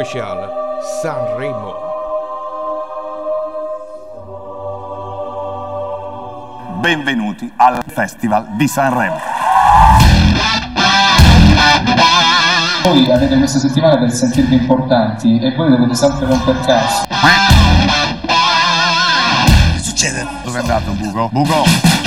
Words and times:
The 0.00 0.04
Special 0.04 0.50
Sanremo. 1.02 1.74
Benvenuti 6.80 7.52
al 7.56 7.82
Festival 7.86 8.46
di 8.56 8.66
Sanremo. 8.66 9.18
Voi 12.82 13.12
avete 13.12 13.36
questa 13.36 13.58
settimana 13.58 13.98
per 13.98 14.10
sentirvi 14.10 14.54
importanti 14.54 15.38
e 15.38 15.54
voi 15.54 15.68
dovete 15.68 15.94
sempre 15.94 16.26
romper 16.26 16.60
cazzo. 16.60 17.06
Che 19.74 19.82
succede? 19.82 20.26
Dove 20.42 20.58
è 20.58 20.60
andato 20.62 20.92
Bugo? 20.92 21.28
Bugo! 21.30 21.99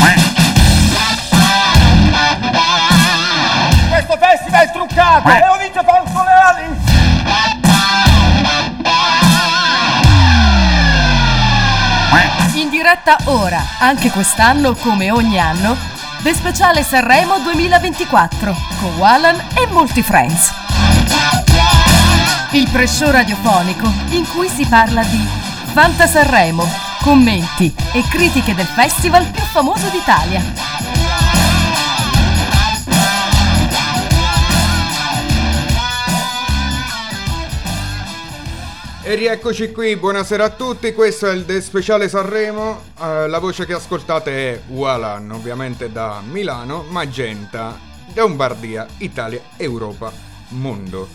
Diretta 13.04 13.32
ora, 13.32 13.62
anche 13.80 14.10
quest'anno 14.12 14.76
come 14.76 15.12
ogni 15.12 15.38
anno, 15.38 15.76
The 16.22 16.34
Speciale 16.34 16.84
Sanremo 16.84 17.38
2024 17.40 18.56
con 18.80 18.96
Walan 18.96 19.36
e 19.56 19.68
molti 19.72 20.02
friends. 20.02 20.54
Il 22.52 22.70
pre-show 22.70 23.12
radiofonico 23.12 23.92
in 24.12 24.26
cui 24.30 24.48
si 24.48 24.66
parla 24.66 25.04
di 25.04 25.28
Fanta 25.74 26.08
Sanremo, 26.08 26.66
commenti 27.02 27.74
e 27.92 28.04
critiche 28.08 28.56
del 28.56 28.68
festival 28.68 29.26
più 29.26 29.44
famoso 29.44 29.90
d'Italia. 29.90 30.73
E 39.06 39.16
rieccoci 39.16 39.74
qui, 39.74 39.98
buonasera 39.98 40.46
a 40.46 40.50
tutti, 40.50 40.94
questo 40.94 41.30
è 41.30 41.34
il 41.34 41.44
The 41.44 41.60
Speciale 41.60 42.08
Sanremo, 42.08 42.84
eh, 43.02 43.28
la 43.28 43.40
voce 43.40 43.66
che 43.66 43.74
ascoltate 43.74 44.54
è 44.54 44.62
Walan, 44.68 45.30
ovviamente 45.30 45.92
da 45.92 46.22
Milano, 46.26 46.86
Magenta, 46.88 47.78
Lombardia, 48.14 48.88
Italia, 49.00 49.42
Europa, 49.58 50.10
Mondo. 50.52 51.10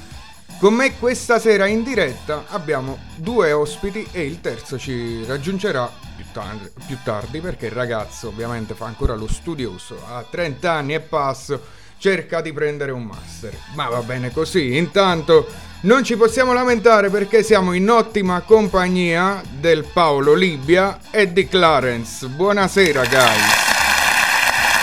Con 0.58 0.74
me 0.74 0.98
questa 0.98 1.38
sera 1.38 1.66
in 1.66 1.82
diretta 1.82 2.44
abbiamo 2.48 2.98
due 3.16 3.52
ospiti 3.52 4.06
e 4.12 4.26
il 4.26 4.42
terzo 4.42 4.78
ci 4.78 5.24
raggiungerà 5.24 5.90
più 6.14 6.26
tardi, 6.30 6.70
più 6.86 6.98
tardi 7.02 7.40
perché 7.40 7.66
il 7.66 7.72
ragazzo 7.72 8.28
ovviamente 8.28 8.74
fa 8.74 8.84
ancora 8.84 9.14
lo 9.14 9.26
studioso, 9.26 9.98
ha 10.06 10.22
30 10.28 10.70
anni 10.70 10.92
e 10.92 11.00
passo, 11.00 11.58
cerca 11.96 12.42
di 12.42 12.52
prendere 12.52 12.92
un 12.92 13.04
master. 13.04 13.56
Ma 13.76 13.88
va 13.88 14.02
bene 14.02 14.30
così, 14.30 14.76
intanto 14.76 15.67
non 15.80 16.02
ci 16.02 16.16
possiamo 16.16 16.52
lamentare 16.52 17.08
perché 17.08 17.44
siamo 17.44 17.72
in 17.72 17.88
ottima 17.88 18.40
compagnia 18.40 19.40
del 19.60 19.84
Paolo 19.84 20.34
Libbia 20.34 20.98
e 21.10 21.32
di 21.32 21.46
Clarence. 21.46 22.26
Buonasera 22.26 23.02
guys. 23.02 23.56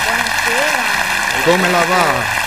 Buonasera. 0.05 1.43
Come 1.43 1.69
la 1.69 1.83
va? 1.83 2.43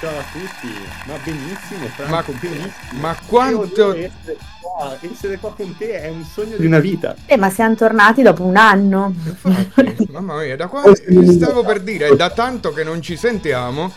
Ciao 0.00 0.18
a 0.18 0.24
tutti, 0.32 0.74
ma 1.06 1.14
benissimo, 1.22 1.86
Ma, 1.86 2.06
Franco, 2.22 2.32
benissimo. 2.32 3.00
ma 3.00 3.16
quanto... 3.24 3.94
essere 3.94 4.36
qua, 4.60 4.98
essere 5.00 5.38
qua 5.38 5.54
con 5.54 5.76
te 5.76 6.02
è 6.02 6.08
un 6.08 6.24
sogno 6.24 6.56
di 6.56 6.66
una 6.66 6.80
vita. 6.80 7.14
Eh, 7.24 7.36
ma 7.36 7.48
siamo 7.50 7.74
tornati 7.76 8.20
dopo 8.20 8.42
un 8.42 8.56
anno. 8.56 9.14
Infatti, 9.24 10.08
mamma 10.12 10.42
mia, 10.42 10.56
da 10.56 10.66
qua 10.66 10.82
stavo 10.94 11.64
per 11.64 11.80
dire, 11.80 12.08
è 12.08 12.16
da 12.16 12.30
tanto 12.30 12.72
che 12.72 12.82
non 12.82 13.00
ci 13.00 13.16
sentiamo, 13.16 13.92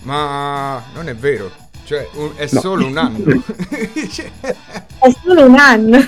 ma 0.00 0.82
non 0.94 1.08
è 1.08 1.14
vero. 1.14 1.61
Cioè, 1.84 2.08
un- 2.14 2.32
è 2.36 2.46
solo 2.46 2.86
un 2.86 2.96
anno. 2.96 3.42
Cioè, 4.10 4.30
È 4.40 5.10
solo 5.24 5.46
un 5.46 5.56
anno. 5.58 5.98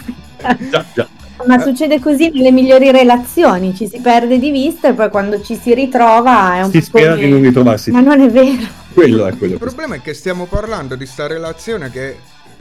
Già, 0.70 0.84
già. 0.94 1.08
Ma 1.46 1.58
succede 1.58 1.98
così 2.00 2.30
nelle 2.30 2.52
migliori 2.52 2.90
relazioni, 2.90 3.74
ci 3.74 3.88
si 3.88 3.98
perde 4.00 4.38
di 4.38 4.50
vista 4.50 4.88
e 4.88 4.92
poi 4.94 5.10
quando 5.10 5.42
ci 5.42 5.56
si 5.56 5.74
ritrova 5.74 6.54
è 6.56 6.62
un 6.62 6.70
Si 6.70 6.78
po' 6.78 6.84
spera 6.84 7.14
come- 7.14 7.24
di 7.26 7.30
non 7.32 7.42
ritrovarsi. 7.42 7.90
Ma 7.90 8.00
non 8.00 8.20
è 8.20 8.30
vero. 8.30 8.62
Quello 8.94 9.26
è 9.26 9.36
quello. 9.36 9.54
Il 9.54 9.58
problema 9.58 9.96
è 9.96 10.00
che 10.00 10.14
stiamo 10.14 10.46
parlando 10.46 10.94
di 10.94 11.04
sta 11.06 11.26
relazione 11.26 11.90
che 11.90 12.10
è 12.12 12.16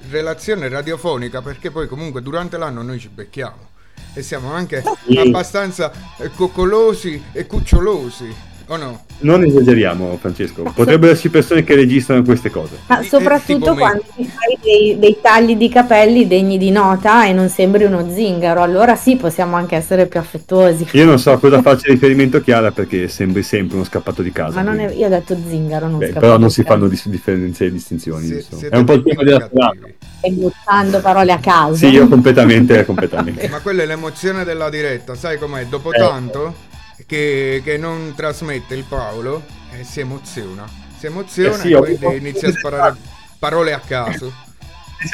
relazione 0.09 0.67
radiofonica 0.67 1.41
perché 1.41 1.71
poi 1.71 1.87
comunque 1.87 2.21
durante 2.21 2.57
l'anno 2.57 2.81
noi 2.81 2.99
ci 2.99 3.07
becchiamo 3.09 3.69
e 4.15 4.21
siamo 4.21 4.51
anche 4.51 4.83
Sì. 5.07 5.17
abbastanza 5.17 5.91
eh, 6.17 6.29
coccolosi 6.35 7.21
e 7.31 7.45
cucciolosi, 7.45 8.33
o 8.67 8.77
no? 8.77 9.03
Non 9.19 9.43
esageriamo, 9.43 10.17
Francesco. 10.19 10.63
Potrebbero 10.73 11.11
esserci 11.11 11.29
persone 11.29 11.63
che 11.63 11.75
registrano 11.75 12.23
queste 12.23 12.49
cose. 12.49 12.77
Ma 12.87 13.01
soprattutto 13.03 13.75
quando 13.75 14.03
ti 14.15 14.25
fai 14.25 14.57
dei, 14.61 14.99
dei 14.99 15.17
tagli 15.21 15.55
di 15.55 15.69
capelli 15.69 16.27
degni 16.27 16.57
di 16.57 16.71
nota 16.71 17.25
e 17.25 17.33
non 17.33 17.49
sembri 17.49 17.85
uno 17.85 18.09
zingaro, 18.09 18.61
allora 18.61 18.95
sì, 18.95 19.15
possiamo 19.15 19.55
anche 19.55 19.75
essere 19.75 20.07
più 20.07 20.19
affettuosi. 20.19 20.87
Io 20.91 21.05
non 21.05 21.19
so 21.19 21.31
a 21.31 21.39
cosa 21.39 21.61
faccia 21.61 21.91
riferimento 21.91 22.41
Chiara 22.41 22.71
perché 22.71 23.07
sembri 23.07 23.43
sempre 23.43 23.75
uno 23.75 23.85
scappato 23.85 24.21
di 24.21 24.31
casa. 24.31 24.55
Ma 24.55 24.61
non 24.61 24.79
è, 24.79 24.91
io 24.91 25.05
ho 25.05 25.09
detto 25.09 25.37
zingaro, 25.47 25.87
non 25.87 25.99
Beh, 25.99 26.05
scappato 26.07 26.25
però 26.25 26.37
non 26.37 26.49
si 26.49 26.63
fanno 26.63 26.87
dis- 26.87 27.07
differenze 27.07 27.65
e 27.65 27.71
distinzioni. 27.71 28.25
Siete 28.25 28.69
È 28.69 28.77
un 28.77 28.85
po' 28.85 28.93
il 28.93 29.03
tema 29.03 29.23
della 29.23 29.39
cattivi. 29.39 29.93
Stai 30.17 30.31
buttando 30.31 30.99
parole 30.99 31.31
a 31.31 31.39
caso. 31.39 31.75
Sì, 31.75 31.87
io 31.87 32.07
completamente, 32.07 32.85
completamente. 32.85 33.47
Ma 33.49 33.59
quella 33.59 33.83
è 33.83 33.85
l'emozione 33.85 34.43
della 34.43 34.69
diretta, 34.69 35.15
sai 35.15 35.37
com'è? 35.37 35.65
Dopo 35.65 35.91
Eh. 35.91 35.97
tanto 35.97 36.71
che, 37.13 37.61
che 37.63 37.77
non 37.77 38.13
trasmette 38.15 38.73
il 38.73 38.85
Paolo 38.89 39.43
e 39.71 39.83
si 39.83 39.99
emoziona. 39.99 40.67
Si 40.97 41.05
emoziona 41.05 41.55
Eh 41.55 41.59
sì, 41.59 41.71
e 41.71 41.97
quindi 41.97 42.17
inizia 42.17 42.49
a 42.49 42.53
sparare 42.53 42.95
parole 43.37 43.71
a 43.71 43.79
caso. 43.79 44.33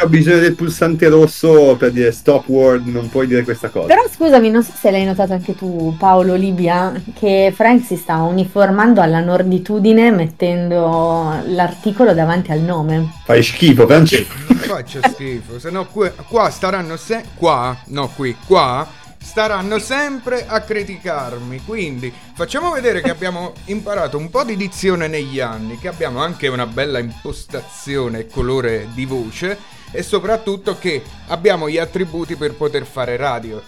Ho 0.04 0.07
bisogno 0.07 0.38
del 0.38 0.54
pulsante 0.54 1.10
rosso 1.10 1.75
per 1.75 1.92
dire 1.92 2.12
stop 2.12 2.48
word, 2.48 2.86
non 2.86 3.10
puoi 3.10 3.25
dire 3.25 3.44
questa 3.44 3.69
cosa. 3.69 3.88
Però 3.88 4.07
scusami, 4.07 4.51
non 4.51 4.63
so 4.63 4.72
se 4.80 4.92
l'hai 4.92 5.04
notato 5.04 5.34
anche 5.34 5.56
tu, 5.56 5.96
Paolo 5.98 6.36
Libia, 6.36 6.94
che 7.18 7.51
Frank 7.54 7.84
si 7.84 7.96
sta 7.96 8.18
uniformando 8.18 9.01
alla 9.01 9.19
norditudine 9.19 10.12
mettendo 10.12 11.42
l'articolo 11.48 12.13
davanti 12.13 12.51
al 12.51 12.60
nome. 12.60 13.12
Fai 13.25 13.42
schifo, 13.42 13.88
Francesco. 13.88 14.36
Non 14.48 14.57
faccio 14.57 15.00
schifo, 15.12 15.57
se 15.60 15.72
no 15.72 15.88
qua, 15.88 16.10
qua 16.28 16.50
staranno 16.51 16.96
se- 16.96 17.24
qua, 17.36 17.75
no 17.88 18.10
qui, 18.16 18.38
qua 18.46 18.88
staranno 19.21 19.80
sempre 19.80 20.45
a 20.48 20.62
criticarmi. 20.62 21.63
Quindi 21.63 22.12
facciamo 22.33 22.71
vedere 22.71 23.01
che 23.01 23.10
abbiamo 23.10 23.54
imparato 23.66 24.18
un 24.18 24.30
po' 24.30 24.44
di 24.44 24.56
dizione 24.56 25.07
negli 25.07 25.39
anni, 25.39 25.77
che 25.77 25.88
abbiamo 25.88 26.21
anche 26.21 26.48
una 26.48 26.66
bella 26.66 27.00
impostazione 27.00 28.19
e 28.19 28.27
colore 28.27 28.88
di 28.94 29.06
voce 29.06 29.57
e 29.92 30.04
soprattutto 30.04 30.77
che 30.77 31.04
abbiamo 31.27 31.69
gli 31.69 31.77
attributi 31.77 32.36
per 32.36 32.54
poter 32.54 32.86
fare 32.86 33.18
radio. 33.18 33.62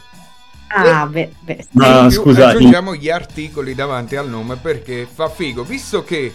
Ah, 0.68 1.06
beh, 1.06 1.32
beh. 1.40 1.66
Più 1.70 2.10
scusa, 2.10 2.50
aggiungiamo 2.50 2.96
gli 2.96 3.10
articoli 3.10 3.76
davanti 3.76 4.16
al 4.16 4.30
nome 4.30 4.56
perché 4.56 5.06
fa 5.12 5.28
figo, 5.28 5.64
visto 5.64 6.04
che 6.04 6.34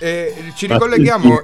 eh, 0.00 0.52
ci 0.54 0.66
ricolleghiamo 0.66 1.42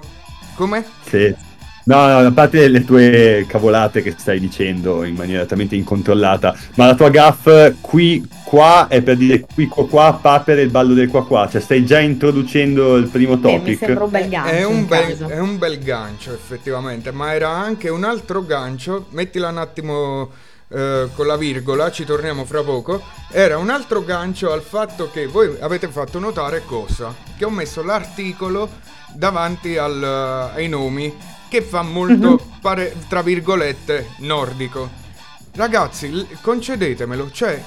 come? 0.55 0.85
Sì. 1.05 1.52
No, 1.85 2.07
no, 2.07 2.27
a 2.27 2.31
parte 2.31 2.69
le 2.69 2.85
tue 2.85 3.45
cavolate 3.49 4.03
che 4.03 4.15
stai 4.17 4.39
dicendo 4.39 5.03
in 5.03 5.15
maniera 5.17 5.45
talmente 5.47 5.75
incontrollata, 5.75 6.55
ma 6.77 6.87
la 6.87 6.95
tua 6.95 7.11
gaff 7.11 7.49
qui, 7.81 8.25
qua 8.45 8.87
è 8.89 9.03
per 9.03 9.17
dire 9.17 9.41
qui, 9.41 9.67
qua, 9.67 9.89
qua, 9.89 10.19
papere 10.21 10.63
il 10.63 10.71
ballo 10.71 10.95
del 10.95 11.09
qua, 11.09 11.27
qua, 11.27 11.49
cioè 11.51 11.61
stai 11.61 11.85
già 11.85 11.99
introducendo 11.99 12.97
il 12.97 13.09
primo 13.09 13.37
Beh, 13.37 13.51
mi 13.51 13.59
topic. 13.59 13.79
sembra 13.79 14.05
un 14.05 14.11
bel 14.11 14.29
gancio. 14.29 14.55
È 14.55 14.65
un, 14.65 14.87
bel, 14.87 15.19
è 15.19 15.39
un 15.39 15.59
bel 15.59 15.79
gancio 15.79 16.33
effettivamente, 16.33 17.11
ma 17.11 17.35
era 17.35 17.49
anche 17.49 17.89
un 17.89 18.05
altro 18.05 18.45
gancio, 18.45 19.07
mettila 19.11 19.49
un 19.49 19.59
attimo 19.59 20.31
eh, 20.69 21.09
con 21.15 21.27
la 21.27 21.37
virgola, 21.37 21.91
ci 21.91 22.05
torniamo 22.05 22.45
fra 22.45 22.63
poco, 22.63 23.03
era 23.31 23.59
un 23.59 23.71
altro 23.71 24.05
gancio 24.05 24.53
al 24.53 24.63
fatto 24.63 25.11
che 25.11 25.27
voi 25.27 25.57
avete 25.61 25.89
fatto 25.89 26.19
notare 26.19 26.63
cosa? 26.65 27.15
Che 27.37 27.45
ho 27.45 27.51
messo 27.51 27.83
l'articolo 27.83 28.71
davanti 29.15 29.77
al- 29.77 30.51
ai 30.55 30.69
nomi 30.69 31.13
che 31.53 31.61
fa 31.61 31.83
molto, 31.83 32.43
pare, 32.63 32.97
tra 33.09 33.21
virgolette, 33.21 34.13
nordico. 34.21 34.89
Ragazzi, 35.53 36.27
concedetemelo, 36.41 37.31
cioè, 37.31 37.63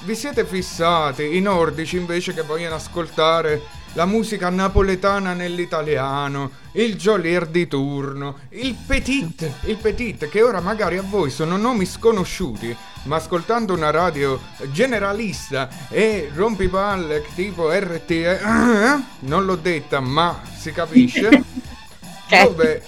vi 0.00 0.16
siete 0.16 0.44
fissati 0.44 1.36
i 1.36 1.40
nordici 1.40 1.96
invece 1.96 2.34
che 2.34 2.42
vogliono 2.42 2.74
ascoltare 2.74 3.62
la 3.92 4.04
musica 4.04 4.48
napoletana 4.48 5.32
nell'italiano, 5.32 6.50
il 6.72 6.96
Jolier 6.96 7.46
di 7.46 7.68
turno, 7.68 8.38
il 8.48 8.74
Petit, 8.84 9.48
il 9.66 9.76
Petit 9.76 10.28
che 10.28 10.42
ora 10.42 10.58
magari 10.58 10.98
a 10.98 11.04
voi 11.08 11.30
sono 11.30 11.56
nomi 11.56 11.86
sconosciuti, 11.86 12.76
ma 13.04 13.14
ascoltando 13.14 13.74
una 13.74 13.90
radio 13.90 14.40
generalista 14.72 15.68
e 15.88 16.32
rompipalle 16.34 17.26
tipo 17.36 17.70
RTE, 17.70 18.40
non 19.20 19.44
l'ho 19.44 19.54
detta 19.54 20.00
ma 20.00 20.42
si 20.58 20.72
capisce, 20.72 21.44
dove 22.42 22.82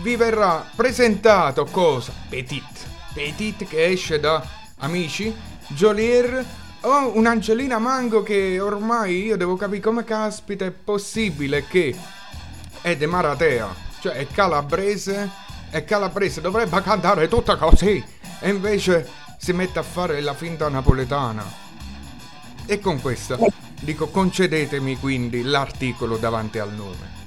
vi 0.00 0.16
verrà 0.16 0.66
presentato 0.74 1.64
cosa? 1.66 2.12
Petit, 2.28 2.86
Petit 3.12 3.66
che 3.66 3.84
esce 3.86 4.18
da 4.18 4.44
Amici, 4.78 5.34
Jolier 5.68 6.44
o 6.80 7.16
un'Angelina 7.16 7.78
Mango 7.78 8.22
che 8.22 8.58
ormai 8.58 9.24
io 9.24 9.36
devo 9.36 9.56
capire 9.56 9.80
come 9.80 10.04
caspita 10.04 10.64
è 10.64 10.70
possibile 10.70 11.66
che 11.66 11.94
è 12.80 12.96
de 12.96 13.06
Maratea. 13.06 13.90
Cioè 14.00 14.14
è 14.14 14.26
calabrese, 14.26 15.30
è 15.70 15.84
calabrese, 15.84 16.40
dovrebbe 16.40 16.82
cantare 16.82 17.28
tutta 17.28 17.56
così. 17.56 18.04
E 18.40 18.48
invece 18.48 19.08
si 19.38 19.52
mette 19.52 19.78
a 19.78 19.84
fare 19.84 20.20
la 20.20 20.34
finta 20.34 20.68
napoletana. 20.68 21.44
E 22.66 22.80
con 22.80 23.00
questa 23.00 23.38
dico 23.80 24.08
concedetemi 24.08 24.98
quindi 24.98 25.42
l'articolo 25.42 26.16
davanti 26.16 26.58
al 26.58 26.72
nome. 26.72 27.21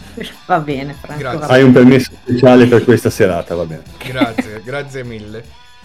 Va 0.46 0.58
bene, 0.58 0.94
Franco. 0.98 1.22
Grazie. 1.22 1.54
Hai 1.54 1.62
un 1.62 1.72
permesso 1.72 2.10
speciale 2.22 2.66
per 2.66 2.84
questa 2.84 3.10
serata, 3.10 3.54
va 3.54 3.64
bene. 3.64 3.82
Grazie, 3.98 4.60
grazie 4.64 5.04
mille. 5.04 5.44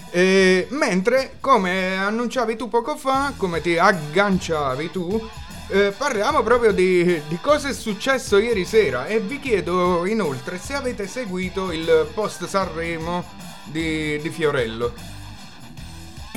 Eh, 0.09 0.67
mentre, 0.71 1.33
come 1.39 1.97
annunciavi 1.97 2.55
tu 2.55 2.69
poco 2.69 2.95
fa, 2.95 3.33
come 3.35 3.61
ti 3.61 3.77
agganciavi 3.77 4.91
tu, 4.91 5.29
eh, 5.69 5.93
parliamo 5.95 6.43
proprio 6.43 6.71
di, 6.71 7.21
di 7.27 7.37
cosa 7.41 7.67
è 7.67 7.73
successo 7.73 8.37
ieri 8.37 8.63
sera 8.63 9.05
e 9.05 9.19
vi 9.19 9.37
chiedo 9.39 10.05
inoltre 10.05 10.57
se 10.57 10.75
avete 10.75 11.07
seguito 11.07 11.73
il 11.73 12.07
post 12.13 12.45
Sanremo 12.45 13.25
di, 13.65 14.19
di 14.21 14.29
Fiorello. 14.29 14.93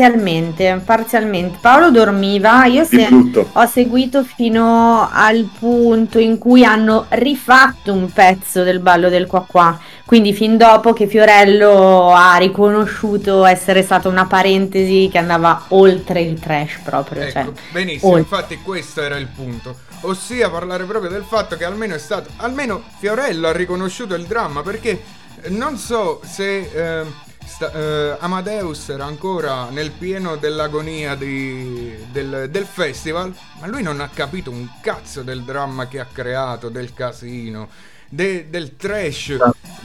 Parzialmente, 0.05 0.81
parzialmente. 0.83 1.59
Paolo 1.61 1.91
dormiva, 1.91 2.65
io 2.65 2.85
se- 2.85 3.07
ho 3.53 3.67
seguito 3.67 4.25
fino 4.25 5.07
al 5.13 5.47
punto 5.59 6.19
in 6.19 6.39
cui 6.39 6.65
hanno 6.65 7.05
rifatto 7.11 7.93
un 7.93 8.11
pezzo 8.11 8.63
del 8.63 8.79
ballo 8.79 9.11
del 9.11 9.27
qua 9.27 9.45
qua, 9.47 9.79
quindi 10.07 10.33
fin 10.33 10.57
dopo 10.57 10.95
che 10.95 11.07
Fiorello 11.07 12.15
ha 12.15 12.35
riconosciuto 12.39 13.45
essere 13.45 13.83
stata 13.83 14.09
una 14.09 14.25
parentesi 14.25 15.11
che 15.13 15.19
andava 15.19 15.65
oltre 15.69 16.23
il 16.23 16.41
trash 16.41 16.79
proprio, 16.83 17.21
Ecco, 17.21 17.33
cioè, 17.33 17.47
benissimo, 17.71 18.13
oltre. 18.13 18.23
infatti 18.23 18.59
questo 18.65 19.03
era 19.03 19.19
il 19.19 19.27
punto. 19.27 19.77
Ossia 20.01 20.49
parlare 20.49 20.85
proprio 20.85 21.11
del 21.11 21.25
fatto 21.29 21.57
che 21.57 21.67
almeno 21.67 21.95
è 21.95 21.99
stato. 21.99 22.31
Almeno 22.39 22.83
Fiorello 23.01 23.49
ha 23.49 23.53
riconosciuto 23.53 24.15
il 24.15 24.25
dramma 24.25 24.63
perché 24.63 25.03
non 25.49 25.77
so 25.77 26.23
se 26.25 26.71
eh, 26.73 27.29
sta- 27.53 27.73
eh, 27.73 28.17
Amadeus 28.21 28.89
era 28.91 29.05
ancora 29.05 29.69
nel 29.71 29.91
pieno 29.91 30.37
dell'agonia 30.37 31.15
di- 31.15 31.97
del, 32.13 32.49
del 32.51 32.65
festival, 32.67 33.35
ma 33.61 33.67
lui 33.67 33.83
non 33.83 34.01
ha 34.01 34.09
capito 34.09 34.51
un 34.51 34.67
cazzo 34.81 35.23
del 35.23 35.43
dramma 35.43 35.89
che 35.89 35.99
ha 36.01 36.07
creato, 36.11 36.69
del 36.69 36.95
casino, 36.95 37.69
de- 38.09 38.49
del 38.49 38.77
trash, 38.77 39.37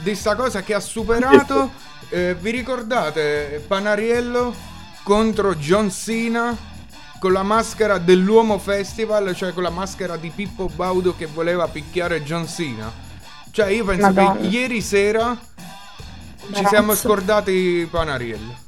di 0.03 0.15
sta 0.15 0.35
cosa 0.35 0.61
che 0.61 0.73
ha 0.73 0.79
superato. 0.79 1.71
Eh, 2.09 2.35
vi 2.39 2.51
ricordate 2.51 3.63
Panariello 3.67 4.53
contro 5.03 5.55
John 5.55 5.91
Cena? 5.91 6.73
con 7.17 7.31
la 7.31 7.43
maschera 7.43 7.97
dell'uomo 7.97 8.59
festival, 8.59 9.33
cioè 9.35 9.51
con 9.51 9.63
la 9.63 9.71
maschera 9.71 10.15
di 10.15 10.29
Pippo 10.29 10.67
Baudo 10.67 11.15
che 11.15 11.25
voleva 11.25 11.67
picchiare 11.67 12.21
John 12.21 12.45
Cena. 12.47 12.91
Cioè 13.49 13.67
io 13.69 13.83
penso 13.83 14.05
Madonna. 14.11 14.35
che 14.41 14.45
ieri 14.45 14.79
sera 14.81 15.35
ci 16.53 16.65
siamo 16.67 16.93
scordati 16.95 17.87
Panariello. 17.89 18.63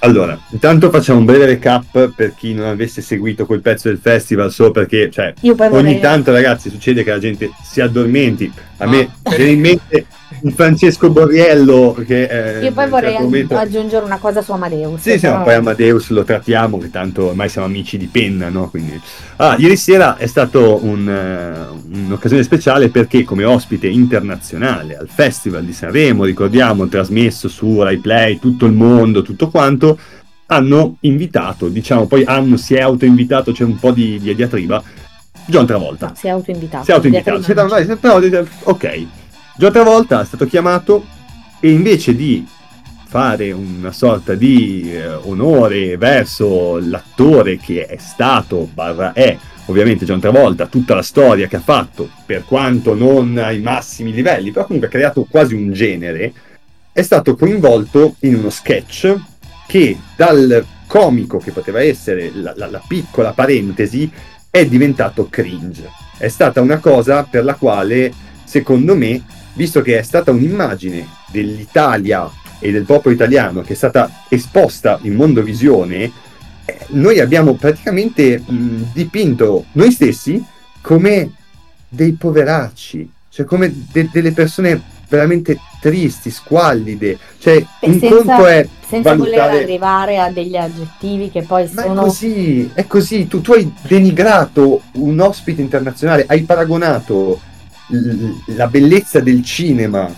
Allora, 0.00 0.38
intanto 0.50 0.90
facciamo 0.90 1.18
un 1.20 1.24
breve 1.24 1.46
recap 1.46 2.12
per 2.14 2.34
chi 2.36 2.52
non 2.52 2.66
avesse 2.66 3.00
seguito 3.00 3.46
quel 3.46 3.60
pezzo 3.62 3.88
del 3.88 3.98
festival, 3.98 4.52
solo 4.52 4.70
perché, 4.70 5.10
cioè, 5.10 5.32
ogni 5.40 5.54
vorrei- 5.54 6.00
tanto, 6.00 6.30
ragazzi, 6.32 6.68
succede 6.70 7.02
che 7.02 7.10
la 7.10 7.18
gente 7.18 7.50
si 7.64 7.80
addormenti. 7.80 8.52
A 8.76 8.84
Ah. 8.84 8.88
me 8.88 9.10
viene 9.34 9.50
in 9.52 9.60
mente 9.60 10.06
un 10.40 10.50
Francesco 10.52 11.08
Borriello 11.10 11.96
che... 12.06 12.60
Io 12.62 12.72
poi 12.72 12.88
vorrei 12.88 13.10
certo 13.10 13.24
momento- 13.24 13.56
aggiungere 13.56 14.04
una 14.04 14.18
cosa 14.18 14.42
su 14.42 14.52
Amadeus. 14.52 15.00
Sì, 15.00 15.12
sì, 15.12 15.20
però- 15.20 15.42
poi 15.42 15.54
Amadeus 15.54 16.08
lo 16.10 16.24
trattiamo, 16.24 16.78
che 16.78 16.90
tanto 16.90 17.26
ormai 17.28 17.48
siamo 17.48 17.66
amici 17.66 17.96
di 17.96 18.06
penna, 18.06 18.48
no? 18.48 18.68
Quindi... 18.68 19.00
Ah, 19.36 19.56
ieri 19.58 19.76
sera 19.76 20.16
è 20.16 20.26
stato 20.26 20.84
un, 20.84 21.08
eh, 21.08 21.96
un'occasione 22.06 22.42
speciale 22.42 22.88
perché 22.88 23.22
come 23.24 23.44
ospite 23.44 23.86
internazionale 23.86 24.96
al 24.96 25.08
Festival 25.08 25.64
di 25.64 25.72
Sanremo, 25.72 26.24
ricordiamo, 26.24 26.88
trasmesso 26.88 27.48
su 27.48 27.82
Rai 27.82 27.98
Play, 27.98 28.38
tutto 28.38 28.66
il 28.66 28.72
mondo, 28.72 29.22
tutto 29.22 29.48
quanto, 29.48 29.98
hanno 30.46 30.96
invitato, 31.00 31.68
diciamo, 31.68 32.06
poi 32.06 32.24
hanno, 32.24 32.56
si 32.56 32.74
è 32.74 32.80
autoinvitato, 32.80 33.52
c'è 33.52 33.64
un 33.64 33.78
po' 33.78 33.90
di, 33.90 34.18
di 34.20 34.34
diatriba, 34.34 34.82
John 35.46 35.66
Travolta. 35.66 36.12
Si 36.16 36.26
è 36.26 36.30
autoinvitato. 36.30 36.84
Si 36.84 36.90
è 36.90 36.94
autoinvitato. 36.94 37.42
Si 37.42 37.50
è 37.50 37.54
Diatriba 37.54 37.78
non 37.78 38.28
dato- 38.30 38.36
però, 38.36 38.70
ok. 38.72 39.06
John 39.58 39.72
Travolta 39.72 40.20
è 40.20 40.24
stato 40.24 40.46
chiamato 40.46 41.06
e 41.60 41.70
invece 41.70 42.14
di 42.14 42.46
fare 43.06 43.52
una 43.52 43.90
sorta 43.90 44.34
di 44.34 44.92
eh, 44.92 45.06
onore 45.06 45.96
verso 45.96 46.78
l'attore 46.78 47.56
che 47.56 47.86
è 47.86 47.96
stato, 47.96 48.68
barra 48.70 49.14
è, 49.14 49.34
ovviamente 49.66 50.04
John 50.04 50.20
Travolta, 50.20 50.66
tutta 50.66 50.94
la 50.94 51.02
storia 51.02 51.46
che 51.46 51.56
ha 51.56 51.60
fatto, 51.60 52.10
per 52.26 52.44
quanto 52.44 52.94
non 52.94 53.38
ai 53.38 53.60
massimi 53.60 54.12
livelli, 54.12 54.50
però 54.50 54.66
comunque 54.66 54.88
ha 54.88 54.92
creato 54.92 55.26
quasi 55.28 55.54
un 55.54 55.72
genere, 55.72 56.34
è 56.92 57.00
stato 57.00 57.34
coinvolto 57.34 58.16
in 58.20 58.34
uno 58.34 58.50
sketch 58.50 59.14
che 59.66 59.96
dal 60.16 60.64
comico 60.86 61.38
che 61.38 61.52
poteva 61.52 61.82
essere 61.82 62.30
la- 62.34 62.52
la- 62.56 62.68
la 62.68 62.82
piccola 62.86 63.32
parentesi 63.32 64.10
è 64.50 64.66
diventato 64.66 65.28
cringe. 65.30 65.88
È 66.18 66.28
stata 66.28 66.60
una 66.60 66.78
cosa 66.78 67.22
per 67.24 67.44
la 67.44 67.54
quale, 67.54 68.12
secondo 68.44 68.94
me, 68.94 69.22
visto 69.56 69.82
che 69.82 69.98
è 69.98 70.02
stata 70.02 70.30
un'immagine 70.30 71.06
dell'Italia 71.32 72.30
e 72.58 72.70
del 72.70 72.84
popolo 72.84 73.14
italiano 73.14 73.60
che 73.62 73.72
è 73.72 73.76
stata 73.76 74.10
esposta 74.28 74.98
in 75.02 75.14
mondovisione, 75.14 76.10
eh, 76.64 76.78
noi 76.88 77.20
abbiamo 77.20 77.54
praticamente 77.54 78.38
mh, 78.38 78.92
dipinto 78.92 79.64
noi 79.72 79.90
stessi 79.90 80.42
come 80.80 81.32
dei 81.88 82.12
poveracci, 82.12 83.10
cioè 83.30 83.44
come 83.46 83.72
de- 83.92 84.08
delle 84.12 84.32
persone 84.32 84.80
veramente 85.08 85.58
tristi, 85.80 86.30
squallide. 86.30 87.18
Cioè, 87.38 87.54
E 87.80 87.88
un 87.88 87.98
senza- 87.98 88.16
conto 88.16 88.46
è 88.46 88.68
Senza 88.88 89.14
voler 89.14 89.36
valutare... 89.38 89.62
arrivare 89.62 90.18
a 90.18 90.30
degli 90.30 90.56
aggettivi 90.56 91.30
che 91.30 91.42
poi 91.42 91.68
Ma 91.72 91.82
è 91.82 91.86
sono 91.86 92.02
così, 92.02 92.70
è 92.74 92.86
così. 92.86 93.26
Tu, 93.28 93.40
tu 93.40 93.52
hai 93.52 93.72
denigrato 93.82 94.82
un 94.92 95.18
ospite 95.20 95.60
internazionale, 95.60 96.24
hai 96.28 96.42
paragonato 96.42 97.40
la 98.46 98.66
bellezza 98.66 99.20
del 99.20 99.44
cinema 99.44 100.12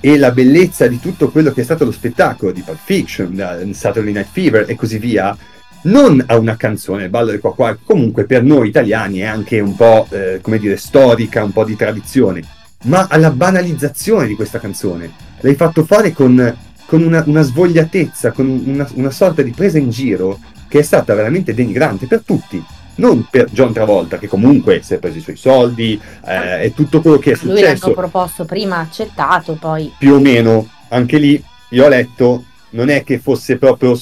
e 0.00 0.16
la 0.16 0.30
bellezza 0.30 0.86
di 0.86 1.00
tutto 1.00 1.30
quello 1.30 1.52
che 1.52 1.62
è 1.62 1.64
stato 1.64 1.84
lo 1.84 1.90
spettacolo 1.90 2.52
di 2.52 2.62
Pulp 2.62 2.78
Fiction, 2.82 3.34
da 3.34 3.58
Saturday 3.72 4.12
Night 4.12 4.28
Fever 4.30 4.64
e 4.68 4.76
così 4.76 4.98
via, 4.98 5.36
non 5.82 6.22
a 6.26 6.36
una 6.36 6.56
canzone, 6.56 7.04
il 7.04 7.10
ballo 7.10 7.30
del 7.30 7.40
qua 7.40 7.54
qua, 7.54 7.76
comunque 7.82 8.24
per 8.24 8.42
noi 8.42 8.68
italiani 8.68 9.18
è 9.18 9.24
anche 9.24 9.60
un 9.60 9.74
po', 9.74 10.06
eh, 10.10 10.38
come 10.40 10.58
dire, 10.58 10.76
storica, 10.76 11.42
un 11.42 11.52
po' 11.52 11.64
di 11.64 11.76
tradizione, 11.76 12.42
ma 12.84 13.06
alla 13.08 13.30
banalizzazione 13.30 14.26
di 14.26 14.34
questa 14.34 14.58
canzone. 14.58 15.10
L'hai 15.40 15.54
fatto 15.54 15.84
fare 15.84 16.12
con, 16.12 16.56
con 16.86 17.02
una, 17.02 17.22
una 17.26 17.42
svogliatezza, 17.42 18.32
con 18.32 18.48
una, 18.66 18.88
una 18.94 19.10
sorta 19.10 19.42
di 19.42 19.50
presa 19.50 19.78
in 19.78 19.90
giro 19.90 20.38
che 20.68 20.80
è 20.80 20.82
stata 20.82 21.14
veramente 21.14 21.54
denigrante 21.54 22.06
per 22.06 22.22
tutti. 22.24 22.62
Non 22.98 23.26
per 23.30 23.50
John 23.50 23.72
Travolta, 23.72 24.18
che 24.18 24.28
comunque 24.28 24.82
si 24.82 24.94
è 24.94 24.98
preso 24.98 25.18
i 25.18 25.20
suoi 25.20 25.36
soldi 25.36 26.00
eh, 26.26 26.64
e 26.64 26.74
tutto 26.74 27.00
quello 27.00 27.18
che 27.18 27.32
è 27.32 27.38
lui 27.42 27.60
l'hanno 27.60 27.76
successo, 27.76 27.92
proposto 27.92 28.44
prima, 28.44 28.78
accettato, 28.78 29.54
poi 29.54 29.92
più 29.96 30.14
o 30.14 30.20
meno, 30.20 30.68
anche 30.88 31.18
lì, 31.18 31.42
io 31.70 31.84
ho 31.84 31.88
letto, 31.88 32.44
non 32.70 32.88
è 32.88 33.04
che 33.04 33.18
fosse 33.18 33.56
proprio 33.56 33.96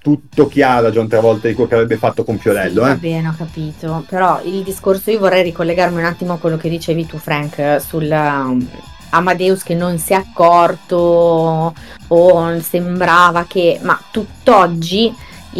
tutto 0.00 0.46
chiaro 0.46 0.86
a 0.86 0.90
John 0.90 1.08
Travolta 1.08 1.48
di 1.48 1.54
quello 1.54 1.68
che 1.68 1.74
avrebbe 1.74 1.96
fatto 1.96 2.24
con 2.24 2.38
Fiorello, 2.38 2.82
Sì, 2.82 2.88
va 2.88 2.92
eh. 2.92 2.96
bene, 2.96 3.28
ho 3.28 3.34
capito. 3.36 4.04
Però 4.08 4.40
il 4.44 4.62
discorso, 4.62 5.10
io 5.10 5.18
vorrei 5.18 5.42
ricollegarmi 5.42 5.98
un 5.98 6.06
attimo 6.06 6.34
a 6.34 6.38
quello 6.38 6.56
che 6.56 6.68
dicevi 6.68 7.06
tu, 7.06 7.18
Frank, 7.18 7.80
sul 7.80 8.08
um, 8.08 8.66
Amadeus 9.10 9.62
che 9.62 9.74
non 9.74 9.98
si 9.98 10.12
è 10.12 10.16
accorto 10.16 11.74
o 12.08 12.60
sembrava 12.60 13.44
che, 13.46 13.78
ma 13.82 14.00
tutt'oggi 14.10 15.12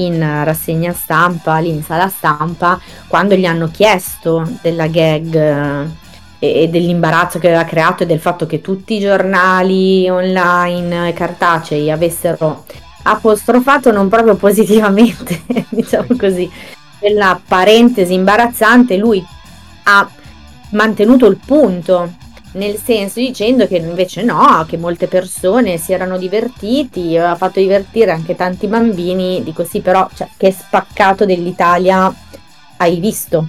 in 0.04 0.18
rassegna 0.44 0.92
stampa, 0.92 1.58
lì 1.58 1.70
in 1.70 1.82
sala 1.82 2.08
stampa, 2.08 2.78
quando 3.06 3.34
gli 3.34 3.46
hanno 3.46 3.68
chiesto 3.70 4.48
della 4.62 4.86
gag 4.86 5.34
eh, 5.34 6.06
e 6.38 6.62
e 6.62 6.68
dell'imbarazzo 6.68 7.38
che 7.38 7.48
aveva 7.48 7.64
creato 7.64 8.02
e 8.02 8.06
del 8.06 8.20
fatto 8.20 8.46
che 8.46 8.60
tutti 8.60 8.94
i 8.94 9.00
giornali 9.00 10.08
online 10.08 11.08
e 11.08 11.12
cartacei 11.12 11.90
avessero 11.90 12.64
apostrofato 13.02 13.90
non 13.90 14.08
proprio 14.08 14.36
positivamente, 14.36 15.42
diciamo 15.70 16.08
così, 16.18 16.50
quella 16.98 17.40
parentesi 17.46 18.12
imbarazzante, 18.12 18.96
lui 18.96 19.24
ha 19.84 20.08
mantenuto 20.70 21.26
il 21.26 21.38
punto, 21.44 22.12
nel 22.58 22.76
senso 22.76 23.20
dicendo 23.20 23.66
che 23.66 23.76
invece 23.76 24.22
no, 24.22 24.66
che 24.68 24.76
molte 24.76 25.06
persone 25.06 25.78
si 25.78 25.92
erano 25.92 26.18
divertiti, 26.18 27.16
aveva 27.16 27.36
fatto 27.36 27.60
divertire 27.60 28.10
anche 28.10 28.34
tanti 28.34 28.66
bambini, 28.66 29.42
dico 29.42 29.64
sì, 29.64 29.80
però 29.80 30.08
cioè, 30.14 30.28
che 30.36 30.52
spaccato 30.52 31.24
dell'Italia 31.24 32.12
hai 32.78 32.98
visto 32.98 33.48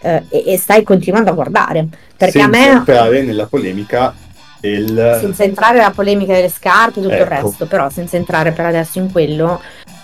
eh, 0.00 0.24
e, 0.28 0.44
e 0.46 0.56
stai 0.56 0.82
continuando 0.84 1.30
a 1.30 1.34
guardare, 1.34 1.86
perché 2.16 2.40
senza 2.40 2.46
a 2.46 2.48
me 2.48 2.70
entrare 2.70 3.22
nella 3.22 3.46
polemica 3.46 4.14
del... 4.60 5.18
senza 5.20 5.42
entrare 5.42 5.78
nella 5.78 5.90
polemica 5.90 6.32
delle 6.32 6.48
scarpe 6.48 7.00
e 7.00 7.02
tutto 7.02 7.14
il 7.14 7.20
Ecco. 7.20 7.28
resto, 7.28 7.66
però 7.66 7.90
senza 7.90 8.16
entrare 8.16 8.52
per 8.52 8.66
adesso 8.66 8.98
in 8.98 9.10
quello, 9.10 9.60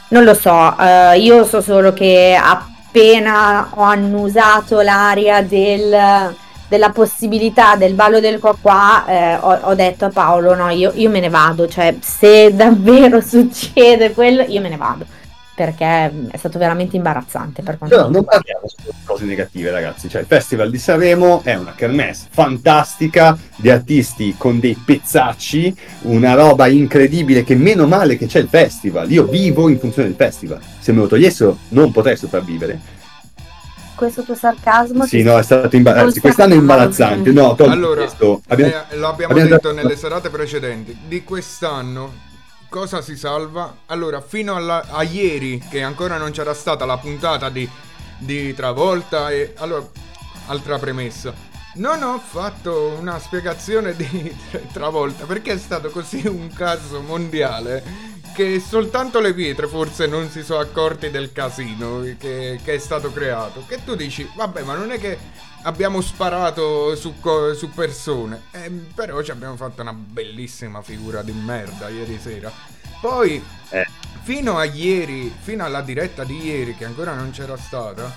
non 0.09 0.25
lo 0.25 0.35
so, 0.35 0.77
eh, 0.79 1.19
io 1.19 1.45
so 1.45 1.61
solo 1.61 1.93
che 1.93 2.37
appena 2.37 3.69
ho 3.75 3.83
annusato 3.83 4.81
l'aria 4.81 5.41
del 5.43 6.35
della 6.71 6.91
possibilità 6.91 7.75
del 7.75 7.95
ballo 7.95 8.21
del 8.21 8.39
qua 8.39 8.57
qua, 8.59 9.05
eh, 9.07 9.35
ho, 9.35 9.59
ho 9.63 9.75
detto 9.75 10.05
a 10.05 10.11
Paolo, 10.11 10.55
no, 10.55 10.69
io, 10.71 10.93
io 10.95 11.11
me 11.11 11.19
ne 11.19 11.29
vado, 11.29 11.67
cioè 11.67 11.97
se 12.01 12.55
davvero 12.55 13.21
succede 13.21 14.13
quello, 14.13 14.43
io 14.43 14.61
me 14.61 14.69
ne 14.69 14.77
vado 14.77 15.05
perché 15.53 16.31
è 16.31 16.37
stato 16.39 16.59
veramente 16.59 16.97
imbarazzante 16.97 17.61
per 17.63 17.77
quanto 17.77 17.95
Però 17.95 18.09
non 18.09 18.25
parliamo 18.25 18.63
solo 18.65 18.93
di 18.97 19.05
cose 19.05 19.27
negative, 19.27 19.71
ragazzi. 19.71 20.09
Cioè, 20.09 20.23
il 20.23 20.27
Festival 20.27 20.71
di 20.71 20.79
Sanremo 20.79 21.43
è 21.45 21.55
una 21.55 21.75
kermesse 21.75 22.29
fantastica 22.31 23.37
di 23.57 23.69
artisti 23.69 24.37
con 24.39 24.59
dei 24.59 24.75
pezzacci, 24.75 25.77
una 26.03 26.33
roba 26.33 26.67
incredibile 26.67 27.45
che 27.45 27.57
meno 27.57 27.87
male 27.87 28.17
che 28.17 28.25
c'è 28.25 28.39
il 28.39 28.49
festival. 28.49 29.11
Io 29.11 29.25
vivo 29.25 29.69
in 29.69 29.79
funzione 29.79 30.09
del 30.09 30.17
festival. 30.17 30.61
Se 30.79 30.93
me 30.93 31.01
lo 31.01 31.09
togliessero 31.09 31.59
non 31.69 31.93
potrei 31.93 32.17
sopravvivere. 32.17 33.00
Questo 34.01 34.23
tuo 34.23 34.35
sarcasmo 34.35 35.05
Sì, 35.05 35.23
no, 35.23 35.37
è 35.37 35.43
stato 35.43 35.77
imbarazzante. 35.77 36.21
Quest'anno 36.21 36.55
è 36.55 36.57
imbarazzante. 36.57 37.33
No, 37.33 37.55
Allora, 37.59 38.01
questo. 38.01 38.41
Abbiamo- 38.49 38.73
eh, 38.89 38.97
lo 38.97 39.09
abbiamo 39.09 39.35
detto 39.35 39.75
nelle 39.75 39.95
serate 39.95 40.31
precedenti. 40.31 40.97
Di 41.07 41.23
quest'anno 41.23 42.11
cosa 42.71 43.03
si 43.03 43.15
salva? 43.15 43.77
Allora, 43.87 44.23
fino 44.23 44.57
alla- 44.57 44.87
a 44.91 45.03
ieri, 45.03 45.63
che 45.69 45.83
ancora 45.83 46.17
non 46.17 46.31
c'era 46.31 46.55
stata 46.55 46.87
la 46.87 46.97
puntata 46.97 47.51
di, 47.51 47.69
di 48.17 48.55
Travolta, 48.55 49.29
e 49.31 49.53
allora, 49.59 49.87
altra 50.47 50.79
premessa. 50.79 51.35
Non 51.75 52.03
ho 52.03 52.19
fatto 52.19 52.97
una 52.99 53.19
spiegazione 53.19 53.95
di 53.95 54.35
Travolta 54.73 55.27
perché 55.27 55.53
è 55.53 55.59
stato 55.59 55.91
così 55.91 56.27
un 56.27 56.51
caso 56.55 57.03
mondiale 57.03 57.85
che 58.41 58.59
soltanto 58.59 59.21
le 59.21 59.35
pietre 59.35 59.67
forse 59.67 60.07
non 60.07 60.31
si 60.31 60.43
sono 60.43 60.61
accorti 60.61 61.11
del 61.11 61.31
casino 61.31 62.01
che, 62.19 62.59
che 62.65 62.75
è 62.75 62.79
stato 62.79 63.13
creato. 63.13 63.65
Che 63.69 63.85
tu 63.85 63.95
dici, 63.95 64.27
vabbè, 64.35 64.63
ma 64.63 64.75
non 64.77 64.91
è 64.93 64.99
che 64.99 65.19
abbiamo 65.65 66.01
sparato 66.01 66.97
su, 66.97 67.13
su 67.55 67.69
persone, 67.69 68.45
Eh, 68.53 68.71
però 68.95 69.21
ci 69.21 69.31
abbiamo 69.31 69.57
fatto 69.57 69.83
una 69.83 69.93
bellissima 69.93 70.81
figura 70.81 71.21
di 71.21 71.33
merda 71.33 71.91
ieri 71.91 72.19
sera. 72.19 72.51
Poi, 73.03 73.45
Eh. 73.69 73.87
fino 74.23 74.57
a 74.57 74.65
ieri, 74.65 75.31
fino 75.39 75.63
alla 75.63 75.83
diretta 75.83 76.25
di 76.25 76.43
ieri, 76.43 76.75
che 76.75 76.87
ancora 76.87 77.13
non 77.13 77.33
c'era 77.33 77.59
stata, 77.59 78.11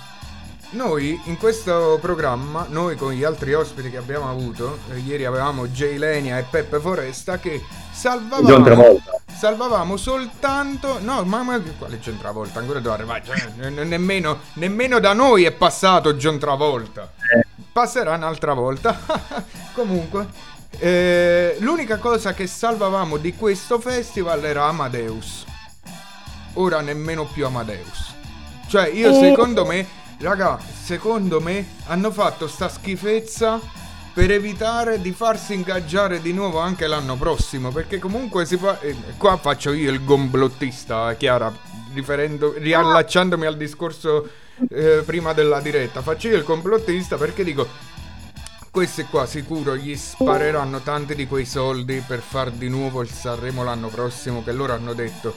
noi 0.74 1.18
in 1.24 1.38
questo 1.38 1.98
programma, 2.00 2.66
noi 2.68 2.96
con 2.96 3.12
gli 3.12 3.24
altri 3.24 3.54
ospiti 3.54 3.90
che 3.90 3.96
abbiamo 3.96 4.28
avuto, 4.28 4.78
eh, 4.92 4.98
ieri 4.98 5.24
avevamo 5.24 5.66
Jay 5.68 5.96
Lenia 5.96 6.38
e 6.38 6.42
Peppe 6.48 6.78
Foresta, 6.80 7.38
che 7.38 7.62
salvavamo, 7.92 8.62
Travolta. 8.64 9.20
salvavamo 9.32 9.96
soltanto... 9.96 10.98
No, 11.00 11.22
ma, 11.24 11.42
ma 11.42 11.60
quale 11.78 11.98
John 11.98 12.18
Travolta? 12.18 12.58
Ancora 12.58 12.80
devo 12.80 12.94
arrivare, 12.94 13.22
cioè, 13.24 13.48
ne- 13.56 13.70
ne- 13.70 13.84
nemmeno, 13.84 14.40
nemmeno 14.54 14.98
da 14.98 15.12
noi 15.12 15.44
è 15.44 15.52
passato 15.52 16.14
John 16.14 16.38
Travolta. 16.38 17.12
Passerà 17.72 18.14
un'altra 18.14 18.52
volta. 18.52 18.98
Comunque, 19.74 20.26
eh, 20.78 21.56
l'unica 21.60 21.98
cosa 21.98 22.34
che 22.34 22.46
salvavamo 22.46 23.16
di 23.16 23.34
questo 23.34 23.78
festival 23.80 24.44
era 24.44 24.64
Amadeus. 24.66 25.44
Ora 26.54 26.80
nemmeno 26.80 27.24
più 27.24 27.46
Amadeus. 27.46 28.12
Cioè, 28.68 28.88
io 28.88 29.10
Eh. 29.10 29.14
secondo 29.28 29.64
me, 29.66 29.86
raga, 30.18 30.58
secondo 30.58 31.40
me 31.40 31.66
hanno 31.86 32.10
fatto 32.10 32.46
sta 32.46 32.68
schifezza 32.68 33.60
per 34.12 34.30
evitare 34.30 35.00
di 35.00 35.12
farsi 35.12 35.54
ingaggiare 35.54 36.22
di 36.22 36.32
nuovo 36.32 36.60
anche 36.60 36.86
l'anno 36.86 37.16
prossimo. 37.16 37.70
Perché 37.70 37.98
comunque 37.98 38.46
si 38.46 38.56
fa. 38.56 38.78
eh, 38.80 38.96
qua 39.16 39.36
faccio 39.36 39.72
io 39.72 39.90
il 39.90 40.04
gomblottista, 40.04 41.12
Chiara, 41.14 41.52
riferendo, 41.92 42.54
riallacciandomi 42.56 43.44
al 43.44 43.56
discorso 43.56 44.28
eh, 44.70 45.02
prima 45.04 45.32
della 45.32 45.60
diretta. 45.60 46.00
Faccio 46.00 46.28
io 46.28 46.36
il 46.36 46.44
complottista 46.44 47.16
perché 47.16 47.44
dico. 47.44 47.92
Questi 48.70 49.04
qua 49.04 49.24
sicuro 49.24 49.76
gli 49.76 49.94
spareranno 49.94 50.80
tanti 50.80 51.14
di 51.14 51.28
quei 51.28 51.46
soldi 51.46 52.02
per 52.04 52.18
far 52.18 52.50
di 52.50 52.68
nuovo 52.68 53.02
il 53.02 53.08
Sanremo 53.08 53.62
l'anno 53.62 53.86
prossimo 53.86 54.42
che 54.42 54.50
loro 54.50 54.72
hanno 54.72 54.94
detto 54.94 55.36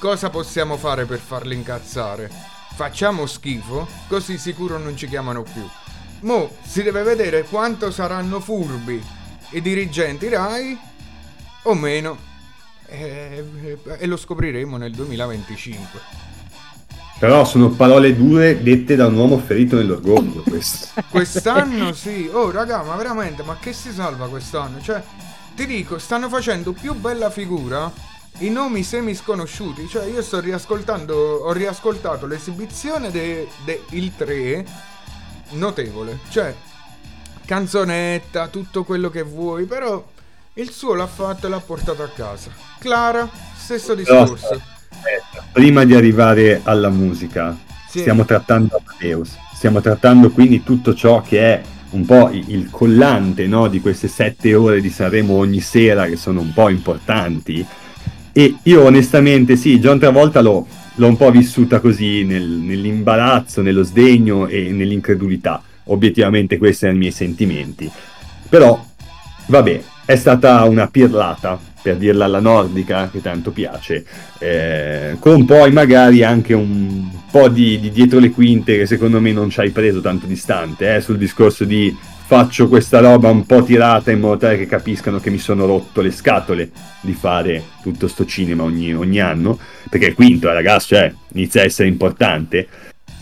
cosa 0.00 0.30
possiamo 0.30 0.76
fare 0.76 1.04
per 1.04 1.20
farli 1.20 1.54
incazzare? 1.54 2.51
Facciamo 2.74 3.26
schifo, 3.26 3.86
così 4.08 4.38
sicuro 4.38 4.78
non 4.78 4.96
ci 4.96 5.06
chiamano 5.06 5.42
più. 5.42 5.66
Mo 6.20 6.50
si 6.64 6.82
deve 6.82 7.02
vedere 7.02 7.44
quanto 7.44 7.90
saranno 7.90 8.40
furbi 8.40 9.02
i 9.50 9.60
dirigenti 9.60 10.28
Rai 10.28 10.78
o 11.64 11.74
meno 11.74 12.16
e, 12.86 13.44
e 13.98 14.06
lo 14.06 14.16
scopriremo 14.16 14.76
nel 14.76 14.92
2025. 14.92 16.00
Però 17.18 17.44
sono 17.44 17.70
parole 17.70 18.16
dure 18.16 18.62
dette 18.62 18.96
da 18.96 19.06
un 19.06 19.16
uomo 19.16 19.38
ferito 19.38 19.76
nell'orgoglio. 19.76 20.42
Questo. 20.48 20.88
Quest'anno 21.08 21.92
sì, 21.92 22.28
oh 22.32 22.50
raga, 22.50 22.82
ma 22.82 22.96
veramente, 22.96 23.42
ma 23.42 23.56
che 23.60 23.72
si 23.72 23.92
salva 23.92 24.28
quest'anno? 24.28 24.80
Cioè, 24.80 25.00
ti 25.54 25.66
dico, 25.66 25.98
stanno 25.98 26.28
facendo 26.28 26.72
più 26.72 26.94
bella 26.94 27.30
figura 27.30 27.92
i 28.42 28.50
nomi 28.50 28.82
semi 28.82 29.14
sconosciuti. 29.14 29.88
Cioè, 29.88 30.06
io 30.06 30.22
sto 30.22 30.40
riascoltando, 30.40 31.14
ho 31.14 31.52
riascoltato 31.52 32.26
l'esibizione 32.26 33.10
del 33.10 33.46
de, 33.64 33.82
il 33.90 34.12
3, 34.16 34.64
notevole. 35.50 36.18
Cioè, 36.28 36.54
canzonetta, 37.44 38.48
tutto 38.48 38.84
quello 38.84 39.10
che 39.10 39.22
vuoi, 39.22 39.64
però 39.64 40.04
il 40.54 40.70
suo 40.70 40.94
l'ha 40.94 41.06
fatto 41.06 41.46
e 41.46 41.50
l'ha 41.50 41.60
portato 41.60 42.02
a 42.02 42.08
casa. 42.08 42.50
Clara, 42.78 43.28
stesso 43.56 43.94
discorso. 43.94 44.60
aspetta, 44.90 45.44
prima 45.52 45.84
di 45.84 45.94
arrivare 45.94 46.60
alla 46.64 46.90
musica, 46.90 47.56
Sì. 47.88 48.00
stiamo 48.00 48.24
trattando 48.24 48.80
Amadeus. 48.84 49.36
Stiamo 49.54 49.80
trattando 49.80 50.30
quindi 50.30 50.62
tutto 50.64 50.92
ciò 50.94 51.22
che 51.22 51.40
è 51.40 51.62
un 51.90 52.04
po' 52.04 52.30
il 52.32 52.68
collante 52.70 53.46
no, 53.46 53.68
di 53.68 53.80
queste 53.80 54.08
sette 54.08 54.54
ore 54.54 54.80
di 54.80 54.90
Sanremo 54.90 55.34
ogni 55.34 55.60
sera 55.60 56.06
che 56.06 56.16
sono 56.16 56.40
un 56.40 56.52
po' 56.52 56.68
importanti. 56.68 57.64
E 58.32 58.56
io 58.62 58.84
onestamente 58.84 59.56
sì, 59.56 59.78
John 59.78 59.98
Travolta 59.98 60.40
l'ho, 60.40 60.66
l'ho 60.94 61.06
un 61.06 61.16
po' 61.16 61.30
vissuta 61.30 61.80
così 61.80 62.24
nel- 62.24 62.42
nell'imbarazzo, 62.42 63.60
nello 63.60 63.82
sdegno 63.82 64.46
e 64.46 64.70
nell'incredulità. 64.70 65.62
Obiettivamente 65.84 66.58
questi 66.58 66.84
erano 66.84 66.98
i 66.98 67.02
miei 67.02 67.12
sentimenti. 67.12 67.90
Però, 68.48 68.82
vabbè, 69.46 69.82
è 70.04 70.16
stata 70.16 70.64
una 70.64 70.88
pirlata, 70.88 71.58
per 71.82 71.96
dirla 71.96 72.24
alla 72.24 72.40
nordica, 72.40 73.10
che 73.10 73.20
tanto 73.20 73.50
piace, 73.50 74.04
eh, 74.38 75.16
con 75.18 75.44
poi 75.44 75.72
magari 75.72 76.22
anche 76.22 76.54
un 76.54 77.08
po' 77.30 77.48
di, 77.48 77.80
di 77.80 77.90
dietro 77.90 78.18
le 78.18 78.30
quinte 78.30 78.76
che 78.78 78.86
secondo 78.86 79.20
me 79.20 79.32
non 79.32 79.50
ci 79.50 79.60
hai 79.60 79.70
preso 79.70 80.00
tanto 80.00 80.26
distante, 80.26 80.94
eh, 80.94 81.00
sul 81.00 81.18
discorso 81.18 81.64
di 81.64 81.94
faccio 82.32 82.66
questa 82.66 83.00
roba 83.00 83.28
un 83.28 83.44
po' 83.44 83.62
tirata 83.62 84.10
in 84.10 84.18
modo 84.18 84.38
tale 84.38 84.56
che 84.56 84.64
capiscano 84.64 85.20
che 85.20 85.28
mi 85.28 85.36
sono 85.36 85.66
rotto 85.66 86.00
le 86.00 86.10
scatole 86.10 86.70
di 87.02 87.12
fare 87.12 87.62
tutto 87.82 88.08
sto 88.08 88.24
cinema 88.24 88.62
ogni, 88.62 88.94
ogni 88.94 89.20
anno, 89.20 89.58
perché 89.90 90.06
il 90.06 90.14
quinto, 90.14 90.48
eh, 90.48 90.54
ragazzi, 90.54 90.94
cioè, 90.94 91.12
inizia 91.34 91.60
a 91.60 91.64
essere 91.64 91.88
importante. 91.88 92.66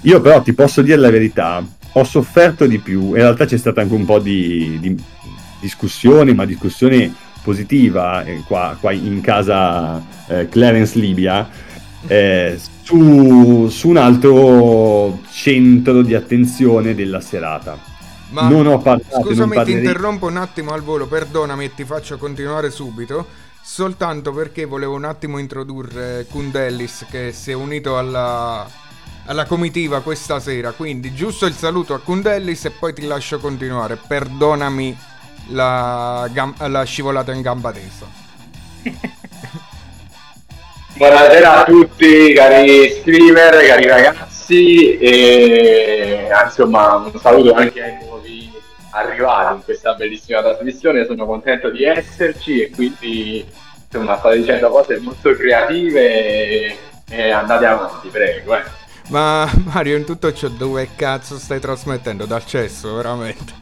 Io 0.02 0.20
però 0.20 0.40
ti 0.42 0.52
posso 0.52 0.80
dire 0.80 0.96
la 0.96 1.10
verità, 1.10 1.60
ho 1.90 2.04
sofferto 2.04 2.68
di 2.68 2.78
più, 2.78 3.08
in 3.08 3.14
realtà 3.14 3.46
c'è 3.46 3.56
stata 3.56 3.80
anche 3.80 3.94
un 3.94 4.04
po' 4.04 4.20
di, 4.20 4.78
di 4.80 4.96
discussione, 5.58 6.32
ma 6.32 6.44
discussione 6.44 7.12
positiva 7.42 8.22
eh, 8.22 8.44
qua, 8.46 8.76
qua 8.78 8.92
in 8.92 9.20
casa 9.20 10.00
eh, 10.28 10.48
Clarence 10.48 10.96
Libia, 10.96 11.48
eh, 12.06 12.56
su, 12.84 13.66
su 13.70 13.88
un 13.88 13.96
altro 13.96 15.18
centro 15.32 16.02
di 16.02 16.14
attenzione 16.14 16.94
della 16.94 17.20
serata. 17.20 17.89
Ma 18.30 18.48
non 18.48 18.66
ho 18.66 18.78
parlato, 18.78 19.16
non 19.16 19.24
scusami, 19.24 19.50
ti 19.50 19.56
parlerei- 19.56 19.84
interrompo 19.84 20.26
un 20.26 20.36
attimo 20.36 20.72
al 20.72 20.82
volo, 20.82 21.06
perdonami 21.06 21.64
e 21.64 21.74
ti 21.74 21.84
faccio 21.84 22.16
continuare 22.16 22.70
subito. 22.70 23.26
Soltanto 23.62 24.32
perché 24.32 24.64
volevo 24.64 24.94
un 24.94 25.04
attimo 25.04 25.38
introdurre 25.38 26.26
Kundellis 26.30 27.06
che 27.10 27.32
si 27.32 27.50
è 27.50 27.54
unito 27.54 27.98
alla, 27.98 28.68
alla 29.26 29.44
comitiva 29.44 30.00
questa 30.00 30.40
sera. 30.40 30.72
Quindi 30.72 31.12
giusto 31.12 31.46
il 31.46 31.54
saluto 31.54 31.94
a 31.94 32.00
Kundellis 32.00 32.64
e 32.64 32.70
poi 32.70 32.94
ti 32.94 33.06
lascio 33.06 33.38
continuare. 33.38 33.96
Perdonami 33.96 34.96
la, 35.48 36.28
gam- 36.32 36.66
la 36.66 36.82
scivolata 36.84 37.32
in 37.32 37.42
gamba 37.42 37.72
tesa. 37.72 38.06
Buonasera 40.94 41.60
a 41.60 41.64
tutti 41.64 42.32
cari 42.34 42.90
streamer, 42.90 43.66
cari 43.66 43.86
ragazzi 43.86 44.29
e 44.54 46.28
insomma 46.44 46.96
un 46.96 47.18
saluto 47.20 47.52
anche 47.52 47.82
ai 47.82 47.98
nuovi 48.04 48.50
arrivati 48.92 49.54
in 49.54 49.64
questa 49.64 49.94
bellissima 49.94 50.40
trasmissione, 50.42 51.04
sono 51.04 51.26
contento 51.26 51.70
di 51.70 51.84
esserci 51.84 52.60
e 52.62 52.70
quindi 52.70 53.44
insomma 53.84 54.18
state 54.18 54.38
dicendo 54.38 54.68
cose 54.70 54.98
molto 54.98 55.32
creative 55.34 56.76
e, 57.08 57.30
andate 57.30 57.66
avanti, 57.66 58.08
prego. 58.08 58.56
eh. 58.56 58.62
Ma 59.08 59.50
Mario, 59.64 59.96
in 59.96 60.04
tutto 60.04 60.32
ciò 60.32 60.48
dove 60.48 60.88
cazzo 60.96 61.36
stai 61.38 61.58
trasmettendo? 61.60 62.26
Dal 62.26 62.44
cesso, 62.44 62.94
veramente. 62.94 63.52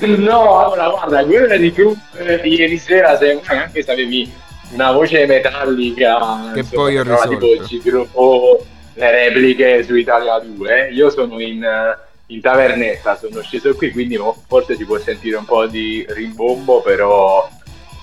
No, 0.00 0.58
allora 0.64 0.88
guarda, 0.88 1.24
quello 1.24 1.56
di 1.56 1.72
tu 1.72 1.94
eh, 2.16 2.36
ieri 2.44 2.78
sera, 2.78 3.16
se, 3.18 3.40
anche 3.44 3.82
se 3.82 3.92
avevi 3.92 4.30
una 4.70 4.92
voce 4.92 5.26
metallica, 5.26 6.50
Che 6.54 6.64
poi 6.64 6.98
ho 6.98 7.02
tipo 7.02 7.52
risolto. 7.52 7.80
gruppo 7.82 8.66
le 8.94 9.10
repliche 9.10 9.82
su 9.82 9.94
Italia 9.94 10.38
2, 10.38 10.90
io 10.92 11.10
sono 11.10 11.40
in, 11.40 11.62
eh, 11.62 11.98
in 12.26 12.40
tavernetta 12.40 13.16
sono 13.16 13.42
sceso 13.42 13.74
qui, 13.74 13.90
quindi 13.90 14.18
forse 14.46 14.76
si 14.76 14.84
può 14.84 14.98
sentire 14.98 15.36
un 15.36 15.44
po' 15.44 15.66
di 15.66 16.04
rimbombo, 16.08 16.80
però 16.80 17.48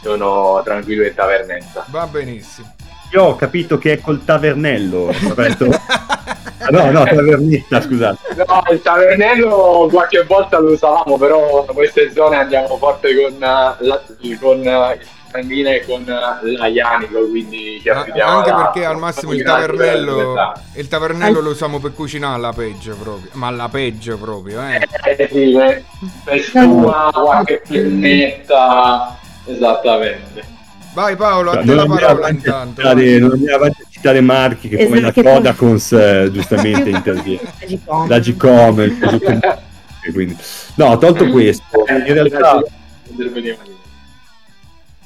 sono 0.02 0.62
tranquillo 0.64 1.06
in 1.06 1.14
tavernetta. 1.14 1.86
Va 1.90 2.06
benissimo. 2.08 2.76
Io 3.14 3.24
ho 3.24 3.36
capito 3.36 3.78
che 3.78 3.94
è 3.94 4.00
col 4.00 4.24
tavernello. 4.24 5.12
Roberto. 5.28 5.70
Ah, 6.64 6.68
no, 6.70 6.92
no, 6.92 7.04
tavernetta, 7.04 7.82
scusate. 7.82 8.36
No, 8.36 8.64
il 8.72 8.82
tavernello 8.84 9.88
qualche 9.92 10.24
volta 10.26 10.60
lo 10.60 10.74
usavamo, 10.74 11.18
però 11.18 11.66
in 11.68 11.74
queste 11.74 12.12
zone 12.12 12.36
andiamo 12.36 12.78
forte 12.78 13.16
con, 13.16 13.34
uh, 13.34 13.40
la, 13.40 14.04
con 14.40 14.60
il 14.60 15.00
sanguine 15.32 15.76
e 15.78 15.86
con 15.86 16.02
uh, 16.02 16.46
l'aianico, 16.58 17.28
quindi 17.30 17.80
ci 17.82 17.90
affidiamo 17.90 18.38
Anche 18.40 18.54
perché 18.54 18.86
al 18.86 18.98
massimo 18.98 19.34
il 19.34 19.44
tavernello, 19.44 20.18
libertà. 20.18 20.62
il 20.76 20.88
tavernello 20.88 21.40
lo 21.40 21.50
usiamo 21.52 21.80
per 21.80 21.94
cucinare 21.94 22.36
alla 22.36 22.54
peggio 22.54 22.96
proprio, 22.96 23.30
ma 23.34 23.48
alla 23.48 23.70
peggio 23.70 24.18
proprio, 24.18 24.62
eh. 24.68 24.88
Eh 25.06 25.30
sì, 25.32 25.52
per- 25.56 25.84
per 26.24 26.42
sua, 26.42 27.10
qualche 27.14 27.62
pennetta, 27.68 29.18
esattamente. 29.46 30.60
Vai 30.94 31.16
Paolo, 31.16 31.52
a 31.52 31.58
te 31.60 31.64
non 31.64 31.76
la 31.78 31.82
andiamo 31.84 32.02
parola 32.02 32.30
intanto. 32.30 32.82
citare, 32.82 33.18
non 33.20 33.32
andiamo 33.32 33.56
avanti 33.56 33.82
a 33.82 33.86
citare 33.90 34.20
marchi 34.20 34.68
che 34.68 34.84
come 34.86 35.00
la 35.00 35.08
Esatto, 35.10 35.30
Kodakons 35.30 35.92
eh, 35.94 36.30
giustamente 36.34 36.90
interviene. 36.92 37.54
Gcom. 37.66 38.08
La 38.10 38.20
Gcom, 38.20 38.98
Kazuki- 39.00 39.40
e 40.04 40.12
quindi 40.12 40.36
no, 40.76 40.98
tolto 40.98 41.30
questo, 41.30 41.64
in 41.88 42.14
realtà. 42.14 42.62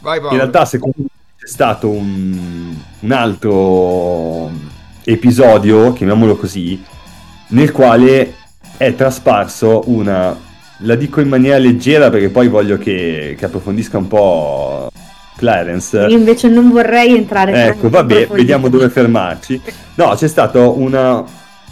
Vai 0.05 0.19
in 0.19 0.37
realtà 0.37 0.65
secondo 0.65 0.97
me 0.97 1.07
c'è 1.35 1.47
stato 1.47 1.89
un, 1.89 2.75
un 2.99 3.11
altro 3.11 4.51
episodio, 5.03 5.93
chiamiamolo 5.93 6.35
così, 6.35 6.79
nel 7.47 7.71
quale 7.71 8.35
è 8.77 8.93
trasparso 8.93 9.81
una, 9.87 10.39
la 10.81 10.93
dico 10.93 11.21
in 11.21 11.27
maniera 11.27 11.57
leggera 11.57 12.11
perché 12.11 12.29
poi 12.29 12.49
voglio 12.49 12.77
che, 12.77 13.33
che 13.35 13.45
approfondisca 13.45 13.97
un 13.97 14.07
po' 14.07 14.91
Clarence. 15.37 15.97
Io 15.97 16.17
invece 16.17 16.49
non 16.49 16.69
vorrei 16.69 17.15
entrare 17.15 17.63
Ecco, 17.63 17.79
troppo 17.79 17.97
vabbè, 17.97 18.27
vediamo 18.27 18.69
dove 18.69 18.89
fermarci. 18.89 19.59
No, 19.95 20.13
c'è 20.13 20.27
stata 20.27 20.59
una, 20.67 21.23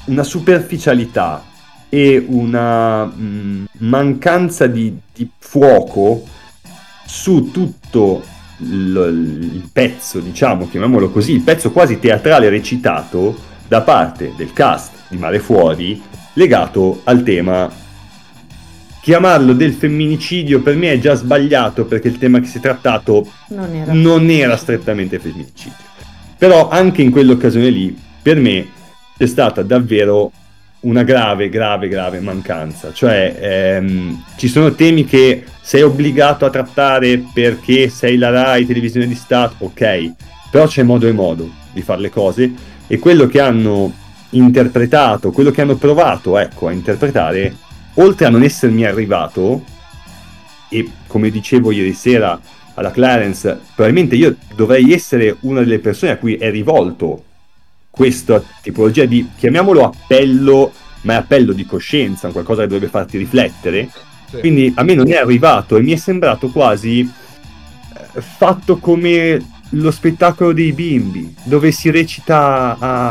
una 0.05 0.23
superficialità 0.23 1.43
e 1.87 2.25
una 2.27 3.05
mh, 3.05 3.65
mancanza 3.77 4.65
di, 4.65 4.97
di 5.13 5.29
fuoco 5.37 6.23
su 7.05 7.51
tutto 7.51 8.23
il, 8.57 9.49
il 9.55 9.69
pezzo, 9.71 10.19
diciamo, 10.19 10.67
chiamiamolo 10.69 11.09
così, 11.09 11.33
il 11.33 11.41
pezzo 11.41 11.71
quasi 11.71 11.99
teatrale 11.99 12.49
recitato 12.49 13.35
da 13.67 13.81
parte 13.81 14.33
del 14.37 14.53
cast 14.53 14.91
di 15.09 15.17
Mare 15.17 15.39
Fuori 15.39 16.01
legato 16.33 17.01
al 17.03 17.23
tema 17.23 17.71
chiamarlo 19.03 19.53
del 19.53 19.73
femminicidio 19.73 20.61
per 20.61 20.75
me 20.77 20.93
è 20.93 20.99
già 20.99 21.13
sbagliato 21.13 21.83
perché 21.85 22.07
il 22.07 22.17
tema 22.17 22.39
che 22.39 22.45
si 22.45 22.59
è 22.59 22.61
trattato 22.61 23.29
Non 23.49 23.75
era. 23.75 23.91
non 23.91 24.29
era 24.29 24.55
strettamente 24.55 25.19
femminicidio. 25.19 25.73
Però 26.37 26.69
anche 26.69 27.01
in 27.01 27.11
quell'occasione 27.11 27.69
lì, 27.69 27.97
per 28.21 28.37
me, 28.37 28.65
c'è 29.17 29.25
stata 29.27 29.61
davvero 29.61 30.31
una 30.83 31.03
grave, 31.03 31.49
grave, 31.49 31.87
grave 31.87 32.19
mancanza. 32.19 32.91
Cioè, 32.93 33.35
ehm, 33.39 34.23
ci 34.37 34.47
sono 34.47 34.73
temi 34.73 35.05
che 35.05 35.43
sei 35.61 35.81
obbligato 35.81 36.45
a 36.45 36.49
trattare 36.49 37.23
perché 37.33 37.89
sei 37.89 38.17
la 38.17 38.29
RAI, 38.29 38.65
televisione 38.65 39.07
di 39.07 39.15
Stato, 39.15 39.65
ok, 39.65 40.13
però 40.51 40.67
c'è 40.67 40.83
modo 40.83 41.07
e 41.07 41.11
modo 41.11 41.49
di 41.71 41.81
fare 41.81 42.01
le 42.01 42.09
cose 42.09 42.51
e 42.87 42.99
quello 42.99 43.27
che 43.27 43.39
hanno 43.39 43.91
interpretato, 44.31 45.31
quello 45.31 45.51
che 45.51 45.61
hanno 45.61 45.75
provato, 45.75 46.37
ecco, 46.37 46.67
a 46.67 46.71
interpretare, 46.71 47.55
oltre 47.95 48.25
a 48.25 48.29
non 48.29 48.43
essermi 48.43 48.85
arrivato, 48.85 49.63
e 50.69 50.89
come 51.07 51.29
dicevo 51.29 51.71
ieri 51.71 51.93
sera 51.93 52.39
alla 52.73 52.91
Clarence, 52.91 53.59
probabilmente 53.75 54.15
io 54.15 54.35
dovrei 54.55 54.91
essere 54.91 55.37
una 55.41 55.59
delle 55.59 55.79
persone 55.79 56.11
a 56.11 56.17
cui 56.17 56.35
è 56.35 56.49
rivolto 56.49 57.23
questa 57.95 58.41
tipologia 58.63 59.05
di, 59.05 59.29
chiamiamolo 59.37 59.83
appello, 59.83 60.71
ma 61.01 61.13
è 61.13 61.15
appello 61.17 61.53
di 61.53 61.63
coscienza, 61.63 62.25
un 62.25 62.33
qualcosa 62.33 62.61
che 62.61 62.67
dovrebbe 62.67 62.89
farti 62.89 63.19
riflettere. 63.19 63.87
Sì. 64.31 64.39
Quindi 64.39 64.73
a 64.75 64.81
me 64.81 64.95
non 64.95 65.11
è 65.11 65.17
arrivato 65.17 65.77
e 65.77 65.81
mi 65.83 65.91
è 65.91 65.95
sembrato 65.95 66.49
quasi 66.49 67.01
eh, 67.01 68.21
fatto 68.21 68.77
come 68.77 69.45
lo 69.69 69.91
spettacolo 69.91 70.53
dei 70.53 70.71
bimbi, 70.73 71.35
dove 71.43 71.71
si 71.71 71.91
recita 71.91 72.75
a, 72.79 73.09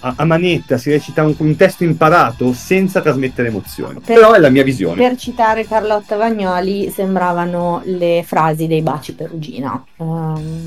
a- 0.00 0.14
a 0.16 0.24
manetta, 0.26 0.76
si 0.76 0.90
recita 0.90 1.22
un, 1.22 1.34
un 1.38 1.56
testo 1.56 1.84
imparato 1.84 2.52
senza 2.52 3.00
trasmettere 3.00 3.48
emozioni. 3.48 3.94
Per- 3.94 4.14
Però 4.14 4.32
è 4.32 4.38
la 4.38 4.50
mia 4.50 4.62
visione. 4.62 4.96
Per 5.08 5.16
citare 5.16 5.66
Carlotta 5.66 6.16
Vagnoli, 6.16 6.90
sembravano 6.90 7.80
le 7.86 8.22
frasi 8.26 8.66
dei 8.66 8.82
baci 8.82 9.14
perugina. 9.14 9.82
Ehm, 9.96 10.66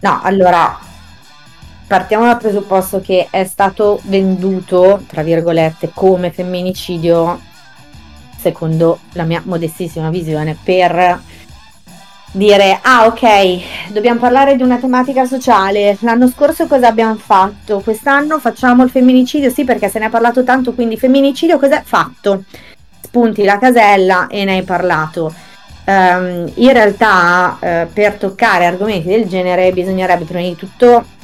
no, 0.00 0.20
allora, 0.22 0.78
partiamo 1.88 2.26
dal 2.26 2.36
presupposto 2.36 3.00
che 3.00 3.28
è 3.30 3.44
stato 3.44 4.00
venduto, 4.04 5.02
tra 5.08 5.22
virgolette, 5.22 5.90
come 5.94 6.30
femminicidio, 6.30 7.40
secondo 8.38 9.00
la 9.14 9.24
mia 9.24 9.42
modestissima 9.44 10.10
visione, 10.10 10.56
per 10.62 11.20
dire, 12.30 12.78
ah 12.82 13.06
ok, 13.06 13.90
dobbiamo 13.90 14.20
parlare 14.20 14.54
di 14.54 14.62
una 14.62 14.76
tematica 14.76 15.24
sociale, 15.24 15.96
l'anno 16.00 16.28
scorso 16.28 16.66
cosa 16.66 16.88
abbiamo 16.88 17.16
fatto? 17.16 17.80
Quest'anno 17.80 18.38
facciamo 18.38 18.84
il 18.84 18.90
femminicidio, 18.90 19.50
sì 19.50 19.64
perché 19.64 19.88
se 19.88 19.98
ne 19.98 20.06
è 20.06 20.10
parlato 20.10 20.44
tanto, 20.44 20.74
quindi 20.74 20.98
femminicidio 20.98 21.58
cos'è? 21.58 21.82
Fatto 21.82 22.44
spunti 23.00 23.44
la 23.44 23.58
casella 23.58 24.26
e 24.26 24.44
ne 24.44 24.58
hai 24.58 24.62
parlato. 24.62 25.32
Ehm, 25.84 26.52
in 26.56 26.72
realtà, 26.74 27.56
eh, 27.58 27.88
per 27.90 28.16
toccare 28.16 28.66
argomenti 28.66 29.08
del 29.08 29.26
genere, 29.26 29.72
bisognerebbe 29.72 30.24
prima 30.24 30.42
di 30.42 30.54
tutto 30.54 31.16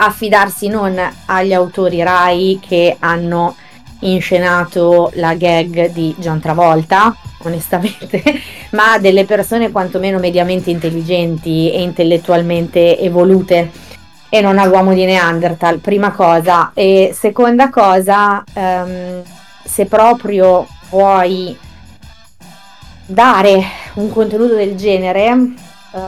affidarsi 0.00 0.68
non 0.68 0.98
agli 1.26 1.52
autori 1.52 2.02
Rai 2.02 2.58
che 2.60 2.96
hanno 2.98 3.56
inscenato 4.00 5.10
la 5.14 5.34
gag 5.34 5.90
di 5.90 6.14
Gian 6.18 6.40
Travolta, 6.40 7.14
onestamente, 7.42 8.22
ma 8.72 8.98
delle 8.98 9.24
persone 9.24 9.70
quantomeno 9.70 10.18
mediamente 10.18 10.70
intelligenti 10.70 11.70
e 11.70 11.82
intellettualmente 11.82 12.98
evolute 12.98 13.70
e 14.30 14.40
non 14.40 14.58
all'uomo 14.58 14.94
di 14.94 15.04
Neanderthal, 15.04 15.80
prima 15.80 16.12
cosa. 16.12 16.70
E 16.72 17.14
seconda 17.14 17.68
cosa, 17.68 18.42
ehm, 18.54 19.22
se 19.64 19.84
proprio 19.86 20.66
vuoi 20.88 21.56
dare 23.04 23.62
un 23.94 24.10
contenuto 24.10 24.54
del 24.54 24.76
genere, 24.76 25.26
eh, 25.26 25.98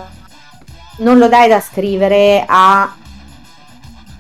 non 0.98 1.18
lo 1.18 1.28
dai 1.28 1.48
da 1.48 1.60
scrivere 1.60 2.44
a 2.46 2.94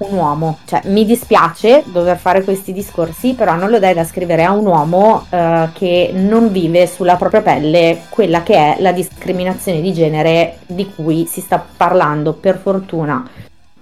un 0.08 0.16
uomo. 0.16 0.58
Cioè, 0.64 0.82
mi 0.86 1.04
dispiace 1.04 1.82
dover 1.86 2.16
fare 2.16 2.42
questi 2.44 2.72
discorsi, 2.72 3.34
però 3.34 3.54
non 3.54 3.70
lo 3.70 3.78
dai 3.78 3.94
da 3.94 4.04
scrivere 4.04 4.44
a 4.44 4.52
un 4.52 4.66
uomo 4.66 5.26
eh, 5.30 5.68
che 5.72 6.10
non 6.14 6.50
vive 6.50 6.86
sulla 6.86 7.16
propria 7.16 7.42
pelle 7.42 8.02
quella 8.08 8.42
che 8.42 8.54
è 8.54 8.76
la 8.80 8.92
discriminazione 8.92 9.80
di 9.80 9.92
genere 9.92 10.58
di 10.66 10.92
cui 10.94 11.26
si 11.26 11.40
sta 11.40 11.64
parlando 11.76 12.32
per 12.32 12.58
fortuna 12.58 13.28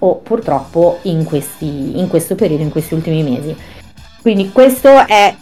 o 0.02 0.16
purtroppo 0.16 0.98
in, 1.02 1.24
questi, 1.24 1.98
in 1.98 2.08
questo 2.08 2.34
periodo, 2.34 2.62
in 2.62 2.70
questi 2.70 2.94
ultimi 2.94 3.22
mesi. 3.22 3.56
Quindi 4.20 4.50
questo 4.50 5.06
è 5.06 5.34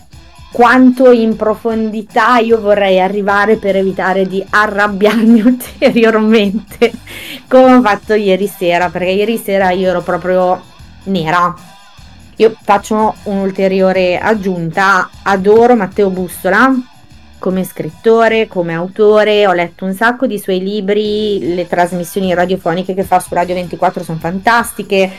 quanto 0.50 1.11
in 1.12 1.37
profondità 1.37 2.38
io 2.38 2.61
vorrei 2.61 3.00
arrivare 3.00 3.56
per 3.56 3.76
evitare 3.76 4.26
di 4.26 4.44
arrabbiarmi 4.48 5.40
ulteriormente 5.42 6.92
come 7.46 7.74
ho 7.74 7.82
fatto 7.82 8.14
ieri 8.14 8.46
sera, 8.46 8.88
perché 8.88 9.11
ieri 9.11 9.38
sera 9.38 9.70
io 9.70 9.88
ero 9.88 10.02
proprio 10.02 10.61
nera. 11.04 11.54
Io 12.37 12.54
faccio 12.62 13.14
un'ulteriore 13.24 14.18
aggiunta, 14.18 15.11
adoro 15.22 15.74
Matteo 15.74 16.08
Bussola 16.11 16.72
come 17.38 17.64
scrittore, 17.64 18.48
come 18.48 18.74
autore, 18.74 19.46
ho 19.46 19.52
letto 19.52 19.84
un 19.84 19.94
sacco 19.94 20.26
di 20.26 20.38
suoi 20.38 20.61
libri, 20.61 21.54
le 21.54 21.66
trasmissioni 21.66 22.34
radiofoniche 22.34 22.94
che 22.94 23.04
fa 23.04 23.20
su 23.20 23.32
Radio 23.32 23.54
24 23.54 24.02
sono 24.02 24.18
fantastiche, 24.18 25.11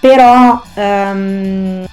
però 0.00 0.60
ehm, 0.74 1.86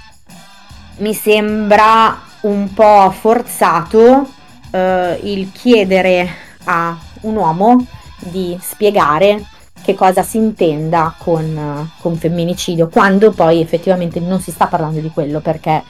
mi 0.97 1.13
sembra 1.13 2.32
un 2.44 2.74
po' 2.74 3.12
forzato 3.12 4.28
eh, 4.72 5.20
il 5.24 5.52
chiedere 5.52 6.28
a 6.66 6.98
un 7.22 7.36
uomo 7.36 7.86
di 8.20 8.58
spiegare 8.62 9.44
che 9.84 9.96
cosa 9.96 10.24
si 10.24 10.38
intenda 10.38 11.14
con, 11.18 11.44
eh, 11.44 12.02
con 12.02 12.16
femminicidio, 12.16 12.88
quando 12.88 13.32
poi 13.32 13.60
effettivamente 13.60 14.20
non 14.20 14.40
si 14.40 14.52
sta 14.52 14.68
parlando 14.68 15.00
di 15.00 15.10
quello 15.10 15.42
perché 15.42 15.84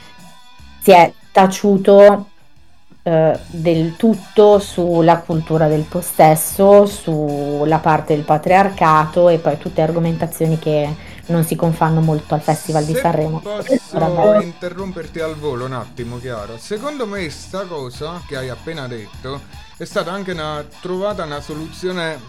si 0.82 0.92
è 0.92 1.12
taciuto 1.32 2.28
eh, 3.04 3.38
del 3.48 3.96
tutto 3.96 4.60
sulla 4.60 5.18
cultura 5.20 5.68
del 5.68 5.84
possesso, 5.84 6.86
sulla 6.86 7.80
parte 7.80 8.16
del 8.16 8.24
patriarcato 8.24 9.30
e 9.30 9.38
poi 9.38 9.58
tutte 9.58 9.82
argomentazioni 9.82 10.58
che 10.58 10.90
non 11.28 11.46
si 11.46 11.56
confanno 11.56 12.02
molto 12.02 12.34
al 12.34 12.42
Festival 12.42 12.84
di 12.86 12.94
Se 12.94 13.00
Sanremo. 13.02 13.40
Posso 13.40 13.80
Vabbè. 13.92 14.44
interromperti 14.44 15.20
al 15.20 15.36
volo 15.36 15.66
un 15.66 15.74
attimo, 15.74 16.20
Chiara? 16.20 16.58
Secondo 16.58 17.06
me 17.06 17.30
sta 17.30 17.66
cosa 17.66 18.22
che 18.28 18.36
hai 18.36 18.50
appena 18.50 18.88
detto 18.88 19.42
è 19.78 19.86
stata 19.86 20.12
anche 20.12 20.32
una 20.32 20.66
trovata 20.82 21.24
una 21.24 21.42
soluzione 21.42 22.20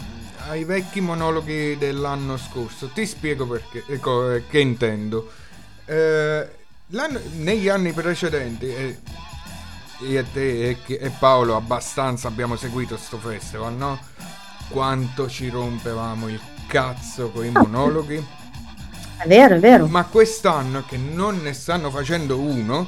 ai 0.49 0.65
vecchi 0.65 1.01
monologhi 1.01 1.77
dell'anno 1.77 2.37
scorso. 2.37 2.89
Ti 2.89 3.07
spiego 3.07 3.47
perché, 3.47 3.83
ecco, 3.87 4.41
che 4.49 4.61
intendo. 4.61 5.31
Eh, 5.87 6.49
negli 7.33 7.69
anni 7.69 7.93
precedenti, 7.93 8.67
eh, 8.67 8.99
io 10.01 10.21
e 10.21 10.33
te 10.33 10.69
e, 10.69 10.79
e 10.87 11.11
Paolo 11.19 11.57
abbastanza 11.57 12.29
abbiamo 12.29 12.57
seguito 12.57 12.97
sto 12.97 13.19
festival, 13.19 13.75
no? 13.75 13.99
Quanto 14.69 15.29
ci 15.29 15.49
rompevamo 15.49 16.29
il 16.29 16.41
cazzo 16.67 17.31
con 17.31 17.45
i 17.45 17.51
monologhi. 17.51 18.43
È 19.17 19.27
vero, 19.27 19.55
è 19.55 19.59
vero. 19.59 19.87
Ma 19.87 20.05
quest'anno 20.05 20.85
che 20.87 20.97
non 20.97 21.41
ne 21.43 21.53
stanno 21.53 21.91
facendo 21.91 22.39
uno, 22.39 22.87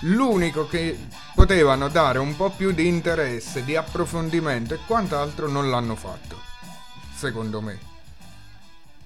l'unico 0.00 0.66
che 0.66 0.98
potevano 1.34 1.88
dare 1.88 2.18
un 2.18 2.36
po' 2.36 2.50
più 2.50 2.72
di 2.72 2.86
interesse, 2.86 3.64
di 3.64 3.76
approfondimento 3.76 4.74
e 4.74 4.78
quant'altro 4.86 5.48
non 5.48 5.70
l'hanno 5.70 5.94
fatto. 5.96 6.40
Secondo 7.14 7.60
me. 7.60 7.78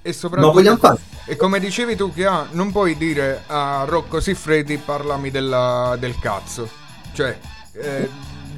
E 0.02 0.12
soprattutto... 0.12 0.52
vogliamo 0.52 0.76
fare- 0.78 0.98
E 1.26 1.37
come 1.37 1.61
dicevi 1.61 1.94
tu 1.94 2.12
che 2.12 2.26
ah, 2.26 2.46
non 2.50 2.72
puoi 2.72 2.96
dire 2.96 3.44
a 3.46 3.85
Rocco 3.87 4.18
Siffredi 4.20 4.76
parlami 4.78 5.30
della- 5.30 5.96
del 5.98 6.18
cazzo. 6.18 6.68
Cioè, 7.12 7.38
eh, 7.74 8.11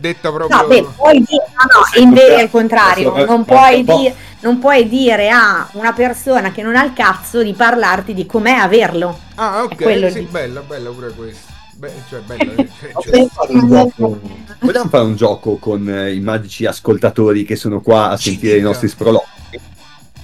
detta 0.05 0.31
proprio... 0.31 0.57
No, 0.61 0.67
beh, 0.67 0.87
puoi 0.97 1.19
dire, 1.19 1.45
no, 1.57 1.65
no, 1.81 2.03
in 2.03 2.13
vero 2.13 2.37
al 2.37 2.51
contrario, 2.51 3.25
non 3.25 3.45
puoi, 3.45 3.83
posso- 3.85 4.03
di- 4.03 4.13
non 4.41 4.59
puoi 4.59 4.87
dire 4.89 5.31
a 5.31 5.67
una 5.73 5.93
persona 5.95 6.53
che 6.53 6.61
non 6.63 6.77
ha 6.77 6.85
il 6.85 6.93
cazzo 6.93 7.43
di 7.43 7.55
parlarti 7.55 8.13
di 8.13 8.27
com'è 8.27 8.53
averlo. 8.53 9.19
Ah, 9.37 9.63
ok, 9.63 9.77
quello 9.77 10.11
sì, 10.11 10.19
lì. 10.21 10.25
bella, 10.27 10.61
bella 10.61 10.91
pure 10.91 11.13
questo. 11.13 11.53
Beh, 11.77 11.91
cioè, 12.09 12.21
bella. 12.21 12.53
eh, 12.53 12.69
cioè, 13.03 13.11
Vogliamo 13.11 13.29
fare 13.33 13.53
un 13.53 13.69
gioco- 13.69 14.21
Vogliamo 14.61 14.89
fare 14.91 15.05
un 15.05 15.17
gioco 15.17 15.57
con 15.57 15.89
eh, 15.89 16.13
i 16.13 16.21
magici 16.21 16.67
ascoltatori 16.67 17.45
che 17.45 17.57
sono 17.57 17.81
qua 17.81 18.11
a 18.11 18.17
sentire 18.17 18.59
i 18.59 18.63
nostri 18.63 18.89
sproloqui. 18.89 19.61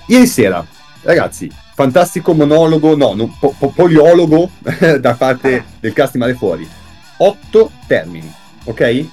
Ieri 0.07 0.27
sera, 0.27 0.65
ragazzi, 1.03 1.51
fantastico 1.75 2.35
monologo, 2.35 2.95
no, 2.97 3.15
no, 3.15 3.35
po- 3.41 3.55
po- 3.59 3.71
poliologo 3.71 4.51
da 5.01 5.15
parte 5.15 5.65
del 5.81 5.93
cast 5.93 6.13
di 6.13 6.19
Mare 6.19 6.35
Fuori. 6.35 6.69
Otto 7.17 7.71
termini, 7.87 8.33
ok? 8.65 9.05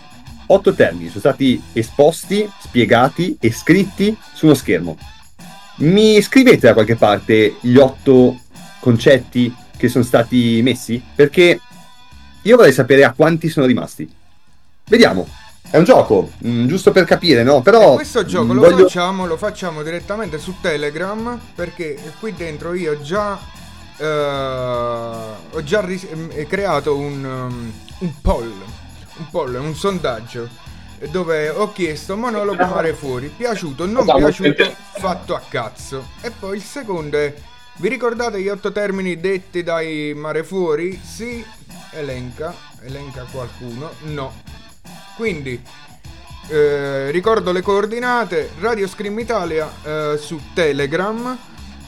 Otto 0.48 0.74
termini 0.74 1.08
sono 1.10 1.20
stati 1.20 1.62
esposti, 1.74 2.50
spiegati 2.62 3.38
e 3.40 3.52
scritti 3.52 4.16
su 4.34 4.46
uno 4.46 4.56
schermo. 4.56 4.98
Mi 5.78 6.22
scrivete 6.22 6.68
da 6.68 6.74
qualche 6.74 6.96
parte 6.96 7.58
gli 7.60 7.76
otto 7.78 8.40
concetti 8.80 9.54
che 9.76 9.90
sono 9.90 10.04
stati 10.04 10.62
messi? 10.64 11.02
Perché 11.16 11.60
io 12.42 12.56
vorrei 12.56 12.72
sapere 12.72 13.04
a 13.04 13.12
quanti 13.14 13.50
sono 13.50 13.66
rimasti. 13.66 14.10
Vediamo. 14.86 15.28
È 15.70 15.76
un 15.78 15.84
gioco, 15.84 16.32
mm, 16.48 16.66
giusto 16.66 16.92
per 16.92 17.04
capire, 17.04 17.44
no? 17.44 17.62
Però 17.62 17.92
E 17.92 17.96
questo 17.96 18.24
gioco 18.24 18.54
mm, 18.54 18.56
lo 18.56 18.62
voglio- 18.62 18.78
facciamo, 18.88 19.26
lo 19.26 19.36
facciamo 19.36 19.84
direttamente 19.84 20.40
su 20.40 20.56
Telegram 20.62 21.38
perché 21.54 22.00
qui 22.22 22.34
dentro 22.34 22.74
io 22.74 22.94
ho 22.94 23.02
già, 23.02 23.38
eh, 23.98 24.06
ho 25.52 25.64
già 25.64 25.82
ris- 25.82 26.08
eh, 26.30 26.48
creato 26.48 26.96
un, 26.96 27.24
um, 27.26 27.72
un 28.00 28.12
poll, 28.22 28.54
un 29.18 29.30
poll, 29.30 29.56
un 29.56 29.76
sondaggio 29.76 30.66
dove 31.12 31.50
ho 31.50 31.72
chiesto 31.72 32.18
monologo 32.18 32.66
mare 32.66 32.94
fuori, 32.94 33.28
piaciuto, 33.28 33.86
non 33.86 34.02
Esatto, 34.04 34.18
piaciuto, 34.18 34.76
fatto 34.98 35.36
a 35.36 35.42
cazzo. 35.48 36.08
E 36.22 36.32
poi 36.32 36.58
il 36.58 36.64
secondo 36.64 37.18
è, 37.18 37.34
vi 37.76 37.90
ricordate 37.90 38.42
gli 38.42 38.48
otto 38.48 38.72
termini 38.72 39.20
detti 39.20 39.62
dai 39.62 40.14
mare 40.16 40.44
fuori? 40.44 41.00
Sì, 41.04 41.46
elenca, 41.92 42.54
elenca 42.82 43.26
qualcuno, 43.32 43.92
no. 44.06 44.34
Quindi 45.16 45.62
eh, 46.50 47.12
ricordo 47.12 47.52
le 47.52 47.62
coordinate 47.62 48.52
Radio 48.60 48.88
Scream 48.88 49.20
Italia 49.20 49.72
eh, 49.84 50.18
su 50.20 50.40
Telegram. 50.54 51.38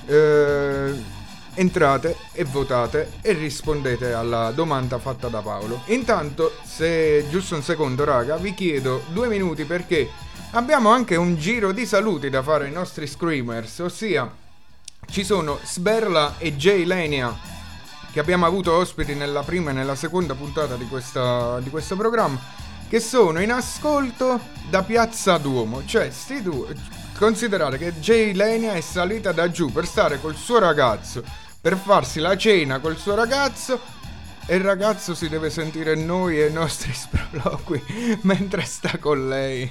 eh, 0.06 1.18
entrate 1.56 2.16
e 2.32 2.44
votate 2.44 3.14
e 3.22 3.34
rispondete 3.34 4.14
alla 4.14 4.52
domanda 4.52 4.98
fatta 4.98 5.28
da 5.28 5.42
Paolo. 5.42 5.82
Intanto, 5.88 6.54
se 6.64 7.26
giusto 7.30 7.56
un 7.56 7.64
secondo, 7.64 8.04
raga, 8.04 8.38
vi 8.38 8.54
chiedo 8.54 9.04
due 9.10 9.28
minuti 9.28 9.66
perché 9.66 10.10
abbiamo 10.52 10.90
anche 10.90 11.16
un 11.16 11.36
giro 11.36 11.72
di 11.72 11.86
saluti 11.86 12.30
da 12.30 12.42
fare 12.42 12.66
ai 12.66 12.72
nostri 12.72 13.08
screamers, 13.08 13.80
ossia 13.80 14.32
ci 15.10 15.24
sono 15.24 15.60
Sberla 15.64 16.36
e 16.38 16.56
Jay 16.56 16.86
Lenia 16.86 17.36
che 18.12 18.20
abbiamo 18.20 18.46
avuto 18.46 18.74
ospiti 18.74 19.14
nella 19.14 19.44
prima 19.44 19.70
e 19.70 19.74
nella 19.74 19.96
seconda 19.96 20.34
puntata 20.34 20.76
di, 20.76 20.86
questa- 20.88 21.60
di 21.60 21.70
questo 21.70 21.96
programma 21.96 22.40
che 22.88 23.00
sono 23.00 23.40
in 23.40 23.52
ascolto 23.52 24.40
da 24.70 24.82
Piazza 24.82 25.38
Duomo 25.38 25.86
cioè 25.86 26.10
sti 26.10 26.42
due 26.42 26.76
considerate 27.19 27.77
che 27.77 27.93
Jay 27.99 28.34
Lenia 28.34 28.73
è 28.73 28.79
salita 28.79 29.34
da 29.34 29.51
giù 29.51 29.69
per 29.73 29.86
stare 29.86 30.21
col 30.21 30.36
suo 30.36 30.58
ragazzo 30.58 31.21
per 31.60 31.75
farsi 31.75 32.21
la 32.21 32.38
cena 32.38 32.79
col 32.79 32.95
suo 32.95 33.13
ragazzo 33.13 33.77
e 34.45 34.55
il 34.55 34.63
ragazzo 34.63 35.13
si 35.13 35.27
deve 35.27 35.49
sentire 35.49 35.95
noi 35.95 36.41
e 36.41 36.47
i 36.47 36.53
nostri 36.53 36.93
sproloqui 36.95 38.19
mentre 38.21 38.63
sta 38.63 38.97
con 38.99 39.27
lei 39.27 39.69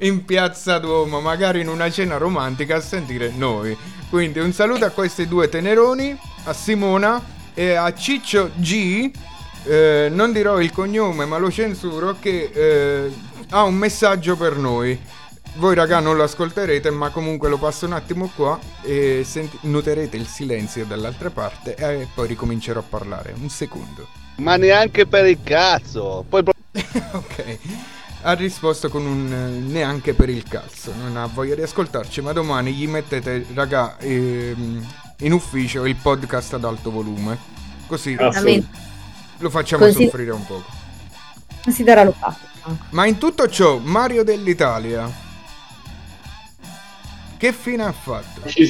in 0.00 0.26
piazza 0.26 0.78
Duomo, 0.78 1.20
magari 1.20 1.62
in 1.62 1.68
una 1.68 1.90
cena 1.90 2.18
romantica 2.18 2.76
a 2.76 2.80
sentire 2.80 3.32
noi. 3.34 3.76
Quindi 4.10 4.38
un 4.38 4.52
saluto 4.52 4.84
a 4.84 4.90
questi 4.90 5.26
due 5.26 5.48
teneroni, 5.48 6.16
a 6.44 6.52
Simona 6.52 7.20
e 7.54 7.72
a 7.72 7.92
Ciccio 7.94 8.50
G. 8.56 9.10
eh, 9.64 10.08
non 10.12 10.30
dirò 10.32 10.60
il 10.60 10.70
cognome 10.70 11.24
ma 11.24 11.38
lo 11.38 11.50
censuro 11.50 12.16
che 12.20 12.50
eh, 12.52 13.12
ha 13.48 13.62
un 13.62 13.74
messaggio 13.74 14.36
per 14.36 14.56
noi. 14.56 15.00
Voi 15.56 15.74
raga 15.74 16.00
non 16.00 16.16
lo 16.16 16.22
ascolterete 16.22 16.90
ma 16.90 17.10
comunque 17.10 17.48
lo 17.50 17.58
passo 17.58 17.84
un 17.84 17.92
attimo 17.92 18.30
qua 18.34 18.58
e 18.82 19.22
senti- 19.24 19.58
noterete 19.62 20.16
il 20.16 20.26
silenzio 20.26 20.86
dall'altra 20.86 21.28
parte 21.30 21.74
e 21.74 22.08
poi 22.12 22.26
ricomincerò 22.28 22.80
a 22.80 22.84
parlare. 22.88 23.34
Un 23.38 23.50
secondo. 23.50 24.06
Ma 24.36 24.56
neanche 24.56 25.06
per 25.06 25.26
il 25.26 25.38
cazzo. 25.42 26.24
Poi 26.28 26.42
ok. 27.12 27.58
Ha 28.22 28.32
risposto 28.34 28.88
con 28.88 29.04
un 29.04 29.30
eh, 29.32 29.58
neanche 29.72 30.14
per 30.14 30.30
il 30.30 30.44
cazzo. 30.44 30.92
Non 30.96 31.16
ha 31.16 31.26
voglia 31.26 31.54
di 31.54 31.62
ascoltarci, 31.62 32.22
ma 32.22 32.32
domani 32.32 32.72
gli 32.72 32.86
mettete, 32.88 33.44
raga, 33.52 33.98
ehm, 33.98 34.86
in 35.18 35.32
ufficio 35.32 35.84
il 35.84 35.96
podcast 35.96 36.54
ad 36.54 36.64
alto 36.64 36.90
volume. 36.90 37.36
Così 37.86 38.14
lo 38.14 39.50
facciamo 39.50 39.84
Così- 39.84 40.04
soffrire 40.04 40.30
un 40.30 40.46
po'. 40.46 40.62
Considera 41.62 42.04
lo 42.04 42.12
fatto. 42.12 42.50
Ma 42.90 43.06
in 43.06 43.18
tutto 43.18 43.48
ciò, 43.48 43.78
Mario 43.78 44.22
dell'Italia. 44.24 45.21
Che 47.42 47.52
fine 47.52 47.82
ha 47.82 47.90
fatto? 47.90 48.48
Ci 48.48 48.64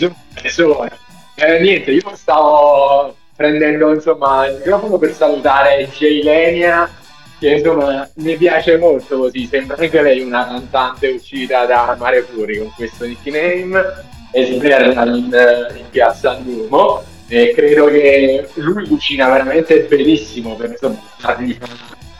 sono. 0.48 0.88
Eh, 1.34 1.60
niente, 1.60 1.90
io 1.90 2.10
stavo 2.14 3.14
prendendo 3.36 3.92
insomma 3.92 4.46
il 4.46 4.56
microfono 4.56 4.96
per 4.96 5.12
salutare 5.12 5.90
Jay 5.94 6.22
Lenia, 6.22 6.90
che 7.38 7.50
insomma 7.50 8.08
mi 8.14 8.34
piace 8.38 8.78
molto 8.78 9.18
così, 9.18 9.44
sembra 9.44 9.76
anche 9.78 10.00
lei 10.00 10.22
una 10.22 10.46
cantante 10.46 11.08
uscita 11.08 11.66
da 11.66 11.94
Mare 11.98 12.22
Fuori 12.22 12.56
con 12.60 12.72
questo 12.74 13.04
nickname, 13.04 13.82
e 14.30 14.46
sberla 14.46 15.04
in, 15.04 15.76
in 15.76 15.90
piazza 15.90 16.32
Duomo. 16.40 17.02
E 17.28 17.52
credo 17.54 17.88
che 17.88 18.48
lui 18.54 18.88
cucina 18.88 19.28
veramente 19.28 19.80
benissimo 19.80 20.54
per 20.54 20.70
insomma 20.70 20.98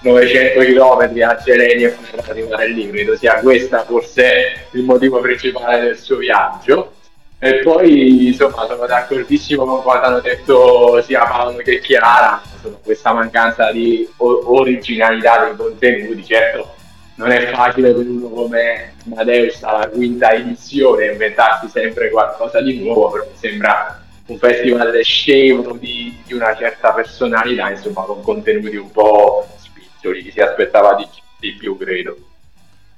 900 0.03 0.61
km 0.61 1.23
a 1.23 1.37
Gereni 1.43 1.85
e 1.85 1.89
farla 1.91 2.31
arrivare 2.31 2.69
lì, 2.69 2.91
credo 2.91 3.17
sia 3.17 3.35
questo 3.41 3.83
forse 3.87 4.67
il 4.73 4.83
motivo 4.83 5.21
principale 5.21 5.81
del 5.81 5.99
suo 5.99 6.17
viaggio. 6.17 6.95
E 7.39 7.57
poi 7.57 8.29
insomma 8.29 8.67
sono 8.67 8.87
d'accordissimo 8.87 9.65
con 9.65 9.83
quanto 9.83 10.07
hanno 10.07 10.21
detto 10.21 11.03
sia 11.03 11.25
Paolo 11.25 11.57
che 11.57 11.81
Chiara, 11.81 12.41
insomma, 12.55 12.77
questa 12.85 13.13
mancanza 13.13 13.73
di 13.73 14.09
originalità 14.19 15.47
dei 15.47 15.57
contenuti, 15.57 16.25
certo 16.25 16.81
non 17.23 17.31
è 17.31 17.51
facile 17.51 17.93
per 17.93 18.07
uno 18.07 18.29
come 18.29 18.95
Madeus 19.05 19.63
alla 19.63 19.89
quinta 19.89 20.33
edizione 20.33 21.13
inventarsi 21.13 21.69
sempre 21.69 22.11
qualcosa 22.11 22.61
di 22.61 22.81
nuovo, 22.81 23.11
però 23.11 23.25
mi 23.25 23.37
sembra 23.37 24.01
un 24.27 24.39
festival 24.39 24.99
scemo 25.03 25.77
di, 25.79 26.17
di 26.25 26.33
una 26.33 26.57
certa 26.57 26.93
personalità, 26.93 27.71
insomma 27.71 28.03
con 28.03 28.23
contenuti 28.23 28.77
un 28.77 28.91
po' 28.91 29.47
spiccioli, 30.03 30.31
si 30.33 30.41
aspettava 30.41 30.95
di, 30.95 31.07
di 31.39 31.53
più 31.55 31.77
credo. 31.79 32.17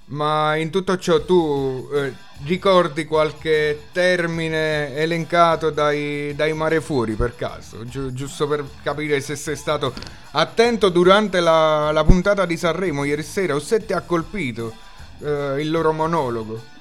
Ma 0.07 0.57
in 0.57 0.71
tutto 0.71 0.99
ciò 0.99 1.23
tu 1.25 1.89
eh, 1.95 2.13
ricordi 2.45 3.07
qualche 3.07 3.89
termine 3.93 4.95
elencato 4.97 5.71
dai, 5.71 6.35
dai 6.35 6.53
mare 6.53 6.81
fuori 6.81 7.15
per 7.15 7.37
caso? 7.37 7.87
Giu- 7.87 8.13
giusto 8.13 8.47
per 8.47 8.65
capire 8.83 9.21
se 9.21 9.37
sei 9.37 9.57
stato 9.57 9.95
attento 10.33 10.89
durante 10.91 11.41
la, 11.41 11.91
la 11.91 12.05
puntata 12.05 12.45
di 12.45 12.57
Sanremo 12.57 13.05
ieri 13.05 13.23
sera 13.23 13.55
o 13.55 13.61
se 13.61 13.87
ti 13.87 13.95
ha 13.95 14.01
colpito 14.03 14.75
eh, 15.21 15.57
il 15.61 15.71
loro 15.71 15.93
monologo. 15.93 16.73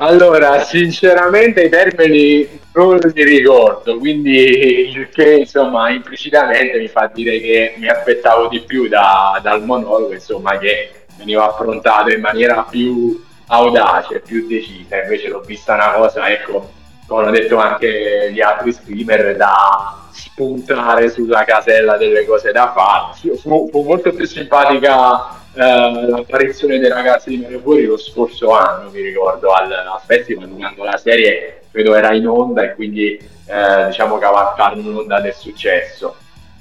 Allora, 0.00 0.62
sinceramente 0.62 1.64
i 1.64 1.68
termini 1.68 2.48
non 2.74 2.98
li 2.98 3.24
ricordo, 3.24 3.98
quindi 3.98 4.90
il 4.90 5.08
che 5.08 5.38
insomma 5.38 5.90
implicitamente 5.90 6.78
mi 6.78 6.86
fa 6.86 7.10
dire 7.12 7.40
che 7.40 7.74
mi 7.78 7.88
aspettavo 7.88 8.46
di 8.46 8.60
più 8.60 8.86
da- 8.86 9.40
dal 9.42 9.64
monologo, 9.64 10.12
insomma, 10.12 10.56
che 10.56 11.06
veniva 11.16 11.48
affrontato 11.48 12.10
in 12.10 12.20
maniera 12.20 12.64
più 12.70 13.20
audace, 13.48 14.20
più 14.20 14.46
decisa, 14.46 15.02
invece 15.02 15.28
l'ho 15.30 15.40
vista 15.40 15.74
una 15.74 15.90
cosa, 15.90 16.30
ecco, 16.30 16.70
come 17.08 17.22
hanno 17.22 17.30
detto 17.32 17.56
anche 17.56 18.30
gli 18.32 18.40
altri 18.40 18.70
streamer, 18.72 19.34
da 19.36 19.96
spuntare 20.12 21.10
sulla 21.10 21.42
casella 21.42 21.96
delle 21.96 22.24
cose 22.24 22.52
da 22.52 22.72
fare. 22.72 23.36
Fu, 23.36 23.68
fu 23.68 23.82
molto 23.82 24.12
più 24.12 24.26
simpatica 24.26 25.40
eh, 25.58 26.06
l'apparizione 26.08 26.78
dei 26.78 26.88
ragazzi 26.88 27.30
di 27.30 27.38
Mare 27.38 27.58
Fuori 27.58 27.84
lo 27.84 27.96
scorso 27.96 28.52
anno, 28.52 28.90
mi 28.90 29.00
ricordo, 29.00 29.50
al, 29.50 29.72
al 29.72 30.00
festival, 30.06 30.48
quando 30.48 30.84
la 30.84 30.96
serie 30.96 31.62
credo 31.72 31.96
era 31.96 32.14
in 32.14 32.28
onda 32.28 32.62
e 32.62 32.74
quindi 32.74 33.18
eh, 33.46 33.86
diciamo 33.86 34.18
cavalcarono 34.18 34.90
l'onda 34.90 35.20
del 35.20 35.34
successo. 35.34 36.14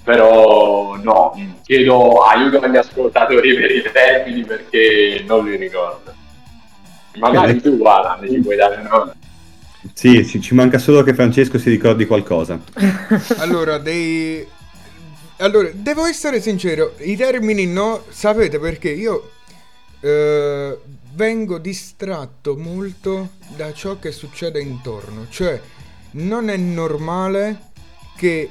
Però 0.04 0.96
no, 0.96 1.34
chiedo 1.64 2.24
aiuto 2.24 2.60
agli 2.60 2.78
ascoltatori 2.78 3.54
per 3.54 3.72
i 3.72 3.84
termini 3.92 4.44
perché 4.44 5.24
non 5.28 5.46
li 5.46 5.58
ricordo. 5.58 6.14
Magari 7.18 7.62
tu, 7.62 7.80
Alan, 7.84 8.28
ci 8.28 8.40
puoi 8.40 8.56
dare 8.56 8.78
una 8.80 8.90
mano. 8.90 9.14
Sì, 9.94 10.24
sì, 10.24 10.42
ci 10.42 10.56
manca 10.56 10.78
solo 10.80 11.04
che 11.04 11.14
Francesco 11.14 11.60
si 11.60 11.70
ricordi 11.70 12.06
qualcosa. 12.06 12.60
Allora, 13.38 13.78
dei... 13.78 14.48
Allora, 15.40 15.70
devo 15.72 16.06
essere 16.06 16.42
sincero, 16.42 16.96
i 17.00 17.16
termini 17.16 17.68
no, 17.68 18.04
sapete 18.10 18.58
perché? 18.60 18.90
Io 18.90 19.32
eh, 20.00 20.80
vengo 21.14 21.58
distratto 21.60 22.56
molto 22.58 23.30
da 23.56 23.72
ciò 23.72 24.00
che 24.00 24.12
succede 24.12 24.60
intorno, 24.60 25.28
cioè 25.30 25.62
non 26.12 26.50
è 26.50 26.58
normale 26.58 27.70
che 28.16 28.50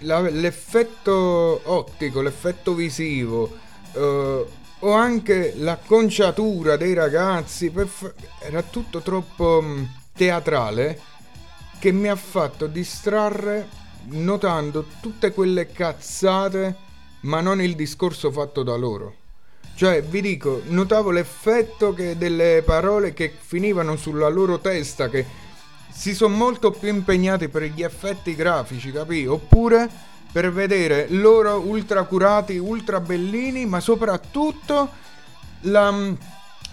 la- 0.00 0.20
l'effetto 0.30 1.60
ottico, 1.64 2.22
l'effetto 2.22 2.72
visivo 2.74 3.58
eh, 3.94 4.46
o 4.84 4.90
anche 4.92 5.52
l'acconciatura 5.56 6.76
dei 6.76 6.94
ragazzi 6.94 7.70
per 7.70 7.86
fa- 7.88 8.12
era 8.40 8.62
tutto 8.62 9.00
troppo 9.00 9.60
mh, 9.60 9.88
teatrale 10.14 10.98
che 11.78 11.92
mi 11.92 12.08
ha 12.08 12.16
fatto 12.16 12.66
distrarre 12.66 13.68
notando 14.10 14.86
tutte 15.00 15.32
quelle 15.32 15.66
cazzate, 15.66 16.76
ma 17.20 17.40
non 17.40 17.60
il 17.60 17.74
discorso 17.74 18.30
fatto 18.30 18.62
da 18.62 18.74
loro. 18.76 19.16
Cioè, 19.74 20.02
vi 20.02 20.20
dico, 20.20 20.62
notavo 20.66 21.10
l'effetto 21.10 21.92
delle 21.92 22.62
parole 22.64 23.14
che 23.14 23.32
finivano 23.36 23.96
sulla 23.96 24.28
loro 24.28 24.58
testa, 24.58 25.08
che 25.08 25.24
si 25.90 26.14
sono 26.14 26.36
molto 26.36 26.70
più 26.70 26.88
impegnati 26.88 27.48
per 27.48 27.64
gli 27.64 27.82
effetti 27.82 28.34
grafici, 28.34 28.92
capì? 28.92 29.26
Oppure 29.26 29.88
per 30.30 30.52
vedere 30.52 31.06
loro 31.10 31.58
ultra 31.60 32.04
curati, 32.04 32.56
ultra 32.58 33.00
bellini, 33.00 33.66
ma 33.66 33.80
soprattutto 33.80 34.88
la- 35.62 36.14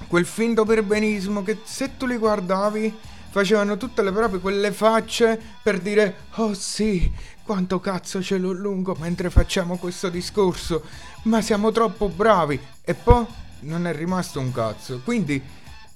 quel 0.08 0.26
finto 0.26 0.64
perbenismo 0.66 1.44
che 1.44 1.60
se 1.64 1.98
tu 1.98 2.06
li 2.06 2.18
guardavi 2.18 2.98
facevano 3.30 3.78
tutte 3.78 4.02
le 4.02 4.12
proprie 4.12 4.40
quelle 4.40 4.72
facce 4.72 5.40
per 5.62 5.80
dire 5.80 6.16
oh 6.36 6.54
sì, 6.54 7.12
quanto 7.44 7.80
cazzo 7.80 8.22
ce 8.22 8.38
l'ho 8.38 8.52
lungo 8.52 8.96
mentre 9.00 9.30
facciamo 9.30 9.78
questo 9.78 10.10
discorso, 10.10 10.84
ma 11.24 11.42
siamo 11.42 11.72
troppo 11.72 12.10
bravi 12.10 12.60
e 12.84 12.94
poi 12.94 13.26
non 13.62 13.88
è 13.88 13.94
rimasto 13.94 14.40
un 14.40 14.52
cazzo. 14.52 15.02
Quindi 15.04 15.42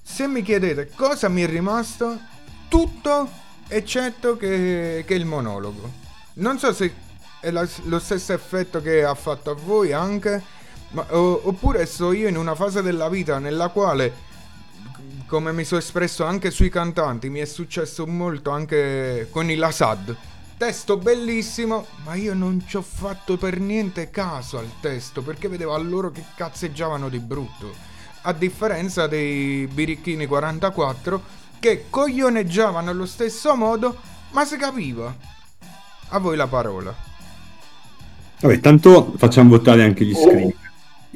se 0.02 0.26
mi 0.26 0.42
chiedete 0.42 0.90
cosa 0.94 1.28
mi 1.28 1.42
è 1.42 1.46
rimasto, 1.46 2.18
tutto 2.68 3.30
eccetto 3.68 4.36
che, 4.36 5.04
che 5.06 5.14
il 5.14 5.24
monologo. 5.24 5.90
Non 6.34 6.58
so 6.58 6.72
se 6.72 6.92
è 7.40 7.50
la- 7.50 7.68
lo 7.84 7.98
stesso 7.98 8.32
effetto 8.32 8.82
che 8.82 9.04
ha 9.04 9.14
fatto 9.14 9.50
a 9.50 9.54
voi 9.54 9.92
anche, 9.92 10.42
ma- 10.90 11.06
o- 11.10 11.40
oppure 11.44 11.86
sto 11.86 12.12
io 12.12 12.28
in 12.28 12.36
una 12.36 12.54
fase 12.54 12.82
della 12.82 13.08
vita 13.08 13.38
nella 13.38 13.68
quale 13.68 14.12
come 15.26 15.52
mi 15.52 15.64
sono 15.64 15.80
espresso 15.80 16.24
anche 16.24 16.50
sui 16.50 16.68
cantanti, 16.68 17.28
mi 17.28 17.40
è 17.40 17.44
successo 17.44 18.06
molto 18.06 18.50
anche 18.50 19.28
con 19.30 19.50
il 19.50 19.62
Assad. 19.62 20.16
Testo 20.56 20.96
bellissimo, 20.96 21.86
ma 22.04 22.14
io 22.14 22.34
non 22.34 22.64
ci 22.66 22.76
ho 22.76 22.82
fatto 22.82 23.36
per 23.36 23.58
niente 23.58 24.10
caso 24.10 24.58
al 24.58 24.70
testo 24.80 25.22
perché 25.22 25.48
vedevo 25.48 25.74
a 25.74 25.78
loro 25.78 26.10
che 26.10 26.24
cazzeggiavano 26.34 27.08
di 27.08 27.18
brutto. 27.18 27.74
A 28.22 28.32
differenza 28.32 29.06
dei 29.06 29.66
birichini 29.66 30.26
44 30.26 31.22
che 31.58 31.86
coglioneggiavano 31.90 32.90
allo 32.90 33.06
stesso 33.06 33.54
modo, 33.56 33.96
ma 34.30 34.44
si 34.44 34.56
capiva. 34.56 35.14
A 36.08 36.18
voi 36.18 36.36
la 36.36 36.46
parola. 36.46 36.94
Vabbè, 38.40 38.60
tanto 38.60 39.14
facciamo 39.16 39.50
votare 39.50 39.82
anche 39.82 40.04
gli 40.04 40.14
screen. 40.14 40.63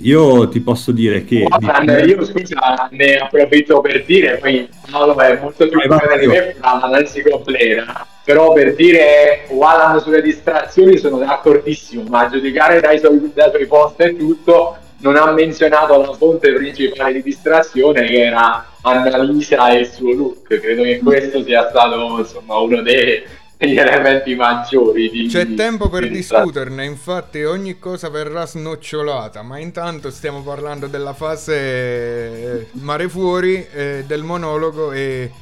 Io 0.00 0.48
ti 0.48 0.60
posso 0.60 0.92
dire 0.92 1.24
che... 1.24 1.42
Guarda, 1.42 1.98
io 2.00 2.24
scusa, 2.24 2.88
ne 2.92 3.16
approfitto 3.16 3.80
per 3.80 4.04
dire, 4.04 4.36
poi 4.36 4.68
Paolo 4.90 5.18
è 5.18 5.38
molto 5.40 5.68
più 5.68 5.80
giovane 5.80 6.18
di 6.18 6.26
me, 6.26 6.56
l'analisi 6.60 7.22
completa, 7.22 8.06
però 8.24 8.52
per 8.52 8.74
dire 8.74 9.46
Walan 9.48 10.00
sulle 10.00 10.22
distrazioni 10.22 10.98
sono 10.98 11.18
d'accordissimo, 11.18 12.04
ma 12.08 12.26
a 12.26 12.28
giudicare 12.30 12.80
dai 12.80 12.98
suoi, 12.98 13.32
dai 13.34 13.50
suoi 13.50 13.66
post 13.66 14.00
e 14.00 14.16
tutto, 14.16 14.76
non 15.00 15.16
ha 15.16 15.32
menzionato 15.32 16.00
la 16.00 16.12
fonte 16.12 16.52
principale 16.52 17.14
di 17.14 17.22
distrazione 17.22 18.06
che 18.06 18.24
era 18.24 18.66
Annalisa 18.82 19.70
e 19.70 19.80
il 19.80 19.86
suo 19.86 20.12
look, 20.12 20.60
credo 20.60 20.82
che 20.82 21.00
questo 21.02 21.42
sia 21.42 21.68
stato 21.68 22.18
insomma 22.18 22.58
uno 22.58 22.82
dei, 22.82 23.22
degli 23.58 23.76
elementi 23.76 24.36
maggiori 24.36 25.10
di, 25.10 25.26
C'è 25.26 25.54
tempo 25.54 25.88
per 25.88 26.08
discuterne, 26.08 26.84
infatti 26.84 27.42
ogni 27.42 27.80
cosa 27.80 28.08
verrà 28.08 28.46
snocciolata, 28.46 29.42
ma 29.42 29.58
intanto 29.58 30.10
stiamo 30.10 30.42
parlando 30.42 30.86
della 30.86 31.12
fase 31.12 31.56
eh, 31.56 32.66
mare 32.74 33.08
fuori, 33.08 33.66
eh, 33.72 34.04
del 34.06 34.22
monologo 34.22 34.92
e 34.92 35.32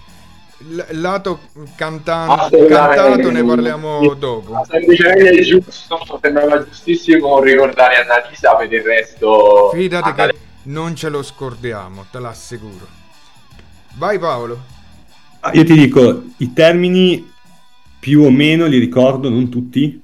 l- 0.69 0.81
lato 0.93 1.41
cantan- 1.77 2.49
cantato 2.49 3.31
ne 3.31 3.45
parliamo 3.45 4.15
dopo. 4.15 4.63
Semplicemente 4.67 5.29
è 5.29 5.43
giusto, 5.43 6.19
sembrava 6.23 6.65
giustissimo 6.65 7.39
ricordare 7.43 7.97
Annalisa 7.97 8.55
per 8.55 8.73
il 8.73 8.81
resto. 8.81 9.71
Fidati 9.75 10.09
andare- 10.09 10.33
che 10.33 10.39
non 10.63 10.97
ce 10.97 11.11
lo 11.11 11.23
scordiamo, 11.23 12.07
te 12.11 12.19
l'assicuro. 12.19 12.87
Vai 13.97 14.19
Paolo. 14.19 14.59
Ah, 15.41 15.51
Io 15.53 15.65
ti 15.65 15.75
dico, 15.75 16.23
i 16.39 16.53
termini 16.55 17.35
più 18.07 18.23
o 18.23 18.31
meno 18.31 18.67
li 18.67 18.79
ricordo, 18.79 19.29
non 19.29 19.49
tutti, 19.49 20.01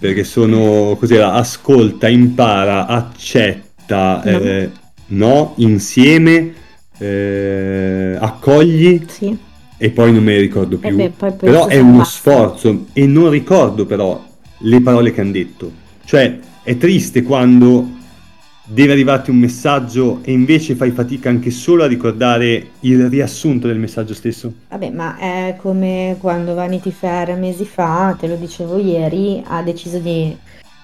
perché 0.00 0.24
sono 0.24 0.96
cos'era, 0.98 1.34
ascolta, 1.34 2.08
impara, 2.08 2.88
accetta, 2.88 4.20
No. 4.24 4.30
eh, 4.40 4.70
no, 5.06 5.52
insieme, 5.58 6.52
eh, 6.98 8.16
accogli 8.18 9.04
Sì. 9.06 9.36
e 9.76 9.90
poi 9.90 10.12
non 10.12 10.24
me 10.24 10.32
ne 10.34 10.40
ricordo 10.40 10.76
più. 10.78 10.88
Eh 10.88 10.92
beh, 10.92 11.10
poi 11.10 11.32
però 11.34 11.68
è 11.68 11.78
uno 11.78 11.98
basta. 11.98 12.18
sforzo 12.18 12.86
e 12.92 13.06
non 13.06 13.30
ricordo 13.30 13.86
però 13.86 14.20
le 14.62 14.80
parole 14.80 15.12
che 15.12 15.20
hanno 15.20 15.30
detto. 15.30 15.70
Cioè, 16.04 16.36
è 16.64 16.76
triste 16.78 17.22
quando 17.22 17.90
deve 18.72 18.92
arrivarti 18.92 19.30
un 19.30 19.36
messaggio 19.36 20.20
e 20.22 20.30
invece 20.30 20.76
fai 20.76 20.92
fatica 20.92 21.28
anche 21.28 21.50
solo 21.50 21.82
a 21.82 21.88
ricordare 21.88 22.70
il 22.80 23.08
riassunto 23.08 23.66
del 23.66 23.78
messaggio 23.78 24.14
stesso. 24.14 24.52
Vabbè, 24.68 24.90
ma 24.90 25.18
è 25.18 25.56
come 25.60 26.16
quando 26.20 26.54
Vanity 26.54 26.92
Fair 26.92 27.36
mesi 27.36 27.64
fa, 27.64 28.16
te 28.18 28.28
lo 28.28 28.36
dicevo 28.36 28.78
ieri, 28.78 29.42
ha 29.44 29.60
deciso 29.62 29.98
di 29.98 30.36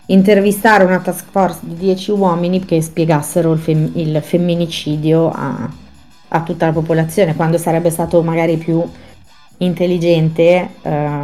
intervistare 0.07 0.83
una 0.83 0.99
task 0.99 1.27
force 1.31 1.61
di 1.63 1.77
10 1.77 2.11
uomini 2.11 2.65
che 2.65 2.83
spiegassero 2.83 3.53
il, 3.53 3.61
fem- 3.61 3.93
il 3.95 4.21
femminicidio 4.21 5.31
a, 5.31 5.71
a 6.29 6.43
tutta 6.43 6.67
la 6.67 6.73
popolazione, 6.73 7.37
quando 7.37 7.57
sarebbe 7.57 7.91
stato 7.91 8.21
magari 8.21 8.57
più 8.57 8.83
intelligente 9.59 10.71
eh, 10.83 11.21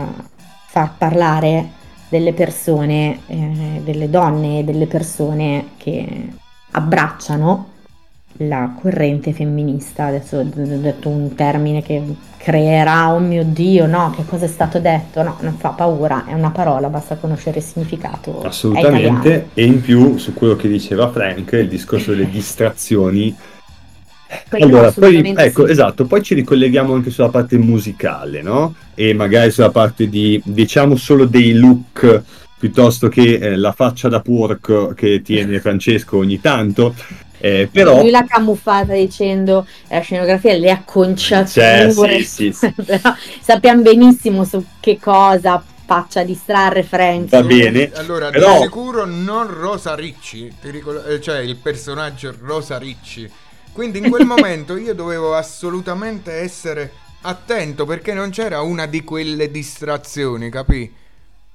far 0.68 0.96
parlare 0.96 1.70
delle 2.08 2.32
persone, 2.32 3.18
eh, 3.26 3.80
delle 3.82 4.08
donne 4.08 4.64
delle 4.64 4.86
persone 4.86 5.70
che 5.76 6.28
abbracciano 6.72 7.70
la 8.38 8.74
corrente 8.80 9.32
femminista. 9.32 10.06
Adesso 10.06 10.38
ho 10.38 10.42
detto 10.44 11.08
un 11.08 11.34
termine 11.34 11.82
che 11.82 12.02
creerà, 12.36 13.12
oh 13.12 13.18
mio 13.18 13.44
Dio, 13.44 13.86
no, 13.86 14.12
che 14.16 14.24
cosa 14.26 14.46
è 14.46 14.48
stato 14.48 14.78
detto? 14.78 15.22
No, 15.22 15.36
non 15.40 15.56
fa 15.56 15.70
paura, 15.70 16.24
è 16.26 16.32
una 16.32 16.50
parola, 16.50 16.88
basta 16.88 17.16
conoscere 17.16 17.58
il 17.58 17.64
significato. 17.64 18.42
Assolutamente, 18.42 19.50
e 19.54 19.64
in 19.64 19.80
più 19.80 20.18
su 20.18 20.34
quello 20.34 20.56
che 20.56 20.68
diceva 20.68 21.10
Frank, 21.10 21.52
il 21.52 21.68
discorso 21.68 22.10
delle 22.10 22.28
distrazioni. 22.30 23.34
Quello 24.48 24.64
Allora, 24.64 24.90
poi, 24.92 25.34
ecco, 25.36 25.66
sì. 25.66 25.72
esatto, 25.72 26.06
poi 26.06 26.22
ci 26.22 26.34
ricolleghiamo 26.34 26.94
anche 26.94 27.10
sulla 27.10 27.28
parte 27.28 27.58
musicale, 27.58 28.40
no? 28.40 28.74
E 28.94 29.12
magari 29.12 29.50
sulla 29.50 29.70
parte 29.70 30.08
di, 30.08 30.40
diciamo, 30.42 30.96
solo 30.96 31.26
dei 31.26 31.52
look 31.52 32.22
piuttosto 32.62 33.08
che 33.08 33.38
eh, 33.38 33.56
la 33.56 33.72
faccia 33.72 34.08
da 34.08 34.20
porco 34.20 34.94
che 34.94 35.20
tiene 35.20 35.58
Francesco 35.58 36.18
ogni 36.18 36.40
tanto. 36.40 36.94
Eh, 37.38 37.68
però... 37.72 38.00
Lui 38.00 38.10
l'ha 38.10 38.24
camuffata 38.24 38.92
dicendo 38.92 39.66
la 39.88 39.98
scenografia, 39.98 40.56
le 40.56 40.70
acconciature. 40.70 41.92
Cioè, 41.92 42.18
sì, 42.20 42.22
sì, 42.22 42.52
sì. 42.52 42.72
Però 42.86 43.12
sappiamo 43.40 43.82
benissimo 43.82 44.44
su 44.44 44.64
che 44.78 44.96
cosa 45.00 45.60
faccia 45.84 46.22
distrarre 46.22 46.84
Frank. 46.84 47.30
Va 47.30 47.42
bene. 47.42 47.90
Allora, 47.94 48.30
però... 48.30 48.58
di 48.58 48.62
sicuro 48.62 49.06
non 49.06 49.52
Rosa 49.52 49.96
Ricci, 49.96 50.54
ti 50.60 50.70
ricor- 50.70 51.04
eh, 51.08 51.20
cioè 51.20 51.38
il 51.40 51.56
personaggio 51.56 52.32
Rosa 52.42 52.78
Ricci. 52.78 53.28
Quindi 53.72 53.98
in 53.98 54.08
quel 54.08 54.22
momento 54.24 54.76
io 54.76 54.94
dovevo 54.94 55.34
assolutamente 55.34 56.30
essere 56.34 56.92
attento 57.22 57.86
perché 57.86 58.14
non 58.14 58.30
c'era 58.30 58.60
una 58.60 58.86
di 58.86 59.02
quelle 59.02 59.50
distrazioni, 59.50 60.48
capì? 60.48 61.00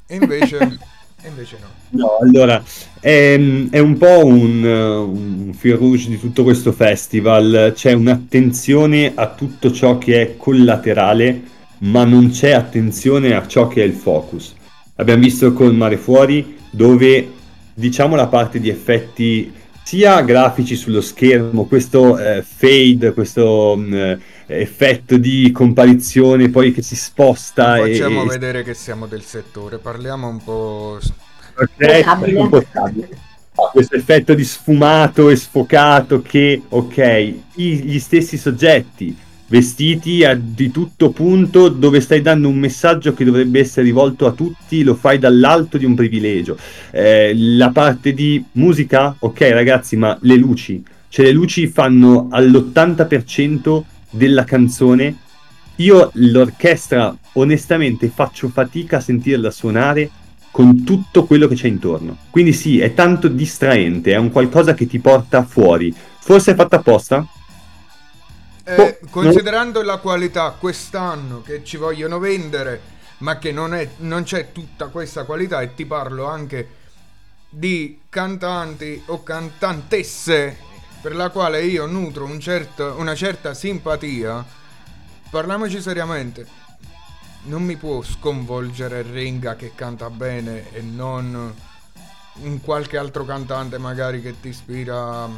E 0.08 0.15
invece, 0.15 0.80
e 1.21 1.27
invece 1.30 1.58
no. 1.60 1.67
No, 1.89 2.17
allora, 2.21 2.63
è, 2.99 3.34
è 3.69 3.80
un 3.80 3.97
po' 3.97 4.25
un, 4.25 4.63
un 4.63 5.53
fil 5.53 5.75
rouge 5.75 6.10
di 6.10 6.19
tutto 6.19 6.43
questo 6.43 6.71
festival, 6.71 7.71
c'è 7.73 7.93
un'attenzione 7.93 9.13
a 9.15 9.34
tutto 9.34 9.71
ciò 9.71 9.97
che 9.97 10.21
è 10.21 10.38
collaterale, 10.38 11.41
ma 11.80 12.03
non 12.03 12.30
c'è 12.30 12.51
attenzione 12.51 13.34
a 13.36 13.47
ciò 13.47 13.67
che 13.67 13.82
è 13.82 13.86
il 13.86 13.93
focus. 13.93 14.53
Abbiamo 14.95 15.23
visto 15.23 15.53
con 15.53 15.75
Mare 15.75 15.97
Fuori, 15.97 16.58
dove 16.71 17.32
diciamo 17.73 18.15
la 18.15 18.27
parte 18.27 18.60
di 18.60 18.69
effetti 18.69 19.51
sia 19.84 20.21
grafici 20.21 20.75
sullo 20.75 21.01
schermo, 21.01 21.65
questo 21.65 22.17
eh, 22.17 22.43
fade, 22.43 23.13
questo 23.13 23.75
mm, 23.77 24.13
effetto 24.48 25.18
di 25.18 25.52
comparizione 25.52 26.50
poi 26.50 26.72
che 26.72 26.82
si 26.82 26.96
sposta. 26.96 27.78
Facciamo 27.78 28.24
e... 28.24 28.28
vedere 28.28 28.64
che 28.64 28.74
siamo 28.74 29.06
del 29.06 29.24
settore, 29.24 29.78
parliamo 29.78 30.28
un 30.28 30.44
po'... 30.44 31.00
Okay, 31.60 32.36
un 32.36 32.50
po' 32.50 32.64
stabile. 32.68 33.10
Questo 33.72 33.96
effetto 33.96 34.36
di 34.36 34.44
sfumato 34.44 35.30
e 35.30 35.36
sfocato 35.36 36.22
che, 36.22 36.62
ok, 36.70 37.34
gli 37.56 37.98
stessi 37.98 38.38
soggetti 38.38 39.26
vestiti 39.48 40.24
a 40.26 40.38
di 40.40 40.72
tutto 40.72 41.12
punto 41.12 41.70
dove 41.70 42.02
stai 42.02 42.22
dando 42.22 42.50
un 42.50 42.58
messaggio 42.58 43.14
che 43.14 43.24
dovrebbe 43.24 43.60
essere 43.60 43.86
rivolto 43.86 44.26
a 44.26 44.32
tutti, 44.32 44.84
lo 44.84 44.94
fai 44.94 45.18
dall'alto 45.20 45.78
di 45.78 45.86
un 45.86 45.96
privilegio. 45.96 46.58
Eh, 46.92 47.34
la 47.36 47.70
parte 47.70 48.14
di 48.14 48.44
musica, 48.54 49.16
ok 49.18 49.42
ragazzi, 49.52 49.96
ma 49.96 50.18
le 50.22 50.36
luci, 50.36 50.84
cioè 51.10 51.26
le 51.26 51.32
luci 51.32 51.68
fanno 51.68 52.28
all'80% 52.30 53.82
della 54.10 54.43
canzone. 54.43 55.15
Io 55.78 56.12
l'orchestra 56.13 57.15
onestamente 57.34 58.10
faccio 58.10 58.50
fatica 58.50 58.98
a 58.98 59.02
sentirla 59.02 59.52
suonare 59.52 60.10
con 60.50 60.84
tutto 60.84 61.26
quello 61.26 61.48
che 61.48 61.56
c'è 61.56 61.67
intorno. 61.67 62.17
Quindi 62.30 62.54
sì, 62.54 62.80
è 62.80 62.93
tanto 62.93 63.28
distraente, 63.28 64.13
è 64.13 64.17
un 64.17 64.32
qualcosa 64.32 64.74
che 64.74 64.88
ti 64.88 65.00
porta 65.00 65.43
fuori. 65.43 65.93
Forse 66.20 66.52
è 66.52 66.56
fatta 66.56 66.78
apposta, 66.78 67.28
eh, 68.70 69.00
considerando 69.10 69.82
la 69.82 69.96
qualità 69.96 70.54
quest'anno 70.60 71.41
che 71.41 71.63
ci 71.63 71.78
vogliono 71.78 72.20
vendere, 72.20 72.82
ma 73.20 73.38
che 73.38 73.54
non, 73.54 73.74
è, 73.74 73.88
non 74.00 74.24
c'è 74.24 74.52
tutta 74.52 74.88
questa 74.88 75.24
qualità, 75.24 75.62
e 75.62 75.74
ti 75.74 75.86
parlo 75.86 76.26
anche 76.26 76.67
di 77.50 78.02
cantanti 78.10 79.02
o 79.06 79.24
cantantesse 79.24 80.58
per 81.08 81.15
la 81.15 81.30
quale 81.30 81.63
io 81.63 81.86
nutro 81.86 82.26
un 82.26 82.38
certo, 82.38 82.96
una 82.98 83.15
certa 83.15 83.54
simpatia, 83.54 84.46
parliamoci 85.30 85.80
seriamente. 85.80 86.46
Non 87.43 87.63
mi 87.63 87.78
può 87.78 88.02
sconvolgere 88.02 89.04
Ringa 89.04 89.56
che 89.56 89.72
canta 89.74 90.10
bene 90.10 90.70
e 90.74 90.82
non 90.82 91.56
un 92.39 92.60
qualche 92.60 92.98
altro 92.98 93.24
cantante 93.24 93.78
magari 93.78 94.22
che 94.22 94.38
ti 94.41 94.50
ispira 94.50 95.30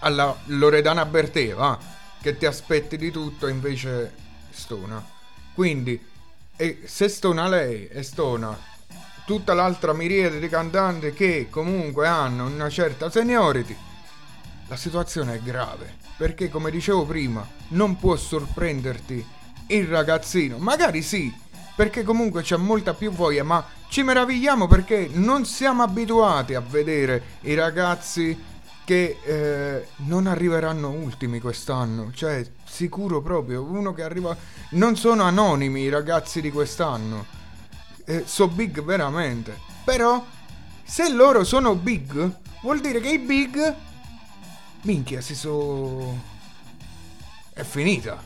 alla 0.00 0.36
Loredana 0.44 1.06
Bertè, 1.06 1.54
va 1.54 1.78
che 2.20 2.36
ti 2.36 2.44
aspetti 2.44 2.98
di 2.98 3.10
tutto 3.10 3.46
e 3.46 3.52
invece 3.52 4.12
stona. 4.50 5.02
Quindi, 5.54 5.98
e 6.54 6.82
se 6.84 7.08
stona 7.08 7.48
lei 7.48 7.88
e 7.88 8.02
stona 8.02 8.54
tutta 9.24 9.54
l'altra 9.54 9.94
miriade 9.94 10.38
di 10.38 10.50
cantanti 10.50 11.14
che 11.14 11.46
comunque 11.48 12.06
hanno 12.06 12.44
una 12.44 12.68
certa 12.68 13.08
seniority, 13.08 13.88
la 14.70 14.76
situazione 14.76 15.34
è 15.34 15.40
grave. 15.40 15.96
Perché, 16.16 16.48
come 16.48 16.70
dicevo 16.70 17.04
prima, 17.04 17.44
non 17.70 17.98
può 17.98 18.14
sorprenderti 18.14 19.26
il 19.66 19.86
ragazzino. 19.86 20.58
Magari 20.58 21.02
sì, 21.02 21.34
perché 21.74 22.04
comunque 22.04 22.42
c'è 22.42 22.56
molta 22.56 22.94
più 22.94 23.10
voglia, 23.10 23.42
ma 23.42 23.66
ci 23.88 24.04
meravigliamo 24.04 24.68
perché 24.68 25.10
non 25.12 25.44
siamo 25.44 25.82
abituati 25.82 26.54
a 26.54 26.60
vedere 26.60 27.22
i 27.40 27.54
ragazzi 27.54 28.48
che 28.84 29.18
eh, 29.24 29.88
non 30.06 30.28
arriveranno 30.28 30.90
ultimi 30.90 31.40
quest'anno, 31.40 32.12
cioè 32.14 32.44
sicuro 32.64 33.20
proprio, 33.20 33.64
uno 33.64 33.92
che 33.92 34.04
arriva... 34.04 34.36
Non 34.70 34.96
sono 34.96 35.24
anonimi 35.24 35.80
i 35.82 35.88
ragazzi 35.88 36.40
di 36.40 36.52
quest'anno, 36.52 37.26
eh, 38.04 38.22
so 38.24 38.46
big 38.46 38.84
veramente, 38.84 39.58
però 39.84 40.24
se 40.84 41.12
loro 41.12 41.42
sono 41.42 41.74
big, 41.74 42.36
vuol 42.62 42.80
dire 42.80 43.00
che 43.00 43.08
i 43.08 43.18
big... 43.18 43.88
Minchia, 44.82 45.20
si 45.20 45.34
so... 45.34 46.16
è 47.52 47.62
finita. 47.62 48.22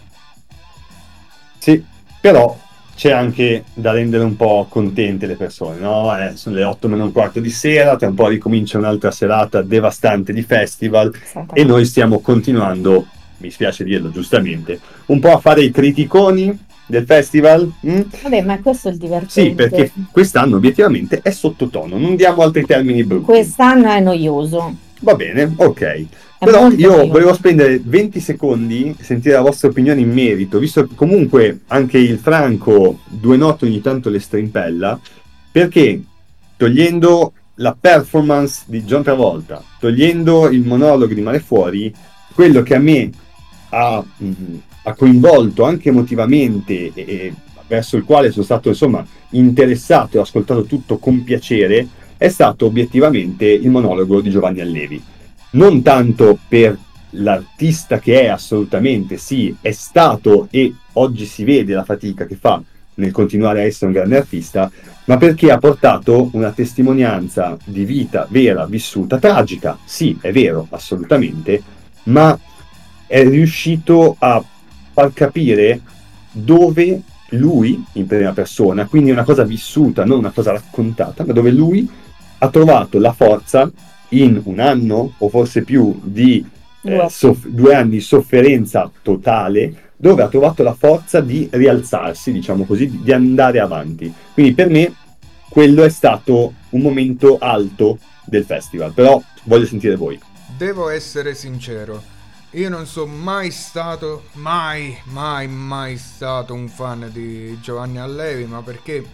Sì, 1.58 1.84
però 2.20 2.56
c'è 2.94 3.10
anche 3.10 3.64
da 3.74 3.92
rendere 3.92 4.22
un 4.22 4.36
po' 4.36 4.66
contente 4.68 5.26
le 5.26 5.34
persone, 5.34 5.78
no? 5.80 6.16
Eh, 6.16 6.36
sono 6.36 6.56
le 6.56 6.64
8 6.64 6.88
meno 6.88 7.04
un 7.04 7.12
quarto 7.12 7.40
di 7.40 7.50
sera, 7.50 7.96
tra 7.96 8.08
un 8.08 8.14
po' 8.14 8.28
ricomincia 8.28 8.78
un'altra 8.78 9.10
serata 9.10 9.62
devastante 9.62 10.32
di 10.32 10.42
festival 10.42 11.12
e 11.52 11.64
noi 11.64 11.84
stiamo 11.84 12.20
continuando, 12.20 13.06
mi 13.38 13.50
spiace 13.50 13.82
dirlo 13.82 14.10
giustamente, 14.10 14.78
un 15.06 15.18
po' 15.18 15.32
a 15.32 15.38
fare 15.38 15.62
i 15.62 15.70
criticoni 15.70 16.56
del 16.86 17.04
festival. 17.04 17.72
Mm? 17.84 18.00
Vabbè, 18.22 18.42
ma 18.42 18.60
questo 18.60 18.88
è 18.88 18.92
il 18.92 18.98
divertente. 18.98 19.32
Sì, 19.32 19.50
perché 19.54 19.90
quest'anno 20.12 20.56
obiettivamente 20.56 21.20
è 21.22 21.30
sottotono, 21.30 21.98
non 21.98 22.14
diamo 22.14 22.42
altri 22.42 22.64
termini 22.64 23.02
brutti. 23.04 23.24
Quest'anno 23.24 23.90
è 23.90 24.00
noioso. 24.00 24.76
Va 25.00 25.14
bene, 25.14 25.52
ok. 25.56 26.06
Però 26.44 26.70
io 26.70 26.96
bello. 26.96 27.06
volevo 27.08 27.34
spendere 27.34 27.80
20 27.82 28.20
secondi 28.20 28.94
e 28.98 29.02
sentire 29.02 29.34
la 29.34 29.40
vostra 29.40 29.68
opinione 29.68 30.00
in 30.00 30.12
merito, 30.12 30.58
visto 30.58 30.86
che 30.86 30.94
comunque 30.94 31.60
anche 31.68 31.98
il 31.98 32.18
Franco 32.18 33.00
due 33.08 33.36
note 33.36 33.64
ogni 33.66 33.80
tanto 33.80 34.10
le 34.10 34.20
strimpella, 34.20 34.98
perché 35.50 36.02
togliendo 36.56 37.32
la 37.56 37.76
performance 37.78 38.64
di 38.66 38.82
John 38.82 39.02
Travolta, 39.02 39.62
togliendo 39.78 40.48
il 40.48 40.62
monologo 40.62 41.12
di 41.12 41.20
Mare 41.20 41.40
Fuori, 41.40 41.92
quello 42.34 42.62
che 42.62 42.74
a 42.74 42.78
me 42.78 43.10
ha, 43.70 44.04
mh, 44.16 44.32
ha 44.84 44.94
coinvolto 44.94 45.64
anche 45.64 45.90
emotivamente 45.90 46.92
e, 46.92 46.92
e, 46.94 47.34
verso 47.66 47.96
il 47.96 48.04
quale 48.04 48.30
sono 48.30 48.44
stato 48.44 48.68
insomma 48.68 49.04
interessato 49.30 50.16
e 50.16 50.18
ho 50.18 50.22
ascoltato 50.22 50.64
tutto 50.64 50.98
con 50.98 51.22
piacere, 51.22 51.86
è 52.16 52.28
stato 52.28 52.66
obiettivamente 52.66 53.46
il 53.46 53.70
monologo 53.70 54.20
di 54.20 54.30
Giovanni 54.30 54.60
Allevi 54.60 55.02
non 55.54 55.82
tanto 55.82 56.38
per 56.48 56.76
l'artista 57.10 57.98
che 57.98 58.22
è 58.22 58.26
assolutamente, 58.26 59.16
sì, 59.16 59.54
è 59.60 59.70
stato 59.70 60.48
e 60.50 60.74
oggi 60.94 61.26
si 61.26 61.44
vede 61.44 61.74
la 61.74 61.84
fatica 61.84 62.26
che 62.26 62.36
fa 62.36 62.60
nel 62.94 63.12
continuare 63.12 63.60
a 63.60 63.64
essere 63.64 63.86
un 63.86 63.92
grande 63.92 64.16
artista, 64.16 64.70
ma 65.06 65.16
perché 65.16 65.50
ha 65.50 65.58
portato 65.58 66.30
una 66.32 66.50
testimonianza 66.52 67.56
di 67.64 67.84
vita 67.84 68.26
vera, 68.30 68.66
vissuta, 68.66 69.18
tragica, 69.18 69.78
sì, 69.84 70.16
è 70.20 70.32
vero, 70.32 70.66
assolutamente, 70.70 71.62
ma 72.04 72.38
è 73.06 73.22
riuscito 73.28 74.16
a 74.18 74.42
far 74.92 75.12
capire 75.12 75.80
dove 76.30 77.02
lui, 77.30 77.84
in 77.92 78.06
prima 78.06 78.32
persona, 78.32 78.86
quindi 78.86 79.10
una 79.10 79.24
cosa 79.24 79.44
vissuta, 79.44 80.04
non 80.04 80.18
una 80.18 80.30
cosa 80.30 80.52
raccontata, 80.52 81.24
ma 81.24 81.32
dove 81.32 81.50
lui 81.50 81.88
ha 82.38 82.48
trovato 82.48 82.98
la 82.98 83.12
forza 83.12 83.70
in 84.22 84.40
un 84.44 84.60
anno 84.60 85.14
o 85.18 85.28
forse 85.28 85.62
più 85.62 85.98
di 86.02 86.44
eh, 86.82 87.06
soff- 87.08 87.46
due 87.46 87.74
anni 87.74 87.90
di 87.90 88.00
sofferenza 88.00 88.90
totale 89.02 89.92
dove 89.96 90.22
ha 90.22 90.28
trovato 90.28 90.62
la 90.62 90.74
forza 90.74 91.20
di 91.20 91.48
rialzarsi, 91.50 92.32
diciamo 92.32 92.64
così, 92.64 93.00
di 93.02 93.12
andare 93.12 93.60
avanti. 93.60 94.12
Quindi 94.32 94.52
per 94.52 94.68
me 94.68 94.94
quello 95.48 95.82
è 95.82 95.88
stato 95.88 96.52
un 96.70 96.80
momento 96.80 97.38
alto 97.38 97.98
del 98.24 98.44
festival, 98.44 98.92
però 98.92 99.22
voglio 99.44 99.66
sentire 99.66 99.96
voi. 99.96 100.20
Devo 100.58 100.88
essere 100.88 101.34
sincero, 101.34 102.02
io 102.50 102.68
non 102.68 102.86
sono 102.86 103.12
mai 103.12 103.50
stato, 103.50 104.24
mai, 104.32 104.96
mai, 105.04 105.48
mai 105.48 105.96
stato 105.96 106.54
un 106.54 106.68
fan 106.68 107.08
di 107.12 107.58
Giovanni 107.60 107.98
Allevi, 107.98 108.44
ma 108.44 108.62
perché 108.62 109.04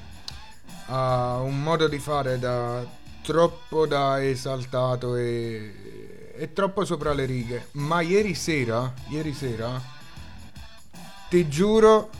ha 0.86 1.40
un 1.40 1.62
modo 1.62 1.88
di 1.88 1.98
fare 1.98 2.38
da 2.38 2.84
troppo 3.30 3.86
da 3.86 4.26
esaltato 4.26 5.14
e, 5.14 6.32
e 6.34 6.52
troppo 6.52 6.84
sopra 6.84 7.12
le 7.12 7.26
righe. 7.26 7.68
Ma 7.72 8.00
ieri 8.00 8.34
sera, 8.34 8.92
ieri 9.06 9.32
sera, 9.32 9.80
ti 11.28 11.46
giuro, 11.48 12.10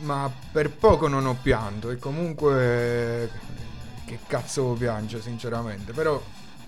ma 0.00 0.32
per 0.50 0.70
poco 0.70 1.08
non 1.08 1.26
ho 1.26 1.36
pianto. 1.42 1.90
E 1.90 1.98
comunque, 1.98 3.30
che 4.06 4.20
cazzo 4.26 4.72
piange, 4.72 5.20
sinceramente. 5.20 5.92
Però, 5.92 6.22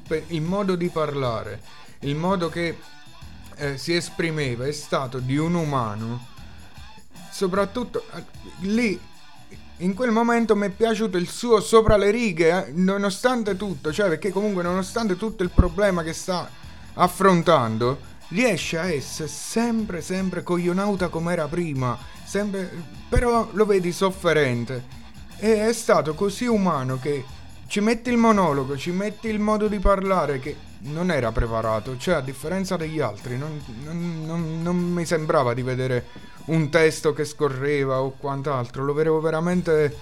per 0.07 0.25
il 0.27 0.43
modo 0.43 0.77
di 0.77 0.91
parlare, 0.91 1.63
il 2.01 2.15
modo 2.15 2.51
che 2.51 2.77
eh, 3.57 3.79
si 3.79 3.95
esprimeva 3.95 4.67
è 4.67 4.73
stato 4.73 5.19
di 5.19 5.39
un 5.39 5.55
umano, 5.55 6.27
soprattutto 7.31 8.05
eh, 8.13 8.23
lì 8.67 9.01
in 9.83 9.95
quel 9.95 10.13
momento 10.13 10.55
mi 10.55 10.67
è 10.67 10.71
piaciuto 10.71 11.17
il 11.17 11.29
suo 11.29 11.61
sopra 11.61 11.97
le 11.97 12.11
righe, 12.11 12.67
eh, 12.67 12.73
nonostante 12.73 13.57
tutto, 13.57 13.93
cioè 13.93 14.09
perché 14.09 14.31
comunque 14.31 14.63
nonostante 14.63 15.17
tutto 15.17 15.43
il 15.43 15.51
problema 15.51 16.03
che 16.03 16.13
sta 16.13 16.49
affrontando, 16.95 17.99
riesce 18.29 18.79
a 18.79 18.91
essere 18.91 19.29
sempre, 19.29 20.01
sempre 20.01 20.43
coglionauta 20.43 21.09
come 21.09 21.33
era 21.33 21.49
prima, 21.49 21.99
sempre, 22.25 22.71
però 23.09 23.49
lo 23.53 23.67
vedi 23.67 23.93
sofferente. 23.93 25.01
E 25.37 25.67
è 25.67 25.73
stato 25.73 26.15
così 26.15 26.47
umano 26.47 26.99
che 27.01 27.25
ci 27.67 27.81
metti 27.81 28.11
il 28.11 28.17
monologo, 28.17 28.77
ci 28.77 28.93
metti 28.93 29.29
il 29.29 29.41
modo 29.41 29.67
di 29.67 29.81
parlare 29.81 30.39
che 30.39 30.57
non 30.85 31.11
era 31.11 31.31
preparato, 31.31 31.97
cioè 31.97 32.17
a 32.17 32.21
differenza 32.21 32.77
degli 32.77 33.01
altri, 33.01 33.37
non, 33.39 33.63
non, 33.85 34.25
non, 34.27 34.63
non 34.63 34.77
mi 34.77 35.05
sembrava 35.05 35.55
di 35.55 35.63
vedere 35.63 36.07
un 36.47 36.71
testo 36.71 37.13
che 37.13 37.25
scorreva 37.25 38.01
o 38.01 38.13
quant'altro, 38.17 38.85
lo 38.85 38.93
vedevo 38.93 39.21
veramente 39.21 39.97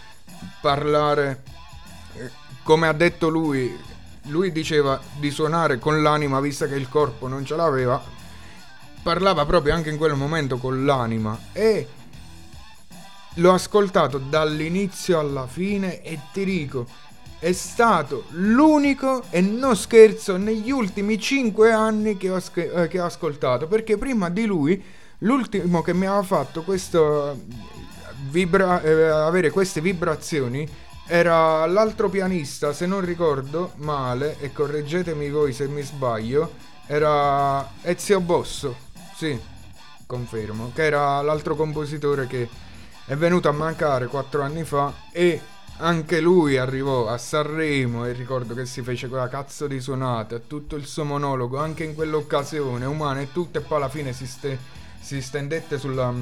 parlare 0.61 1.43
eh, 2.15 2.31
come 2.63 2.89
ha 2.89 2.93
detto 2.93 3.29
lui. 3.29 3.89
Lui 4.25 4.53
diceva 4.53 5.01
di 5.19 5.31
suonare 5.31 5.79
con 5.79 6.03
l'anima 6.03 6.41
visto 6.41 6.67
che 6.67 6.75
il 6.77 6.89
corpo 6.89 7.27
non 7.27 7.45
ce 7.45 7.57
l'aveva. 7.57 8.03
Parlava 9.03 9.47
proprio 9.47 9.75
anche 9.75 9.89
in 9.89 9.97
quel 9.97 10.15
momento 10.15 10.59
con 10.59 10.85
l'anima 10.85 11.39
e 11.53 11.89
l'ho 13.35 13.53
ascoltato 13.53 14.19
dall'inizio 14.19 15.19
alla 15.19 15.47
fine 15.47 16.03
e 16.03 16.19
ti 16.33 16.45
dico 16.45 16.87
è 17.41 17.53
stato 17.53 18.27
l'unico 18.31 19.25
e 19.31 19.41
non 19.41 19.75
scherzo 19.75 20.37
negli 20.37 20.71
ultimi 20.71 21.19
5 21.19 21.73
anni 21.73 22.17
che 22.17 22.31
ho, 22.31 22.41
eh, 22.55 22.87
che 22.87 23.01
ho 23.01 23.05
ascoltato 23.05 23.67
perché 23.67 23.97
prima 23.97 24.31
di 24.31 24.45
lui 24.45 24.83
L'ultimo 25.23 25.83
che 25.83 25.93
mi 25.93 26.07
aveva 26.07 26.23
fatto 26.23 26.63
questo 26.63 27.39
vibra- 28.31 28.81
eh, 28.81 29.09
avere 29.09 29.51
queste 29.51 29.83
vibrazioni 29.83 30.67
era 31.07 31.67
l'altro 31.67 32.09
pianista, 32.09 32.73
se 32.73 32.87
non 32.87 33.05
ricordo 33.05 33.73
male, 33.77 34.37
e 34.41 34.53
correggetemi 34.53 35.29
voi 35.29 35.53
se 35.53 35.69
mi 35.69 35.83
sbaglio, 35.83 36.53
era 36.87 37.69
Ezio 37.83 38.21
Bosso, 38.21 38.77
sì, 39.15 39.39
confermo, 40.07 40.71
che 40.75 40.85
era 40.85 41.21
l'altro 41.21 41.55
compositore 41.55 42.27
che 42.27 42.49
è 43.05 43.15
venuto 43.17 43.49
a 43.49 43.53
mancare 43.53 44.07
quattro 44.07 44.41
anni 44.41 44.65
fa 44.65 44.93
e 45.13 45.39
anche 45.81 46.21
lui 46.21 46.57
arrivò 46.57 47.09
a 47.09 47.19
Sanremo 47.19 48.05
e 48.05 48.13
ricordo 48.13 48.55
che 48.55 48.67
si 48.67 48.83
fece 48.83 49.09
quella 49.09 49.29
cazzo 49.29 49.67
di 49.67 49.81
suonata, 49.81 50.39
tutto 50.39 50.77
il 50.77 50.87
suo 50.87 51.05
monologo, 51.05 51.59
anche 51.59 51.85
in 51.85 51.95
quell'occasione, 51.95 52.85
umana 52.85 53.21
e 53.21 53.33
tutto, 53.33 53.59
e 53.59 53.61
poi 53.63 53.79
alla 53.79 53.89
fine 53.89 54.13
si 54.13 54.27
ste 54.27 54.79
si 55.01 55.21
stendette 55.21 55.79
sulla... 55.79 56.15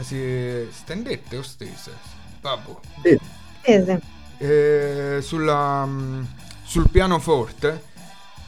Si 0.00 0.68
stendette 0.70 1.38
o 1.38 1.42
stese? 1.42 1.90
Babbo. 2.40 2.80
Stese. 3.62 4.00
Eh, 4.38 5.18
sulla, 5.22 5.88
sul 6.62 6.90
pianoforte 6.90 7.94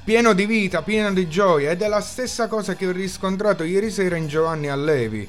pieno 0.04 0.34
di 0.34 0.44
vita, 0.44 0.82
pieno 0.82 1.12
di 1.12 1.28
gioia 1.28 1.70
ed 1.70 1.80
è 1.80 1.88
la 1.88 2.00
stessa 2.00 2.46
cosa 2.46 2.74
che 2.74 2.86
ho 2.86 2.92
riscontrato 2.92 3.62
ieri 3.62 3.90
sera 3.90 4.16
in 4.16 4.26
Giovanni 4.26 4.68
Allevi. 4.68 5.28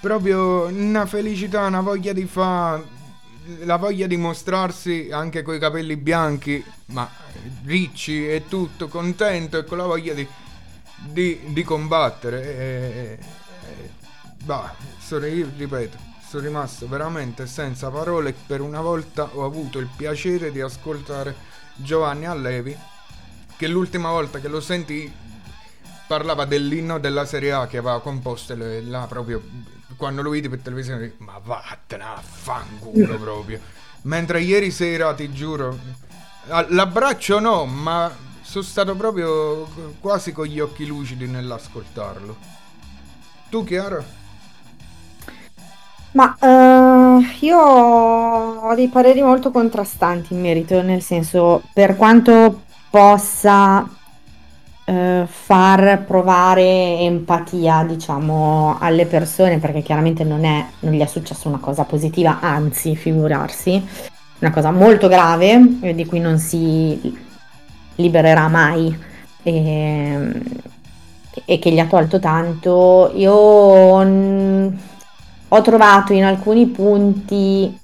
Proprio 0.00 0.66
una 0.66 1.06
felicità, 1.06 1.66
una 1.66 1.80
voglia 1.80 2.12
di 2.12 2.24
fare, 2.26 2.84
la 3.64 3.76
voglia 3.76 4.06
di 4.06 4.16
mostrarsi 4.16 5.08
anche 5.10 5.42
coi 5.42 5.58
capelli 5.58 5.96
bianchi, 5.96 6.64
ma 6.86 7.08
ricci 7.64 8.28
e 8.28 8.44
tutto, 8.48 8.88
contento 8.88 9.58
e 9.58 9.64
con 9.64 9.78
la 9.78 9.86
voglia 9.86 10.14
di, 10.14 10.26
di, 10.96 11.40
di 11.46 11.62
combattere. 11.62 12.42
E, 12.42 13.18
Bah, 14.48 14.74
sono, 14.98 15.26
io 15.26 15.50
ripeto, 15.54 15.98
sono 16.26 16.44
rimasto 16.44 16.88
veramente 16.88 17.46
senza 17.46 17.90
parole. 17.90 18.32
Per 18.32 18.62
una 18.62 18.80
volta 18.80 19.28
ho 19.34 19.44
avuto 19.44 19.78
il 19.78 19.88
piacere 19.94 20.50
di 20.50 20.60
ascoltare 20.62 21.34
Giovanni 21.74 22.26
Allevi. 22.26 22.74
Che 23.56 23.66
l'ultima 23.66 24.10
volta 24.10 24.38
che 24.38 24.48
lo 24.48 24.60
sentì 24.60 25.12
parlava 26.06 26.46
dell'inno 26.46 26.98
della 26.98 27.26
Serie 27.26 27.52
A 27.52 27.66
che 27.66 27.76
aveva 27.76 28.00
composto 28.00 28.56
là 28.56 29.04
proprio 29.06 29.42
quando 29.96 30.22
lo 30.22 30.30
vidi 30.30 30.48
per 30.48 30.60
televisione. 30.60 31.14
Ma 31.18 31.40
vattene 31.42 32.04
a 32.04 32.20
fanculo 32.20 33.16
proprio. 33.20 33.60
Mentre 34.02 34.40
ieri 34.40 34.70
sera, 34.70 35.14
ti 35.14 35.32
giuro, 35.32 35.76
l'abbraccio 36.68 37.40
no, 37.40 37.64
ma 37.64 38.10
sono 38.42 38.64
stato 38.64 38.94
proprio 38.94 39.68
quasi 40.00 40.32
con 40.32 40.46
gli 40.46 40.60
occhi 40.60 40.86
lucidi 40.86 41.26
nell'ascoltarlo. 41.26 42.36
Tu, 43.50 43.64
Chiara? 43.64 44.16
Ma 46.12 46.36
uh, 46.40 47.22
io 47.40 47.58
ho 47.58 48.74
dei 48.74 48.88
pareri 48.88 49.20
molto 49.20 49.50
contrastanti 49.50 50.32
in 50.32 50.40
merito, 50.40 50.80
nel 50.82 51.02
senso, 51.02 51.62
per 51.72 51.96
quanto 51.96 52.62
possa 52.90 53.86
uh, 54.88 55.26
far 55.26 56.02
provare 56.04 56.98
empatia, 57.00 57.84
diciamo, 57.84 58.76
alle 58.80 59.06
persone, 59.06 59.58
perché 59.58 59.82
chiaramente 59.82 60.24
non, 60.24 60.44
è, 60.44 60.64
non 60.80 60.92
gli 60.92 61.00
è 61.00 61.06
successa 61.06 61.48
una 61.48 61.58
cosa 61.58 61.84
positiva, 61.84 62.40
anzi, 62.40 62.96
figurarsi, 62.96 63.86
una 64.40 64.50
cosa 64.50 64.70
molto 64.70 65.08
grave 65.08 65.94
di 65.94 66.06
cui 66.06 66.20
non 66.20 66.38
si 66.38 67.16
libererà 67.96 68.48
mai. 68.48 69.06
E, 69.42 70.32
e 71.44 71.58
che 71.58 71.70
gli 71.70 71.78
ha 71.78 71.86
tolto 71.86 72.18
tanto, 72.18 73.12
io 73.14 73.32
ho 75.50 75.62
trovato 75.62 76.12
in 76.12 76.24
alcuni 76.24 76.66
punti 76.66 77.78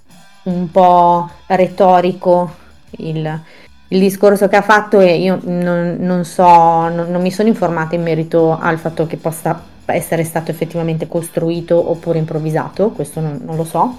un 0.44 0.70
po' 0.70 1.30
retorico 1.46 2.54
il, 2.98 3.40
il 3.94 4.00
discorso 4.00 4.48
che 4.48 4.56
ha 4.56 4.62
fatto 4.62 4.98
e 4.98 5.16
io 5.18 5.38
non, 5.44 5.96
non 6.00 6.24
so, 6.24 6.42
non, 6.88 7.06
non, 7.08 7.22
mi 7.22 7.30
sono 7.30 7.48
informata 7.48 7.94
in 7.94 8.02
merito 8.02 8.58
al 8.60 8.76
fatto 8.78 9.06
che 9.06 9.16
possa 9.16 9.62
essere 9.86 10.24
stato 10.24 10.50
effettivamente 10.50 11.06
costruito 11.06 11.90
oppure 11.90 12.18
improvvisato, 12.18 12.90
questo 12.90 13.20
non, 13.20 13.40
non 13.44 13.56
lo 13.56 13.64
so. 13.64 13.96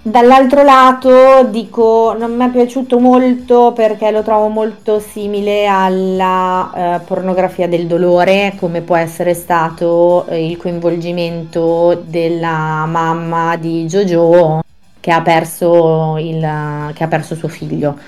Dall'altro 0.00 0.62
lato 0.62 1.44
dico 1.50 2.14
non 2.16 2.34
mi 2.34 2.46
è 2.46 2.50
piaciuto 2.50 2.98
molto 2.98 3.72
perché 3.74 4.10
lo 4.10 4.22
trovo 4.22 4.48
molto 4.48 5.00
simile 5.00 5.66
alla 5.66 6.70
eh, 6.74 7.00
pornografia 7.00 7.68
del 7.68 7.86
dolore 7.86 8.54
come 8.58 8.80
può 8.80 8.96
essere 8.96 9.34
stato 9.34 10.24
eh, 10.28 10.46
il 10.46 10.56
coinvolgimento 10.56 12.02
della 12.06 12.86
mamma 12.86 13.56
di 13.56 13.84
Jojo 13.86 14.62
che 15.00 15.10
ha 15.10 15.22
perso, 15.22 16.16
il, 16.18 16.92
che 16.94 17.04
ha 17.04 17.08
perso 17.08 17.34
suo 17.34 17.48
figlio 17.48 17.98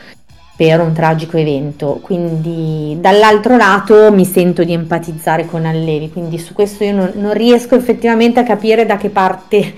per 0.57 0.81
un 0.81 0.93
tragico 0.93 1.39
evento 1.39 2.01
quindi 2.03 2.99
dall'altro 3.01 3.57
lato 3.57 4.13
mi 4.13 4.27
sento 4.27 4.63
di 4.63 4.75
empatizzare 4.75 5.47
con 5.47 5.65
Allevi 5.65 6.11
quindi 6.11 6.39
su 6.39 6.53
questo 6.53 6.85
io 6.85 6.93
non, 6.93 7.13
non 7.15 7.33
riesco 7.33 7.77
effettivamente 7.77 8.41
a 8.41 8.45
capire 8.45 8.85
da 8.85 8.99
che 8.99 9.09
parte 9.09 9.75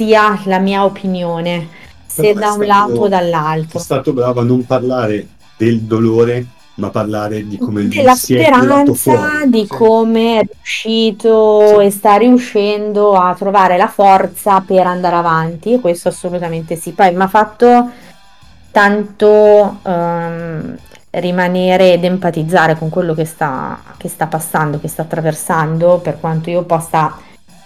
sia 0.00 0.40
la 0.46 0.58
mia 0.58 0.84
opinione, 0.84 1.68
se 2.06 2.32
da 2.32 2.52
un 2.52 2.64
lato 2.64 3.00
o 3.00 3.08
dall'altro. 3.08 3.78
È 3.78 3.82
stato 3.82 4.14
bravo 4.14 4.40
a 4.40 4.44
non 4.44 4.64
parlare 4.64 5.26
del 5.58 5.80
dolore, 5.80 6.46
ma 6.74 6.90
parlare 6.90 7.46
di 7.46 7.58
come 7.58 7.88
della 7.88 8.14
speranza 8.14 9.44
di 9.46 9.66
come 9.66 10.40
è 10.40 10.48
riuscito 10.50 11.78
sì. 11.78 11.84
e 11.84 11.90
sta 11.90 12.16
riuscendo 12.16 13.14
a 13.14 13.34
trovare 13.34 13.76
la 13.76 13.88
forza 13.88 14.60
per 14.60 14.86
andare 14.86 15.16
avanti 15.16 15.78
questo 15.80 16.08
assolutamente 16.08 16.76
sì. 16.76 16.92
Poi 16.92 17.14
mi 17.14 17.22
ha 17.22 17.28
fatto 17.28 17.90
tanto 18.70 19.78
um, 19.82 20.76
rimanere 21.10 21.92
ed 21.92 22.04
empatizzare 22.04 22.78
con 22.78 22.88
quello 22.88 23.14
che 23.14 23.24
sta, 23.24 23.82
che 23.96 24.08
sta 24.08 24.26
passando 24.26 24.78
che 24.80 24.88
sta 24.88 25.02
attraversando 25.02 25.98
per 25.98 26.20
quanto 26.20 26.50
io 26.50 26.62
possa 26.62 27.18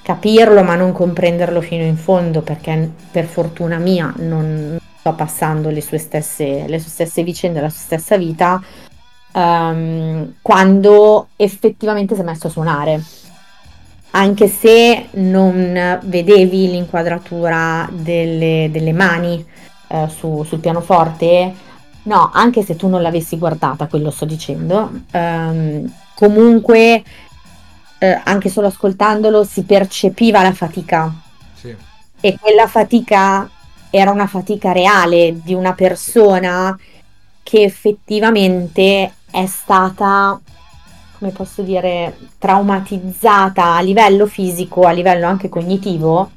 capirlo 0.02 0.62
ma 0.62 0.74
non 0.74 0.92
comprenderlo 0.92 1.60
fino 1.60 1.84
in 1.84 1.96
fondo 1.96 2.40
perché 2.40 2.90
per 3.10 3.26
fortuna 3.26 3.78
mia 3.78 4.12
non 4.16 4.78
sto 4.98 5.12
passando 5.12 5.68
le 5.68 5.82
sue 5.82 5.98
stesse, 5.98 6.64
le 6.66 6.78
sue 6.78 6.88
stesse 6.88 7.22
vicende, 7.22 7.60
la 7.60 7.68
sua 7.68 7.80
stessa 7.80 8.16
vita, 8.16 8.62
um, 9.34 10.34
quando 10.40 11.28
effettivamente 11.36 12.14
si 12.14 12.20
è 12.20 12.24
messo 12.24 12.46
a 12.46 12.50
suonare. 12.50 13.02
Anche 14.10 14.46
se 14.46 15.08
non 15.12 16.00
vedevi 16.04 16.70
l'inquadratura 16.70 17.88
delle, 17.90 18.68
delle 18.70 18.92
mani 18.92 19.44
uh, 19.88 20.06
su, 20.08 20.44
sul 20.44 20.60
pianoforte, 20.60 21.52
no, 22.04 22.30
anche 22.32 22.62
se 22.62 22.76
tu 22.76 22.86
non 22.88 23.02
l'avessi 23.02 23.36
guardata, 23.38 23.88
quello 23.88 24.10
sto 24.12 24.24
dicendo, 24.24 24.90
um, 25.12 25.92
comunque 26.14 27.02
eh, 27.98 28.20
anche 28.22 28.48
solo 28.48 28.68
ascoltandolo 28.68 29.42
si 29.42 29.64
percepiva 29.64 30.42
la 30.42 30.52
fatica. 30.52 31.12
Sì. 31.54 31.74
E 32.20 32.38
quella 32.40 32.68
fatica 32.68 33.48
era 33.90 34.10
una 34.10 34.26
fatica 34.26 34.72
reale 34.72 35.40
di 35.42 35.54
una 35.54 35.72
persona 35.72 36.78
che 37.42 37.62
effettivamente 37.62 39.12
è 39.34 39.46
stata, 39.46 40.40
come 41.18 41.32
posso 41.32 41.62
dire, 41.62 42.16
traumatizzata 42.38 43.74
a 43.74 43.80
livello 43.80 44.26
fisico, 44.26 44.82
a 44.82 44.92
livello 44.92 45.26
anche 45.26 45.48
cognitivo 45.48 46.30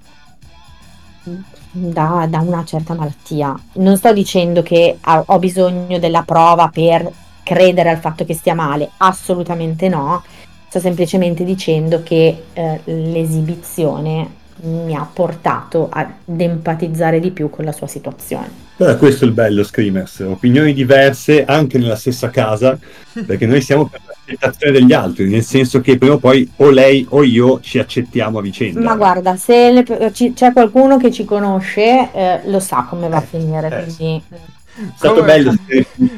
da, 1.70 2.26
da 2.28 2.40
una 2.40 2.66
certa 2.66 2.96
malattia. 2.96 3.56
Non 3.74 3.98
sto 3.98 4.12
dicendo 4.14 4.64
che 4.64 4.98
ho 5.04 5.38
bisogno 5.38 6.00
della 6.00 6.24
prova 6.24 6.70
per 6.70 7.08
credere 7.44 7.92
al 7.92 8.00
fatto 8.00 8.26
che 8.26 8.34
stia 8.34 8.56
male, 8.56 8.90
assolutamente 8.98 9.88
no. 9.90 10.24
Sto 10.68 10.80
semplicemente 10.80 11.44
dicendo 11.44 12.02
che 12.02 12.46
eh, 12.52 12.82
l'esibizione 12.84 14.28
mi 14.64 14.96
ha 14.96 15.08
portato 15.12 15.88
ad 15.92 16.10
empatizzare 16.36 17.20
di 17.20 17.30
più 17.30 17.52
con 17.52 17.64
la 17.64 17.72
sua 17.72 17.88
situazione. 17.88 18.67
Allora, 18.80 18.96
questo 18.98 19.26
è 19.26 19.28
il 19.28 19.34
bello, 19.34 19.64
Screamers. 19.64 20.20
Opinioni 20.20 20.74
diverse 20.74 21.44
anche 21.46 21.78
nella 21.80 21.96
stessa 21.96 22.30
casa, 22.30 22.78
perché 23.26 23.48
noi 23.48 23.62
siamo 23.62 23.88
per 23.88 24.02
l'accettazione 24.06 24.72
degli 24.80 24.94
altri, 24.94 25.28
nel 25.30 25.44
senso 25.44 25.82
che 25.82 25.98
prima 25.98 26.14
o 26.14 26.18
poi 26.20 26.48
o 26.58 26.70
lei 26.70 27.06
o 27.10 27.24
io 27.24 27.60
ci 27.60 27.80
accettiamo 27.80 28.38
a 28.38 28.42
vicenda. 28.42 28.80
Ma 28.82 28.96
guarda, 28.96 29.36
se 29.36 29.72
le- 29.72 30.12
ci- 30.14 30.34
c'è 30.34 30.54
qualcuno 30.54 30.98
che 30.98 31.12
ci 31.12 31.26
conosce, 31.26 32.12
eh, 32.14 32.42
lo 32.46 32.60
sa 32.60 32.86
come 32.88 33.10
va 33.10 33.18
a 33.18 33.22
finire. 33.22 33.68
eh, 33.68 33.84
quindi... 33.96 34.24
È 34.30 34.82
stato 34.96 35.16
Come- 35.16 35.26
bello 35.26 35.56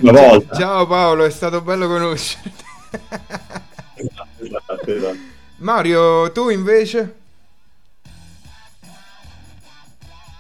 una 0.02 0.12
volta. 0.12 0.56
Ciao 0.58 0.86
Paolo, 0.86 1.24
è 1.24 1.30
stato 1.30 1.62
bello 1.62 1.88
conoscerti. 1.88 2.52
Esatto, 3.96 4.44
esatto, 4.44 4.92
esatto. 4.94 5.18
Mario, 5.60 6.30
tu 6.34 6.50
invece? 6.50 7.16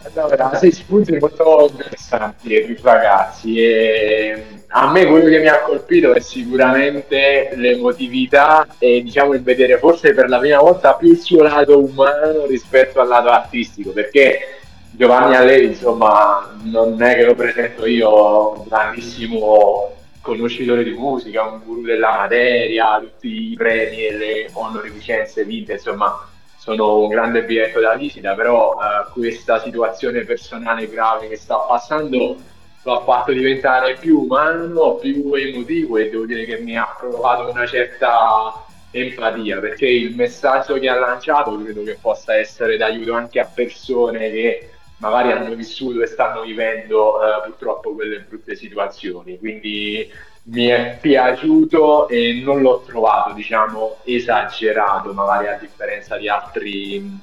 Allora, 0.01 0.55
sei 0.55 0.71
spunti 0.71 1.17
molto 1.17 1.67
interessanti 1.69 2.53
eh, 2.53 2.77
ragazzi 2.81 3.61
e 3.61 4.61
a 4.67 4.89
me 4.91 5.05
quello 5.05 5.27
che 5.27 5.39
mi 5.39 5.47
ha 5.47 5.59
colpito 5.61 6.13
è 6.13 6.21
sicuramente 6.21 7.51
l'emotività 7.55 8.65
e 8.77 9.01
diciamo 9.03 9.33
il 9.33 9.41
vedere 9.41 9.77
forse 9.77 10.13
per 10.13 10.29
la 10.29 10.39
prima 10.39 10.59
volta 10.59 10.93
più 10.93 11.09
il 11.09 11.19
suo 11.19 11.43
lato 11.43 11.83
umano 11.83 12.45
rispetto 12.45 13.01
al 13.01 13.09
lato 13.09 13.27
artistico 13.27 13.91
perché 13.91 14.59
Giovanni 14.91 15.35
Allevi 15.35 15.65
insomma 15.65 16.57
non 16.63 17.01
è 17.01 17.15
che 17.15 17.25
lo 17.25 17.35
presento 17.35 17.85
io 17.85 18.59
un 18.59 18.67
grandissimo 18.69 19.95
conoscitore 20.21 20.83
di 20.83 20.91
musica, 20.91 21.43
un 21.43 21.61
guru 21.65 21.81
della 21.81 22.15
materia, 22.19 22.99
tutti 22.99 23.51
i 23.51 23.55
premi 23.55 24.05
e 24.05 24.17
le 24.17 24.49
onorificenze 24.53 25.43
vinte 25.43 25.73
insomma 25.73 26.28
sono 26.75 26.99
un 26.99 27.07
grande 27.07 27.43
biglietto 27.43 27.79
da 27.79 27.95
visita, 27.95 28.35
però 28.35 28.73
eh, 28.73 29.11
questa 29.11 29.59
situazione 29.59 30.23
personale 30.23 30.87
grave 30.87 31.27
che 31.27 31.35
sta 31.35 31.57
passando 31.57 32.37
lo 32.83 32.93
ha 32.93 33.03
fatto 33.03 33.31
diventare 33.31 33.95
più 33.95 34.19
umano, 34.19 34.95
più 34.95 35.33
emotivo 35.33 35.97
e 35.97 36.09
devo 36.09 36.25
dire 36.25 36.45
che 36.45 36.59
mi 36.59 36.77
ha 36.77 36.95
provocato 36.97 37.49
una 37.49 37.65
certa 37.65 38.65
empatia 38.91 39.59
perché 39.59 39.87
il 39.87 40.15
messaggio 40.15 40.75
che 40.75 40.89
ha 40.89 40.97
lanciato 40.97 41.61
credo 41.61 41.83
che 41.83 41.97
possa 41.99 42.35
essere 42.35 42.77
d'aiuto 42.77 43.13
anche 43.13 43.39
a 43.39 43.45
persone 43.45 44.31
che 44.31 44.69
magari 44.97 45.31
hanno 45.31 45.53
vissuto 45.55 46.01
e 46.01 46.07
stanno 46.07 46.41
vivendo 46.41 47.21
eh, 47.21 47.41
purtroppo 47.45 47.93
quelle 47.93 48.19
brutte 48.19 48.55
situazioni. 48.55 49.37
Quindi 49.37 50.09
mi 50.51 50.67
è 50.67 50.97
piaciuto 50.99 52.07
e 52.07 52.41
non 52.43 52.61
l'ho 52.61 52.83
trovato, 52.85 53.33
diciamo, 53.33 53.97
esagerato, 54.03 55.13
magari 55.13 55.47
a 55.47 55.57
differenza 55.59 56.17
di, 56.17 56.27
altri, 56.27 57.19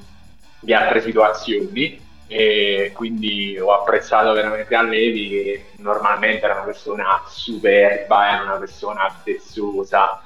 di 0.60 0.72
altre 0.72 1.00
situazioni. 1.00 2.04
E 2.28 2.90
quindi 2.92 3.56
ho 3.56 3.72
apprezzato 3.72 4.32
veramente 4.32 4.74
Allevi 4.74 5.28
che 5.28 5.64
normalmente 5.78 6.44
era 6.44 6.54
una 6.54 6.64
persona 6.64 7.22
superba, 7.28 8.32
era 8.32 8.42
una 8.42 8.56
persona 8.56 9.02
altezzosa, 9.02 10.22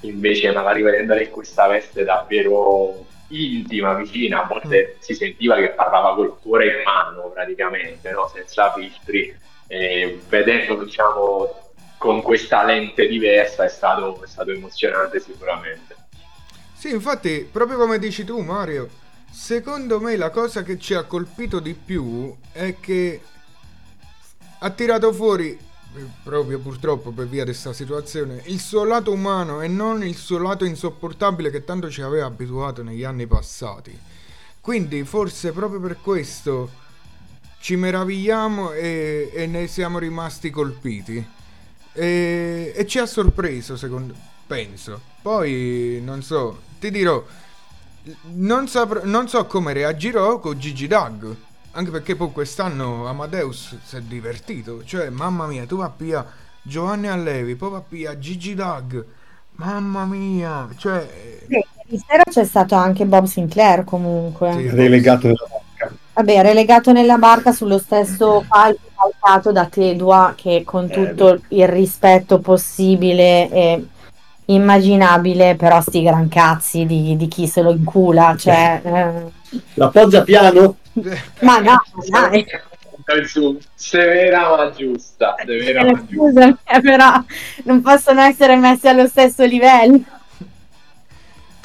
invece 0.00 0.52
magari 0.52 0.82
vedendole 0.82 1.24
in 1.24 1.30
questa 1.30 1.68
veste 1.68 2.02
davvero 2.02 3.06
intima, 3.28 3.94
vicina, 3.94 4.42
a 4.42 4.46
volte 4.46 4.96
si 4.98 5.14
sentiva 5.14 5.56
che 5.56 5.70
parlava 5.70 6.14
col 6.14 6.38
cuore 6.40 6.66
in 6.66 6.82
mano 6.84 7.30
praticamente, 7.32 8.10
no? 8.10 8.28
senza 8.32 8.72
filtri, 8.72 9.32
e 9.68 10.20
vedendolo 10.28 10.82
diciamo 10.82 11.63
con 12.04 12.20
questa 12.20 12.62
lente 12.64 13.08
diversa 13.08 13.64
è 13.64 13.68
stato, 13.70 14.22
è 14.22 14.26
stato 14.26 14.50
emozionante 14.50 15.20
sicuramente. 15.20 15.96
Sì, 16.74 16.90
infatti, 16.90 17.48
proprio 17.50 17.78
come 17.78 17.98
dici 17.98 18.24
tu, 18.24 18.40
Mario, 18.40 18.90
secondo 19.30 19.98
me 20.00 20.14
la 20.18 20.28
cosa 20.28 20.62
che 20.62 20.78
ci 20.78 20.92
ha 20.92 21.04
colpito 21.04 21.60
di 21.60 21.72
più 21.72 22.36
è 22.52 22.76
che 22.78 23.22
ha 24.58 24.68
tirato 24.68 25.14
fuori, 25.14 25.52
eh, 25.52 26.06
proprio 26.22 26.58
purtroppo 26.58 27.10
per 27.10 27.26
via 27.26 27.44
di 27.44 27.52
questa 27.52 27.72
situazione, 27.72 28.42
il 28.48 28.60
suo 28.60 28.84
lato 28.84 29.10
umano 29.10 29.62
e 29.62 29.68
non 29.68 30.04
il 30.04 30.16
suo 30.16 30.36
lato 30.36 30.66
insopportabile 30.66 31.48
che 31.48 31.64
tanto 31.64 31.90
ci 31.90 32.02
aveva 32.02 32.26
abituato 32.26 32.82
negli 32.82 33.04
anni 33.04 33.26
passati. 33.26 33.98
Quindi 34.60 35.04
forse 35.04 35.52
proprio 35.52 35.80
per 35.80 35.96
questo 36.02 36.70
ci 37.60 37.76
meravigliamo 37.76 38.72
e, 38.72 39.30
e 39.32 39.46
ne 39.46 39.66
siamo 39.68 39.98
rimasti 39.98 40.50
colpiti. 40.50 41.33
E, 41.94 42.72
e 42.74 42.86
ci 42.86 42.98
ha 42.98 43.06
sorpreso, 43.06 43.76
secondo 43.76 44.14
penso. 44.46 45.00
Poi 45.22 46.00
non 46.04 46.22
so, 46.22 46.60
ti 46.78 46.90
dirò, 46.90 47.22
non, 48.34 48.68
sapr- 48.68 49.04
non 49.04 49.28
so 49.28 49.46
come 49.46 49.72
reagirò 49.72 50.38
con 50.38 50.58
Gigi 50.58 50.86
Dag. 50.86 51.34
Anche 51.76 51.90
perché 51.90 52.14
poi 52.14 52.30
quest'anno 52.30 53.06
Amadeus 53.08 53.76
si 53.82 53.96
è 53.96 54.00
divertito. 54.00 54.84
Cioè, 54.84 55.10
mamma 55.10 55.46
mia, 55.46 55.66
tu 55.66 55.78
va 55.78 55.92
via 55.96 56.24
Giovanni 56.62 57.08
Allevi, 57.08 57.56
poi 57.56 57.70
va 57.70 57.82
via 57.88 58.18
Gigi 58.18 58.54
Dag. 58.54 59.04
Mamma 59.56 60.04
mia, 60.04 60.68
cioè. 60.76 61.44
Ieri 61.48 62.02
sera 62.06 62.22
c'è 62.28 62.44
stato 62.44 62.74
anche 62.74 63.04
Bob 63.06 63.24
Sinclair 63.24 63.84
comunque. 63.84 64.52
Sì. 64.52 64.68
Relegato 64.68 65.26
nella 65.26 65.46
barca. 65.48 65.96
Vabbè, 66.12 66.42
relegato 66.42 66.92
nella 66.92 67.18
barca 67.18 67.52
sullo 67.52 67.78
stesso 67.78 68.44
palco 68.46 68.80
calcato 69.24 69.52
da 69.52 69.66
Tedua 69.66 70.34
che 70.36 70.62
con 70.64 70.88
tutto 70.90 71.40
il 71.48 71.66
rispetto 71.66 72.38
possibile 72.40 73.48
e 73.50 73.86
immaginabile, 74.46 75.56
però 75.56 75.80
sti 75.80 76.02
gran 76.02 76.28
cazzi 76.28 76.84
di, 76.84 77.16
di 77.16 77.26
chi 77.28 77.46
se 77.46 77.62
lo 77.62 77.70
incula, 77.72 78.36
cioè... 78.38 78.80
eh, 78.84 79.32
La 79.74 79.88
poggia 79.88 80.22
piano? 80.22 80.76
ma 81.40 81.58
no, 81.58 81.76
dai, 82.10 82.44
severa 83.74 84.56
ma 84.56 84.70
giusta, 84.70 85.34
severa 85.44 85.80
eh, 85.80 85.84
ma 85.84 86.04
giusta. 86.06 86.14
scusami, 86.14 86.56
eh, 86.64 86.80
però 86.80 87.24
non 87.64 87.80
possono 87.82 88.20
essere 88.20 88.56
messi 88.56 88.86
allo 88.88 89.06
stesso 89.06 89.44
livello. 89.44 90.00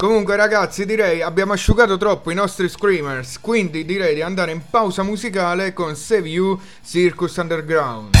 Comunque 0.00 0.34
ragazzi 0.34 0.86
direi 0.86 1.20
abbiamo 1.20 1.52
asciugato 1.52 1.98
troppo 1.98 2.30
i 2.30 2.34
nostri 2.34 2.70
screamers 2.70 3.38
Quindi 3.38 3.84
direi 3.84 4.14
di 4.14 4.22
andare 4.22 4.50
in 4.50 4.62
pausa 4.70 5.02
musicale 5.02 5.74
con 5.74 5.94
Save 5.94 6.26
You 6.26 6.58
Circus 6.82 7.36
Underground 7.36 8.16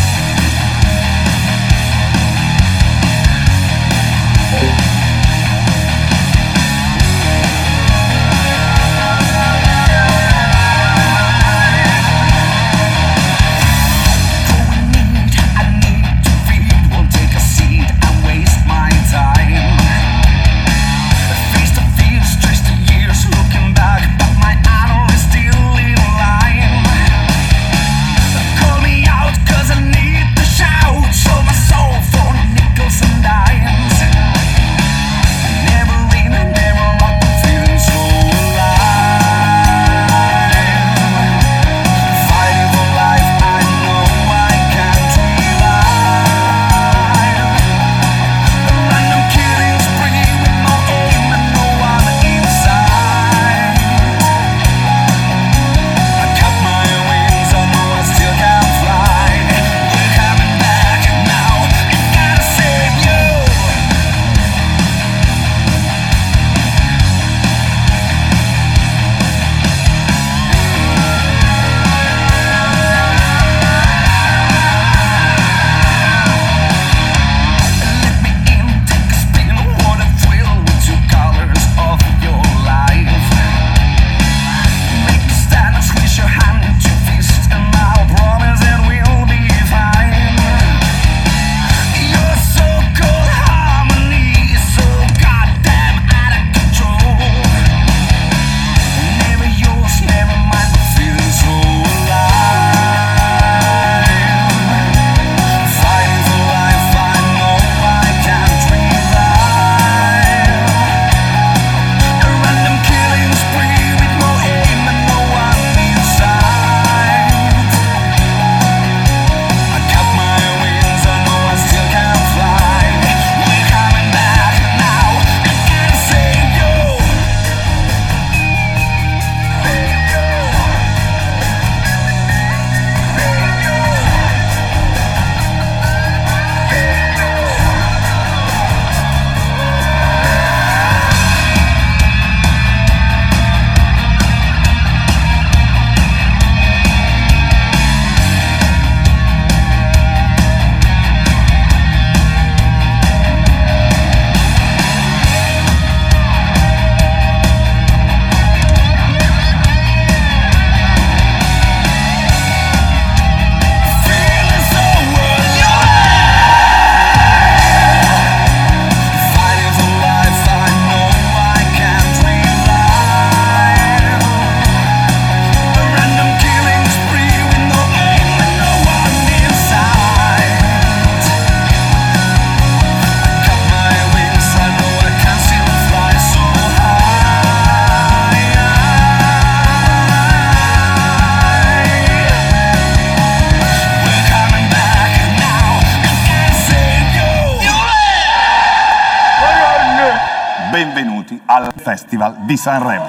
di 202.50 202.56
Sanremo. 202.56 203.08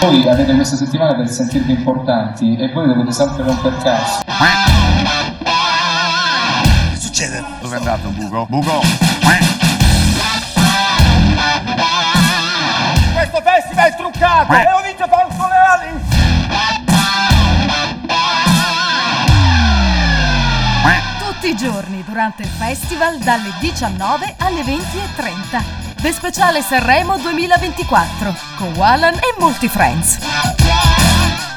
Voi 0.00 0.28
avete 0.28 0.52
questa 0.54 0.74
settimana 0.74 1.14
per 1.14 1.28
sentirvi 1.28 1.72
importanti 1.72 2.56
e 2.56 2.72
voi 2.72 2.88
dovete 2.88 3.12
sempre 3.12 3.44
romper 3.44 3.76
cazzo. 3.78 4.22
Che 6.90 6.96
succede? 6.96 7.44
Dove 7.60 7.76
è 7.76 7.78
andato 7.78 8.08
Bugo? 8.08 8.46
Bugo! 8.48 8.80
Questo 13.14 13.40
festival 13.40 13.86
è 13.86 13.96
truccato! 13.96 14.52
E 14.52 14.64
lo 14.64 14.80
dice 14.82 15.06
Fausto 15.08 15.27
durante 22.18 22.42
il 22.42 22.48
festival 22.48 23.18
dalle 23.18 23.54
19 23.60 24.34
alle 24.38 24.62
20.30. 24.62 25.62
The 26.02 26.12
Speciale 26.12 26.62
Sanremo 26.62 27.16
2024 27.16 28.34
con 28.56 28.74
Wallan 28.74 29.14
e 29.14 29.36
molti 29.38 29.68
friends. 29.68 30.18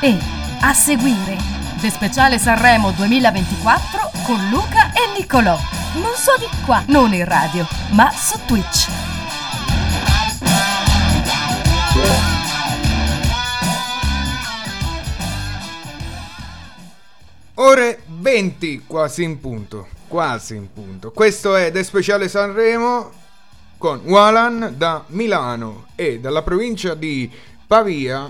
E 0.01 0.19
a 0.59 0.71
seguire 0.75 1.35
The 1.79 1.89
Speciale 1.89 2.37
Sanremo 2.37 2.91
2024 2.91 4.11
con 4.23 4.49
Luca 4.49 4.93
e 4.93 5.17
Niccolò. 5.17 5.57
Non 5.93 6.13
so 6.15 6.35
di 6.37 6.47
qua, 6.63 6.83
non 6.89 7.11
in 7.11 7.25
radio, 7.25 7.67
ma 7.93 8.11
su 8.11 8.37
Twitch. 8.45 8.87
Ore 17.55 18.03
20, 18.05 18.83
quasi 18.85 19.23
in 19.23 19.39
punto. 19.39 19.90
Quasi 20.15 20.55
in 20.57 20.67
punto. 20.73 21.11
Questo 21.11 21.55
è 21.55 21.71
The 21.71 21.85
Speciale 21.85 22.27
Sanremo 22.27 23.11
con 23.77 24.01
Walan 24.03 24.73
da 24.75 25.05
Milano 25.07 25.85
e 25.95 26.19
dalla 26.19 26.41
provincia 26.41 26.95
di 26.95 27.31
Pavia. 27.65 28.29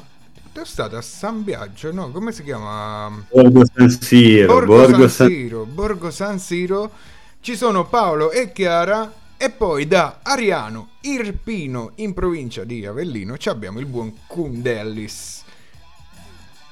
È 0.54 0.60
stato 0.64 0.96
a 0.96 1.02
San 1.02 1.44
Biagio, 1.44 1.92
no? 1.92 2.12
Come 2.12 2.34
si 2.34 2.44
chiama? 2.44 3.26
Borgo 3.32 3.64
San 3.66 3.90
Siro. 3.90 4.46
Borgo, 4.54 4.76
Borgo 4.76 4.98
San 5.00 5.10
San- 5.10 5.28
Siro. 5.30 5.66
Borgo 5.66 6.12
San 6.12 6.38
Siro. 6.40 6.92
Ci 7.40 7.56
sono 7.56 7.88
Paolo 7.88 8.30
e 8.30 8.52
Chiara. 8.52 9.12
E 9.36 9.50
poi 9.50 9.88
da 9.88 10.20
Ariano 10.22 10.90
Irpino 11.02 11.94
in 11.96 12.14
provincia 12.14 12.64
di 12.64 12.86
Avellino 12.86 13.38
ci 13.40 13.50
abbiamo 13.50 13.80
il 13.80 13.88
buon 13.88 14.14
Kundellis 14.28 15.42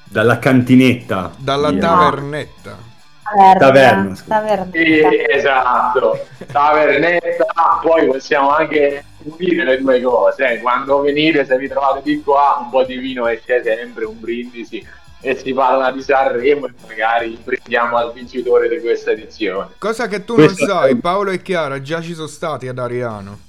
Dalla 0.04 0.38
cantinetta. 0.38 1.34
dalla 1.36 1.70
Via. 1.72 1.80
tavernetta. 1.80 2.89
Taverna. 3.58 4.16
Taverna. 4.26 4.68
Sì, 4.72 5.00
esatto, 5.28 6.26
tavernetta, 6.50 7.44
poi 7.82 8.06
possiamo 8.06 8.50
anche 8.50 9.04
unire 9.22 9.64
le 9.64 9.80
due 9.80 10.00
cose, 10.00 10.54
eh. 10.54 10.60
quando 10.60 11.00
venite 11.00 11.44
se 11.44 11.56
vi 11.58 11.68
trovate 11.68 12.00
di 12.02 12.22
qua 12.22 12.58
un 12.60 12.70
po' 12.70 12.84
di 12.84 12.96
vino 12.96 13.26
esce 13.26 13.62
sempre, 13.62 14.04
un 14.04 14.18
brindisi 14.18 14.84
e 15.22 15.34
si 15.36 15.52
parla 15.52 15.90
di 15.92 16.02
Sanremo 16.02 16.66
e 16.66 16.72
magari 16.86 17.38
brindiamo 17.42 17.96
al 17.96 18.12
vincitore 18.12 18.68
di 18.68 18.80
questa 18.80 19.10
edizione. 19.10 19.68
Cosa 19.78 20.06
che 20.06 20.24
tu 20.24 20.34
Questo 20.34 20.64
non 20.64 20.76
sai, 20.76 20.92
è- 20.92 20.96
Paolo 20.96 21.30
e 21.30 21.42
Chiara 21.42 21.80
già 21.82 22.00
ci 22.00 22.14
sono 22.14 22.26
stati 22.26 22.68
ad 22.68 22.78
Ariano. 22.78 23.48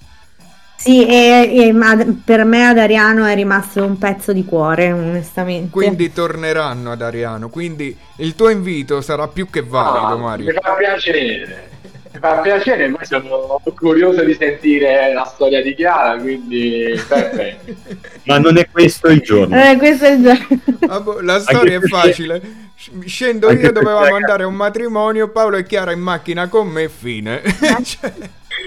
Sì, 0.83 1.05
e, 1.05 1.67
e- 1.67 1.71
ma 1.73 1.95
per 2.25 2.43
me 2.43 2.65
ad 2.67 2.79
Ariano 2.79 3.25
è 3.25 3.35
rimasto 3.35 3.83
un 3.85 3.99
pezzo 3.99 4.33
di 4.33 4.43
cuore, 4.43 4.91
onestamente. 4.91 5.69
Quindi 5.69 6.11
torneranno 6.11 6.91
ad 6.91 7.03
Ariano. 7.03 7.49
Quindi 7.49 7.95
il 8.17 8.33
tuo 8.33 8.49
invito 8.49 8.99
sarà 9.01 9.27
più 9.27 9.47
che 9.47 9.61
valido, 9.61 10.07
Ah, 10.07 10.15
Mario. 10.17 10.45
Mi 10.47 10.53
fa 10.59 10.71
piacere, 10.73 11.69
mi 12.11 12.19
fa 12.19 12.39
piacere, 12.39 12.89
poi 12.89 13.05
sono 13.05 13.61
curioso 13.75 14.23
di 14.23 14.33
sentire 14.33 15.13
la 15.13 15.23
storia 15.25 15.61
di 15.61 15.75
Chiara, 15.75 16.17
quindi 16.19 16.99
perfetto. 17.07 17.73
Ma 18.25 18.39
non 18.39 18.57
è 18.57 18.67
questo 18.71 19.07
il 19.09 19.19
giorno. 19.21 19.55
Eh, 19.63 19.77
questo 19.77 20.05
è 20.05 20.11
il 20.13 20.23
giorno. 20.23 20.61
Ah, 20.87 20.99
boh, 20.99 21.21
La 21.21 21.39
storia 21.41 21.77
è 21.77 21.81
facile. 21.81 22.41
Sc- 22.75 23.05
Scendo 23.05 23.51
io, 23.51 23.71
dovevamo 23.71 24.15
andare 24.15 24.41
a 24.41 24.47
un 24.47 24.55
matrimonio. 24.55 25.29
Paolo 25.29 25.57
e 25.57 25.63
Chiara 25.63 25.91
in 25.91 25.99
macchina 25.99 26.47
con 26.47 26.67
me, 26.69 26.89
fine. 26.89 27.39
Cioè, 27.85 28.11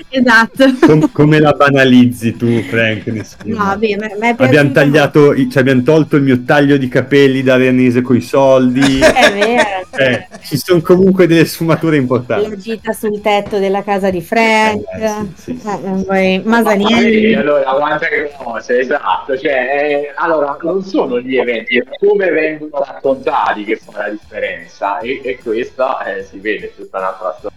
Esatto. 0.08 0.64
Com- 0.86 1.10
come 1.12 1.38
la 1.40 1.52
banalizzi 1.52 2.36
tu, 2.36 2.60
Frank? 2.62 3.06
Nessuno. 3.06 3.56
No, 3.56 3.64
vabbè, 3.64 3.96
me- 3.96 4.16
me 4.18 4.34
Abbiamo 4.38 4.70
tagliato, 4.72 5.32
i- 5.34 5.48
cioè 5.50 5.62
abbiamo 5.62 5.82
tolto 5.82 6.16
il 6.16 6.22
mio 6.22 6.42
taglio 6.44 6.76
di 6.76 6.88
capelli 6.88 7.42
da 7.42 7.56
Renese 7.56 8.00
coi 8.02 8.20
soldi. 8.20 9.00
È 9.00 9.32
vero. 9.32 9.82
Eh, 9.96 10.26
ci 10.42 10.56
sono 10.56 10.80
comunque 10.80 11.26
delle 11.28 11.44
sfumature 11.44 11.94
La 11.96 12.02
importanti. 12.02 12.56
gita 12.58 12.92
sul 12.92 13.20
tetto 13.20 13.58
della 13.58 13.82
casa 13.84 14.10
di 14.10 14.20
Frank. 14.20 14.82
Eh, 14.98 15.08
sì, 15.34 15.52
sì, 15.54 15.58
sì. 15.60 15.68
Eh, 15.68 16.04
poi 16.04 16.42
Ma 16.44 16.56
sì, 16.58 16.62
Masanielli. 16.64 17.34
allora, 17.34 17.62
quante 17.72 18.32
cose, 18.36 18.80
esatto. 18.80 19.38
Cioè, 19.38 19.52
eh, 19.52 20.12
allora, 20.16 20.56
non 20.62 20.82
sono 20.82 21.20
gli 21.20 21.36
eventi, 21.36 21.78
è 21.78 21.84
come 21.98 22.30
vengono 22.30 22.84
raccontati 22.84 23.64
che 23.64 23.76
fa 23.76 23.98
la 23.98 24.08
differenza. 24.10 24.98
E, 24.98 25.20
e 25.22 25.38
questa 25.42 26.02
eh, 26.04 26.24
si 26.24 26.38
vede 26.38 26.72
tutta 26.76 26.98
un'altra 26.98 27.34
storia. 27.38 27.56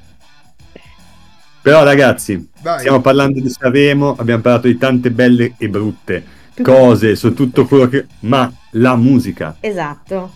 Però 1.62 1.84
ragazzi, 1.84 2.48
Vai. 2.62 2.80
stiamo 2.80 3.02
parlando 3.02 3.40
di 3.40 3.50
Sanremo, 3.50 4.16
abbiamo 4.18 4.42
parlato 4.42 4.68
di 4.68 4.78
tante 4.78 5.12
belle 5.12 5.54
e 5.58 5.68
brutte 5.70 6.24
cose 6.62 7.16
su 7.16 7.34
tutto 7.34 7.66
quello 7.66 7.88
che... 7.88 8.06
Ma 8.22 8.52
la 8.72 8.96
musica, 8.96 9.58
Esatto. 9.60 10.32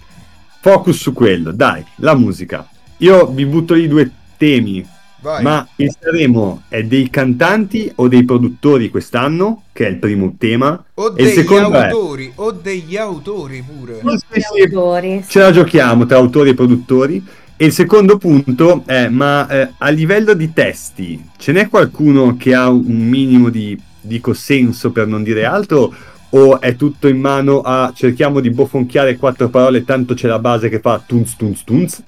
focus 0.59 0.97
su 0.97 1.13
quello, 1.13 1.51
dai, 1.51 1.83
la 1.97 2.15
musica. 2.15 2.67
Io 2.97 3.27
vi 3.27 3.45
butto 3.45 3.73
lì 3.73 3.87
due 3.87 4.09
temi, 4.37 4.85
vai. 5.21 5.41
ma 5.41 5.67
il 5.77 5.95
Sanremo 5.99 6.63
è 6.67 6.83
dei 6.83 7.09
cantanti 7.09 7.91
o 7.95 8.07
dei 8.07 8.23
produttori 8.23 8.89
quest'anno, 8.89 9.63
che 9.73 9.87
è 9.87 9.89
il 9.89 9.97
primo 9.97 10.35
tema, 10.37 10.83
o 10.95 11.13
e 11.15 11.23
degli 11.23 11.33
secondo 11.33 11.71
è... 11.71 11.85
autori, 11.85 12.31
o 12.35 12.51
degli 12.51 12.97
autori 12.97 13.63
pure. 13.63 14.01
Sì, 14.31 14.41
sì, 14.41 14.61
Autori. 14.61 15.23
ce 15.27 15.39
la 15.39 15.51
giochiamo 15.51 16.05
tra 16.05 16.17
autori 16.17 16.51
e 16.51 16.53
produttori. 16.55 17.23
E 17.61 17.65
il 17.65 17.73
secondo 17.73 18.17
punto 18.17 18.81
è, 18.87 19.07
ma 19.07 19.47
eh, 19.47 19.73
a 19.77 19.89
livello 19.89 20.33
di 20.33 20.51
testi, 20.51 21.29
ce 21.37 21.51
n'è 21.51 21.69
qualcuno 21.69 22.35
che 22.35 22.55
ha 22.55 22.67
un 22.67 23.07
minimo 23.07 23.49
di, 23.49 23.79
dico, 24.01 24.33
senso 24.33 24.89
per 24.89 25.05
non 25.05 25.21
dire 25.21 25.45
altro? 25.45 25.93
O 26.31 26.59
è 26.59 26.75
tutto 26.75 27.07
in 27.07 27.19
mano 27.19 27.61
a 27.61 27.93
cerchiamo 27.95 28.39
di 28.39 28.49
bofonchiare 28.49 29.15
quattro 29.15 29.49
parole, 29.49 29.83
tanto 29.83 30.15
c'è 30.15 30.27
la 30.27 30.39
base 30.39 30.69
che 30.69 30.79
fa 30.79 31.03
tunz 31.05 31.35
tunz 31.35 31.63
tunz? 31.63 32.03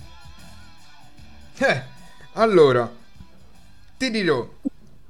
Eh, 1.60 1.82
allora, 2.34 2.92
ti 3.96 4.10
dirò, 4.10 4.50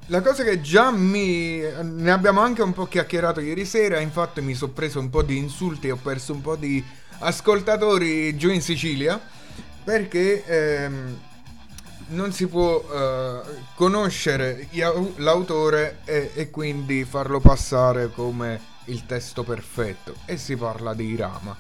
la 0.08 0.22
cosa 0.22 0.44
che 0.44 0.60
già 0.60 0.92
mi... 0.92 1.62
ne 1.84 2.12
abbiamo 2.12 2.42
anche 2.42 2.62
un 2.62 2.74
po' 2.74 2.88
chiacchierato 2.88 3.40
ieri 3.40 3.64
sera, 3.64 4.02
infatti 4.02 4.42
mi 4.42 4.56
sono 4.56 4.74
preso 4.74 5.00
un 5.00 5.10
po' 5.10 5.24
di 5.24 5.38
insulti, 5.38 5.90
ho 5.90 5.96
perso 5.96 6.34
un 6.34 6.42
po' 6.42 6.58
di 6.58 6.84
ascoltatori 7.20 8.36
giù 8.36 8.50
in 8.50 8.62
Sicilia, 8.62 9.22
perché 9.84 10.44
ehm, 10.46 11.20
non 12.08 12.32
si 12.32 12.48
può 12.48 12.84
eh, 12.92 13.42
conoscere 13.76 14.68
l'autore 15.18 16.00
e, 16.06 16.32
e 16.34 16.50
quindi 16.50 17.04
farlo 17.06 17.40
passare 17.40 18.12
come 18.12 18.72
il 18.86 19.06
testo 19.06 19.44
perfetto, 19.44 20.16
e 20.26 20.38
si 20.38 20.56
parla 20.56 20.94
di 20.94 21.06
Irama. 21.06 21.56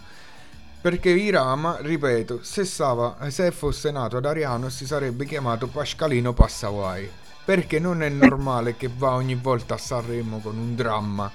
Perché 0.81 1.11
Irama, 1.11 1.77
ripeto, 1.79 2.43
se, 2.43 2.65
stava, 2.65 3.15
se 3.29 3.51
fosse 3.51 3.89
nato 3.89 4.17
ad 4.17 4.25
Ariano 4.25 4.67
si 4.67 4.85
sarebbe 4.85 5.25
chiamato 5.25 5.67
Pascalino 5.67 6.33
Passawai. 6.33 7.09
Perché 7.45 7.79
non 7.79 8.03
è 8.03 8.09
normale 8.09 8.75
che 8.75 8.89
va 8.93 9.13
ogni 9.13 9.35
volta 9.35 9.75
a 9.75 9.77
Sanremo 9.77 10.39
con 10.39 10.57
un 10.57 10.75
dramma 10.75 11.31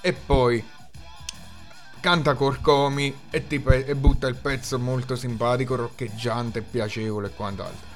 e 0.00 0.12
poi 0.12 0.64
canta 2.02 2.34
Corcomi 2.34 3.14
e, 3.30 3.40
pe- 3.40 3.84
e 3.86 3.94
butta 3.94 4.26
il 4.26 4.34
pezzo 4.34 4.76
molto 4.76 5.14
simpatico, 5.14 5.76
roccheggiante, 5.76 6.60
piacevole 6.60 7.28
e 7.28 7.30
quant'altro. 7.30 7.90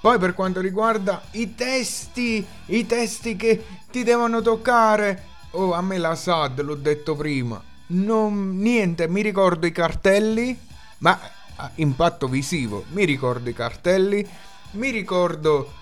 Poi 0.00 0.18
per 0.18 0.34
quanto 0.34 0.60
riguarda 0.60 1.22
i 1.30 1.54
testi, 1.54 2.44
i 2.66 2.86
testi 2.86 3.36
che 3.36 3.64
ti 3.88 4.02
devono 4.02 4.42
toccare, 4.42 5.26
oh 5.52 5.74
a 5.74 5.80
me 5.80 5.96
la 5.98 6.16
SAD 6.16 6.60
l'ho 6.60 6.74
detto 6.74 7.14
prima, 7.14 7.62
non, 7.86 8.58
niente, 8.58 9.06
mi 9.06 9.22
ricordo 9.22 9.64
i 9.64 9.70
cartelli, 9.70 10.58
ma 10.98 11.16
ah, 11.54 11.70
impatto 11.76 12.26
visivo, 12.26 12.84
mi 12.88 13.04
ricordo 13.04 13.48
i 13.48 13.54
cartelli, 13.54 14.28
mi 14.72 14.90
ricordo 14.90 15.72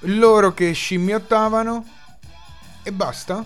loro 0.00 0.54
che 0.54 0.70
scimmiottavano 0.70 1.84
e 2.84 2.92
basta, 2.92 3.44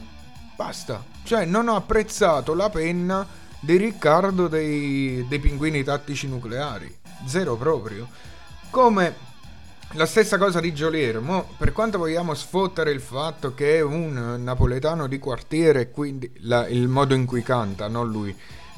basta. 0.55 1.03
Cioè 1.23 1.47
non 1.47 1.69
ho 1.69 1.77
apprezzato 1.77 2.53
la 2.53 2.69
penna 2.69 3.27
di 3.61 3.77
Riccardo 3.77 4.49
dei, 4.49 5.25
dei 5.29 5.39
pinguini 5.39 5.85
tattici 5.85 6.27
nucleari, 6.27 6.93
zero 7.27 7.57
proprio. 7.57 8.09
Come 8.71 9.29
la 9.95 10.07
stessa 10.07 10.39
cosa 10.39 10.61
di 10.61 10.73
Gioliero, 10.73 11.21
mo, 11.21 11.49
per 11.59 11.73
quanto 11.73 11.99
vogliamo 11.99 12.33
sfottere 12.35 12.93
il 12.93 13.01
fatto 13.01 13.55
che 13.55 13.79
è 13.79 13.81
un 13.81 14.37
napoletano 14.43 15.07
di 15.07 15.19
quartiere 15.19 15.91
quindi 15.91 16.31
la- 16.43 16.69
il 16.69 16.89
modo 16.89 17.15
in 17.15 17.27
cui 17.27 17.43
canta, 17.43 17.89
non 17.89 18.09
lui, 18.09 18.35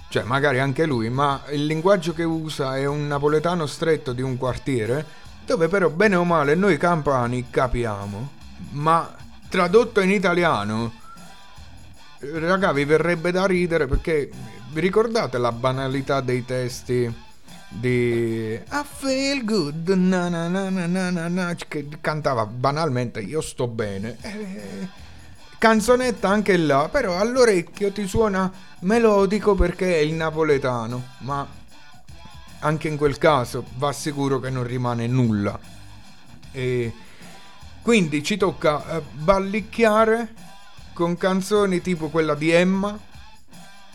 cioè 0.09 0.23
magari 0.23 0.59
anche 0.59 0.87
lui, 0.87 1.11
ma 1.11 1.43
il 1.51 1.67
linguaggio 1.67 2.15
che 2.15 2.25
usa 2.25 2.77
è 2.77 2.87
un 2.87 3.07
napoletano 3.07 3.67
stretto 3.67 4.13
di 4.13 4.23
un 4.23 4.37
quartiere, 4.39 5.05
dove 5.45 5.69
però 5.69 5.91
bene 5.91 6.17
o 6.17 6.25
male 6.25 6.55
noi 6.55 6.77
campani 6.79 7.51
capiamo, 7.51 8.31
ma 8.71 9.15
tradotto 9.51 10.01
in 10.01 10.11
italiano, 10.11 10.93
raga, 12.21 12.73
vi 12.73 12.85
verrebbe 12.85 13.31
da 13.33 13.45
ridere 13.45 13.87
perché 13.87 14.31
vi 14.73 14.81
ricordate 14.81 15.37
la 15.37 15.53
banalità 15.53 16.23
dei 16.23 16.45
testi 16.45 17.13
di 17.69 18.53
I 18.53 18.85
feel 18.85 19.45
good, 19.45 19.89
na 19.91 20.29
na 20.29 20.49
na 20.49 20.69
na 20.71 21.11
na 21.11 21.29
na, 21.29 21.55
che 21.55 21.87
cantava 22.01 22.47
banalmente 22.47 23.21
Io 23.21 23.41
sto 23.41 23.67
bene. 23.67 24.17
Eh, 24.21 24.89
canzonetta 25.59 26.29
anche 26.29 26.57
là, 26.57 26.89
però 26.91 27.19
all'orecchio 27.19 27.93
ti 27.93 28.07
suona 28.07 28.51
melodico 28.81 29.55
perché 29.55 29.97
è 29.97 29.99
il 29.99 30.15
napoletano, 30.15 31.03
ma 31.19 31.47
anche 32.61 32.89
in 32.89 32.97
quel 32.97 33.19
caso 33.19 33.65
va 33.77 33.93
sicuro 33.93 34.41
che 34.41 34.49
non 34.51 34.65
rimane 34.65 35.07
nulla. 35.07 35.59
E 36.51 36.93
quindi 37.83 38.23
ci 38.23 38.37
tocca 38.39 38.97
eh, 38.97 39.03
ballicchiare 39.13 40.35
con 40.95 41.17
canzoni 41.17 41.81
tipo 41.81 42.09
quella 42.09 42.35
di 42.35 42.51
Emma, 42.51 42.99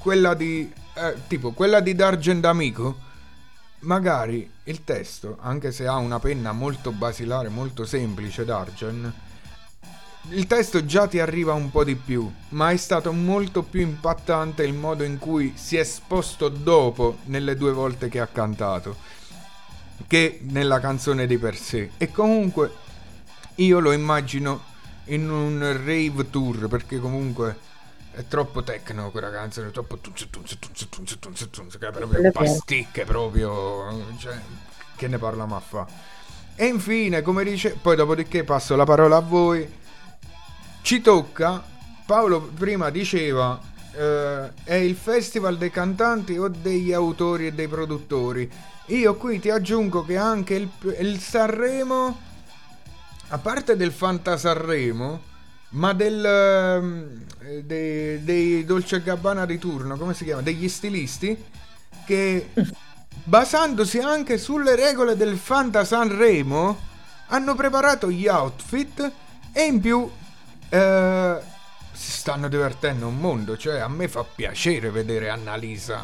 quella 0.07 0.35
di 0.35 0.71
eh, 0.93 1.15
tipo 1.27 1.51
quella 1.51 1.81
di 1.81 1.93
D'Argent 1.93 2.45
Amico. 2.45 2.95
Magari 3.79 4.49
il 4.63 4.85
testo, 4.85 5.35
anche 5.41 5.73
se 5.73 5.85
ha 5.85 5.97
una 5.97 6.17
penna 6.17 6.53
molto 6.53 6.93
basilare, 6.93 7.49
molto 7.49 7.83
semplice 7.83 8.45
D'Argent, 8.45 9.11
il 10.29 10.47
testo 10.47 10.85
già 10.85 11.07
ti 11.07 11.19
arriva 11.19 11.51
un 11.51 11.69
po' 11.71 11.83
di 11.83 11.95
più, 11.95 12.31
ma 12.49 12.71
è 12.71 12.77
stato 12.77 13.11
molto 13.11 13.63
più 13.63 13.81
impattante 13.81 14.63
il 14.63 14.73
modo 14.73 15.03
in 15.03 15.17
cui 15.17 15.51
si 15.57 15.75
è 15.75 15.81
esposto 15.81 16.47
dopo 16.47 17.17
nelle 17.25 17.57
due 17.57 17.73
volte 17.73 18.07
che 18.07 18.21
ha 18.21 18.27
cantato 18.27 18.95
che 20.07 20.39
nella 20.43 20.79
canzone 20.79 21.27
di 21.27 21.37
per 21.37 21.57
sé. 21.57 21.91
E 21.97 22.11
comunque 22.11 22.71
io 23.55 23.79
lo 23.79 23.91
immagino 23.91 24.63
in 25.07 25.29
un 25.29 25.59
rave 25.83 26.29
tour 26.29 26.69
perché 26.69 26.97
comunque 26.97 27.75
è 28.17 28.27
troppo 28.27 28.63
tecno 28.63 29.11
quella 29.11 29.29
canzone, 29.29 29.67
è 29.67 29.71
troppo 29.71 29.99
tunze, 29.99 30.27
tunze, 30.31 30.57
tunze, 30.57 30.89
tunze, 30.89 31.19
tunze, 31.19 31.49
tunze, 31.51 31.77
che 31.77 31.87
è 31.87 31.91
proprio 31.91 32.31
pasticche 32.31 33.05
proprio, 33.05 34.15
cioè, 34.17 34.35
che 34.95 35.07
ne 35.07 35.19
parliamo 35.19 35.55
a 35.55 35.59
fa. 35.59 35.85
E 36.55 36.65
infine, 36.65 37.21
come 37.21 37.43
dice, 37.43 37.77
poi 37.79 37.95
dopodiché 37.95 38.43
passo 38.43 38.75
la 38.75 38.85
parola 38.85 39.17
a 39.17 39.19
voi 39.19 39.71
ci 40.81 40.99
tocca, 40.99 41.63
Paolo 42.07 42.41
prima 42.41 42.89
diceva, 42.89 43.61
eh, 43.93 44.51
è 44.63 44.73
il 44.73 44.95
festival 44.95 45.55
dei 45.59 45.69
cantanti 45.69 46.39
o 46.39 46.47
degli 46.47 46.93
autori 46.93 47.45
e 47.45 47.53
dei 47.53 47.67
produttori. 47.67 48.51
Io 48.87 49.15
qui 49.15 49.39
ti 49.39 49.51
aggiungo 49.51 50.03
che 50.03 50.17
anche 50.17 50.55
il, 50.55 50.71
il 50.99 51.19
Sanremo, 51.19 52.19
a 53.27 53.37
parte 53.37 53.75
del 53.75 53.91
Fanta 53.91 54.37
Sanremo, 54.37 55.26
ma 55.69 55.93
del, 55.93 56.25
eh, 56.25 57.63
dei, 57.63 58.23
dei 58.23 58.65
Dolce 58.65 59.01
Gabbana 59.01 59.45
di 59.45 59.57
turno, 59.57 59.97
come 59.97 60.13
si 60.13 60.23
chiama? 60.23 60.41
Degli 60.41 60.69
stilisti, 60.69 61.43
che 62.05 62.49
basandosi 63.23 63.99
anche 63.99 64.37
sulle 64.37 64.75
regole 64.75 65.15
del 65.15 65.37
Fanta 65.37 65.83
Sanremo, 65.83 66.85
hanno 67.27 67.55
preparato 67.55 68.09
gli 68.09 68.27
outfit 68.27 69.11
e 69.51 69.63
in 69.63 69.81
più 69.81 70.09
eh, 70.69 71.37
si 71.91 72.11
stanno 72.11 72.47
divertendo 72.47 73.07
un 73.07 73.17
mondo, 73.17 73.57
cioè 73.57 73.79
a 73.79 73.87
me 73.87 74.07
fa 74.07 74.23
piacere 74.23 74.91
vedere 74.91 75.29
Annalisa, 75.29 76.03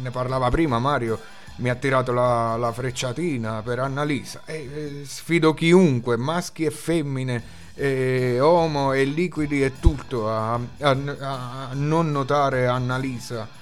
ne 0.00 0.10
parlava 0.10 0.50
prima 0.50 0.78
Mario, 0.78 1.18
mi 1.56 1.70
ha 1.70 1.74
tirato 1.74 2.12
la, 2.12 2.56
la 2.56 2.72
frecciatina 2.72 3.62
per 3.62 3.78
Annalisa, 3.78 4.42
e, 4.44 4.54
eh, 4.54 5.04
sfido 5.06 5.54
chiunque, 5.54 6.16
maschi 6.16 6.64
e 6.64 6.70
femmine, 6.70 7.60
e 7.74 8.38
homo 8.40 8.92
e 8.92 9.04
liquidi 9.04 9.62
e 9.62 9.78
tutto 9.80 10.30
a, 10.30 10.54
a, 10.54 10.60
a 10.80 11.68
non 11.72 12.10
notare 12.10 12.66
Annalisa. 12.66 13.60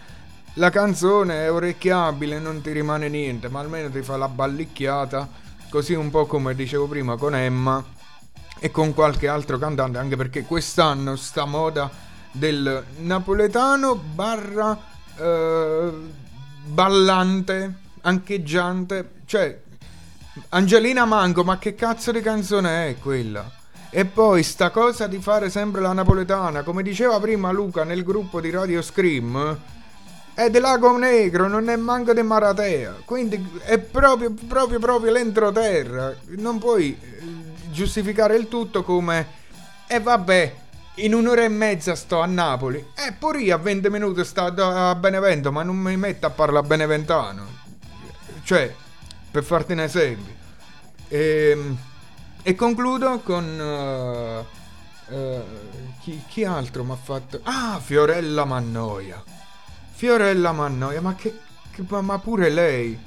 La 0.55 0.71
canzone 0.71 1.45
è 1.45 1.53
orecchiabile, 1.53 2.39
non 2.39 2.61
ti 2.61 2.73
rimane 2.73 3.09
niente, 3.09 3.49
ma 3.49 3.61
almeno 3.61 3.89
ti 3.89 4.03
fa 4.03 4.17
la 4.17 4.29
ballicchiata, 4.29 5.29
così 5.69 5.95
un 5.95 6.11
po' 6.11 6.27
come 6.27 6.55
dicevo 6.55 6.87
prima 6.87 7.17
con 7.17 7.35
Emma 7.37 7.83
e 8.59 8.71
con 8.71 8.93
qualche 8.93 9.29
altro 9.29 9.59
cantante, 9.59 9.99
anche 9.99 10.17
perché 10.17 10.43
quest'anno 10.43 11.15
sta 11.17 11.45
moda 11.45 11.91
del 12.33 12.85
napoletano 12.99 13.95
barra 13.95 14.77
eh, 15.17 15.91
ballante, 16.65 17.75
ancheggiante, 18.03 19.13
cioè 19.25 19.63
Angelina 20.51 21.05
Mango, 21.05 21.45
ma 21.45 21.59
che 21.59 21.75
cazzo 21.75 22.11
di 22.13 22.21
canzone 22.21 22.89
è 22.89 22.99
quella? 22.99 23.59
E 23.91 24.05
poi 24.05 24.43
sta 24.45 24.71
cosa 24.71 25.07
di 25.09 25.19
fare 25.19 25.51
sempre 25.51 25.81
la 25.81 25.93
napoletana, 25.93 26.63
come 26.63 26.83
diceva 26.83 27.19
prima 27.19 27.51
Luca 27.51 27.83
nel 27.83 28.05
gruppo 28.05 28.41
di 28.41 28.51
Radio 28.51 28.83
Scream, 28.83 29.59
è 30.33 30.49
del 30.49 30.63
Lago 30.63 30.97
Negro, 30.97 31.49
non 31.49 31.69
è 31.69 31.77
manco 31.77 32.13
di 32.13 32.23
Maratea, 32.23 32.99
quindi 33.05 33.61
è 33.65 33.79
proprio, 33.79 34.33
proprio, 34.47 34.79
proprio 34.79 35.11
l'entroterra, 35.11 36.15
non 36.37 36.59
puoi 36.59 36.97
giustificare 37.71 38.37
il 38.37 38.47
tutto 38.49 38.85
come 38.85 39.39
e 39.93 39.97
eh 39.97 40.01
vabbè, 40.01 40.55
in 40.97 41.15
un'ora 41.15 41.43
e 41.43 41.49
mezza 41.49 41.97
sto 41.97 42.21
a 42.21 42.27
Napoli. 42.27 42.79
E 42.79 43.13
pure 43.19 43.41
io 43.41 43.57
a 43.57 43.59
20 43.59 43.91
minuti 43.91 44.25
sto 44.25 44.45
a 44.45 44.95
Benevento, 44.95 45.51
ma 45.51 45.65
non 45.65 45.77
mi 45.77 45.97
metto 45.97 46.27
a 46.27 46.31
parlare 46.31 46.65
beneventano. 46.65 47.45
Cioè, 48.45 48.73
per 49.33 49.43
farti 49.43 49.73
un 49.73 49.81
esempio. 49.81 50.33
Ehm, 51.09 51.77
e 52.43 52.55
concludo 52.55 53.21
con... 53.21 54.47
Uh, 55.09 55.15
uh, 55.15 55.43
chi, 56.01 56.23
chi, 56.29 56.45
altro 56.45 56.85
mi 56.85 56.93
ha 56.93 56.97
fatto... 56.97 57.41
Ah, 57.43 57.81
Fiorella 57.83 58.45
Mannoia. 58.45 59.23
Fiorella 59.93 60.53
Mannoia, 60.53 61.01
ma 61.01 61.15
che... 61.15 61.39
che 61.71 61.85
ma 61.89 62.19
pure 62.19 62.51
lei. 62.51 62.99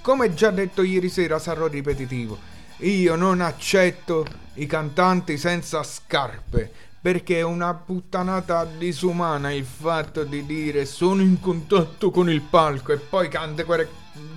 Come 0.00 0.34
già 0.34 0.50
detto 0.50 0.82
ieri 0.82 1.08
sera, 1.08 1.38
sarò 1.38 1.66
ripetitivo 1.66 2.50
io 2.80 3.14
non 3.14 3.40
accetto 3.40 4.24
i 4.54 4.66
cantanti 4.66 5.36
senza 5.36 5.82
scarpe 5.82 6.72
perché 7.00 7.38
è 7.38 7.42
una 7.42 7.74
puttanata 7.74 8.64
disumana 8.64 9.52
il 9.52 9.64
fatto 9.64 10.24
di 10.24 10.44
dire 10.44 10.84
sono 10.84 11.22
in 11.22 11.40
contatto 11.40 12.10
con 12.10 12.30
il 12.30 12.42
palco 12.42 12.92
e 12.92 12.98
poi 12.98 13.28
canta 13.28 13.64
quelle... 13.64 13.88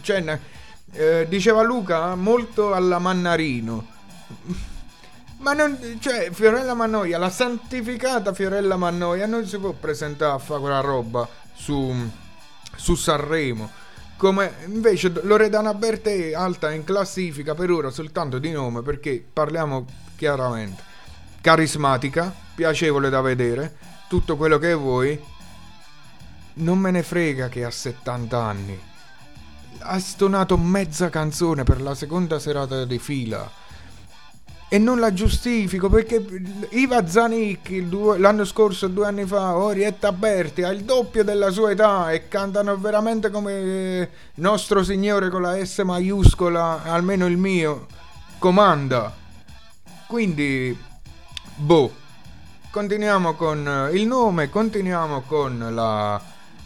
Cioè, 0.01 0.39
eh, 0.91 1.25
diceva 1.27 1.61
Luca 1.61 2.15
molto 2.15 2.73
alla 2.73 2.99
Mannarino. 2.99 3.92
Ma 5.37 5.53
non... 5.53 5.77
Cioè, 5.99 6.29
Fiorella 6.31 6.73
Mannoia, 6.73 7.17
la 7.17 7.29
santificata 7.29 8.33
Fiorella 8.33 8.77
Mannoia 8.77 9.25
non 9.25 9.45
si 9.45 9.57
può 9.57 9.71
presentare 9.71 10.33
a 10.33 10.37
fare 10.37 10.59
quella 10.61 10.79
roba 10.79 11.27
su, 11.53 11.93
su 12.75 12.95
Sanremo 12.95 13.81
come 14.23 14.53
invece 14.67 15.11
Loredana 15.23 15.73
Bertè 15.73 16.33
alta 16.33 16.71
in 16.71 16.85
classifica 16.85 17.55
per 17.55 17.69
ora 17.69 17.89
soltanto 17.89 18.39
di 18.39 18.51
nome 18.51 18.81
perché 18.81 19.21
parliamo 19.33 19.85
chiaramente. 20.15 20.81
Carismatica, 21.41 22.33
piacevole 22.55 23.09
da 23.09 23.19
vedere, 23.19 23.75
tutto 24.07 24.37
quello 24.37 24.57
che 24.59 24.73
vuoi. 24.73 25.21
Non 26.55 26.77
me 26.77 26.91
ne 26.91 27.03
frega 27.03 27.49
che 27.49 27.65
ha 27.65 27.69
70 27.69 28.41
anni. 28.41 28.79
Ha 29.79 29.99
stonato 29.99 30.55
mezza 30.57 31.09
canzone 31.09 31.63
per 31.63 31.81
la 31.81 31.93
seconda 31.93 32.39
serata 32.39 32.85
di 32.85 32.99
fila 32.99 33.51
e 34.73 34.79
non 34.79 34.99
la 34.99 35.13
giustifico 35.13 35.87
perché 35.87 36.25
Iva 36.69 37.05
Zanicchi 37.05 37.87
l'anno 38.17 38.43
scorso, 38.43 38.87
due 38.87 39.05
anni 39.05 39.23
fa, 39.23 39.55
Orietta 39.55 40.11
Berti 40.11 40.63
ha 40.63 40.71
il 40.71 40.83
doppio 40.83 41.23
della 41.23 41.51
sua 41.51 41.69
età 41.69 42.09
e 42.09 42.27
cantano 42.27 42.75
veramente 42.77 43.29
come 43.29 44.09
nostro 44.37 44.83
signore 44.83 45.29
con 45.29 45.43
la 45.43 45.63
S 45.63 45.77
maiuscola, 45.77 46.81
almeno 46.85 47.27
il 47.27 47.37
mio, 47.37 47.85
comanda. 48.39 49.13
Quindi, 50.07 50.75
boh, 51.55 51.93
continuiamo 52.71 53.33
con 53.35 53.91
il 53.93 54.07
nome, 54.07 54.49
continuiamo 54.49 55.21
con 55.27 55.67
la, 55.69 56.19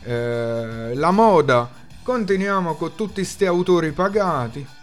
eh, 0.04 0.96
la 0.96 1.12
moda, 1.12 1.70
continuiamo 2.04 2.76
con 2.76 2.96
tutti 2.96 3.16
questi 3.16 3.46
autori 3.46 3.92
pagati 3.92 4.76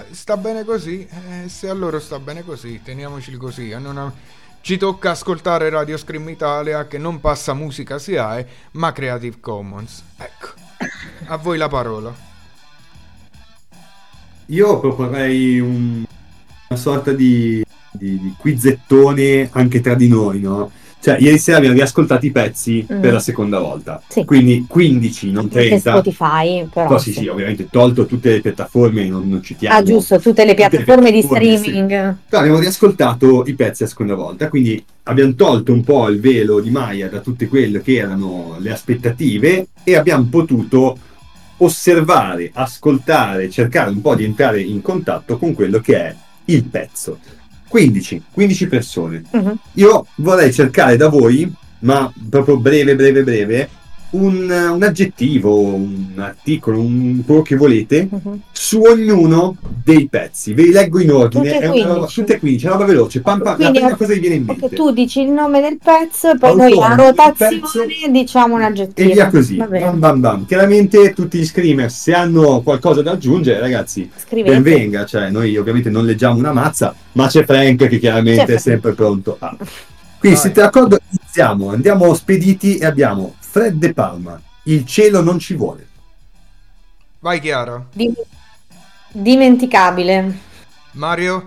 eh, 0.00 0.14
sta 0.14 0.36
bene 0.36 0.64
così, 0.64 1.06
eh, 1.06 1.48
se 1.48 1.68
a 1.68 1.72
loro 1.72 2.00
sta 2.00 2.18
bene 2.18 2.44
così, 2.44 2.80
teniamoci 2.82 3.36
così. 3.36 3.70
Eh, 3.70 3.74
ha... 3.74 4.12
Ci 4.60 4.78
tocca 4.78 5.10
ascoltare 5.10 5.68
Radio 5.68 5.98
Scream 5.98 6.26
Italia 6.30 6.86
che 6.86 6.96
non 6.96 7.20
passa 7.20 7.52
musica 7.52 7.98
SIAE 7.98 8.48
ma 8.72 8.92
Creative 8.92 9.36
Commons. 9.38 10.02
Ecco, 10.16 10.48
a 11.26 11.36
voi 11.36 11.58
la 11.58 11.68
parola. 11.68 12.14
Io 14.46 14.80
proporrei 14.80 15.60
un, 15.60 16.04
una 16.68 16.78
sorta 16.78 17.12
di, 17.12 17.62
di, 17.92 18.18
di 18.18 18.34
quizzettone 18.38 19.50
anche 19.52 19.80
tra 19.80 19.94
di 19.94 20.08
noi, 20.08 20.40
no? 20.40 20.70
Cioè, 21.04 21.18
ieri 21.20 21.36
sera 21.36 21.58
abbiamo 21.58 21.74
riascoltato 21.74 22.24
i 22.24 22.30
pezzi 22.30 22.86
Mhm. 22.88 23.00
per 23.00 23.12
la 23.12 23.18
seconda 23.18 23.58
volta. 23.58 24.00
Sì. 24.08 24.24
Quindi 24.24 24.64
15, 24.66 25.30
non 25.32 25.42
Anche 25.44 25.66
30. 25.68 25.90
Spotify, 25.90 26.66
però. 26.72 26.86
Però 26.86 26.98
sì, 26.98 27.12
sì, 27.12 27.26
ovviamente 27.26 27.68
tolto 27.70 28.06
tutte 28.06 28.30
le 28.30 28.40
piattaforme, 28.40 29.06
non, 29.06 29.28
non 29.28 29.42
citiamo. 29.42 29.76
Ah, 29.76 29.82
giusto, 29.82 30.18
tutte 30.18 30.46
le 30.46 30.54
Tutte 30.54 30.62
le 30.62 30.68
piattaforme 30.68 31.10
di 31.12 31.18
piattaforme, 31.20 31.56
sì. 31.56 31.58
streaming. 31.58 32.16
Però 32.26 32.40
abbiamo 32.40 32.58
riascoltato 32.58 33.44
i 33.46 33.52
pezzi 33.54 33.82
la 33.82 33.88
seconda 33.90 34.14
volta, 34.14 34.48
quindi 34.48 34.82
abbiamo 35.02 35.34
tolto 35.34 35.72
un 35.74 35.84
po' 35.84 36.08
il 36.08 36.20
velo 36.20 36.60
di 36.60 36.70
Maya 36.70 37.08
da 37.08 37.18
tutte 37.20 37.48
quelle 37.48 37.82
che 37.82 37.96
erano 37.96 38.56
le 38.58 38.70
aspettative 38.72 39.66
e 39.84 39.96
abbiamo 39.96 40.26
potuto 40.30 40.96
osservare, 41.58 42.50
ascoltare, 42.54 43.50
cercare 43.50 43.90
un 43.90 44.00
po' 44.00 44.14
di 44.14 44.24
entrare 44.24 44.60
in 44.60 44.80
contatto 44.80 45.36
con 45.38 45.52
quello 45.54 45.80
che 45.80 45.96
è 45.96 46.14
il 46.46 46.64
pezzo. 46.64 47.18
15, 47.74 48.22
15 48.30 48.68
persone. 48.68 49.24
Mhm. 49.32 49.52
Io 49.72 50.06
vorrei 50.18 50.52
cercare 50.52 50.96
da 50.96 51.08
voi, 51.08 51.52
ma 51.80 52.12
proprio 52.30 52.56
breve, 52.56 52.94
breve, 52.94 53.24
breve, 53.24 53.68
un, 54.14 54.50
un 54.74 54.82
aggettivo, 54.82 55.60
un 55.60 56.12
articolo, 56.16 56.80
un, 56.80 57.22
quello 57.24 57.42
che 57.42 57.56
volete, 57.56 58.08
Mhm. 58.10 58.40
su 58.52 58.80
ognuno 58.80 59.56
dei 59.84 60.08
pezzi. 60.08 60.54
Ve 60.54 60.62
li 60.62 60.70
leggo 60.72 61.00
in 61.00 61.10
ordine. 61.12 61.52
Tutte 61.52 61.58
e 61.58 61.60
è 61.60 61.68
una 61.68 61.82
roba, 61.82 61.94
15. 61.94 62.20
tutte 62.20 62.34
e 62.34 62.38
15, 62.38 62.64
è 62.64 62.68
una 62.68 62.76
roba 62.78 62.88
veloce. 62.90 63.20
Pam, 63.20 63.38
pam, 63.38 63.46
la 63.50 63.54
Quindi, 63.56 63.78
prima 63.78 63.96
cosa 63.96 64.12
che 64.12 64.18
viene 64.20 64.34
in 64.36 64.44
mente. 64.44 64.68
Tu 64.70 64.90
dici 64.92 65.20
il 65.20 65.30
nome 65.30 65.60
del 65.60 65.78
pezzo 65.82 66.30
e 66.30 66.38
poi 66.38 66.56
noi 66.56 66.80
a 66.80 66.94
rotazione 66.94 67.60
pezzo. 67.60 68.10
diciamo 68.10 68.54
un 68.54 68.60
E 68.62 68.64
aggettivo. 68.64 69.12
via 69.12 69.28
così. 69.28 69.56
Bam, 69.56 69.98
bam, 69.98 70.20
bam. 70.20 70.46
Chiaramente 70.46 71.12
tutti 71.12 71.38
gli 71.38 71.44
screamer, 71.46 71.90
se 71.90 72.12
hanno 72.14 72.62
qualcosa 72.62 73.02
da 73.02 73.12
aggiungere, 73.12 73.58
ragazzi, 73.60 74.08
Scrivete. 74.16 74.50
ben 74.54 74.62
venga. 74.62 75.04
Cioè, 75.04 75.30
noi 75.30 75.56
ovviamente 75.56 75.90
non 75.90 76.04
leggiamo 76.06 76.38
una 76.38 76.52
mazza, 76.52 76.94
ma 77.12 77.26
c'è 77.26 77.44
Frank 77.44 77.86
che 77.88 77.98
chiaramente 77.98 78.44
C'è 78.44 78.54
è 78.54 78.58
sempre 78.58 78.92
pronto. 78.92 79.36
a- 79.40 79.56
Quindi, 80.24 80.38
Vai. 80.40 80.48
siete 80.50 80.60
d'accordo? 80.62 80.98
Iniziamo. 81.20 81.68
Andiamo 81.70 82.14
spediti 82.14 82.78
e 82.78 82.86
abbiamo 82.86 83.34
Fred 83.54 83.74
De 83.74 83.94
Palma. 83.94 84.42
Il 84.64 84.84
cielo 84.84 85.22
non 85.22 85.38
ci 85.38 85.54
vuole. 85.54 85.86
Vai 87.20 87.38
Chiara. 87.38 87.86
Dim- 87.92 88.12
dimenticabile. 89.12 90.36
Mario? 90.94 91.44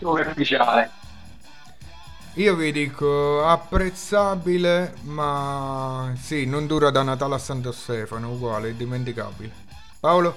Superficiale. 0.00 0.90
Io 2.34 2.56
vi 2.56 2.72
dico 2.72 3.46
apprezzabile, 3.46 4.94
ma 5.02 6.12
sì, 6.20 6.44
non 6.44 6.66
dura 6.66 6.90
da 6.90 7.04
Natale 7.04 7.36
a 7.36 7.38
Santo 7.38 7.70
Stefano, 7.70 8.32
uguale, 8.32 8.70
indimenticabile. 8.70 9.52
Paolo? 10.00 10.36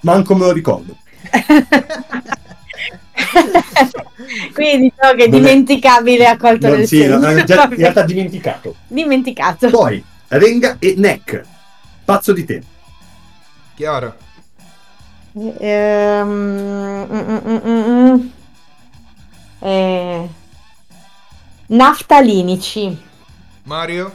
Manco 0.00 0.34
me 0.34 0.46
lo 0.46 0.50
ricordo. 0.50 0.96
Quindi 4.52 4.90
diciamo 4.94 5.14
che 5.16 5.28
Non 5.28 5.38
è- 5.38 5.42
dimenticabile 5.42 6.26
ha 6.26 6.36
colto 6.36 6.68
Non, 6.68 6.78
nel 6.78 6.86
sì, 6.86 7.06
no, 7.06 7.18
no, 7.18 7.44
già, 7.44 7.64
in 7.70 7.76
realtà 7.76 8.02
dimenticato. 8.02 8.74
Dimenticato. 8.86 9.70
Poi, 9.70 10.02
Renga 10.28 10.76
e 10.78 10.94
Neck. 10.96 11.42
Pazzo 12.04 12.32
di 12.32 12.44
te. 12.44 12.62
Chiara? 13.74 14.16
Ehm, 15.58 16.28
mm, 16.28 17.12
mm, 17.12 17.38
mm, 17.46 17.58
mm, 17.66 18.10
mm. 18.12 18.28
Eh, 19.60 20.28
naftalinici. 21.66 22.96
Mario? 23.64 24.12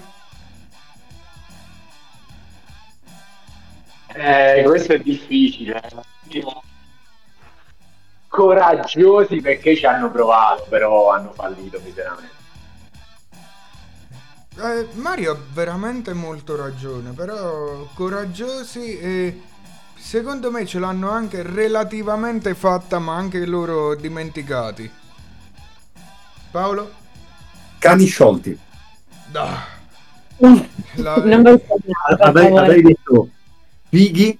Eh, 4.13 4.63
questo 4.65 4.93
è 4.93 4.99
difficile. 4.99 5.81
Coraggiosi 8.31 9.41
perché 9.41 9.75
ci 9.75 9.85
hanno 9.85 10.09
provato, 10.09 10.65
però 10.69 11.11
hanno 11.11 11.33
fallito 11.33 11.81
miseramente. 11.83 12.39
Eh, 14.57 14.87
Mario 14.93 15.31
ha 15.33 15.37
veramente 15.53 16.13
molto 16.13 16.55
ragione, 16.55 17.11
però 17.11 17.87
coraggiosi 17.93 18.97
e 18.97 19.41
secondo 19.97 20.49
me 20.49 20.65
ce 20.65 20.79
l'hanno 20.79 21.09
anche 21.09 21.41
relativamente 21.43 22.55
fatta, 22.55 22.99
ma 22.99 23.15
anche 23.15 23.45
loro 23.45 23.95
dimenticati. 23.95 24.89
Paolo? 26.51 26.91
Cani 27.79 28.05
sciolti. 28.05 28.59
Ah, 29.33 29.65
No, 30.41 30.67
La- 30.95 31.23
non 31.23 31.43
Avrei, 32.19 32.81
detto 32.81 33.29
fighi, 33.89 34.37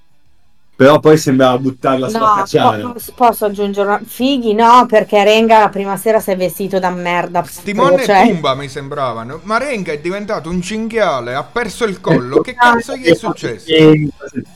però 0.82 1.00
poi 1.00 1.16
sembrava 1.16 1.60
buttarla 1.60 2.10
sulla 2.10 2.26
No, 2.26 2.34
cacciara. 2.38 2.78
po- 2.90 3.00
posso 3.14 3.46
aggiungere 3.46 3.88
una... 3.88 4.02
Fighi 4.04 4.56
no, 4.56 4.88
perché 4.88 5.24
Renga 5.24 5.60
la 5.60 5.70
prima 5.70 5.96
sera 5.96 6.20
si 6.20 6.32
è 6.32 6.36
vestito 6.36 6.80
da 6.80 6.90
merda. 6.90 7.46
Timon 7.64 8.00
Cioè, 8.04 8.24
e 8.24 8.32
Pumba 8.32 8.56
mi 8.56 8.68
sembravano. 8.68 9.42
Ma 9.44 9.60
Renga 9.60 9.92
è 9.92 10.00
diventato 10.00 10.50
un 10.50 10.60
cinghiale, 10.60 11.36
ha 11.36 11.44
perso 11.44 11.86
il 11.86 12.02
collo. 12.02 12.42
Che 12.42 12.56
cazzo 12.56 12.96
gli 12.96 13.04
è 13.04 13.14
successo? 13.14 13.68
E 13.72 14.10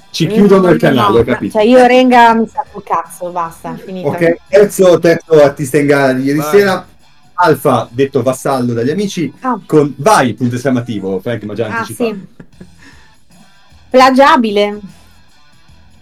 Ci 0.09 0.25
chiudono 0.25 0.65
no, 0.65 0.71
il 0.71 0.79
canale, 0.79 1.13
no, 1.13 1.19
ho 1.19 1.23
capito. 1.23 1.59
Cioè 1.59 1.67
io 1.67 1.85
Renga 1.85 2.33
mi 2.33 2.47
sa 2.47 2.65
col 2.71 2.81
cazzo, 2.81 3.29
basta, 3.29 3.75
finita. 3.75 4.07
Ok, 4.07 4.35
terzo, 4.49 4.97
terzo 4.97 5.39
artista 5.39 5.77
in 5.77 5.85
gara 5.85 6.13
di 6.13 6.23
ieri 6.23 6.39
Vai. 6.39 6.49
sera. 6.49 6.87
Alfa, 7.35 7.87
detto 7.91 8.23
vassallo 8.23 8.73
dagli 8.73 8.89
amici, 8.89 9.31
Ah. 9.41 9.59
con 9.63 9.93
vai, 9.97 10.33
punto 10.33 10.55
esclamativo, 10.55 11.19
Frank 11.19 11.43
mi 11.43 11.51
ha 11.51 11.53
già 11.53 11.67
Ah, 11.67 11.77
anticipato. 11.77 12.09
sì. 12.15 12.25
Plagiabile. 13.91 14.79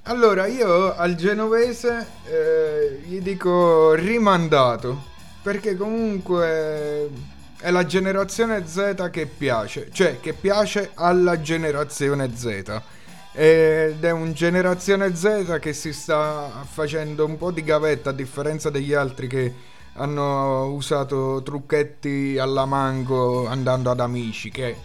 Allora, 0.05 0.47
io 0.47 0.93
al 0.93 1.15
genovese 1.15 2.05
eh, 2.25 3.01
gli 3.05 3.21
dico 3.21 3.93
rimandato. 3.93 5.11
Perché 5.41 5.77
comunque 5.77 7.09
è 7.57 7.71
la 7.71 7.85
generazione 7.85 8.67
Z 8.67 9.09
che 9.11 9.27
piace. 9.27 9.89
Cioè, 9.93 10.19
che 10.19 10.33
piace 10.33 10.91
alla 10.95 11.39
generazione 11.39 12.35
Z. 12.35 12.81
Ed 13.31 14.03
è 14.03 14.11
un 14.11 14.33
generazione 14.33 15.15
Z 15.15 15.57
che 15.61 15.71
si 15.71 15.93
sta 15.93 16.49
facendo 16.69 17.25
un 17.25 17.37
po' 17.37 17.51
di 17.51 17.63
gavetta 17.63 18.09
a 18.09 18.13
differenza 18.13 18.69
degli 18.69 18.93
altri 18.93 19.27
che 19.27 19.53
hanno 19.93 20.65
usato 20.65 21.41
trucchetti 21.43 22.37
alla 22.37 22.65
mango 22.65 23.47
andando 23.47 23.89
ad 23.89 23.99
amici 24.01 24.51
che 24.51 24.75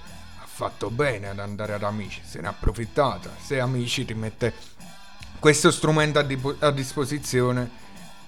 ha 0.40 0.46
fatto 0.46 0.90
bene 0.90 1.28
ad 1.28 1.38
andare 1.38 1.74
ad 1.74 1.82
amici 1.82 2.20
se 2.24 2.40
ne 2.40 2.46
è 2.46 2.50
approfittata 2.50 3.30
se 3.38 3.58
amici 3.58 4.04
ti 4.04 4.14
mette 4.14 4.52
questo 5.38 5.70
strumento 5.70 6.18
a, 6.18 6.22
dipo- 6.22 6.56
a 6.58 6.70
disposizione 6.70 7.68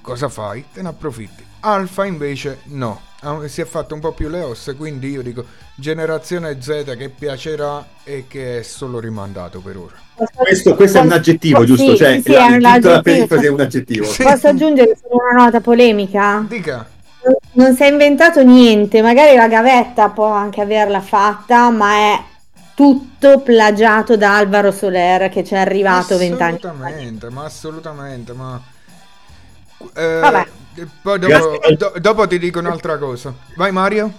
cosa 0.01 0.29
fai? 0.29 0.65
te 0.73 0.83
ne 0.83 0.89
approfitti 0.89 1.45
Alfa 1.61 2.05
invece 2.07 2.61
no 2.65 3.01
si 3.47 3.61
è 3.61 3.65
fatto 3.67 3.95
un 3.95 4.01
po' 4.01 4.13
più 4.13 4.29
le 4.29 4.41
ossa 4.41 4.75
quindi 4.75 5.11
io 5.11 5.23
dico 5.23 5.45
generazione 5.75 6.61
Z 6.61 6.95
che 6.97 7.11
piacerà 7.11 7.87
e 8.03 8.25
che 8.27 8.61
è 8.61 8.63
solo 8.63 8.99
rimandato 8.99 9.61
per 9.61 9.77
ora 9.77 9.95
Questo, 10.35 10.75
questo 10.75 10.99
è 10.99 11.01
un 11.03 11.13
aggettivo, 11.13 11.61
Sì, 11.61 11.67
giusto? 11.67 11.97
Cioè, 11.97 12.17
sì, 12.17 12.23
sì, 12.23 12.33
la, 12.33 12.47
è 12.47 12.47
un 12.47 12.61
tutta 12.61 12.69
la 12.91 12.99
aggettivo. 13.03 13.41
è 13.41 13.49
un 13.49 13.61
aggettivo. 13.61 14.05
Sì. 14.07 14.23
Posso 14.23 14.49
aggiungere 14.49 14.97
solo 15.01 15.23
una 15.31 15.45
nota 15.45 15.61
polemica? 15.61 16.45
dica 16.47 16.89
Non 17.53 17.75
si 17.75 17.83
è 17.83 17.87
inventato 17.89 18.43
niente, 18.43 19.03
magari 19.03 19.37
la 19.37 19.49
gavetta 19.49 20.09
può 20.11 20.27
anche 20.27 20.61
averla 20.61 21.01
fatta, 21.01 21.71
ma 21.71 21.93
è 21.95 22.25
tutto 22.81 23.41
plagiato 23.41 24.17
da 24.17 24.37
Alvaro 24.39 24.71
Soler 24.73 25.29
che 25.29 25.45
ci 25.45 25.53
è 25.53 25.59
arrivato 25.59 26.17
vent'anni 26.17 26.59
fa. 26.59 26.69
assolutamente 26.71 27.29
ma 27.29 27.45
assolutamente 27.45 28.33
ma 28.33 28.63
eh, 29.95 30.19
Vabbè. 30.19 30.47
poi 31.03 31.19
dopo, 31.19 31.59
do- 31.77 31.93
dopo 31.99 32.27
ti 32.27 32.39
dico 32.39 32.59
un'altra 32.59 32.97
cosa 32.97 33.35
vai 33.57 33.71
Mario 33.71 34.15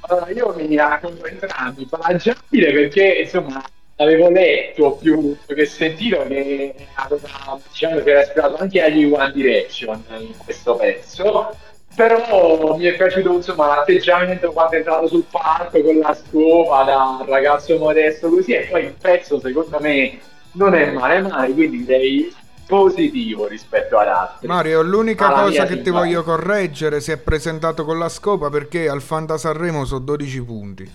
Allora, 0.00 0.30
io 0.30 0.52
mi 0.56 0.74
racconto 0.74 1.24
entrambi, 1.26 1.86
plagiabile 1.86 2.72
perché 2.72 3.04
insomma 3.22 3.62
avevo 3.96 4.30
letto 4.30 4.92
più 5.00 5.36
che 5.46 5.66
sentito 5.66 6.24
che 6.26 6.74
aveva, 6.94 7.60
diciamo, 7.68 8.00
che 8.00 8.10
era 8.10 8.22
ispirato 8.22 8.56
anche 8.56 8.82
agli 8.82 9.04
One 9.04 9.30
Direction 9.32 10.02
in 10.18 10.36
questo 10.38 10.74
pezzo. 10.74 11.56
Però 11.94 12.76
mi 12.76 12.84
è 12.84 12.96
piaciuto 12.96 13.34
insomma 13.34 13.66
l'atteggiamento 13.66 14.52
quando 14.52 14.74
è 14.74 14.76
entrato 14.76 15.08
sul 15.08 15.24
palco 15.28 15.82
con 15.82 15.98
la 15.98 16.14
scopa 16.14 16.84
da 16.84 17.24
ragazzo 17.26 17.76
modesto 17.78 18.28
così 18.28 18.52
e 18.52 18.68
poi 18.70 18.84
il 18.84 18.94
pezzo 18.98 19.40
secondo 19.40 19.78
me 19.80 20.18
non 20.52 20.74
è 20.74 20.90
male 20.92 21.20
male, 21.20 21.52
quindi 21.52 21.84
direi 21.84 22.32
positivo 22.66 23.48
rispetto 23.48 23.98
ad 23.98 24.06
altri. 24.06 24.46
Mario, 24.46 24.82
l'unica 24.82 25.26
Alla 25.26 25.42
cosa 25.42 25.66
che 25.66 25.82
ti 25.82 25.90
voglio 25.90 26.22
correggere 26.22 27.00
si 27.00 27.10
è 27.10 27.16
presentato 27.16 27.84
con 27.84 27.98
la 27.98 28.08
scopa 28.08 28.48
perché 28.48 28.88
al 28.88 29.02
Fanta 29.02 29.36
Sanremo 29.36 29.84
sono 29.84 30.00
12 30.00 30.42
punti. 30.44 30.90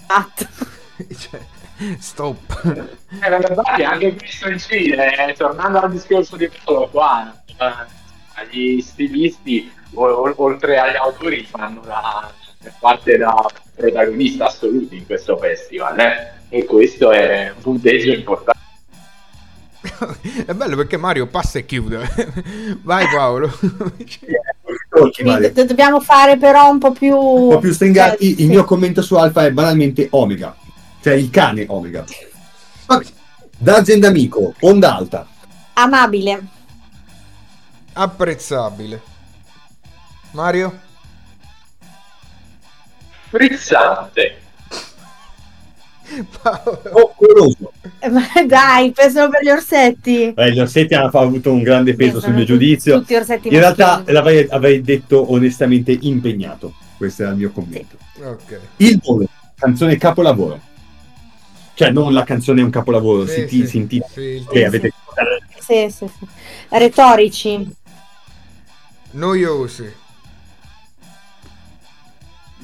Esatto. 0.00 0.46
cioè, 1.18 1.40
stop. 1.98 2.86
Eh, 3.22 3.84
anche 3.84 4.14
questo 4.14 4.48
incide, 4.48 5.28
eh, 5.28 5.34
tornando 5.34 5.80
al 5.80 5.90
discorso 5.90 6.36
di 6.36 6.48
Paolo 6.64 6.88
qua, 6.88 7.34
eh, 7.46 8.02
gli 8.50 8.80
stilisti, 8.80 9.70
o- 9.94 10.06
o- 10.06 10.34
oltre 10.36 10.78
agli 10.78 10.96
autori, 10.96 11.44
fanno 11.44 11.82
la 11.84 12.30
parte 12.78 13.16
da 13.16 13.34
protagonista 13.74 14.46
assoluti 14.46 14.96
in 14.96 15.06
questo 15.06 15.36
festival, 15.36 15.98
eh, 15.98 16.32
e 16.48 16.64
questo 16.64 17.10
è 17.10 17.52
un 17.54 17.62
punteggio 17.62 18.12
importante. 18.12 18.52
È 20.46 20.52
bello 20.54 20.76
perché 20.76 20.96
Mario 20.96 21.26
passa 21.26 21.58
e 21.58 21.66
chiude. 21.66 22.00
Vai 22.82 23.06
Paolo. 23.14 23.50
Do- 24.88 25.64
dobbiamo 25.64 26.00
fare 26.00 26.36
però 26.38 26.70
un 26.70 26.78
po' 26.78 26.92
più... 26.92 27.14
Un 27.14 27.50
po' 27.50 27.58
più 27.58 27.72
stringati, 27.72 28.24
cioè, 28.24 28.30
il 28.30 28.36
sì. 28.36 28.46
mio 28.46 28.64
commento 28.64 29.02
su 29.02 29.14
Alfa 29.16 29.44
è 29.44 29.50
banalmente 29.50 30.06
Omega. 30.10 30.56
Cioè 31.02 31.14
il 31.14 31.28
cane 31.30 31.66
Omega. 31.68 32.04
Vabbè. 32.86 33.04
Da 33.58 33.76
azienda 33.76 34.08
amico, 34.08 34.54
onda 34.60 34.96
alta. 34.96 35.26
Amabile. 35.74 36.46
Apprezzabile. 37.94 39.00
Mario? 40.32 40.78
Frizzante. 43.30 44.38
Paolo. 46.42 46.82
Coccoloso. 46.90 47.72
Eh, 48.00 48.08
Ma 48.08 48.22
dai, 48.46 48.90
pensavo 48.92 49.30
per 49.30 49.42
gli 49.42 49.48
orsetti. 49.48 50.34
Eh, 50.34 50.52
gli 50.52 50.60
orsetti 50.60 50.94
hanno 50.94 51.08
avuto 51.12 51.52
un 51.52 51.62
grande 51.62 51.94
peso 51.94 52.20
sul 52.20 52.34
mio 52.34 52.44
giudizio. 52.44 52.98
Tutti 52.98 53.14
orsetti 53.14 53.48
In 53.48 53.58
realtà 53.58 54.04
avrei 54.04 54.82
detto 54.82 55.32
onestamente 55.32 55.96
impegnato. 56.02 56.74
Questo 56.96 57.22
era 57.22 57.30
il 57.32 57.38
mio 57.38 57.50
commento. 57.50 57.96
Ok. 58.22 58.60
Il 58.78 59.00
volo, 59.02 59.26
canzone 59.56 59.96
capolavoro. 59.96 60.60
Cioè, 61.74 61.90
non 61.90 62.12
la 62.12 62.22
canzone 62.22 62.60
è 62.60 62.64
un 62.64 62.70
capolavoro, 62.70 63.26
Sì, 63.26 63.32
si, 63.40 63.46
ti- 63.46 63.60
sì, 63.62 63.66
si 63.66 63.76
intitola. 63.78 64.12
sì, 64.12 64.20
il 64.20 64.46
Eh, 64.52 64.64
avete- 64.64 64.92
Sì, 65.58 65.88
sì, 65.90 66.06
sì. 66.06 66.26
Retorici. 66.68 67.76
Noiosi. 69.14 69.92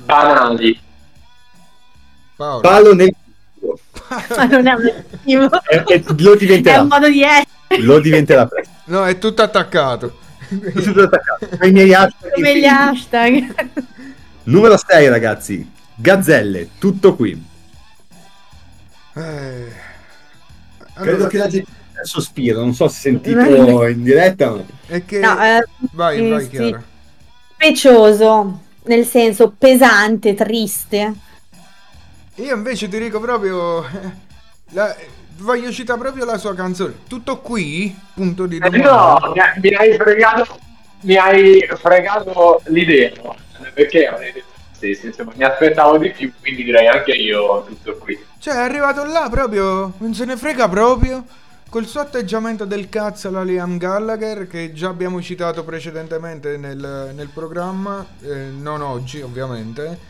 Banali. 0.05 0.79
Paolo. 2.37 2.61
Palo 2.61 2.95
nel 2.95 3.15
Ma 4.37 4.45
non 4.47 4.67
è 4.67 4.73
un 4.73 4.87
aggettivo. 4.87 5.49
Lo 6.19 6.33
È 6.33 6.37
diventerà. 6.37 6.81
un 6.81 6.89
modo 6.89 7.09
di 7.09 7.23
essere. 7.23 7.83
Lo 7.83 8.01
diventerà 8.01 8.47
presto. 8.47 8.73
No, 8.87 9.05
è 9.07 9.19
tutto 9.19 9.43
attaccato. 9.43 10.19
Tutto 10.49 11.03
attaccato. 11.03 11.49
Ai 11.61 11.71
miei 11.71 11.95
hashtag 11.95 12.33
Come 12.33 12.59
gli 12.59 12.65
hashtag. 12.65 13.69
Numero 14.45 14.77
6, 14.77 15.09
ragazzi. 15.09 15.71
Gazzelle, 15.95 16.71
tutto 16.79 17.15
qui. 17.15 17.47
Eh, 19.15 19.73
Credo 20.95 21.11
allora, 21.15 21.27
che 21.29 21.37
la 21.39 21.47
gente 21.49 21.71
sospiro, 22.03 22.61
non 22.61 22.75
so 22.75 22.89
se 22.89 23.01
sentito 23.01 23.39
in 23.87 24.03
diretta. 24.03 24.51
ma- 24.51 24.65
è 24.87 25.05
che... 25.05 25.19
No, 25.19 25.43
eh, 25.43 25.65
vai, 25.93 26.21
vai 26.23 26.43
sì. 26.45 26.49
Chiara. 26.49 26.83
Specioso, 27.55 28.61
nel 28.85 29.05
senso 29.07 29.55
pesante, 29.57 30.35
triste. 30.35 31.15
Io 32.37 32.55
invece 32.55 32.89
ti 32.89 32.99
dico 32.99 33.21
proprio... 33.21 33.85
la- 34.73 34.97
voglio 35.39 35.71
citare 35.73 35.99
proprio 35.99 36.25
la 36.25 36.39
sua 36.39 36.55
canzone. 36.55 36.95
Tutto 37.09 37.41
qui? 37.41 37.95
Punto 38.15 38.47
di 38.47 38.57
Eh, 38.57 38.71
domanda. 38.71 39.19
no, 39.19 39.33
mi 39.63 39.75
hai, 39.75 39.95
fregato, 39.95 40.59
mi 41.03 41.17
hai 41.17 41.67
fregato 41.77 42.61
l'idea. 42.67 43.13
Perché 43.75 44.45
sì, 44.73 44.95
sì, 44.95 45.07
insomma, 45.07 45.33
mi 45.37 45.45
aspettavo 45.45 45.99
di 45.99 46.11
più, 46.11 46.33
quindi 46.41 46.65
direi 46.65 46.87
anche 46.87 47.13
io 47.13 47.65
tutto 47.67 47.97
qui. 47.99 48.19
Cioè, 48.39 48.55
è 48.55 48.59
arrivato 48.59 49.05
là 49.05 49.29
proprio, 49.31 49.93
non 49.99 50.15
se 50.15 50.25
ne 50.25 50.37
frega 50.37 50.69
proprio, 50.69 51.25
col 51.71 51.87
suo 51.87 52.01
atteggiamento 52.01 52.65
del 52.65 52.89
cazzo 52.89 53.29
alla 53.29 53.45
Liam 53.45 53.79
Gallagher, 53.79 54.49
che 54.49 54.73
già 54.73 54.89
abbiamo 54.89 55.23
citato 55.23 55.65
precedentemente 55.65 56.57
nel, 56.57 57.13
nel 57.15 57.29
programma, 57.33 58.05
eh, 58.21 58.51
non 58.51 58.83
oggi 58.83 59.23
ovviamente. 59.23 60.09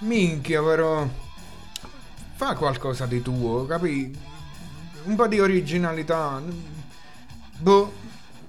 Minchia 0.00 0.62
però, 0.62 1.08
fa 2.34 2.54
qualcosa 2.54 3.06
di 3.06 3.22
tuo, 3.22 3.64
capi? 3.64 4.16
Un 5.04 5.16
po' 5.16 5.26
di 5.26 5.40
originalità. 5.40 6.42
Boh, 7.56 7.92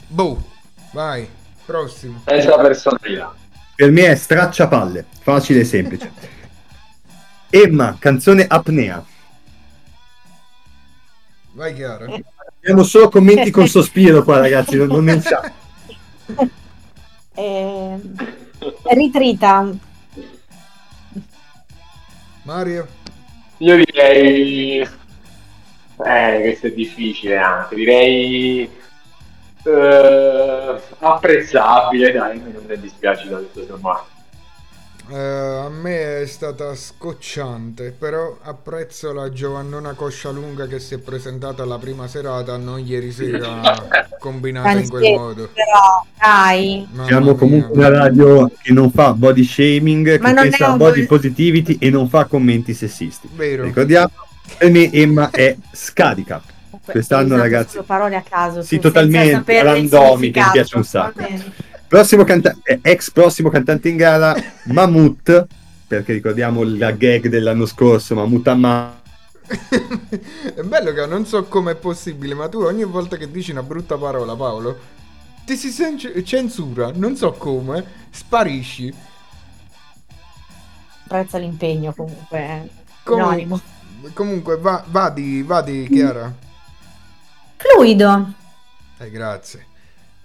boh, 0.07 0.43
vai, 0.91 1.27
prossimo. 1.65 2.23
Senza 2.25 2.57
personalità. 2.57 3.33
Per 3.73 3.91
me 3.91 4.07
è 4.07 4.15
stracciapalle, 4.15 5.05
facile 5.21 5.61
e 5.61 5.63
semplice. 5.63 6.11
Emma, 7.49 7.95
canzone 7.97 8.45
apnea. 8.45 9.15
Vai 11.57 11.73
Chiara. 11.73 12.05
Abbiamo 12.59 12.83
solo 12.83 13.09
commenti 13.09 13.49
con 13.49 13.67
sospiro 13.67 14.23
qua, 14.23 14.37
ragazzi, 14.37 14.75
non, 14.77 15.03
ne 15.03 15.19
chat. 15.19 15.51
Eh, 17.33 17.99
ritrita. 18.83 19.67
Mario? 22.43 22.87
Io 23.57 23.75
direi... 23.75 24.81
Eh, 24.81 26.39
questo 26.41 26.67
è 26.67 26.71
difficile 26.73 27.37
anche, 27.37 27.73
direi... 27.73 28.69
eh, 29.63 30.81
apprezzabile, 30.99 32.11
dai, 32.11 32.39
non 32.39 32.65
mi 32.67 32.79
dispiace 32.79 33.29
da 33.29 33.37
tutto 33.37 33.65
sommato. 33.65 34.16
Eh, 35.09 35.15
a 35.17 35.69
me 35.69 36.21
è 36.21 36.25
stata 36.25 36.75
scocciante, 36.75 37.95
però 37.97 38.37
apprezzo 38.41 39.13
la 39.13 39.29
Giovannona 39.31 39.93
Coscialunga 39.93 40.67
che 40.67 40.79
si 40.79 40.95
è 40.95 40.97
presentata 40.97 41.63
alla 41.63 41.77
prima 41.77 42.07
serata, 42.07 42.57
non 42.57 42.79
ieri 42.85 43.11
sera, 43.11 43.87
combinata 44.19 44.71
in 44.71 44.89
quel 44.89 45.13
modo. 45.13 45.49
Però, 45.53 46.05
dai. 46.19 46.85
Mamma 46.91 47.07
Siamo 47.07 47.25
mia. 47.25 47.35
comunque 47.35 47.77
una 47.77 47.89
radio 47.89 48.51
che 48.61 48.73
non 48.73 48.91
fa 48.91 49.13
body 49.13 49.43
shaming, 49.43 50.19
Ma 50.19 50.33
che 50.33 50.41
pensa 50.41 50.67
a 50.67 50.69
body 50.75 50.89
body- 50.91 51.05
positivity 51.05 51.77
e 51.79 51.89
non 51.89 52.09
fa 52.09 52.25
commenti 52.25 52.73
sessisti. 52.73 53.29
Vero. 53.33 53.63
Ricordiamo, 53.63 54.11
per 54.57 54.69
me 54.71 54.91
Emma 54.91 55.29
è 55.29 55.55
scarica. 55.71 56.41
Quest'anno, 56.83 57.25
usato 57.35 57.41
ragazzi. 57.41 57.79
parole 57.85 58.15
a 58.15 58.21
caso. 58.21 58.61
Sì, 58.61 58.79
totalmente, 58.79 59.61
randomiche, 59.61 60.39
mi 60.39 60.49
piace 60.51 60.77
un 60.77 60.83
sacco. 60.85 61.21
Prossimo 61.87 62.23
canta- 62.25 62.55
eh, 62.63 62.79
ex 62.81 63.11
prossimo 63.11 63.49
cantante 63.49 63.87
in 63.89 63.95
gara, 63.95 64.35
Mammoth, 64.65 65.47
perché 65.87 66.13
ricordiamo 66.13 66.63
la 66.63 66.91
gag 66.91 67.27
dell'anno 67.27 67.65
scorso, 67.65 68.13
Mammoth 68.15 68.47
Amma. 68.47 69.01
è 69.47 70.61
bello 70.63 70.91
che 70.91 71.05
non 71.05 71.25
so 71.25 71.45
come 71.45 71.71
è 71.71 71.75
possibile, 71.75 72.33
ma 72.33 72.49
tu 72.49 72.59
ogni 72.59 72.83
volta 72.83 73.15
che 73.15 73.31
dici 73.31 73.51
una 73.51 73.63
brutta 73.63 73.95
parola, 73.97 74.35
Paolo, 74.35 74.77
ti 75.45 75.55
si 75.55 75.69
sen- 75.69 75.97
censura, 76.25 76.91
non 76.93 77.15
so 77.15 77.31
come, 77.31 77.85
sparisci. 78.11 78.93
Apprezzo 81.05 81.37
l'impegno 81.37 81.93
comunque. 81.93 82.37
eh. 82.39 82.69
Com- 83.03 83.21
Anonimo. 83.21 83.61
comunque, 84.13 84.57
va, 84.57 84.83
vadi, 84.87 85.41
vadi, 85.41 85.87
Chiara. 85.89 86.33
Fluido. 87.55 88.33
Eh, 88.97 89.09
grazie. 89.09 89.65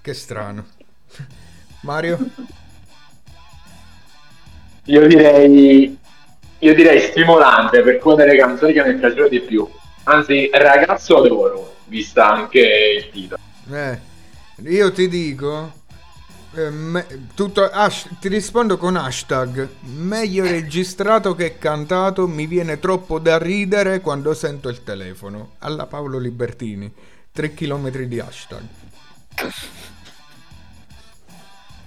Che 0.00 0.12
strano. 0.14 0.66
Mario? 1.82 2.18
Io 4.84 5.06
direi... 5.06 5.98
Io 6.58 6.74
direi 6.74 7.00
stimolante 7.00 7.82
per 7.82 7.98
una 8.04 8.14
delle 8.14 8.36
canzoni 8.36 8.72
che 8.72 8.84
mi 8.84 8.94
piacciono 8.94 9.26
di 9.28 9.40
più. 9.40 9.68
Anzi, 10.04 10.48
ragazzo 10.52 11.20
d'oro, 11.20 11.76
vista 11.86 12.30
anche 12.32 12.60
il 12.98 13.10
titolo. 13.10 13.40
Eh, 13.72 13.98
io 14.68 14.92
ti 14.92 15.08
dico. 15.08 15.72
eh, 16.54 16.70
me- 16.70 17.06
tutto, 17.34 17.64
hash- 17.68 18.08
ti 18.20 18.28
rispondo 18.28 18.76
con 18.76 18.94
hashtag 18.94 19.68
meglio 19.86 20.44
registrato 20.44 21.34
che 21.34 21.56
cantato 21.58 22.28
mi 22.28 22.46
viene 22.46 22.78
troppo 22.78 23.18
da 23.18 23.38
ridere 23.38 24.00
quando 24.00 24.34
sento 24.34 24.68
il 24.68 24.84
telefono 24.84 25.52
alla 25.60 25.86
Paolo 25.86 26.18
Libertini 26.18 26.92
3 27.32 27.54
km 27.54 27.90
di 28.02 28.20
hashtag 28.20 28.62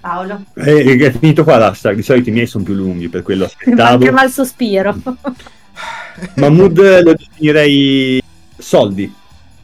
Paolo. 0.06 0.44
Eh, 0.54 0.98
è 0.98 1.10
finito 1.10 1.42
qua 1.42 1.58
l'hashtag, 1.58 1.96
di 1.96 2.02
solito 2.02 2.28
i 2.28 2.32
miei 2.32 2.46
sono 2.46 2.62
più 2.62 2.74
lunghi, 2.74 3.08
per 3.08 3.22
quello 3.22 3.44
aspettavo. 3.46 3.98
Manca 3.98 4.12
mal 4.12 4.30
sospiro. 4.30 4.94
Mahmood 6.34 7.02
lo 7.02 7.14
definirei 7.14 8.22
soldi, 8.56 9.12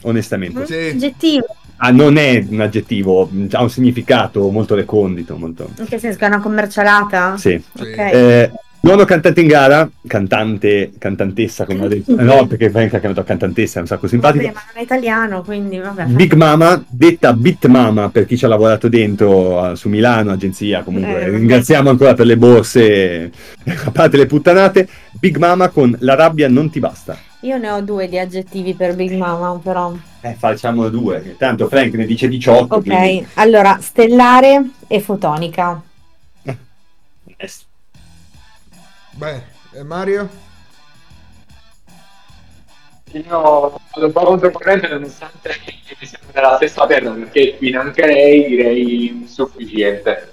onestamente. 0.03 0.67
Sì. 0.67 0.95
Aggettivo. 0.95 1.47
Ah, 1.77 1.91
non 1.91 2.17
è 2.17 2.45
un 2.49 2.61
aggettivo, 2.61 3.29
ha 3.53 3.63
un 3.63 3.71
significato 3.71 4.49
molto 4.51 4.75
recondito, 4.75 5.37
molto... 5.37 5.71
In 5.79 5.87
che 5.87 5.99
senso 5.99 6.19
è 6.21 6.27
una 6.27 6.41
commercialata? 6.41 7.37
Sì. 7.37 7.61
Sì. 7.75 7.83
Ok. 7.83 7.97
Eh, 7.99 8.53
nono 8.83 9.05
cantante 9.05 9.41
in 9.41 9.47
gara, 9.47 9.89
cantante, 10.07 10.93
cantantessa 10.99 11.65
come 11.65 11.85
ho 11.85 11.89
detto, 11.89 12.15
no 12.23 12.47
perché 12.47 12.71
Frank 12.71 12.95
ha 12.95 12.99
chiamato 13.01 13.23
cantantessa, 13.25 13.79
è 13.79 13.81
un 13.83 13.87
sacco 13.87 14.07
simpatico. 14.07 14.45
Vabbè, 14.45 14.55
ma 14.55 14.63
non 14.73 14.81
è 14.81 14.85
italiano, 14.85 15.43
quindi 15.43 15.79
vabbè. 15.79 16.05
Big 16.07 16.33
Mama, 16.35 16.83
detta 16.89 17.33
Bit 17.33 17.67
Mama 17.67 18.11
per 18.11 18.27
chi 18.27 18.37
ci 18.37 18.45
ha 18.45 18.49
lavorato 18.49 18.89
dentro 18.89 19.75
su 19.75 19.89
Milano, 19.89 20.33
agenzia, 20.33 20.83
comunque 20.83 21.21
Eh, 21.23 21.31
ringraziamo 21.31 21.91
ancora 21.91 22.15
per 22.15 22.27
le 22.27 22.37
borse, 22.37 23.31
a 23.85 23.91
parte 23.91 24.17
le 24.17 24.27
puttanate, 24.27 24.89
Big 25.13 25.37
Mama 25.37 25.69
con 25.69 25.97
La 26.01 26.15
rabbia 26.15 26.49
non 26.49 26.71
ti 26.71 26.81
basta. 26.81 27.17
Io 27.45 27.59
ne 27.59 27.71
ho 27.71 27.81
due 27.81 28.09
di 28.09 28.19
aggettivi 28.21 28.75
per 28.75 28.95
Big 28.95 29.13
Mama, 29.15 29.59
però. 29.61 29.93
Eh, 30.21 30.35
facciamo 30.39 30.89
due, 30.89 31.35
tanto 31.37 31.67
Frank 31.67 31.95
ne 31.95 32.07
dice 32.07 32.29
18. 32.29 32.75
Ok, 32.77 32.85
quindi- 32.85 33.27
allora, 33.35 33.79
stellare 33.81 34.63
e 34.87 35.01
fotonica. 35.01 35.83
Eh, 36.45 36.57
beh 39.13 39.43
eh, 39.73 39.83
Mario 39.83 40.29
Io 43.13 43.31
vado 43.31 44.07
un 44.07 44.13
po' 44.13 44.25
controcorrente 44.25 44.89
nonostante 44.89 45.51
siamo 46.01 46.31
nella 46.35 46.57
stessa 46.57 46.87
terra 46.87 47.11
perché 47.11 47.57
finanche 47.59 48.07
lei 48.07 48.47
direi 48.47 49.07
insufficiente. 49.09 50.31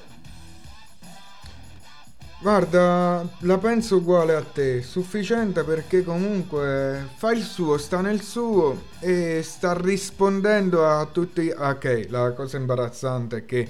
Guarda, 2.41 3.27
la 3.39 3.57
penso 3.57 3.97
uguale 3.97 4.33
a 4.33 4.41
te, 4.41 4.81
sufficiente 4.81 5.65
perché 5.65 6.05
comunque 6.05 7.09
fa 7.15 7.33
il 7.33 7.43
suo, 7.43 7.77
sta 7.77 7.99
nel 7.99 8.21
suo 8.21 8.83
e 8.99 9.41
sta 9.43 9.73
rispondendo 9.73 10.87
a 10.87 11.05
tutti... 11.05 11.49
Ok, 11.49 12.05
la 12.07 12.31
cosa 12.31 12.55
imbarazzante 12.55 13.37
è 13.37 13.45
che 13.45 13.67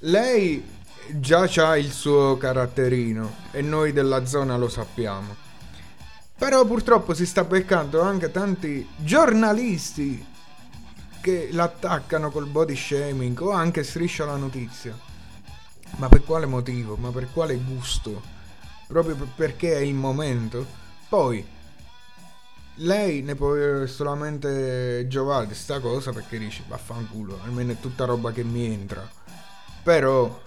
lei 0.00 0.80
già 1.20 1.48
ha 1.56 1.76
il 1.76 1.90
suo 1.90 2.36
caratterino 2.36 3.34
e 3.50 3.62
noi 3.62 3.92
della 3.92 4.24
zona 4.24 4.56
lo 4.56 4.68
sappiamo. 4.68 5.36
Però 6.36 6.64
purtroppo 6.64 7.14
si 7.14 7.26
sta 7.26 7.44
beccando 7.44 8.00
anche 8.00 8.30
tanti 8.30 8.88
giornalisti 8.96 10.26
che 11.20 11.50
l'attaccano 11.52 12.30
col 12.30 12.46
body 12.46 12.74
shaming 12.74 13.40
o 13.40 13.52
anche 13.52 13.84
striscia 13.84 14.24
la 14.24 14.36
notizia. 14.36 14.98
Ma 15.96 16.08
per 16.08 16.24
quale 16.24 16.46
motivo? 16.46 16.96
Ma 16.96 17.10
per 17.10 17.28
quale 17.32 17.56
gusto? 17.56 18.20
Proprio 18.88 19.14
per- 19.14 19.28
perché 19.34 19.74
è 19.74 19.80
il 19.80 19.94
momento? 19.94 20.66
Poi, 21.08 21.46
lei 22.76 23.22
ne 23.22 23.34
può 23.34 23.86
solamente 23.86 25.06
giovare 25.06 25.46
di 25.46 25.54
sta 25.54 25.78
cosa 25.78 26.10
perché 26.12 26.38
dice 26.38 26.64
vaffanculo, 26.66 27.38
almeno 27.44 27.72
è 27.72 27.80
tutta 27.80 28.04
roba 28.04 28.32
che 28.32 28.42
mi 28.42 28.64
entra. 28.64 29.08
Però, 29.82 30.40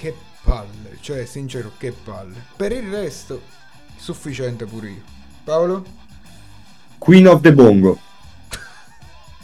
che 0.00 0.14
palle, 0.42 0.96
cioè 1.00 1.26
sincero, 1.26 1.72
che 1.76 1.92
palle. 1.92 2.42
Per 2.56 2.72
il 2.72 2.90
resto, 2.90 3.42
sufficiente 3.96 4.64
pure 4.64 4.88
io. 4.88 5.02
Paolo? 5.44 5.84
Queen 6.96 7.28
of 7.28 7.42
the 7.42 7.52
Bongo. 7.52 7.98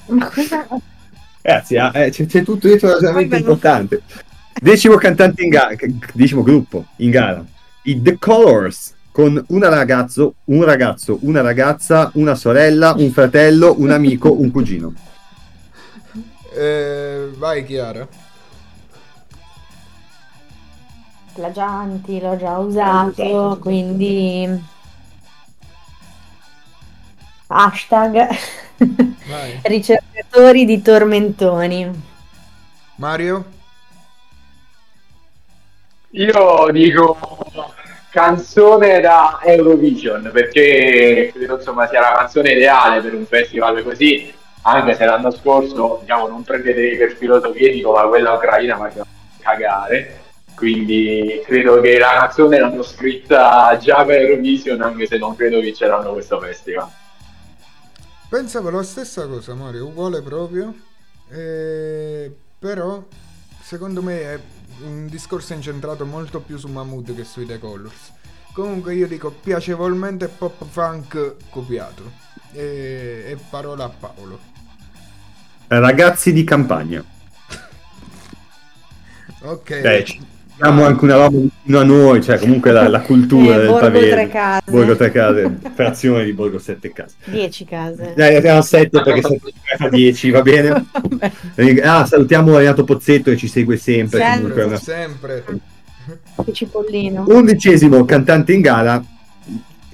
Ma 0.06 0.30
cosa? 0.30 0.66
Ragazzi, 1.42 1.76
ah, 1.76 1.90
eh, 1.94 2.10
c'è, 2.10 2.24
c'è 2.24 2.42
tutto 2.42 2.68
dietro 2.68 2.98
Vabbè, 2.98 3.36
importante. 3.36 4.02
Decimo 4.58 4.96
cantante 4.96 5.42
in 5.42 5.50
gara, 5.50 5.76
decimo 6.14 6.42
gruppo 6.42 6.86
in 6.96 7.10
gara. 7.10 7.44
I 7.82 8.00
The 8.00 8.16
Colors 8.18 8.94
con 9.12 9.42
una 9.48 9.68
ragazzo, 9.68 10.36
un 10.44 10.64
ragazzo, 10.64 11.18
una 11.22 11.42
ragazza, 11.42 12.10
una 12.14 12.34
sorella, 12.34 12.94
un 12.96 13.10
fratello, 13.10 13.74
un 13.78 13.90
amico, 13.90 14.32
un 14.32 14.50
cugino. 14.50 14.94
Eh, 16.54 17.30
vai 17.36 17.64
Chiara. 17.64 18.08
Plagianti, 21.36 22.18
l'ho 22.18 22.34
già 22.38 22.56
usato, 22.56 23.58
quindi 23.60 24.64
hashtag 27.48 28.28
Vai. 28.78 29.60
ricercatori 29.64 30.64
di 30.64 30.80
tormentoni. 30.80 32.02
Mario? 32.94 33.44
Io 36.12 36.68
dico 36.72 37.18
canzone 38.08 39.00
da 39.00 39.40
Eurovision 39.42 40.30
perché 40.32 41.30
credo 41.34 41.56
insomma 41.56 41.86
sia 41.86 42.00
la 42.00 42.14
canzone 42.16 42.52
ideale 42.52 43.02
per 43.02 43.12
un 43.12 43.26
festival 43.26 43.82
così 43.82 44.32
anche 44.62 44.94
se 44.94 45.04
l'anno 45.04 45.30
scorso 45.30 45.98
diciamo 46.00 46.26
non 46.26 46.42
prendetevi 46.42 46.96
per 46.96 47.12
filo 47.12 47.38
sovietico 47.42 47.92
ma 47.92 48.06
quella 48.06 48.32
ucraina 48.32 48.78
faceva 48.78 49.04
cagare 49.38 50.25
quindi 50.56 51.40
credo 51.44 51.80
che 51.80 51.98
la 51.98 52.16
canzone 52.18 52.58
l'hanno 52.58 52.82
scritta 52.82 53.76
già 53.78 54.04
per 54.04 54.22
Eurovision 54.22 54.80
anche 54.80 55.06
se 55.06 55.18
non 55.18 55.36
credo 55.36 55.60
vinceranno 55.60 56.12
questo 56.12 56.40
festival 56.40 56.90
Pensavo 58.28 58.70
la 58.70 58.82
stessa 58.82 59.26
cosa, 59.28 59.54
Mario, 59.54 59.86
uguale 59.86 60.20
proprio. 60.20 60.74
Eh, 61.30 62.34
però, 62.58 63.00
secondo 63.62 64.02
me 64.02 64.20
è 64.20 64.40
un 64.82 65.06
discorso 65.06 65.52
incentrato 65.52 66.04
molto 66.04 66.40
più 66.40 66.56
su 66.58 66.66
Mahmood 66.66 67.14
che 67.14 67.22
sui 67.22 67.46
The 67.46 67.60
Colors. 67.60 68.12
Comunque 68.52 68.94
io 68.94 69.06
dico 69.06 69.30
piacevolmente 69.30 70.26
pop 70.26 70.64
funk 70.68 71.36
copiato. 71.50 72.10
E, 72.52 73.24
e 73.26 73.38
parola 73.48 73.84
a 73.84 73.90
Paolo. 73.90 74.40
Ragazzi 75.68 76.32
di 76.32 76.42
campagna. 76.42 77.04
Ok. 79.42 79.80
Beh, 79.80 80.04
ci- 80.04 80.20
abbiamo 80.58 80.84
anche 80.84 81.04
una 81.04 81.14
roba 81.16 81.38
vicino 81.38 81.78
a 81.80 81.84
noi, 81.84 82.22
cioè 82.22 82.38
comunque 82.38 82.72
la, 82.72 82.88
la 82.88 83.00
cultura 83.00 83.54
Eh, 83.56 83.58
del 83.58 83.66
Borgo 83.66 83.80
Pavese. 83.80 84.08
Tre 84.10 84.28
Case. 84.28 84.62
Borgo 84.70 84.96
Tre 84.96 85.10
Case, 85.12 85.56
frazione 85.74 86.24
di 86.24 86.32
Borgo 86.32 86.58
Sette 86.58 86.92
Case. 86.92 87.14
10 87.26 87.64
case. 87.64 88.12
Dai, 88.16 88.36
abbiamo 88.36 88.62
7 88.62 89.02
perché 89.02 89.22
7 89.22 89.40
fa 89.76 89.88
10, 89.88 90.30
va 90.30 90.42
bene? 90.42 90.86
Ah, 91.82 92.06
salutiamo 92.06 92.56
Renato 92.56 92.84
Pozzetto 92.84 93.30
che 93.30 93.36
ci 93.36 93.48
segue 93.48 93.76
sempre. 93.76 94.18
Sempre. 94.20 94.38
comunque 94.40 94.62
una- 94.64 94.76
Sempre. 94.78 95.44
che 96.44 96.52
cipollino. 96.52 97.24
Undicesimo 97.28 98.04
cantante 98.04 98.52
in 98.52 98.60
gara, 98.60 99.02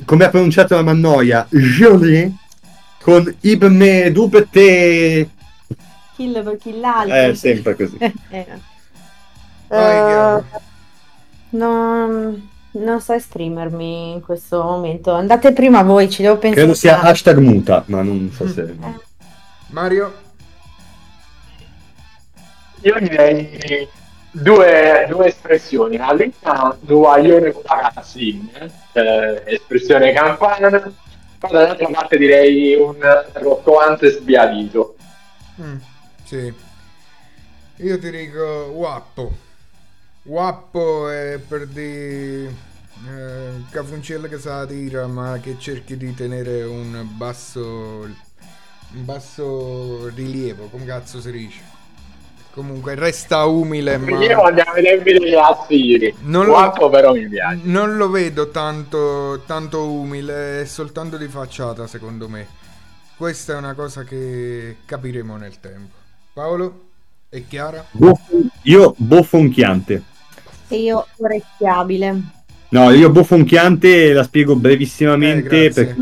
come 0.05 0.25
ha 0.25 0.29
pronunciato 0.29 0.75
la 0.75 0.83
Mannoia, 0.83 1.47
Jolie, 1.51 2.33
con 3.01 3.33
Ibme 3.41 4.11
Dupete. 4.13 5.29
Kill 6.15 6.45
per 6.45 6.57
killaltro. 6.59 7.15
Eh, 7.15 7.35
sempre 7.35 7.75
così. 7.75 7.97
Eh. 8.31 8.47
Eh, 9.73 9.79
Chiara. 9.79 10.45
non, 11.51 12.51
non 12.73 13.01
so 13.01 13.13
esprimermi 13.13 14.13
in 14.13 14.21
questo 14.21 14.63
momento. 14.63 15.13
Andate 15.13 15.53
prima 15.53 15.83
voi, 15.83 16.11
ci 16.11 16.23
devo 16.23 16.37
pensare. 16.37 16.63
Credo 16.63 16.75
sia 16.77 17.01
hashtag 17.01 17.39
muta, 17.39 17.83
ma 17.87 18.03
non 18.03 18.31
so 18.33 18.47
se... 18.49 18.75
Mario? 19.69 20.13
io 22.83 22.99
direi 22.99 23.89
due, 24.33 25.07
due 25.09 25.27
espressioni 25.27 25.97
prima 25.97 26.77
guaglione 26.81 27.53
con 27.53 27.63
la 27.65 27.93
eh, 28.93 29.43
espressione 29.45 30.13
campana 30.13 30.69
poi 31.39 31.51
dall'altra 31.53 31.89
parte 31.93 32.19
direi 32.19 32.75
un 32.75 32.97
roccovante 33.35 34.11
sbiadito 34.11 34.97
Mm, 35.61 35.77
sì. 36.25 36.53
Io 37.77 37.99
ti 37.99 38.11
dico 38.11 38.71
Wappo. 38.73 39.33
Wappo 40.25 41.09
è 41.09 41.41
per 41.47 41.67
di 41.67 41.83
eh, 42.47 42.51
cafuncella 43.71 44.29
che 44.29 44.39
sa 44.39 44.65
tira 44.67 45.07
ma 45.09 45.39
che 45.41 45.57
cerchi 45.59 45.97
di 45.97 46.15
tenere 46.15 46.63
un 46.63 47.05
basso 47.17 47.61
un 48.95 49.05
basso 49.05 50.09
rilievo, 50.15 50.67
come 50.69 50.85
cazzo 50.85 51.21
si 51.21 51.33
dice. 51.33 51.61
Comunque 52.53 52.95
resta 52.95 53.47
umile 53.47 53.97
ma 53.97 54.11
io 54.23 54.43
andiamo 54.43 54.73
ai 54.73 54.83
tempi 54.83 55.13
degli 55.15 55.35
assiri 55.35 56.15
Non 56.21 56.45
lo- 56.45 56.53
guapo 56.53 56.91
però 56.91 57.15
mi 57.15 57.27
piace 57.27 57.61
non 57.65 57.97
lo 57.97 58.11
vedo 58.11 58.51
tanto, 58.51 59.43
tanto 59.47 59.91
umile, 59.91 60.61
è 60.61 60.65
soltanto 60.67 61.17
di 61.17 61.27
facciata 61.29 61.87
secondo 61.87 62.29
me. 62.29 62.47
Questa 63.17 63.55
è 63.55 63.57
una 63.57 63.75
cosa 63.75 64.05
che 64.05 64.77
capiremo 64.85 65.37
nel 65.37 65.59
tempo. 65.61 65.95
Paolo? 66.33 66.81
E 67.31 67.47
Chiara? 67.49 67.85
Io 68.65 68.95
bofonchiante. 68.99 70.03
E 70.73 70.81
io 70.81 71.07
orecchiabile. 71.19 72.21
No, 72.71 72.91
io 72.91 73.11
bofonchiante 73.11 74.15
la 74.15 74.23
spiego 74.23 74.57
brevissimamente 74.57 75.67
Eh, 75.67 75.71
perché 75.71 75.97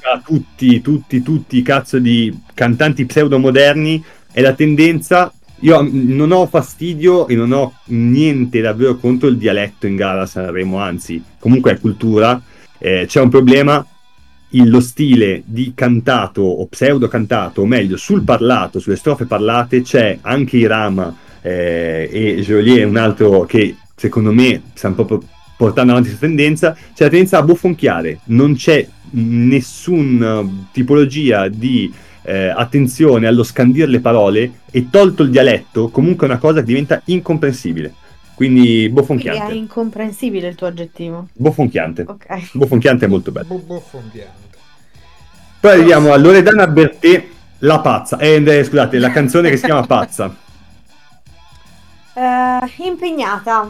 a 0.00 0.22
tutti, 0.24 0.80
tutti, 0.80 1.22
tutti 1.22 1.58
i 1.58 1.62
cazzo 1.62 1.98
di 1.98 2.34
cantanti 2.54 3.04
pseudomoderni 3.04 4.02
è 4.32 4.40
la 4.40 4.54
tendenza. 4.54 5.30
Io 5.60 5.86
non 5.90 6.32
ho 6.32 6.46
fastidio 6.46 7.28
e 7.28 7.34
non 7.34 7.52
ho 7.52 7.74
niente 7.88 8.62
davvero 8.62 8.96
contro 8.96 9.28
il 9.28 9.36
dialetto 9.36 9.86
in 9.86 9.94
gara 9.96 10.22
a 10.22 10.26
Sanremo, 10.26 10.78
anzi, 10.78 11.22
comunque 11.38 11.72
è 11.72 11.78
cultura. 11.78 12.40
Eh, 12.78 13.04
c'è 13.06 13.20
un 13.20 13.28
problema. 13.28 13.86
il- 14.50 14.70
lo 14.70 14.78
stile 14.80 15.42
di 15.44 15.72
cantato 15.74 16.40
o 16.42 16.64
pseudo 16.68 17.08
cantato, 17.08 17.62
o 17.62 17.66
meglio, 17.66 17.96
sul 17.96 18.22
parlato, 18.22 18.78
sulle 18.78 18.94
strofe 18.94 19.24
parlate, 19.24 19.82
c'è 19.82 20.18
anche 20.20 20.58
Irama 20.58 21.12
eh, 21.42 22.08
e 22.12 22.40
Joliet, 22.40 22.86
un 22.86 22.96
altro 22.96 23.40
che 23.46 23.74
secondo 23.94 24.32
me 24.32 24.62
stanno 24.74 24.94
proprio 24.94 25.22
portando 25.56 25.92
avanti 25.92 26.08
questa 26.08 26.26
tendenza, 26.26 26.72
c'è 26.72 27.04
la 27.04 27.10
tendenza 27.10 27.38
a 27.38 27.42
bofonchiare, 27.42 28.20
non 28.24 28.54
c'è 28.54 28.86
nessuna 29.10 30.44
tipologia 30.72 31.48
di 31.48 31.92
eh, 32.22 32.48
attenzione 32.48 33.26
allo 33.26 33.42
scandire 33.42 33.86
le 33.86 34.00
parole 34.00 34.60
e 34.70 34.88
tolto 34.90 35.22
il 35.22 35.30
dialetto, 35.30 35.88
comunque 35.88 36.26
è 36.26 36.30
una 36.30 36.38
cosa 36.38 36.60
che 36.60 36.66
diventa 36.66 37.00
incomprensibile. 37.06 37.94
Quindi 38.34 38.60
Quindi 38.60 38.84
è 38.86 38.88
bofonchiante. 38.88 39.54
incomprensibile 39.54 40.48
il 40.48 40.54
tuo 40.56 40.66
aggettivo. 40.66 41.28
Bofonchiante. 41.34 42.04
Ok. 42.06 42.50
Bofonchiante 42.54 43.04
è 43.04 43.08
molto 43.08 43.30
bello. 43.30 43.46
Bobo 43.46 43.78
fondiante. 43.78 44.42
Poi 45.60 45.70
arriviamo 45.70 46.12
a 46.12 46.16
Loredana 46.16 46.66
Bertè, 46.66 47.26
La 47.58 47.78
Pazza. 47.78 48.18
Eh, 48.18 48.42
eh, 48.44 48.64
scusate, 48.64 48.98
la 48.98 49.10
canzone 49.10 49.50
che 49.50 49.56
si 49.56 49.64
chiama 49.64 49.86
Pazza. 49.86 50.34
Eh, 52.14 52.72
impegnata. 52.78 53.68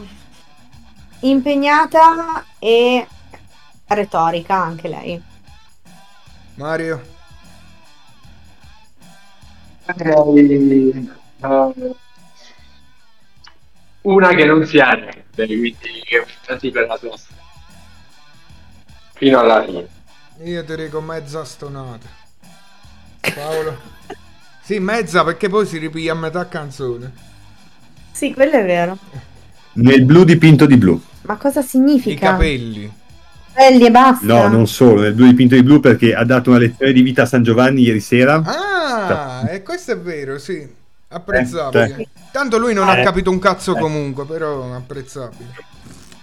Impegnata 1.21 2.45
e 2.59 3.07
retorica 3.87 4.55
anche 4.55 4.87
lei. 4.87 5.23
Mario? 6.55 7.13
Eh, 9.85 10.15
una 14.01 14.33
che 14.33 14.45
non 14.45 14.65
si 14.65 14.79
arrende, 14.79 15.23
quindi 15.33 16.03
che 16.05 16.25
avanti 16.45 16.69
per 16.71 16.87
la 16.87 16.97
strada. 16.97 17.43
Fino 19.13 19.39
alla 19.39 19.63
fine. 19.63 19.87
Io 20.43 20.63
ti 20.63 20.75
dico 20.75 21.01
mezza 21.01 21.43
stonata. 21.43 22.07
Paolo? 23.33 23.81
Sì, 24.61 24.79
mezza 24.79 25.23
perché 25.23 25.49
poi 25.49 25.65
si 25.65 25.77
ripiglia 25.77 26.11
a 26.11 26.15
metà 26.15 26.47
canzone. 26.47 27.33
Sì, 28.15 28.33
quello 28.33 28.53
è 28.53 28.63
vero. 28.65 28.97
Nel 29.73 30.05
blu 30.05 30.23
dipinto 30.23 30.65
di 30.65 30.77
blu. 30.77 30.97
Ma 31.23 31.35
cosa 31.35 31.59
I 31.59 31.63
significa? 31.63 32.31
capelli. 32.31 32.89
Capelli 33.53 33.85
e 33.85 33.91
basta. 33.91 34.25
No, 34.25 34.47
non 34.47 34.67
solo, 34.67 35.01
nel 35.01 35.13
blu 35.13 35.25
dipinto 35.25 35.55
di 35.55 35.63
blu 35.63 35.81
perché 35.81 36.15
ha 36.15 36.23
dato 36.23 36.51
una 36.51 36.59
lezione 36.59 36.93
di 36.93 37.01
vita 37.01 37.23
a 37.23 37.25
San 37.25 37.43
Giovanni 37.43 37.81
ieri 37.81 37.99
sera. 37.99 38.41
Ah, 38.45 39.49
e 39.49 39.63
questo 39.63 39.91
è 39.91 39.97
vero, 39.97 40.37
sì. 40.37 40.65
Apprezzabile. 41.09 41.95
Eh, 41.97 42.07
Tanto 42.31 42.57
lui 42.57 42.73
non 42.73 42.87
ha 42.87 42.99
Eh. 42.99 43.03
capito 43.03 43.29
un 43.31 43.39
cazzo 43.39 43.75
Eh. 43.75 43.79
comunque, 43.81 44.23
però 44.25 44.73
apprezzabile. 44.73 45.53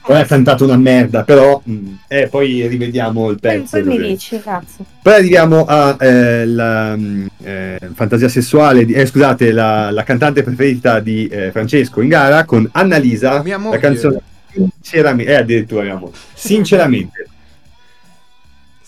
Poi 0.05 0.21
ha 0.21 0.25
cantato 0.25 0.65
una 0.65 0.77
merda, 0.77 1.23
però... 1.23 1.63
eh, 2.09 2.29
poi 2.29 2.67
rivediamo 2.67 3.31
il 3.31 3.39
pezzo. 3.39 3.81
poi 3.81 3.99
mi 3.99 4.09
dici, 4.09 4.41
cazzo. 4.41 4.85
Poi 5.01 5.15
arriviamo 5.15 5.65
a 5.65 5.97
eh, 5.99 6.45
la 6.47 6.97
mm, 6.97 7.27
eh, 7.43 7.79
fantasia 7.95 8.29
sessuale, 8.29 8.85
di, 8.85 8.93
eh, 8.93 9.07
scusate, 9.07 9.53
la, 9.53 9.91
la 9.91 10.03
cantante 10.03 10.43
preferita 10.43 11.01
di 11.01 11.29
eh, 11.29 11.51
Francesco 11.53 12.01
in 12.01 12.09
gara 12.09 12.45
con 12.45 12.69
Annalisa, 12.73 13.43
la 13.45 13.79
canzone 13.79 14.21
Sinceramente, 14.53 15.33
eh, 15.33 15.37
addirittura 15.37 15.83
mia 15.83 15.97
moglie. 15.97 16.13
Sinceramente, 16.35 17.27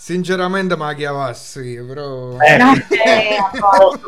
Sinceramente 0.04 0.76
me 0.76 0.84
la 0.84 0.92
chiavassi, 0.92 1.82
però... 1.88 2.36
Eh. 2.38 2.58
No, 2.58 2.74
eh, 2.92 3.38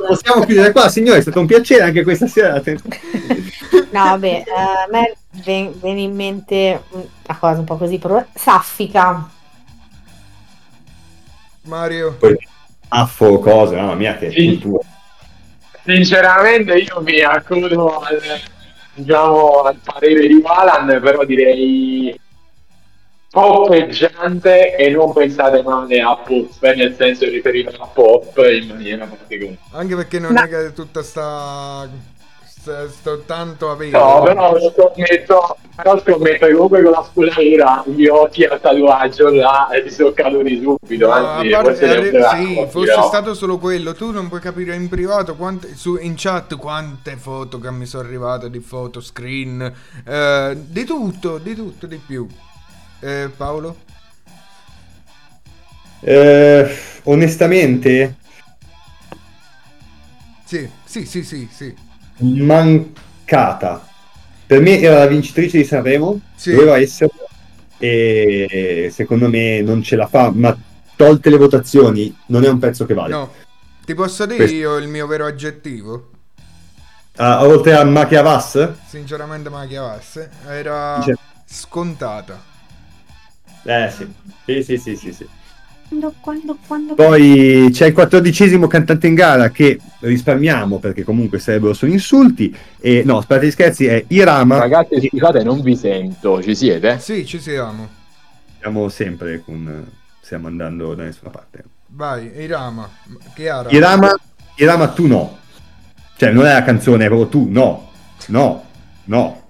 possiamo 0.06 0.44
chiudere 0.44 0.70
qua, 0.70 0.90
signore, 0.90 1.20
è 1.20 1.23
stato 1.23 1.40
un 1.40 1.47
piacere 1.47 1.85
anche 1.85 2.02
questa 2.02 2.27
sera. 2.27 2.60
no, 2.60 4.05
vabbè, 4.05 4.27
eh, 4.27 4.51
a 4.51 4.86
me 4.90 5.16
ven- 5.43 5.73
viene 5.81 6.02
in 6.02 6.14
mente 6.14 6.82
una 6.90 7.39
cosa 7.39 7.60
un 7.60 7.64
po' 7.64 7.78
così, 7.78 7.97
però 7.97 8.23
saffica. 8.35 9.27
Mario. 11.62 12.12
Poi, 12.18 12.36
affo, 12.89 13.39
cose, 13.39 13.77
mamma 13.77 13.94
mia, 13.94 14.18
che 14.18 14.31
Sì. 14.32 14.48
cultura. 14.48 14.86
Sinceramente 15.82 16.74
io 16.74 17.01
mi 17.01 17.20
accodo 17.23 18.01
al, 18.01 18.20
diciamo, 18.93 19.62
al 19.62 19.78
parere 19.82 20.27
di 20.27 20.43
Valan, 20.43 21.01
però 21.01 21.24
direi 21.24 22.20
poppeggiante 23.40 24.76
e 24.76 24.90
non 24.90 25.12
pensate 25.12 25.62
male 25.62 26.00
a 26.00 26.16
pop, 26.16 26.62
nel 26.74 26.94
senso 26.96 27.26
riferito 27.26 27.70
a 27.78 27.86
pop 27.86 28.36
in 28.38 28.68
maniera 28.68 29.04
particolare. 29.06 29.58
Anche 29.72 29.94
perché 29.94 30.18
non 30.18 30.32
Ma- 30.32 30.44
è 30.44 30.48
che 30.48 30.72
tutta 30.72 31.02
sta... 31.02 31.88
sta- 32.44 32.88
sto 32.88 33.22
tanto 33.26 33.70
a 33.70 33.76
vedere. 33.76 34.02
No, 34.02 34.22
però 34.22 34.56
scommetto, 34.58 35.56
però 35.76 36.00
scommetto 36.00 36.46
che 36.46 36.52
comunque 36.52 36.82
con 36.82 36.90
la 36.92 37.04
spulatura 37.04 37.84
gli 37.86 38.06
occhi 38.06 38.44
al 38.44 38.60
tatuaggio 38.60 39.28
là 39.30 39.68
e 39.68 39.84
ti 39.84 39.90
sono 39.90 40.12
caduti 40.12 40.60
subito, 40.60 41.06
No, 41.06 41.12
anzi 41.12 41.52
a 41.52 41.60
parte- 41.62 41.86
forse 41.86 41.96
arri- 41.96 42.16
ho 42.16 42.28
sì, 42.30 42.66
fosse 42.70 42.86
però. 42.86 43.06
stato 43.06 43.34
solo 43.34 43.58
quello, 43.58 43.94
tu 43.94 44.10
non 44.10 44.28
puoi 44.28 44.40
capire 44.40 44.74
in 44.74 44.88
privato, 44.88 45.36
quante, 45.36 45.76
su, 45.76 45.96
in 46.00 46.14
chat 46.16 46.56
quante 46.56 47.16
foto 47.16 47.60
che 47.60 47.70
mi 47.70 47.86
sono 47.86 48.02
arrivate 48.02 48.50
di 48.50 48.58
foto, 48.60 49.00
screen, 49.00 49.72
eh, 50.04 50.56
di 50.56 50.84
tutto, 50.84 51.38
di 51.38 51.54
tutto, 51.54 51.86
di 51.86 52.00
più. 52.04 52.26
Eh, 53.02 53.28
Paolo? 53.36 53.77
Eh, 56.02 56.66
onestamente, 57.05 58.16
Sì, 60.44 60.70
sì, 60.85 61.05
sì, 61.05 61.24
sì, 61.24 61.48
sì. 61.51 61.74
mancata. 62.18 63.85
Per 64.47 64.60
me 64.60 64.81
era 64.81 64.98
la 64.98 65.06
vincitrice 65.06 65.59
di 65.59 65.64
Sanremo, 65.64 66.20
Sì. 66.36 66.52
doveva 66.52 66.78
essere, 66.78 67.10
e 67.78 68.89
secondo 68.93 69.28
me 69.28 69.60
non 69.60 69.82
ce 69.82 69.97
la 69.97 70.06
fa, 70.06 70.31
ma 70.32 70.56
tolte 70.94 71.31
le 71.31 71.36
votazioni 71.36 72.14
non 72.27 72.44
è 72.44 72.48
un 72.48 72.59
pezzo 72.59 72.86
che 72.86 72.94
vale. 72.94 73.12
No, 73.12 73.32
ti 73.85 73.94
posso 73.94 74.24
dire 74.27 74.36
Questo. 74.36 74.56
io 74.56 74.77
il 74.77 74.89
mio 74.89 75.06
vero 75.06 75.27
aggettivo? 75.27 76.10
Ah, 77.18 77.44
oltre 77.47 77.74
a 77.74 77.85
Macchia 77.85 78.23
Vass, 78.23 78.68
Sinceramente 78.86 79.51
me 79.51 79.56
la 79.59 79.66
chiavasse, 79.66 80.31
era 80.47 81.05
scontata. 81.44 82.55
Eh 83.66 83.90
sì, 83.90 84.06
sì, 84.44 84.62
sì, 84.62 84.78
sì, 84.78 84.97
sì, 84.97 85.12
sì. 85.12 85.26
Quando, 85.88 86.14
quando, 86.20 86.59
quando... 86.66 86.94
Poi 86.94 87.68
c'è 87.72 87.86
il 87.86 87.93
quattordicesimo 87.93 88.66
cantante 88.66 89.06
in 89.06 89.14
gara 89.14 89.51
che 89.51 89.78
risparmiamo 90.01 90.78
perché 90.78 91.05
comunque 91.05 91.38
sarebbero 91.38 91.74
solo 91.74 91.93
insulti. 91.93 92.55
E 92.80 93.02
no, 93.05 93.20
sparate 93.20 93.47
gli 93.47 93.51
scherzi, 93.51 93.86
è 93.86 94.05
Irama. 94.09 94.59
Ragazzi, 94.59 95.09
scusate, 95.09 95.44
non 95.44 95.60
vi 95.60 95.76
sento, 95.76 96.43
ci 96.43 96.56
siete? 96.56 96.98
Sì, 96.98 97.24
ci 97.24 97.40
siamo. 97.40 97.88
Siamo 98.59 98.88
sempre 98.88 99.43
con. 99.44 99.86
Stiamo 100.20 100.48
andando 100.48 100.94
da 100.94 101.05
nessuna 101.05 101.30
parte. 101.30 101.64
Vai, 101.86 102.32
Irama. 102.36 102.90
Chiara. 103.34 103.70
Irama, 103.70 104.12
Irama, 104.56 104.88
tu 104.88 105.06
no. 105.06 105.38
Cioè, 106.16 106.32
non 106.32 106.47
è 106.47 106.52
la 106.52 106.64
canzone, 106.64 107.05
è 107.05 107.09
proprio 107.09 107.28
tu, 107.28 107.47
no. 107.48 107.93
No, 108.26 108.64
no. 109.05 109.45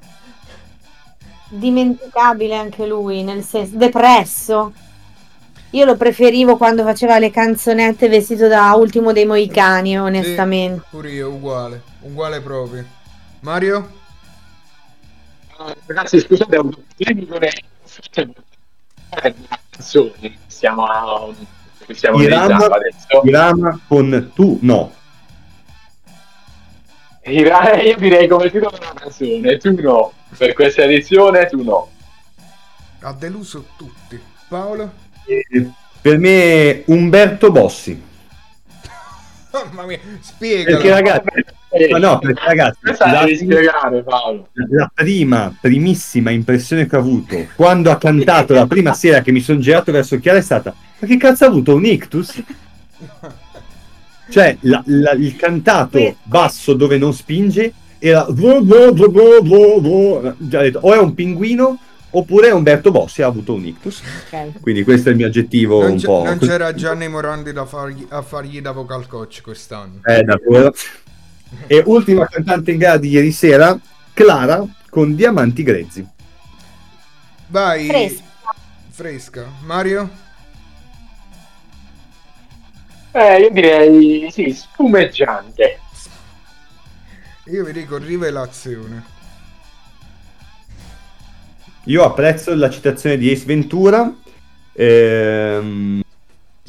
Dimenticabile 1.58 2.56
anche 2.56 2.86
lui, 2.86 3.22
nel 3.22 3.42
senso, 3.42 3.76
depresso. 3.76 4.72
Io 5.70 5.84
lo 5.84 5.96
preferivo 5.96 6.56
quando 6.56 6.84
faceva 6.84 7.18
le 7.18 7.30
canzonette 7.30 8.08
vestito 8.08 8.46
da 8.46 8.72
ultimo 8.74 9.12
dei 9.12 9.26
Moicani, 9.26 9.98
onestamente. 9.98 10.80
Sì, 10.80 10.86
pure 10.90 11.10
io, 11.10 11.30
uguale. 11.30 11.82
Uguale 12.00 12.40
proprio. 12.40 12.84
Mario? 13.40 13.90
Ragazzi, 15.86 16.20
scusate, 16.20 16.56
ho 16.56 16.62
un 16.62 16.70
problema 16.70 17.22
con 17.28 17.40
le 17.40 17.52
canzoni. 19.70 20.38
Stiamo, 20.46 21.34
stiamo 21.88 22.22
Irama, 22.22 22.46
realizzando 22.46 22.74
adesso. 22.74 23.22
Irama 23.24 23.80
con 23.88 24.30
tu 24.34 24.58
no. 24.62 24.92
Io 27.82 27.96
direi 27.96 28.28
come 28.28 28.50
titolo 28.50 28.76
della 28.78 28.92
canzone, 28.94 29.56
tu 29.58 29.80
no. 29.80 30.12
Per 30.36 30.52
questa 30.52 30.82
edizione, 30.82 31.46
tu 31.46 31.62
no. 31.62 31.90
Ha 33.00 33.12
deluso 33.12 33.66
tutti. 33.76 34.20
Paolo? 34.48 34.92
E 35.26 35.70
per 36.00 36.18
me 36.18 36.82
Umberto 36.86 37.50
Bossi. 37.50 38.00
Mamma 39.52 39.84
mia, 39.86 39.98
spiegalo. 40.20 40.76
Perché 40.76 40.90
ragazzi, 40.90 41.90
ma 41.90 41.98
no, 41.98 42.18
perché 42.18 42.42
ragazzi, 42.44 42.78
la, 42.82 43.24
devi 43.24 43.36
spiegare, 43.36 44.02
Paolo. 44.02 44.48
la 44.52 44.90
prima, 44.92 45.52
primissima 45.60 46.30
impressione 46.30 46.86
che 46.86 46.94
ho 46.94 47.00
avuto 47.00 47.46
quando 47.56 47.90
ha 47.90 47.96
cantato 47.96 48.54
la 48.54 48.66
prima 48.66 48.92
sera 48.92 49.22
che 49.22 49.32
mi 49.32 49.40
sono 49.40 49.58
girato 49.58 49.90
verso 49.92 50.18
Chiara 50.20 50.38
è 50.38 50.42
stata 50.42 50.74
ma 50.98 51.06
che 51.06 51.16
cazzo 51.16 51.44
ha 51.44 51.48
avuto 51.48 51.74
un 51.74 51.84
ictus? 51.86 52.42
Cioè, 54.28 54.56
la- 54.62 54.82
la- 54.86 55.12
il 55.12 55.36
cantato 55.36 56.16
basso 56.24 56.74
dove 56.74 56.98
non 56.98 57.14
spinge 57.14 57.72
era. 57.98 58.26
Già 58.30 58.60
detto, 60.62 60.78
o 60.82 60.92
è 60.94 60.98
un 60.98 61.14
pinguino 61.14 61.78
oppure 62.10 62.50
Umberto 62.50 62.90
Bossi 62.90 63.22
ha 63.22 63.26
avuto 63.26 63.54
un 63.54 63.64
ictus. 63.64 64.00
Ok. 64.30 64.60
Quindi 64.60 64.84
questo 64.84 65.08
è 65.08 65.12
il 65.12 65.18
mio 65.18 65.26
aggettivo 65.26 65.80
Non, 65.82 65.92
un 65.92 65.96
c'è- 65.98 66.06
po'. 66.06 66.22
non 66.24 66.38
c'era 66.38 66.74
Gianni 66.74 67.08
Morandi 67.08 67.52
da 67.52 67.64
fargli, 67.66 68.06
a 68.08 68.22
fargli 68.22 68.60
da 68.60 68.72
vocal 68.72 69.06
coach 69.06 69.40
quest'anno. 69.42 70.00
Eh, 70.04 70.22
davvero. 70.22 70.72
E 71.66 71.82
ultima 71.86 72.26
cantante 72.26 72.72
in 72.72 72.78
gara 72.78 72.96
di 72.98 73.08
ieri 73.10 73.32
sera, 73.32 73.78
Clara 74.12 74.64
con 74.90 75.14
Diamanti 75.14 75.62
Grezzi. 75.62 76.06
Vai. 77.48 77.86
Fresca. 77.86 78.22
Fresca. 78.90 79.44
Mario? 79.64 80.10
Eh, 83.16 83.40
io 83.40 83.50
direi 83.50 84.30
sì, 84.30 84.52
spumeggiante. 84.52 85.78
Io 87.44 87.64
vi 87.64 87.72
dico 87.72 87.96
rivelazione. 87.96 89.02
Io 91.84 92.04
apprezzo 92.04 92.54
la 92.54 92.68
citazione 92.68 93.16
di 93.16 93.30
Ace 93.30 93.46
Ventura. 93.46 94.14
Ehm, 94.74 96.02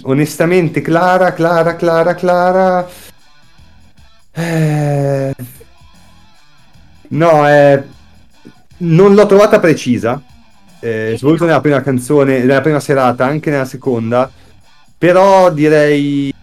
onestamente, 0.04 0.80
Clara, 0.80 1.34
Clara, 1.34 1.76
Clara, 1.76 2.16
Clara. 2.16 2.88
Eh, 4.32 5.36
no, 7.10 7.50
eh, 7.50 7.84
non 8.78 9.16
l'ho 9.16 9.26
trovata 9.26 9.60
precisa. 9.60 10.22
Eh, 10.80 11.16
soprattutto 11.18 11.46
nella 11.46 11.60
prima 11.60 11.82
canzone, 11.82 12.40
nella 12.40 12.62
prima 12.62 12.80
serata, 12.80 13.26
anche 13.26 13.50
nella 13.50 13.66
seconda. 13.66 14.32
Però 14.98 15.52
direi. 15.52 16.34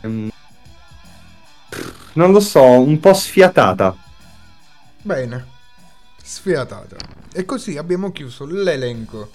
ehm, 0.00 0.30
non 2.14 2.32
lo 2.32 2.40
so, 2.40 2.62
un 2.62 2.98
po' 3.00 3.12
sfiatata. 3.12 3.94
Bene. 5.02 5.46
Sfiatata. 6.22 6.96
E 7.32 7.44
così 7.44 7.76
abbiamo 7.76 8.12
chiuso 8.12 8.46
l'elenco 8.46 9.30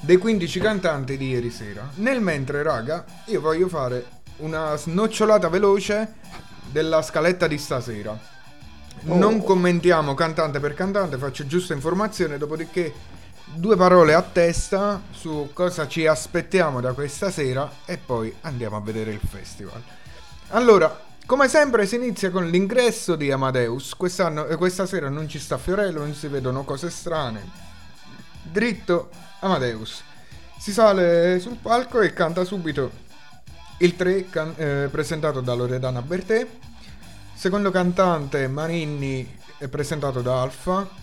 dei 0.00 0.18
15 0.18 0.60
cantanti 0.60 1.16
di 1.16 1.28
ieri 1.28 1.50
sera. 1.50 1.88
Nel 1.94 2.20
mentre, 2.20 2.62
raga, 2.62 3.04
io 3.26 3.40
voglio 3.40 3.68
fare 3.68 4.04
una 4.38 4.76
snocciolata 4.76 5.48
veloce 5.48 6.14
della 6.70 7.00
scaletta 7.00 7.46
di 7.46 7.56
stasera. 7.56 8.10
Oh. 9.06 9.16
Non 9.16 9.42
commentiamo 9.42 10.14
cantante 10.14 10.60
per 10.60 10.74
cantante, 10.74 11.16
faccio 11.16 11.46
giusta 11.46 11.72
informazione, 11.72 12.36
dopodiché 12.36 12.92
due 13.44 13.76
parole 13.76 14.14
a 14.14 14.22
testa 14.22 15.00
su 15.10 15.50
cosa 15.52 15.86
ci 15.86 16.06
aspettiamo 16.06 16.80
da 16.80 16.92
questa 16.92 17.30
sera 17.30 17.70
e 17.84 17.98
poi 17.98 18.34
andiamo 18.42 18.76
a 18.76 18.80
vedere 18.80 19.12
il 19.12 19.20
festival. 19.20 19.82
Allora, 20.48 21.02
come 21.26 21.48
sempre 21.48 21.86
si 21.86 21.96
inizia 21.96 22.30
con 22.30 22.48
l'ingresso 22.48 23.16
di 23.16 23.30
Amadeus. 23.30 23.94
Eh, 23.98 24.56
questa 24.56 24.86
sera 24.86 25.08
non 25.08 25.28
ci 25.28 25.38
sta 25.38 25.56
Fiorello, 25.56 26.00
non 26.00 26.14
si 26.14 26.28
vedono 26.28 26.64
cose 26.64 26.90
strane. 26.90 27.42
Dritto 28.42 29.08
Amadeus. 29.40 30.02
Si 30.58 30.72
sale 30.72 31.38
sul 31.40 31.56
palco 31.56 32.00
e 32.00 32.12
canta 32.12 32.44
subito 32.44 32.90
il 33.78 33.96
3 33.96 34.28
can- 34.28 34.54
eh, 34.56 34.88
presentato 34.90 35.40
da 35.40 35.54
Loredana 35.54 36.02
Bertè. 36.02 36.46
Secondo 37.34 37.70
cantante 37.70 38.46
Marinni 38.46 39.38
è 39.58 39.68
presentato 39.68 40.20
da 40.20 40.42
Alfa. 40.42 41.02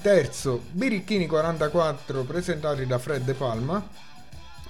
Terzo 0.00 0.62
Birichini 0.70 1.26
44 1.26 2.22
presentati 2.24 2.86
da 2.86 2.98
Fred 2.98 3.24
De 3.24 3.34
Palma. 3.34 3.84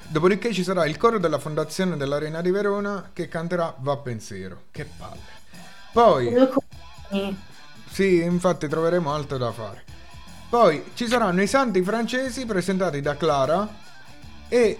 Dopodiché 0.09 0.53
ci 0.53 0.63
sarà 0.63 0.87
il 0.87 0.97
coro 0.97 1.19
della 1.19 1.39
Fondazione 1.39 1.97
dell'Arena 1.97 2.41
di 2.41 2.51
Verona 2.51 3.11
che 3.13 3.29
canterà 3.29 3.75
Va 3.79 3.97
Pensiero. 3.97 4.65
Che 4.71 4.85
palle. 4.97 5.35
Poi 5.93 6.35
sì, 7.91 8.23
infatti 8.23 8.69
troveremo 8.69 9.13
altro 9.13 9.37
da 9.37 9.53
fare. 9.53 9.85
Poi 10.49 10.93
ci 10.95 11.07
saranno 11.07 11.43
i 11.43 11.47
santi 11.47 11.83
francesi 11.83 12.47
presentati 12.47 13.01
da 13.01 13.17
Clara 13.17 13.69
e 14.49 14.79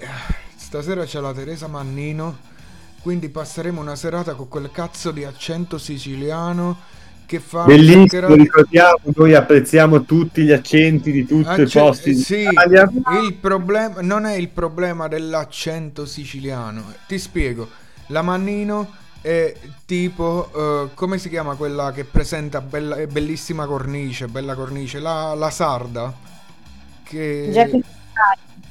stasera 0.55 1.05
c'è 1.05 1.19
la 1.21 1.33
Teresa 1.33 1.67
Mannino, 1.67 2.39
quindi 3.03 3.29
passeremo 3.29 3.81
una 3.81 3.97
serata 3.97 4.35
con 4.35 4.49
quel 4.49 4.71
cazzo 4.71 5.11
di 5.11 5.25
accento 5.25 5.77
siciliano 5.77 6.79
che 7.27 7.41
fa 7.41 7.65
Bellissimo, 7.65 8.35
ricordiamo, 8.35 8.99
noi 9.17 9.35
apprezziamo 9.35 10.05
tutti 10.05 10.43
gli 10.45 10.53
accenti 10.53 11.11
di 11.13 11.27
tutti 11.27 11.63
i 11.63 11.63
Acce- 11.63 11.81
posti 11.81 12.15
sì, 12.15 12.47
d'Italia. 12.49 12.89
il 13.23 13.35
problema 13.35 14.01
non 14.01 14.25
è 14.27 14.35
il 14.37 14.49
problema 14.49 15.09
dell'accento 15.09 16.07
siciliano. 16.07 16.95
Ti 17.07 17.19
spiego. 17.19 17.69
La 18.09 18.23
Mannino 18.23 18.93
è 19.21 19.53
tipo 19.85 20.51
eh, 20.55 20.95
come 20.95 21.19
si 21.19 21.29
chiama 21.29 21.57
quella 21.57 21.91
che 21.93 22.05
presenta 22.05 22.61
bella, 22.61 23.05
bellissima 23.07 23.67
cornice, 23.67 24.29
bella 24.29 24.55
cornice, 24.55 25.01
la, 25.01 25.35
la 25.35 25.51
sarda 25.51 26.13
che 27.03 27.49
Jackie 27.53 27.83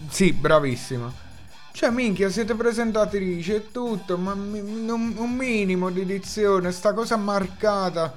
Sì, 0.09 0.31
bravissima. 0.33 1.11
Cioè, 1.71 1.89
minchia, 1.89 2.29
siete 2.29 2.55
presentatrici 2.55 3.53
e 3.53 3.71
tutto, 3.71 4.17
ma 4.17 4.33
mi- 4.33 4.61
non- 4.85 5.15
un 5.17 5.35
minimo 5.35 5.89
di 5.89 6.05
dizione, 6.05 6.71
sta 6.71 6.93
cosa 6.93 7.17
marcata 7.17 8.15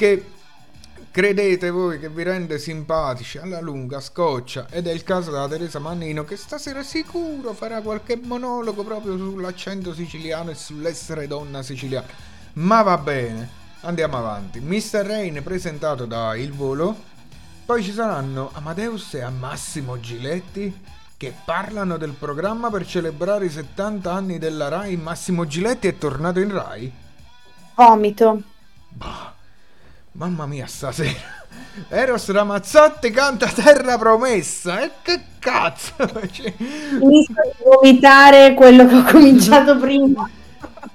che 0.00 0.24
credete 1.10 1.68
voi 1.68 1.98
che 1.98 2.08
vi 2.08 2.22
rende 2.22 2.58
simpatici 2.58 3.36
alla 3.36 3.60
lunga 3.60 4.00
scoccia 4.00 4.66
ed 4.70 4.86
è 4.86 4.92
il 4.92 5.02
caso 5.02 5.30
della 5.30 5.46
Teresa 5.46 5.78
Mannino 5.78 6.24
che 6.24 6.36
stasera 6.36 6.82
sicuro 6.82 7.52
farà 7.52 7.82
qualche 7.82 8.16
monologo 8.16 8.82
proprio 8.82 9.18
sull'accento 9.18 9.92
siciliano 9.92 10.52
e 10.52 10.54
sull'essere 10.54 11.26
donna 11.26 11.60
siciliana. 11.60 12.06
Ma 12.54 12.80
va 12.80 12.96
bene 12.96 13.50
andiamo 13.82 14.16
avanti. 14.16 14.60
Mr. 14.60 15.04
Rain 15.04 15.42
presentato 15.42 16.06
da 16.06 16.34
Il 16.34 16.54
Volo. 16.54 16.96
Poi 17.66 17.82
ci 17.82 17.92
saranno 17.92 18.48
Amadeus 18.54 19.12
e 19.12 19.28
Massimo 19.28 20.00
Giletti 20.00 20.82
che 21.18 21.34
parlano 21.44 21.98
del 21.98 22.12
programma 22.12 22.70
per 22.70 22.86
celebrare 22.86 23.44
i 23.44 23.50
70 23.50 24.10
anni 24.10 24.38
della 24.38 24.68
Rai. 24.68 24.96
Massimo 24.96 25.46
Giletti 25.46 25.88
è 25.88 25.98
tornato 25.98 26.40
in 26.40 26.52
Rai? 26.52 26.90
Vomito. 27.74 28.42
Mamma 30.12 30.46
mia, 30.46 30.66
stasera. 30.66 31.38
Eros 31.88 32.30
Ramazzotti 32.30 33.10
canta 33.10 33.46
Terra 33.46 33.96
Promessa. 33.96 34.82
E 34.82 34.90
che 35.02 35.20
cazzo? 35.38 35.94
Cioè, 36.30 36.52
Finisco 36.56 37.32
di 37.42 37.64
vomitare 37.64 38.54
quello 38.54 38.86
che 38.86 38.94
ho 38.96 39.04
cominciato 39.04 39.78
prima. 39.78 40.28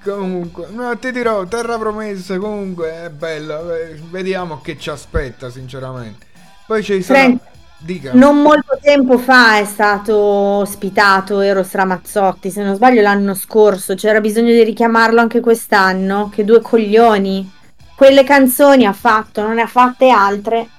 comunque, 0.04 0.68
no, 0.72 0.98
ti 0.98 1.12
dirò, 1.12 1.46
Terra 1.46 1.78
Promessa 1.78 2.38
comunque 2.38 3.06
è 3.06 3.10
bella. 3.10 3.62
Vediamo 4.10 4.62
che 4.62 4.78
ci 4.78 4.90
aspetta, 4.90 5.50
sinceramente. 5.50 6.26
Poi 6.68 6.84
ci 6.84 7.02
sarà... 7.02 7.20
Frank, 7.20 7.42
Dica. 7.78 8.14
Non 8.14 8.42
molto 8.42 8.80
tempo 8.82 9.18
fa 9.18 9.60
è 9.60 9.66
stato 9.66 10.16
ospitato 10.16 11.42
Eros 11.42 11.72
Ramazzotti, 11.74 12.50
se 12.50 12.64
non 12.64 12.74
sbaglio 12.76 13.02
l'anno 13.02 13.36
scorso, 13.36 13.96
c'era 13.96 14.22
bisogno 14.22 14.52
di 14.52 14.64
richiamarlo 14.64 15.20
anche 15.20 15.40
quest'anno, 15.40 16.30
che 16.34 16.44
due 16.46 16.62
coglioni. 16.62 17.52
Quelle 17.95 18.23
canzoni 18.23 18.85
ha 18.85 18.93
fatto, 18.93 19.41
non 19.41 19.55
ne 19.55 19.61
ha 19.61 19.67
fatte 19.67 20.09
altre. 20.09 20.69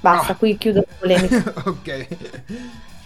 Basta, 0.00 0.34
qui 0.34 0.56
chiudo 0.58 0.80
la 0.80 0.94
polemica. 0.98 1.52
ok. 1.68 2.06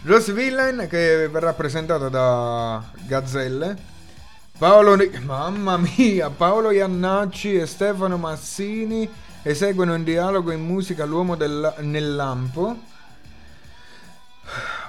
Rose 0.04 0.32
Villain 0.32 0.86
che 0.88 1.28
verrà 1.28 1.52
presentata 1.52 2.08
da 2.08 2.82
Gazzelle. 3.06 3.94
Paolo 4.56 4.96
Mamma 5.22 5.76
mia, 5.76 6.30
Paolo 6.30 6.70
Iannacci 6.70 7.56
e 7.56 7.66
Stefano 7.66 8.16
Massini 8.16 9.06
eseguono 9.42 9.94
in 9.94 10.02
dialogo 10.04 10.50
in 10.50 10.64
musica 10.64 11.04
L'uomo 11.04 11.34
del- 11.34 11.74
nel 11.80 12.14
lampo. 12.14 12.76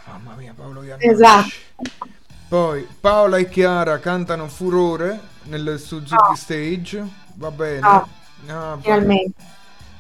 Mamma 0.06 0.36
mia, 0.38 0.54
Paolo 0.56 0.84
Iannacci. 0.84 1.08
Esatto. 1.10 1.50
Poi 2.48 2.88
Paola 3.02 3.38
e 3.38 3.50
Chiara 3.50 4.00
cantano 4.00 4.48
Furore 4.48 5.20
nel 5.44 5.78
Suzuki 5.80 6.14
No. 6.30 6.36
Stage. 6.36 7.06
Va 7.34 7.52
bene. 7.52 7.80
No. 8.46 8.80
Finalmente. 8.82 9.42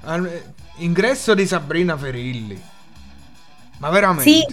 Al- 0.03 0.41
Ingresso 0.77 1.33
di 1.33 1.47
Sabrina 1.47 1.97
Ferilli. 1.97 2.61
Ma 3.79 3.89
veramente? 3.89 4.29
Sì, 4.29 4.45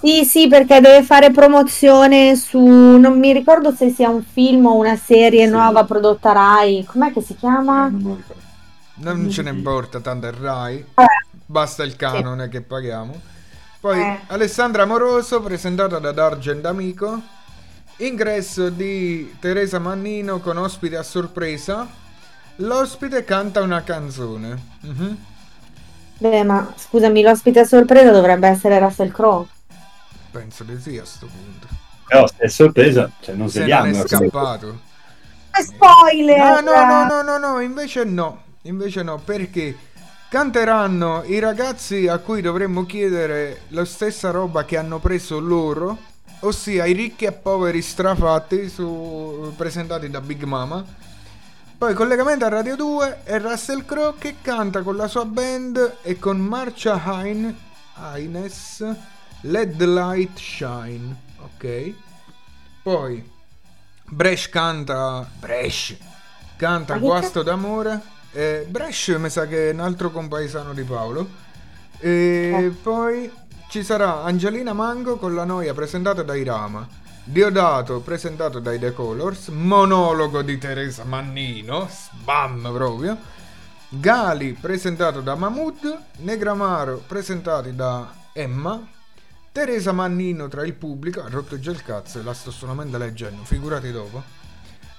sì, 0.00 0.24
sì, 0.24 0.48
perché 0.48 0.80
deve 0.80 1.02
fare 1.02 1.30
promozione 1.30 2.36
su, 2.36 2.58
non 2.58 3.18
mi 3.18 3.32
ricordo 3.32 3.74
se 3.74 3.90
sia 3.90 4.08
un 4.10 4.22
film 4.22 4.66
o 4.66 4.74
una 4.74 4.96
serie 4.96 5.46
nuova 5.46 5.84
prodotta 5.84 6.32
Rai. 6.32 6.84
Com'è 6.84 7.12
che 7.12 7.22
si 7.22 7.34
chiama? 7.36 7.90
Non 8.98 9.30
ce 9.30 9.42
ne 9.42 9.50
importa, 9.50 10.00
tanto 10.00 10.26
è 10.28 10.32
Rai. 10.32 10.76
Eh. 10.78 11.04
Basta 11.46 11.82
il 11.84 11.96
canone 11.96 12.48
che 12.48 12.60
paghiamo. 12.60 13.20
Poi 13.80 13.98
Eh. 14.00 14.20
Alessandra 14.28 14.82
Amoroso, 14.82 15.40
presentata 15.40 15.98
da 15.98 16.12
D'Argent 16.12 16.64
Amico. 16.66 17.20
Ingresso 17.98 18.68
di 18.68 19.36
Teresa 19.40 19.78
Mannino 19.78 20.38
con 20.40 20.58
ospite 20.58 20.96
a 20.96 21.02
sorpresa. 21.02 22.04
L'ospite 22.56 23.24
canta 23.24 23.60
una 23.62 23.82
canzone. 23.82 24.58
Mhm. 24.80 25.16
Beh, 26.18 26.44
ma 26.44 26.72
scusami, 26.76 27.22
l'ospite 27.22 27.60
a 27.60 27.64
sorpresa 27.64 28.10
dovrebbe 28.10 28.48
essere 28.48 28.78
Russell 28.78 29.10
Crowe. 29.12 29.46
Penso 30.30 30.64
di 30.64 30.78
sì 30.80 30.98
a 30.98 31.04
sto 31.04 31.26
punto. 31.26 31.66
Però 32.06 32.26
se 32.26 32.34
è 32.38 32.48
sorpresa, 32.48 33.10
cioè 33.20 33.34
non 33.34 33.48
Se 33.50 33.60
vediamo. 33.60 33.90
non 33.90 34.00
è 34.00 34.06
scappato. 34.06 34.80
È 35.50 35.62
spoiler! 35.62 36.38
No, 36.38 36.60
no, 36.60 36.84
no, 36.84 37.04
no, 37.06 37.22
no, 37.22 37.38
no, 37.38 37.60
invece 37.60 38.04
no. 38.04 38.42
Invece 38.62 39.02
no, 39.02 39.18
perché 39.18 39.76
canteranno 40.28 41.22
i 41.24 41.38
ragazzi 41.38 42.08
a 42.08 42.18
cui 42.18 42.40
dovremmo 42.40 42.84
chiedere 42.84 43.62
la 43.68 43.84
stessa 43.84 44.30
roba 44.30 44.64
che 44.64 44.76
hanno 44.76 44.98
preso 44.98 45.38
loro, 45.38 45.96
ossia 46.40 46.84
i 46.86 46.92
ricchi 46.92 47.24
e 47.26 47.32
poveri 47.32 47.80
strafatti 47.80 48.68
su- 48.68 49.52
presentati 49.56 50.10
da 50.10 50.20
Big 50.20 50.42
Mama. 50.42 50.84
Poi 51.78 51.92
collegamento 51.92 52.46
a 52.46 52.48
Radio 52.48 52.74
2 52.74 53.20
e 53.24 53.38
Russell 53.38 53.84
Crowe 53.84 54.14
che 54.16 54.36
canta 54.40 54.80
con 54.80 54.96
la 54.96 55.08
sua 55.08 55.26
band 55.26 55.98
e 56.00 56.18
con 56.18 56.38
Marcia 56.38 57.02
Hain, 57.04 57.54
Haines 57.96 58.82
Let 59.42 59.76
the 59.76 59.86
Light 59.86 60.38
Shine, 60.38 61.14
ok? 61.36 61.92
Poi 62.82 63.30
Bresh 64.08 64.48
canta 64.48 65.28
Bresh 65.38 65.96
canta 66.56 66.96
Guasto 66.96 67.42
d'amore 67.42 68.00
eh, 68.32 68.64
Bresh 68.66 69.08
mi 69.18 69.28
sa 69.28 69.46
che 69.46 69.68
è 69.68 69.72
un 69.74 69.80
altro 69.80 70.10
compaesano 70.10 70.72
di 70.72 70.82
Paolo. 70.82 71.28
E 71.98 72.74
poi 72.82 73.30
ci 73.68 73.82
sarà 73.82 74.22
Angelina 74.22 74.72
Mango 74.72 75.16
con 75.16 75.34
la 75.34 75.44
noia 75.44 75.74
presentata 75.74 76.22
da 76.22 76.34
Irama 76.34 77.04
Diodato 77.28 77.98
presentato 78.02 78.60
dai 78.60 78.78
The 78.78 78.92
Colors 78.92 79.48
monologo 79.48 80.42
di 80.42 80.58
Teresa 80.58 81.02
Mannino 81.02 81.88
spam 81.90 82.70
proprio. 82.72 83.18
Gali 83.88 84.52
presentato 84.52 85.20
da 85.22 85.34
Mahmood. 85.34 86.02
Negramaro 86.18 87.02
presentati 87.04 87.74
da 87.74 88.14
Emma. 88.32 88.80
Teresa 89.50 89.90
Mannino 89.90 90.46
tra 90.46 90.64
il 90.64 90.74
pubblico 90.74 91.20
ha 91.20 91.28
rotto 91.28 91.58
già 91.58 91.72
il 91.72 91.82
cazzo 91.82 92.20
e 92.20 92.22
la 92.22 92.32
sto 92.32 92.52
solamente 92.52 92.96
leggendo 92.96 93.42
figurati 93.42 93.90
dopo. 93.90 94.22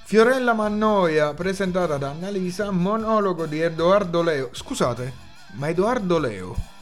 Fiorella 0.03 0.51
Mannoia 0.51 1.33
presentata 1.33 1.95
da 1.95 2.09
Annalisa 2.09 2.71
monologo 2.71 3.45
di 3.45 3.61
Edoardo 3.61 4.21
Leo. 4.21 4.49
Scusate 4.51 5.13
ma 5.53 5.69
Edoardo 5.69 6.19
Leo 6.19 6.76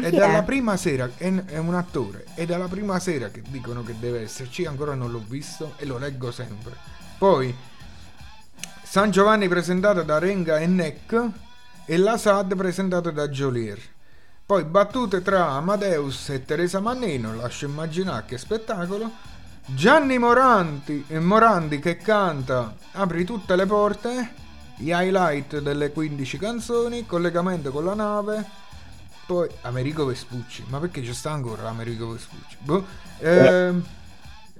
è 0.00 0.10
dalla 0.10 0.42
prima 0.42 0.76
sera, 0.76 1.08
è, 1.16 1.32
è 1.46 1.58
un 1.58 1.74
attore, 1.74 2.24
è 2.34 2.44
dalla 2.44 2.66
prima 2.66 2.98
sera 2.98 3.28
che 3.28 3.42
dicono 3.48 3.82
che 3.82 3.94
deve 3.98 4.22
esserci, 4.22 4.64
ancora 4.64 4.94
non 4.94 5.10
l'ho 5.10 5.22
visto 5.26 5.74
e 5.76 5.86
lo 5.86 5.98
leggo 5.98 6.30
sempre. 6.30 6.72
Poi 7.16 7.54
San 8.82 9.10
Giovanni 9.10 9.48
presentato 9.48 10.02
da 10.02 10.18
Renga 10.18 10.58
e 10.58 10.66
Neck 10.66 11.28
e 11.84 11.96
la 11.96 12.16
SAD 12.16 12.56
presentato 12.56 13.10
da 13.10 13.28
Jolier. 13.28 13.78
Poi 14.46 14.64
battute 14.64 15.22
tra 15.22 15.50
Amadeus 15.50 16.28
e 16.28 16.44
Teresa 16.44 16.80
Mannino, 16.80 17.34
lascio 17.34 17.66
immaginare 17.66 18.24
che 18.26 18.38
spettacolo. 18.38 19.10
Gianni 19.66 20.18
Moranti, 20.18 21.04
eh, 21.08 21.18
Morandi 21.18 21.78
che 21.78 21.96
canta 21.96 22.76
Apri 22.92 23.24
tutte 23.24 23.56
le 23.56 23.64
porte, 23.64 24.34
gli 24.76 24.90
highlight 24.90 25.60
delle 25.60 25.90
15 25.90 26.36
canzoni, 26.36 27.06
collegamento 27.06 27.70
con 27.70 27.84
la 27.84 27.94
nave, 27.94 28.44
poi 29.26 29.48
Americo 29.62 30.04
Vespucci, 30.06 30.64
ma 30.68 30.78
perché 30.78 31.00
c'è 31.02 31.12
sta 31.12 31.30
ancora 31.32 31.68
Americo 31.68 32.12
Vespucci? 32.12 32.56
Boh. 32.60 32.84
Ehm, 33.20 33.84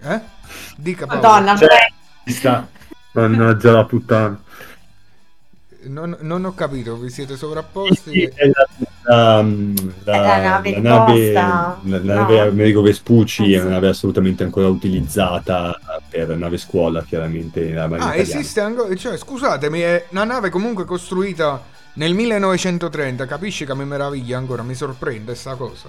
eh? 0.01 0.21
Dica 0.77 1.07
Paolo. 1.07 1.23
Madonna, 1.23 1.57
Cioè, 1.57 1.93
ci 2.27 2.33
sta. 2.33 2.69
Mannaggia 3.13 3.73
la 3.73 3.85
puttana. 3.85 4.43
Non, 5.87 6.17
non 6.21 6.45
ho 6.47 6.55
capito, 6.55 6.97
vi 6.97 7.11
siete 7.11 7.37
sovrapposti? 7.37 8.11
Sì, 8.11 8.23
è 8.23 8.47
la, 8.47 8.67
la- 9.03 9.43
la- 10.05 10.21
la 10.27 10.39
nave 10.39 10.71
la 10.81 10.81
di 10.81 10.81
nave, 10.81 11.33
la- 11.33 11.99
nave 11.99 12.41
Amerigo 12.41 12.81
Vespucci 12.81 13.53
Eh, 13.53 13.59
è 13.59 13.61
una 13.61 13.73
nave 13.73 13.89
assolutamente 13.89 14.45
ancora 14.45 14.69
utilizzata 14.69 15.79
per 16.09 16.35
nave 16.37 16.57
scuola, 16.57 17.03
chiaramente. 17.05 17.77
Ah, 17.79 17.85
italiana. 17.85 18.15
esiste 18.15 18.61
ancora, 18.63 18.95
cioè 18.95 19.19
scusatemi, 19.19 19.81
è 19.81 20.07
una 20.11 20.25
nave 20.25 20.49
comunque 20.49 20.87
costruita 20.87 21.63
nel 21.95 22.15
1930, 22.15 23.27
capisci 23.27 23.65
che 23.65 23.75
mi 23.75 23.85
meraviglia 23.85 24.37
ancora, 24.39 24.63
mi 24.63 24.75
sorprende 24.75 25.35
sta 25.35 25.55
cosa. 25.55 25.89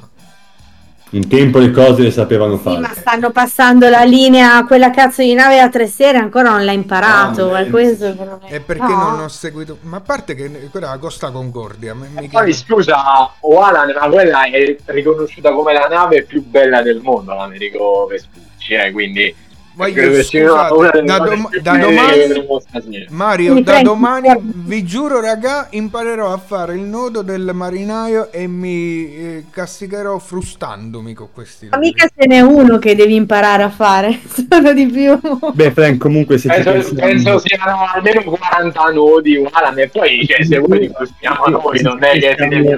Un 1.08 1.28
tempo 1.30 1.60
le 1.60 1.72
cose 1.72 2.02
le 2.02 2.12
sapevano 2.12 2.58
Sì, 2.58 2.64
fare. 2.64 2.80
ma 2.80 2.94
stanno 2.94 3.32
passando 3.32 3.88
la 3.90 4.04
linea, 4.04 4.64
quella 4.66 4.90
cazzo 4.90 5.22
di 5.22 5.34
nave 5.34 5.60
a 5.62 5.70
tre 5.70 5.88
sere 5.88 6.18
ancora 6.18 6.50
non 6.50 6.66
l'ha 6.66 6.72
imparato. 6.74 7.52
Ma 7.52 7.60
è 7.60 7.70
questo. 7.70 8.40
E 8.50 8.60
perché 8.60 8.84
No. 8.84 9.12
non 9.12 9.20
ho 9.22 9.28
seguito... 9.30 9.78
Ma 9.82 9.98
a 9.98 10.02
parte 10.02 10.34
che 10.36 10.68
quella 10.72 10.90
la 10.90 10.98
Costa 10.98 11.30
Concordia, 11.32 11.94
mi, 11.94 12.08
mi 12.10 12.28
Poi 12.28 12.52
scusa, 12.54 13.32
Oalan, 13.42 13.94
ma 13.98 14.10
quella 14.10 14.44
è 14.46 14.76
riconosciuta 14.86 15.54
come 15.54 15.74
la 15.74 15.88
nave 15.88 16.24
più 16.24 16.44
bella 16.44 16.82
del 16.82 17.00
mondo, 17.02 17.34
l'Americo 17.34 18.08
Vespucci, 18.10 18.74
eh, 18.74 18.92
quindi 18.92 19.34
Voglio- 19.76 20.24
scusate, 20.24 21.02
da 21.04 21.18
dom- 21.20 21.50
più 21.50 21.62
da 21.62 21.78
domani-. 21.78 23.08
Mario, 23.10 23.54
Mi 23.54 23.64
da 23.64 23.82
domani 23.82 24.30
vi 24.42 24.84
giuro, 24.86 25.20
raga, 25.20 25.68
imparerò 25.72 26.32
a 26.32 26.38
fare 26.38 26.76
il 26.76 26.82
nodo 26.82 27.22
del 27.22 27.52
marinaio 27.54 28.32
e 28.32 28.48
mi 28.48 29.16
eh, 29.16 29.44
castigherò 29.52 30.18
frustandomi 30.18 31.14
con 31.14 31.28
questi 31.34 31.68
Ma 31.70 31.78
mica 31.78 32.08
ce 32.08 32.26
n'è 32.28 32.40
uno 32.40 32.78
che 32.80 32.96
devi 32.96 33.16
imparare 33.16 33.64
a 33.64 33.70
fare, 33.70 34.18
sono 34.50 34.72
di 34.74 34.86
più. 34.86 35.20
Beh, 35.54 35.72
Frank, 35.72 35.98
comunque 35.98 36.38
se 36.38 36.50
ci 36.50 36.62
Penso, 36.64 36.72
pensiamo- 36.94 37.00
penso 37.12 37.40
siano 37.40 37.78
almeno 37.94 38.22
40 38.24 38.82
nodi 38.92 39.38
Oalan 39.38 39.80
e 39.80 39.88
poi 39.90 40.26
cioè, 40.26 40.44
se 40.46 40.58
voi 40.60 40.80
li 40.80 40.92
costruiamo 40.92 41.46
noi 41.48 41.82
non 41.82 42.02
è 42.04 42.12
che 42.20 42.36
si 42.40 42.48
deve 42.48 42.76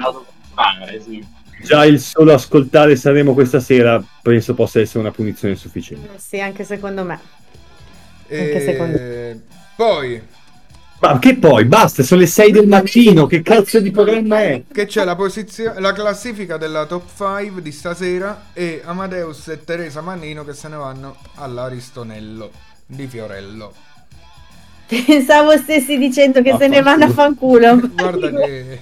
fare, 0.54 1.00
sì. 1.00 1.24
Già 1.62 1.84
il 1.84 2.00
solo 2.00 2.32
ascoltare 2.32 2.96
Sanremo 2.96 3.34
questa 3.34 3.60
sera 3.60 4.02
penso 4.22 4.54
possa 4.54 4.80
essere 4.80 5.00
una 5.00 5.10
punizione 5.10 5.54
sufficiente. 5.56 6.08
Sì, 6.18 6.40
anche 6.40 6.64
secondo 6.64 7.04
me. 7.04 7.20
E 8.26 8.40
Anche 8.40 8.60
secondo- 8.60 9.40
Poi, 9.76 10.22
Ma 11.00 11.18
che 11.20 11.36
poi? 11.36 11.64
Basta, 11.64 12.02
sono 12.02 12.20
le 12.20 12.26
6 12.26 12.50
del 12.50 12.66
mattino, 12.66 13.26
che 13.26 13.40
cazzo 13.42 13.78
di 13.80 13.90
programma 13.92 14.40
è? 14.42 14.62
che 14.72 14.86
c'è 14.86 15.04
la, 15.04 15.14
posizio- 15.14 15.74
la 15.78 15.92
classifica 15.92 16.56
della 16.56 16.86
top 16.86 17.04
5 17.16 17.62
di 17.62 17.70
stasera 17.72 18.46
e 18.52 18.82
Amadeus 18.84 19.46
e 19.48 19.62
Teresa 19.64 20.00
Mannino 20.00 20.44
che 20.44 20.54
se 20.54 20.66
ne 20.68 20.76
vanno 20.76 21.16
all'Aristonello 21.36 22.50
di 22.84 23.06
Fiorello. 23.06 23.72
Pensavo 24.86 25.56
stessi 25.58 25.98
dicendo 25.98 26.42
che 26.42 26.50
Ah, 26.50 26.56
se 26.58 26.66
ne 26.66 26.80
vanno 26.82 27.04
a 27.04 27.10
fanculo. 27.10 27.78
Guarda 27.94 28.30
che... 28.44 28.80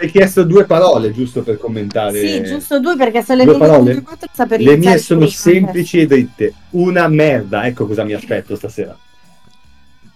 Hai 0.00 0.10
chiesto 0.10 0.44
due 0.44 0.64
parole 0.64 1.12
giusto 1.12 1.42
per 1.42 1.58
commentare. 1.58 2.18
Sì, 2.20 2.42
giusto 2.42 2.80
due 2.80 2.96
perché 2.96 3.22
sono 3.22 3.38
le 3.38 3.44
Due 3.44 3.58
parole? 3.58 3.94
20.24 3.96 4.24
sta 4.32 4.46
per 4.46 4.60
Le 4.60 4.76
mie 4.78 4.96
sono 4.96 5.26
semplici 5.26 6.00
e 6.00 6.06
dritte. 6.06 6.54
Una 6.70 7.06
merda, 7.06 7.66
ecco 7.66 7.86
cosa 7.86 8.02
mi 8.04 8.14
aspetto 8.14 8.56
stasera. 8.56 8.96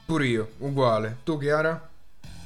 Pure 0.06 0.27
io, 0.27 0.48
uguale. 0.59 1.19
Tu 1.23 1.36
Chiara? 1.36 1.86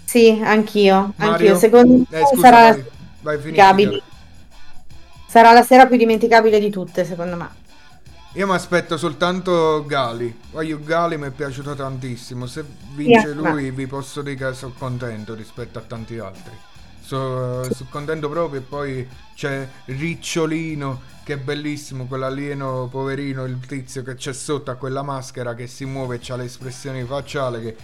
Sì, 0.05 0.41
anch'io. 0.43 1.13
Mario? 1.17 1.33
Anch'io. 1.33 1.57
Secondo 1.57 2.07
me 2.11 2.19
Eh, 2.19 2.27
scusa, 2.27 2.41
sarà, 2.41 2.79
vai, 3.21 3.39
vai, 3.39 4.03
sarà 5.29 5.53
la 5.53 5.63
sera 5.63 5.87
più 5.87 5.97
dimenticabile 5.97 6.59
di 6.59 6.71
tutte, 6.71 7.05
secondo 7.05 7.37
me. 7.37 7.49
Io 8.33 8.47
mi 8.49 8.55
aspetto 8.55 8.97
soltanto 8.97 9.85
Gali. 9.87 10.41
Voglio 10.51 10.81
Gali, 10.83 11.17
mi 11.17 11.29
è 11.29 11.31
piaciuto 11.31 11.77
tantissimo. 11.77 12.47
Se 12.47 12.65
vince 12.95 13.29
Sì, 13.29 13.35
lui, 13.35 13.71
vi 13.71 13.87
posso 13.87 14.23
dire 14.23 14.35
che 14.35 14.55
sono 14.55 14.73
contento 14.77 15.35
rispetto 15.35 15.79
a 15.79 15.83
tanti 15.83 16.19
altri. 16.19 16.53
Sono 17.09 17.89
contento 17.89 18.29
proprio. 18.29 18.61
E 18.61 18.63
poi 18.63 19.09
c'è 19.35 19.69
Ricciolino, 19.87 21.03
che 21.23 21.35
è 21.35 21.39
bellissimo. 21.39 22.07
Quell'alieno 22.07 22.89
poverino, 22.91 23.45
il 23.45 23.59
tizio 23.67 24.03
che 24.03 24.15
c'è 24.15 24.33
sotto 24.33 24.71
a 24.71 24.77
quella 24.77 25.03
maschera 25.03 25.55
che 25.55 25.67
si 25.67 25.85
muove 25.87 26.17
e 26.23 26.33
ha 26.33 26.37
l'espressione 26.37 27.05
facciale. 27.05 27.61
Che 27.63 27.77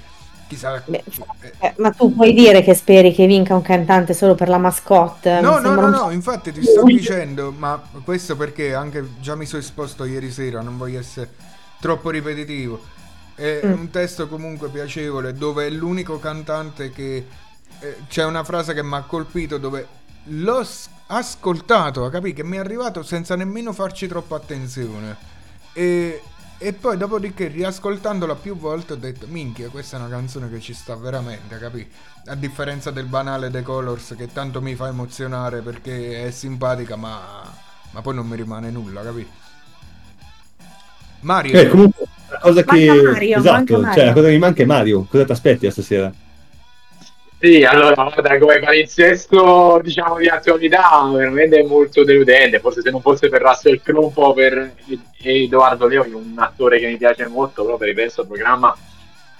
chissà. 0.47 0.83
Beh, 0.87 1.05
eh, 1.41 1.55
eh, 1.59 1.75
ma 1.79 1.91
tu 1.93 2.15
puoi 2.15 2.33
dire 2.35 2.63
che 2.63 2.75
speri 2.75 3.13
che 3.13 3.27
vinca 3.27 3.55
un 3.55 3.63
cantante 3.63 4.13
solo 4.15 4.35
per 4.35 4.49
la 4.49 4.59
mascotte? 4.59 5.41
No, 5.41 5.59
no, 5.59 5.75
no, 5.75 5.89
un 5.89 5.89
no, 5.89 6.11
infatti 6.11 6.53
ti 6.53 6.63
sto 6.63 6.85
dicendo, 6.89 7.51
ma 7.53 7.83
questo 8.05 8.37
perché 8.37 8.75
anche 8.75 9.15
già 9.21 9.35
mi 9.35 9.47
sono 9.47 9.63
esposto 9.63 10.05
ieri 10.05 10.31
sera, 10.31 10.61
non 10.63 10.77
voglio 10.79 10.99
essere 11.01 11.31
troppo 11.81 12.11
ripetitivo. 12.11 12.81
È 13.35 13.63
Mm. 13.65 13.73
un 13.73 13.91
testo 13.91 14.29
comunque 14.29 14.71
piacevole 14.71 15.33
dove 15.35 15.67
è 15.67 15.71
l'unico 15.71 16.19
cantante 16.21 16.91
che 16.93 17.27
eh, 17.85 17.97
c'è 18.09 18.24
una 18.24 18.44
frase 18.44 18.74
che 18.74 18.82
mi 18.82 18.94
ha 18.94 19.02
colpito 19.02 19.59
dove 19.59 19.86
l'ho 20.24 20.66
ascoltato, 21.06 22.09
capì? 22.09 22.32
Che 22.32 22.43
mi 22.43 22.56
è 22.56 22.61
arrivato 22.61 23.02
senza 23.02 23.36
nemmeno 23.36 23.73
farci 23.73 24.06
troppa 24.06 24.36
attenzione. 24.36 25.16
E, 25.73 26.23
e 26.59 26.73
poi 26.73 26.97
dopodiché 26.97 27.48
riascoltandola 27.48 28.36
più 28.36 28.56
volte 28.56 28.93
ho 28.93 28.97
detto 28.97 29.27
minchia 29.28 29.69
questa 29.69 29.97
è 29.97 30.01
una 30.01 30.09
canzone 30.09 30.48
che 30.48 30.61
ci 30.61 30.73
sta 30.73 30.94
veramente 30.94 31.59
capì 31.59 31.86
a 32.27 32.36
differenza 32.36 32.93
del 32.93 33.06
banale 33.06 33.51
The 33.51 33.62
Colors 33.62 34.15
che 34.16 34.32
tanto 34.32 34.62
mi 34.62 34.77
fa 34.77 34.86
emozionare 34.86 35.62
perché 35.62 36.27
è 36.27 36.31
simpatica 36.31 36.94
ma, 36.94 37.43
ma 37.90 38.01
poi 38.02 38.15
non 38.15 38.28
mi 38.28 38.36
rimane 38.36 38.70
nulla 38.70 39.02
capì 39.02 39.28
Mario 41.20 41.59
Eh, 41.59 41.69
comunque, 41.69 42.06
la 42.31 42.39
cosa 42.39 42.62
che. 42.62 42.86
Mario, 42.86 43.39
esatto, 43.39 43.52
manca 43.52 43.78
Mario. 43.78 43.94
cioè 43.94 44.05
la 44.05 44.12
cosa 44.12 44.27
che 44.27 44.32
mi 44.32 44.39
manca 44.39 44.62
è 44.62 44.66
Mario. 44.66 45.05
Cosa 45.09 45.24
ti 45.24 45.32
aspetti 45.32 45.70
stasera? 45.70 46.12
Sì, 47.45 47.62
allora, 47.62 47.93
guarda, 47.93 48.39
come 48.39 48.59
palinsesto, 48.59 49.79
diciamo, 49.83 50.16
di 50.16 50.29
attualità, 50.29 51.07
veramente 51.12 51.62
molto 51.62 52.03
deludente. 52.03 52.59
Forse 52.59 52.81
se 52.81 52.91
non 52.91 53.03
fosse 53.03 53.29
per 53.29 53.43
Russell 53.43 53.83
Crowe, 53.83 54.07
un 54.07 54.12
po' 54.15 54.33
per 54.33 54.75
Edoardo 55.19 55.87
Leoni, 55.87 56.12
un 56.15 56.33
attore 56.39 56.79
che 56.79 56.87
mi 56.87 56.97
piace 56.97 57.27
molto, 57.27 57.62
però 57.62 57.77
per 57.77 57.89
il 57.89 57.95
del 57.95 58.12
programma 58.27 58.75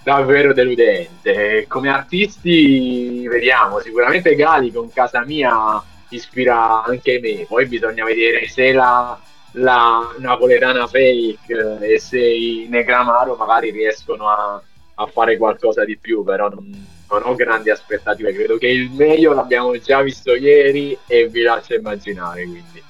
davvero 0.03 0.53
deludente. 0.53 1.65
Come 1.67 1.89
artisti, 1.89 3.27
vediamo, 3.27 3.79
sicuramente 3.79 4.35
Gali 4.35 4.71
con 4.71 4.93
Casa 4.93 5.25
Mia 5.25 5.81
ispira 6.09 6.83
anche 6.83 7.19
me. 7.19 7.45
Poi 7.47 7.65
bisogna 7.65 8.05
vedere 8.05 8.47
se 8.47 8.71
la, 8.71 9.19
la 9.53 10.13
napoletana 10.19 10.85
fake 10.85 11.79
e 11.81 11.99
se 11.99 12.19
i 12.19 12.67
Negramaro 12.69 13.33
magari 13.33 13.71
riescono 13.71 14.29
a, 14.29 14.61
a 14.93 15.05
fare 15.07 15.37
qualcosa 15.37 15.83
di 15.83 15.97
più, 15.97 16.23
però 16.23 16.49
non, 16.49 16.93
non 17.09 17.21
ho 17.23 17.35
grandi 17.35 17.69
aspettative. 17.69 18.33
Credo 18.33 18.57
che 18.57 18.67
il 18.67 18.91
meglio 18.91 19.33
l'abbiamo 19.33 19.77
già 19.79 20.01
visto 20.01 20.33
ieri 20.33 20.97
e 21.07 21.27
vi 21.27 21.41
lascio 21.41 21.75
immaginare. 21.75 22.43
Quindi. 22.43 22.83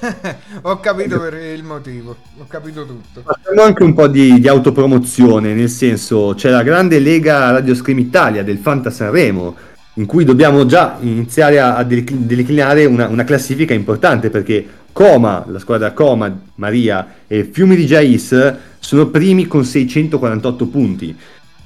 ho 0.62 0.80
capito 0.80 1.20
per 1.20 1.34
il 1.34 1.62
motivo 1.62 2.16
ho 2.38 2.46
capito 2.48 2.86
tutto 2.86 3.22
Facciamo 3.22 3.62
anche 3.62 3.82
un 3.82 3.92
po' 3.92 4.06
di, 4.06 4.40
di 4.40 4.48
autopromozione, 4.48 5.52
nel 5.52 5.68
senso 5.68 6.32
c'è 6.34 6.48
la 6.48 6.62
grande 6.62 6.98
lega 6.98 7.50
Radio 7.50 7.74
Scream 7.74 7.98
Italia 7.98 8.42
del 8.42 8.58
Fanta 8.58 8.90
Sanremo, 8.90 9.54
in 9.94 10.06
cui 10.06 10.24
dobbiamo 10.24 10.64
già 10.64 10.96
iniziare 11.00 11.60
a, 11.60 11.76
a 11.76 11.84
dec- 11.84 12.12
declinare 12.12 12.86
una, 12.86 13.08
una 13.08 13.24
classifica 13.24 13.74
importante 13.74 14.30
perché 14.30 14.66
Coma, 14.92 15.44
la 15.46 15.58
squadra 15.58 15.92
Coma, 15.92 16.34
Maria 16.56 17.16
e 17.26 17.44
Fiumi 17.44 17.76
di 17.76 17.86
Jais 17.86 18.54
sono 18.78 19.06
primi 19.08 19.46
con 19.46 19.64
648 19.64 20.66
punti. 20.66 21.16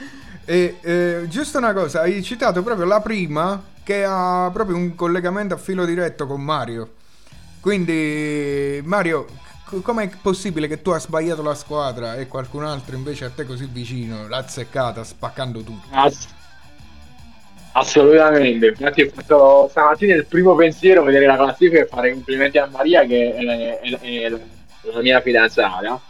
E 0.47 0.77
eh, 0.83 1.23
giusto 1.27 1.57
una 1.57 1.73
cosa, 1.73 2.03
hai 2.03 2.23
citato 2.23 2.63
proprio 2.63 2.85
la 2.85 3.01
prima 3.01 3.63
che 3.83 4.05
ha 4.07 4.51
proprio 4.53 4.77
un 4.77 4.95
collegamento 4.95 5.55
a 5.55 5.57
filo 5.57 5.87
diretto 5.87 6.27
con 6.27 6.43
Mario. 6.43 6.91
Quindi, 7.61 8.79
Mario, 8.85 9.27
com'è 9.83 10.11
possibile 10.21 10.69
che 10.69 10.83
tu 10.83 10.91
hai 10.91 11.01
sbagliato 11.01 11.43
la 11.43 11.55
squadra 11.55 12.17
e 12.17 12.27
qualcun 12.27 12.65
altro 12.65 12.97
invece 12.97 13.25
a 13.25 13.31
te 13.31 13.45
così 13.45 13.67
vicino 13.71 14.29
l'ha 14.29 14.39
azzeccata 14.39 15.03
spaccando 15.05 15.61
tutto? 15.63 15.87
Ass- 15.91 16.29
assolutamente, 17.73 18.67
infatti 18.67 19.03
ho 19.03 19.11
fatto 19.13 19.67
stamattina 19.71 20.15
il 20.15 20.27
primo 20.27 20.55
pensiero 20.55 21.03
vedere 21.03 21.27
la 21.27 21.37
classifica 21.37 21.81
e 21.81 21.87
fare 21.87 22.13
complimenti 22.13 22.59
a 22.59 22.67
Maria 22.71 23.05
che 23.05 23.35
è, 23.35 23.81
è- 23.81 23.99
è 24.01 24.29
la 24.93 25.01
mia 25.01 25.21
fidanzata 25.21 26.01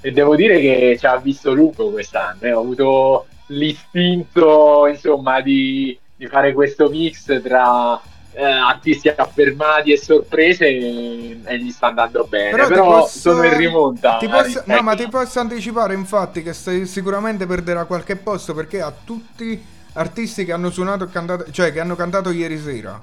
e 0.00 0.10
devo 0.10 0.36
dire 0.36 0.60
che 0.60 0.96
ci 0.98 1.06
ha 1.06 1.16
visto 1.16 1.54
lungo 1.54 1.90
quest'anno, 1.90 2.40
eh. 2.42 2.52
ho 2.52 2.60
avuto 2.60 3.26
l'istinto 3.46 4.86
insomma 4.86 5.40
di, 5.40 5.98
di 6.14 6.26
fare 6.26 6.52
questo 6.52 6.88
mix 6.90 7.40
tra 7.42 8.00
eh, 8.34 8.42
artisti 8.44 9.08
affermati 9.08 9.92
e 9.92 9.96
sorprese 9.96 10.66
e, 10.66 11.40
e 11.44 11.58
gli 11.58 11.70
sta 11.70 11.86
andando 11.88 12.24
bene, 12.24 12.50
Però 12.50 12.66
però, 12.66 12.84
posso- 13.00 13.18
sono 13.18 13.44
in 13.44 13.56
rimonta. 13.56 14.16
Ti 14.18 14.28
posso- 14.28 14.62
no, 14.66 14.80
ma 14.82 14.94
ti 14.94 15.08
posso 15.08 15.40
anticipare 15.40 15.94
infatti 15.94 16.42
che 16.42 16.52
stai- 16.52 16.86
sicuramente 16.86 17.46
perderà 17.46 17.84
qualche 17.84 18.16
posto 18.16 18.54
perché 18.54 18.80
ha 18.80 18.92
tutti 19.04 19.64
artisti 19.94 20.44
che 20.44 20.52
hanno 20.52 20.70
suonato 20.70 21.04
e 21.04 21.10
cantato, 21.10 21.50
cioè 21.50 21.72
che 21.72 21.80
hanno 21.80 21.94
cantato 21.94 22.30
ieri 22.30 22.58
sera. 22.58 23.00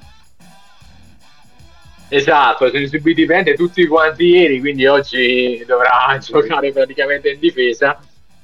Esatto, 2.13 2.67
sono 2.67 2.85
subiti 2.87 3.23
praticamente 3.25 3.53
tutti 3.53 3.87
quanti 3.87 4.25
ieri, 4.25 4.59
quindi 4.59 4.85
oggi 4.85 5.63
dovrà 5.65 6.17
giocare 6.19 6.71
praticamente 6.73 7.29
in 7.29 7.39
difesa. 7.39 7.97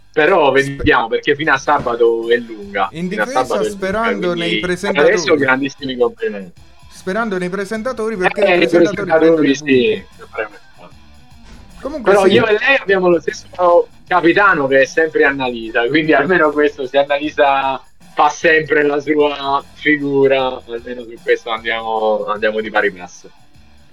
Però 0.09 0.51
vediamo 0.51 1.07
perché 1.07 1.35
fino 1.35 1.53
a 1.53 1.57
sabato 1.57 2.27
è 2.29 2.37
lunga. 2.37 2.87
In 2.93 3.05
a 3.19 3.25
difesa, 3.25 3.55
lunga, 3.55 3.69
sperando 3.69 4.31
quindi 4.31 4.39
nei 4.39 4.59
presentatori. 4.59 5.13
Adesso 5.13 5.35
grandissimi 5.35 5.95
complimenti. 5.97 6.61
Sperando 7.07 7.37
nei 7.37 7.47
presentatori 7.47 8.17
perché 8.17 8.41
Eh, 8.41 8.55
i 8.55 8.67
presentatori 8.67 9.05
presentatori 9.05 9.55
sì. 9.55 10.03
Comunque 11.79 12.11
Però 12.11 12.25
sì, 12.25 12.31
io 12.33 12.45
e 12.45 12.51
lei 12.51 12.75
abbiamo 12.77 13.07
lo 13.07 13.21
stesso 13.21 13.87
capitano 14.05 14.67
che 14.67 14.81
è 14.81 14.85
sempre 14.85 15.23
Annalisa, 15.23 15.87
quindi 15.87 16.11
almeno 16.11 16.51
questo, 16.51 16.85
se 16.85 16.97
Annalisa 16.97 17.81
fa 18.13 18.27
sempre 18.27 18.83
la 18.83 18.99
sua 18.99 19.63
figura, 19.75 20.61
almeno 20.67 21.03
su 21.03 21.13
questo 21.23 21.49
andiamo, 21.49 22.25
andiamo 22.25 22.59
di 22.59 22.69
pari 22.69 22.91
passo. 22.91 23.31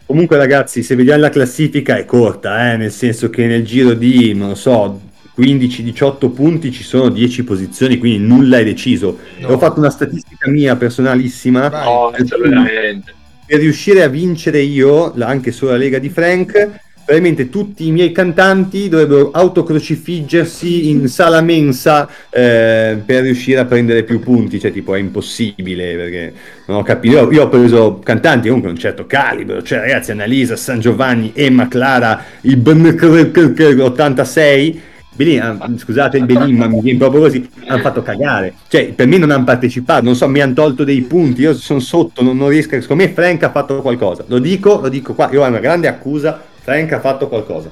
Comunque, 0.07 0.37
ragazzi, 0.37 0.83
se 0.83 0.97
vediamo 0.97 1.21
la 1.21 1.31
classifica 1.31 1.97
è 1.97 2.05
corta, 2.05 2.73
eh, 2.73 2.77
nel 2.77 2.91
senso 2.91 3.31
che 3.31 3.47
nel 3.47 3.65
giro 3.65 3.95
di, 3.95 4.35
non 4.35 4.49
lo 4.49 4.55
so, 4.57 5.01
15-18 5.37 6.33
punti 6.33 6.71
ci 6.71 6.83
sono 6.83 7.09
10 7.09 7.45
posizioni, 7.45 7.99
quindi 7.99 8.25
nulla 8.25 8.59
è 8.59 8.65
deciso. 8.65 9.19
No. 9.39 9.49
Ho 9.49 9.59
fatto 9.59 9.81
una 9.81 9.91
statistica 9.91 10.49
mia 10.49 10.77
personalissima. 10.77 11.69
Vai. 11.69 11.85
No, 11.85 12.11
per 12.11 12.23
assolutamente. 12.23 13.15
per 13.47 13.59
riuscire 13.59 14.03
a 14.03 14.09
vincere 14.09 14.61
io, 14.61 15.13
anche 15.19 15.51
solo 15.51 15.73
la 15.73 15.79
Lega 15.79 15.99
di 15.99 16.09
Frank, 16.09 16.83
probabilmente 17.05 17.51
tutti 17.51 17.87
i 17.87 17.91
miei 17.91 18.13
cantanti 18.13 18.89
dovrebbero 18.89 19.31
autocrocifiggersi 19.31 20.89
in 20.89 21.07
sala 21.09 21.43
mensa 21.43 22.09
eh, 22.31 22.99
per 23.05 23.23
riuscire 23.23 23.61
a 23.61 23.67
prendere 23.67 24.05
più 24.05 24.21
punti, 24.21 24.59
cioè 24.59 24.73
tipo 24.73 24.95
è 24.95 24.99
impossibile 24.99 25.97
perché 25.97 26.33
non 26.67 26.79
ho 26.79 26.83
capito. 26.83 27.17
Io, 27.17 27.33
io 27.33 27.43
ho 27.43 27.49
preso 27.49 27.99
cantanti 27.99 28.47
comunque 28.47 28.71
un 28.71 28.79
certo 28.79 29.05
calibro, 29.07 29.63
cioè 29.63 29.81
ragazzi 29.81 30.13
Annalisa, 30.13 30.57
San 30.57 30.81
Giovanni, 30.81 31.33
Emma, 31.35 31.69
Clara, 31.69 32.25
il 32.43 32.57
BNK 32.57 33.77
86. 33.81 34.93
Belin, 35.15 35.41
ah, 35.41 35.71
scusate 35.77 36.17
il 36.19 36.25
Belin, 36.25 36.57
ma 36.57 36.67
mi 36.67 36.81
viene 36.81 36.99
proprio 36.99 37.21
così. 37.21 37.49
Hanno 37.67 37.81
fatto 37.81 38.03
cagare, 38.03 38.55
cioè 38.67 38.93
per 38.93 39.07
me 39.07 39.17
non 39.17 39.31
hanno 39.31 39.45
partecipato. 39.45 40.03
Non 40.03 40.17
so, 40.17 40.29
mi 40.29 40.41
hanno 40.41 40.55
tolto 40.55 40.83
dei 40.83 41.03
punti. 41.03 41.43
Io 41.43 41.55
sono 41.55 41.79
sotto, 41.79 42.23
non, 42.23 42.37
non 42.37 42.49
riesco. 42.49 42.81
Secondo 42.81 43.05
me, 43.05 43.11
Frank 43.11 43.45
ha 43.45 43.51
fatto 43.51 43.81
qualcosa. 43.81 44.25
Lo 44.27 44.39
dico, 44.39 44.81
lo 44.81 44.89
dico 44.89 45.15
qua. 45.15 45.31
Io 45.31 45.43
ho 45.43 45.47
una 45.47 45.61
grande 45.61 45.87
accusa. 45.87 46.43
Frank 46.61 46.93
ha 46.93 47.01
fatto 47.01 47.29
qualcosa. 47.29 47.71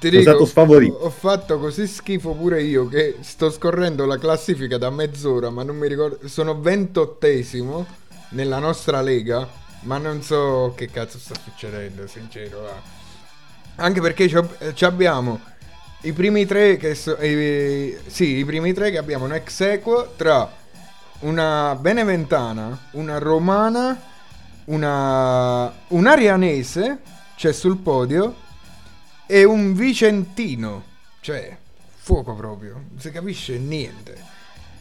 ti 0.00 0.08
sono 0.08 0.22
stato 0.22 0.44
sfavorito. 0.44 0.94
Ho 0.94 1.10
fatto 1.10 1.60
così 1.60 1.86
schifo 1.86 2.32
pure 2.32 2.62
io 2.62 2.88
che 2.88 3.16
sto 3.20 3.50
scorrendo 3.50 4.04
la 4.04 4.18
classifica 4.18 4.76
da 4.76 4.90
mezz'ora, 4.90 5.50
ma 5.50 5.62
non 5.62 5.76
mi 5.76 5.86
ricordo. 5.86 6.26
Sono 6.26 6.60
ventottesimo 6.60 7.86
nella 8.30 8.58
nostra 8.58 9.00
lega, 9.02 9.48
ma 9.82 9.98
non 9.98 10.20
so 10.20 10.72
che 10.76 10.88
cazzo 10.90 11.18
sta 11.18 11.34
succedendo, 11.44 12.08
sincero. 12.08 12.62
va. 12.62 13.00
Anche 13.76 14.00
perché 14.00 14.28
ci 14.74 14.84
abbiamo 14.84 15.40
i 16.02 16.12
primi 16.12 16.46
tre 16.46 16.76
che 16.76 16.94
so- 16.94 17.16
i- 17.22 17.96
sì, 18.06 18.36
i 18.38 18.44
primi 18.44 18.72
tre 18.72 18.90
che 18.90 18.98
abbiamo 18.98 19.24
un 19.24 19.32
ex 19.34 19.60
equo 19.60 20.12
tra 20.16 20.50
una 21.20 21.76
beneventana, 21.80 22.76
una 22.92 23.18
romana, 23.18 24.00
una 24.64 25.72
un 25.88 26.06
arianese, 26.06 26.98
c'è 27.36 27.52
sul 27.52 27.78
podio 27.78 28.34
e 29.26 29.44
un 29.44 29.74
vicentino, 29.74 30.84
cioè 31.20 31.56
fuoco 31.96 32.34
proprio, 32.34 32.72
non 32.72 32.98
si 32.98 33.10
capisce 33.10 33.56
niente. 33.58 34.30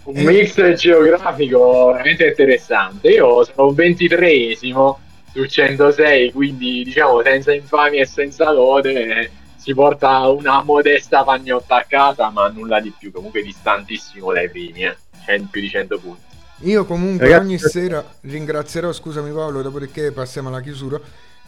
Un 0.03 0.17
Eh. 0.17 0.23
mix 0.23 0.73
geografico 0.73 1.87
veramente 1.91 2.25
interessante. 2.27 3.09
Io 3.09 3.43
sono 3.43 3.71
ventitreesimo 3.71 4.99
su 5.31 5.45
106, 5.45 6.31
quindi 6.31 6.83
diciamo 6.83 7.21
senza 7.21 7.53
infamia 7.53 8.01
e 8.01 8.05
senza 8.07 8.51
lode 8.51 9.31
si 9.61 9.73
porta 9.75 10.27
una 10.29 10.63
modesta 10.63 11.23
pagnotta 11.23 11.75
a 11.77 11.85
casa, 11.87 12.29
ma 12.31 12.47
nulla 12.47 12.79
di 12.79 12.91
più. 12.97 13.11
Comunque 13.11 13.43
distantissimo 13.43 14.33
dai 14.33 14.49
primi, 14.49 14.83
eh. 14.85 14.97
Cent- 15.23 15.49
più 15.51 15.61
di 15.61 15.69
100 15.69 15.99
punti. 15.99 16.21
Io 16.63 16.83
comunque 16.85 17.25
Ragazzi- 17.27 17.45
ogni 17.45 17.57
sera 17.59 18.03
ringrazierò, 18.21 18.91
scusami 18.91 19.31
Paolo, 19.31 19.61
dopodiché 19.61 20.11
passiamo 20.11 20.49
alla 20.49 20.61
chiusura. 20.61 20.99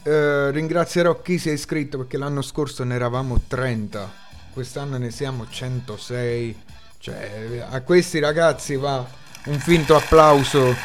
eh, 0.06 0.52
ringrazierò 0.52 1.22
chi 1.22 1.38
si 1.40 1.48
è 1.50 1.54
iscritto 1.54 1.98
perché 1.98 2.18
l'anno 2.18 2.42
scorso 2.42 2.84
ne 2.84 2.94
eravamo 2.96 3.40
30, 3.48 4.12
quest'anno 4.52 4.98
ne 4.98 5.12
siamo 5.12 5.48
106. 5.50 6.62
Cioè, 6.98 7.66
a 7.70 7.80
questi 7.82 8.20
ragazzi 8.20 8.76
va 8.76 9.06
un 9.46 9.60
finto 9.60 9.96
applauso 9.96 10.76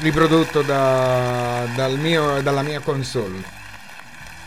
riprodotto 0.00 0.62
da- 0.62 1.66
dal 1.74 1.98
mio- 1.98 2.40
dalla 2.40 2.62
mia 2.62 2.78
console. 2.80 3.42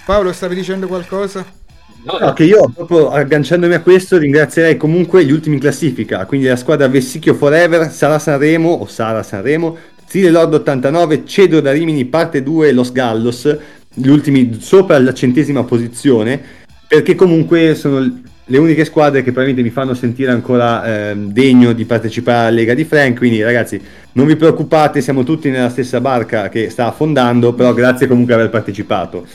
Paolo, 0.05 0.31
stavi 0.31 0.55
dicendo 0.55 0.87
qualcosa? 0.87 1.45
No, 2.01 2.33
che 2.33 2.45
io 2.45 2.71
proprio 2.73 3.09
agganciandomi 3.09 3.73
a 3.73 3.81
questo 3.81 4.17
ringrazierei 4.17 4.77
comunque 4.77 5.25
gli 5.25 5.31
ultimi 5.31 5.55
in 5.55 5.61
classifica, 5.61 6.25
quindi 6.25 6.47
la 6.47 6.55
squadra 6.55 6.87
Vessicchio 6.87 7.33
Forever, 7.33 7.91
Sara 7.91 8.17
Sanremo 8.17 8.69
o 8.69 8.85
Sara 8.87 9.21
Sanremo, 9.21 9.77
Zile 10.07 10.29
Lord 10.29 10.53
89, 10.53 11.25
Cedro 11.25 11.59
da 11.59 11.71
Rimini 11.71 12.05
parte 12.05 12.41
2 12.41 12.71
Los 12.71 12.93
Gallos, 12.93 13.57
gli 13.93 14.07
ultimi 14.07 14.57
sopra 14.61 14.97
la 14.97 15.13
centesima 15.13 15.63
posizione, 15.63 16.41
perché 16.87 17.15
comunque 17.15 17.75
sono 17.75 18.21
le 18.51 18.57
uniche 18.57 18.85
squadre 18.85 19.19
che 19.19 19.31
probabilmente 19.31 19.61
mi 19.61 19.69
fanno 19.69 19.93
sentire 19.93 20.31
ancora 20.31 21.11
ehm, 21.11 21.31
degno 21.31 21.73
di 21.73 21.85
partecipare 21.85 22.47
alla 22.47 22.49
Lega 22.49 22.73
di 22.73 22.85
Frank, 22.85 23.17
quindi 23.17 23.43
ragazzi 23.43 23.79
non 24.13 24.25
vi 24.25 24.35
preoccupate, 24.35 25.01
siamo 25.01 25.23
tutti 25.23 25.51
nella 25.51 25.69
stessa 25.69 26.01
barca 26.01 26.49
che 26.49 26.69
sta 26.69 26.87
affondando, 26.87 27.53
però 27.53 27.73
grazie 27.73 28.07
comunque 28.07 28.33
di 28.33 28.39
aver 28.39 28.51
partecipato. 28.51 29.27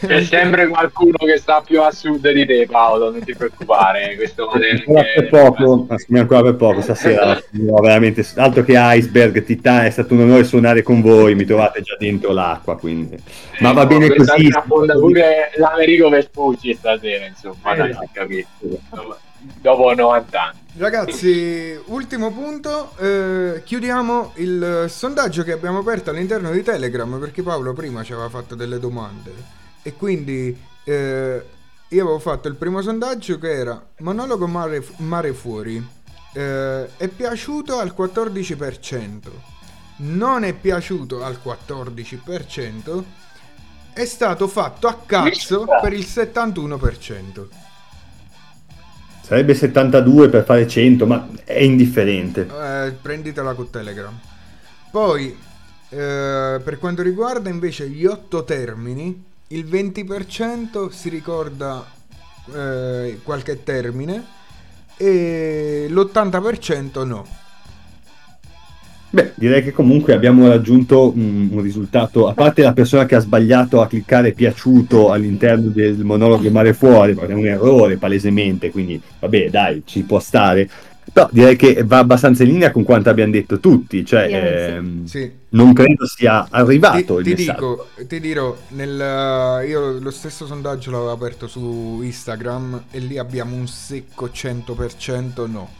C'è 0.00 0.22
sempre 0.24 0.66
qualcuno 0.68 1.16
che 1.18 1.36
sta 1.38 1.60
più 1.60 1.80
a 1.82 1.90
sud 1.90 2.30
di 2.30 2.46
te, 2.46 2.66
Paolo. 2.70 3.10
Non 3.10 3.22
ti 3.24 3.34
preoccupare. 3.34 4.14
Questo 4.16 4.48
Ancora 4.48 4.66
anche- 5.00 5.12
per 5.14 5.28
poco, 5.28 5.86
ma 6.08 6.18
ancora 6.20 6.42
per 6.42 6.54
poco 6.56 6.80
stasera. 6.80 7.40
no, 7.52 7.74
veramente 7.80 8.26
altro 8.36 8.62
che 8.62 8.74
iceberg, 8.76 9.42
Titan, 9.44 9.84
è 9.84 9.90
stato 9.90 10.14
un 10.14 10.20
onore 10.20 10.44
suonare 10.44 10.82
con 10.82 11.00
voi. 11.00 11.34
Mi 11.34 11.44
trovate 11.44 11.80
già 11.82 11.96
dentro 11.98 12.32
l'acqua, 12.32 12.76
quindi. 12.76 13.16
Ma 13.60 13.72
va 13.72 13.86
bene 13.86 14.08
Questa 14.08 14.34
così. 14.34 14.48
affonda 14.52 14.94
pure 14.94 15.50
l'Americo 15.56 16.08
Vespucci 16.08 16.74
stasera, 16.74 17.26
insomma, 17.26 17.72
Eh, 17.72 17.76
dai, 17.76 17.90
esatto. 17.90 18.04
si 18.06 18.12
capisce. 18.12 18.46
Dopo- 18.90 19.16
Dopo 19.60 19.94
90 19.94 20.42
anni. 20.42 20.58
Ragazzi, 20.76 21.78
ultimo 21.86 22.32
punto, 22.32 22.90
eh, 22.98 23.62
chiudiamo 23.64 24.32
il 24.36 24.86
sondaggio 24.88 25.44
che 25.44 25.52
abbiamo 25.52 25.78
aperto 25.78 26.10
all'interno 26.10 26.50
di 26.50 26.62
Telegram 26.64 27.16
perché 27.20 27.42
Paolo 27.42 27.72
prima 27.72 28.02
ci 28.02 28.12
aveva 28.12 28.28
fatto 28.28 28.56
delle 28.56 28.80
domande 28.80 29.30
e 29.86 29.94
quindi 29.94 30.58
eh, 30.82 31.44
io 31.86 32.02
avevo 32.02 32.18
fatto 32.18 32.48
il 32.48 32.56
primo 32.56 32.82
sondaggio 32.82 33.38
che 33.38 33.52
era 33.52 33.80
monologo 33.98 34.48
mare, 34.48 34.84
mare 34.96 35.32
fuori, 35.32 35.76
eh, 36.32 36.96
è 36.96 37.06
piaciuto 37.06 37.78
al 37.78 37.94
14%, 37.96 39.18
non 39.98 40.42
è 40.42 40.54
piaciuto 40.54 41.22
al 41.22 41.38
14%, 41.40 43.04
è 43.92 44.04
stato 44.04 44.48
fatto 44.48 44.88
a 44.88 45.00
cazzo 45.06 45.66
per 45.80 45.92
il 45.92 46.04
71%. 46.04 47.46
Sarebbe 49.22 49.54
72 49.54 50.28
per 50.28 50.44
fare 50.44 50.66
100, 50.66 51.06
ma 51.06 51.28
è 51.44 51.60
indifferente. 51.60 52.40
Eh, 52.40 52.90
prenditela 53.00 53.54
con 53.54 53.70
Telegram. 53.70 54.18
Poi, 54.90 55.28
eh, 55.90 56.60
per 56.64 56.78
quanto 56.80 57.02
riguarda 57.02 57.48
invece 57.48 57.88
gli 57.88 58.04
otto 58.04 58.42
termini, 58.42 59.34
il 59.48 59.64
20% 59.64 60.88
si 60.90 61.08
ricorda 61.08 61.84
eh, 62.52 63.20
qualche 63.22 63.62
termine 63.62 64.24
e 64.96 65.86
l'80% 65.88 67.04
no. 67.04 67.44
Beh, 69.08 69.32
direi 69.36 69.62
che 69.62 69.72
comunque 69.72 70.12
abbiamo 70.12 70.48
raggiunto 70.48 71.12
un, 71.14 71.48
un 71.50 71.62
risultato, 71.62 72.28
a 72.28 72.34
parte 72.34 72.62
la 72.62 72.72
persona 72.72 73.06
che 73.06 73.14
ha 73.14 73.20
sbagliato 73.20 73.80
a 73.80 73.86
cliccare 73.86 74.32
piaciuto 74.32 75.10
all'interno 75.10 75.68
del 75.68 76.04
monologo 76.04 76.50
mare 76.50 76.74
fuori, 76.74 77.14
perché 77.14 77.32
è 77.32 77.36
un 77.36 77.46
errore 77.46 77.96
palesemente, 77.96 78.70
quindi 78.70 79.00
vabbè 79.20 79.48
dai, 79.48 79.82
ci 79.86 80.02
può 80.02 80.18
stare. 80.18 80.68
Però 81.16 81.30
direi 81.32 81.56
che 81.56 81.82
va 81.82 81.96
abbastanza 81.96 82.42
in 82.42 82.50
linea 82.50 82.70
con 82.70 82.82
quanto 82.84 83.08
abbiamo 83.08 83.32
detto 83.32 83.58
tutti, 83.58 84.04
cioè 84.04 84.26
Sì, 84.28 84.34
ehm, 84.34 85.04
Sì. 85.06 85.32
non 85.50 85.72
credo 85.72 86.04
sia 86.06 86.46
arrivato 86.50 87.14
Ti, 87.14 87.20
il 87.20 87.24
ti 87.24 87.30
messaggio. 87.30 87.88
dico, 87.94 88.06
ti 88.06 88.20
dirò, 88.20 88.54
nel, 88.68 89.66
io 89.66 89.98
lo 89.98 90.10
stesso 90.10 90.44
sondaggio 90.44 90.90
l'avevo 90.90 91.12
aperto 91.12 91.46
su 91.46 92.00
Instagram 92.02 92.84
e 92.90 92.98
lì 92.98 93.16
abbiamo 93.16 93.56
un 93.56 93.66
secco 93.66 94.28
100% 94.30 95.46
no. 95.46 95.70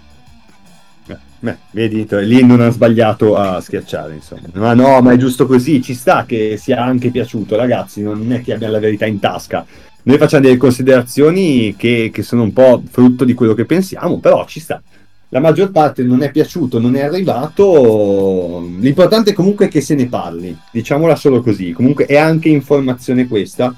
Eh, 1.09 1.19
beh, 1.39 1.59
vedi, 1.71 2.05
t- 2.07 2.13
lì 2.23 2.45
non 2.45 2.61
ha 2.61 2.71
sbagliato 2.71 3.37
a 3.37 3.61
schiacciare, 3.61 4.15
insomma. 4.15 4.49
Ma 4.55 4.75
no, 4.75 5.01
ma 5.03 5.13
è 5.13 5.17
giusto 5.17 5.47
così, 5.47 5.81
ci 5.83 5.95
sta 5.95 6.25
che 6.27 6.57
sia 6.57 6.83
anche 6.83 7.11
piaciuto, 7.11 7.57
ragazzi, 7.57 8.03
non 8.03 8.33
è 8.33 8.41
che 8.41 8.53
abbiamo 8.55 8.73
la 8.73 8.81
verità 8.81 9.07
in 9.07 9.21
tasca. 9.21 9.65
Noi 10.03 10.19
facciamo 10.19 10.43
delle 10.43 10.57
considerazioni 10.57 11.75
che, 11.77 12.11
che 12.13 12.23
sono 12.23 12.43
un 12.43 12.53
po' 12.53 12.83
frutto 12.89 13.25
di 13.25 13.35
quello 13.35 13.55
che 13.55 13.65
pensiamo, 13.67 14.19
però 14.19 14.47
ci 14.47 14.61
sta. 14.61 14.83
La 15.31 15.41
maggior 15.41 15.73
parte 15.73 16.03
non 16.05 16.23
è 16.23 16.31
piaciuto, 16.31 16.79
non 16.79 16.95
è 16.95 17.03
arrivato. 17.03 18.61
L'importante 18.79 19.31
è 19.31 19.35
comunque 19.35 19.69
che 19.69 19.81
se 19.81 19.95
ne 19.95 20.07
parli, 20.07 20.57
diciamola 20.71 21.17
solo 21.17 21.41
così. 21.41 21.73
Comunque 21.73 22.07
è 22.07 22.17
anche 22.17 22.49
informazione 22.49 23.27
questa. 23.27 23.75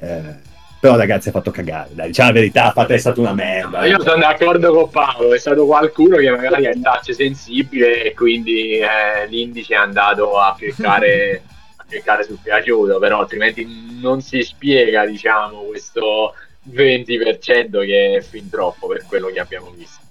Eh, 0.00 0.46
però 0.80 0.96
ragazzi 0.96 1.28
ha 1.28 1.32
fatto 1.32 1.50
cagare, 1.50 1.90
dai, 1.92 2.08
diciamo 2.08 2.28
la 2.28 2.34
verità, 2.34 2.70
fate 2.70 2.94
è 2.94 2.98
stata 2.98 3.20
una 3.20 3.32
merda. 3.32 3.84
Io 3.84 4.00
sono 4.00 4.18
d'accordo 4.18 4.72
con 4.72 4.90
Paolo, 4.90 5.34
è 5.34 5.38
stato 5.38 5.66
qualcuno 5.66 6.16
che 6.18 6.30
magari 6.30 6.66
il 6.66 6.80
touch 6.80 7.12
sensibile 7.14 8.04
e 8.04 8.14
quindi 8.14 8.78
eh, 8.78 9.26
l'indice 9.28 9.74
è 9.74 9.78
andato 9.78 10.38
a 10.38 10.54
cliccare, 10.56 11.42
a 11.76 11.84
cliccare 11.88 12.22
sul 12.22 12.38
piaciuto, 12.40 13.00
però 13.00 13.20
altrimenti 13.20 13.66
non 14.00 14.20
si 14.20 14.40
spiega 14.42 15.04
diciamo 15.04 15.62
questo 15.62 16.34
20% 16.70 17.84
che 17.84 18.16
è 18.18 18.20
fin 18.20 18.48
troppo 18.48 18.86
per 18.86 19.04
quello 19.04 19.28
che 19.28 19.40
abbiamo 19.40 19.72
visto. 19.76 20.07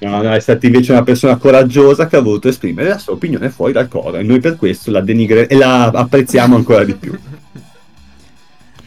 No, 0.00 0.22
no, 0.22 0.32
è 0.32 0.40
stata 0.40 0.64
invece 0.66 0.92
una 0.92 1.02
persona 1.02 1.36
coraggiosa 1.36 2.06
che 2.06 2.16
ha 2.16 2.20
voluto 2.20 2.48
esprimere 2.48 2.88
la 2.88 2.98
sua 2.98 3.14
opinione 3.14 3.50
fuori 3.50 3.72
dal 3.72 3.88
coro 3.88 4.16
e 4.16 4.22
noi 4.22 4.38
per 4.38 4.56
questo 4.56 4.92
la 4.92 5.00
denigre 5.00 5.48
e 5.48 5.56
la 5.56 5.86
apprezziamo 5.86 6.54
ancora 6.54 6.84
di 6.84 6.94
più. 6.94 7.18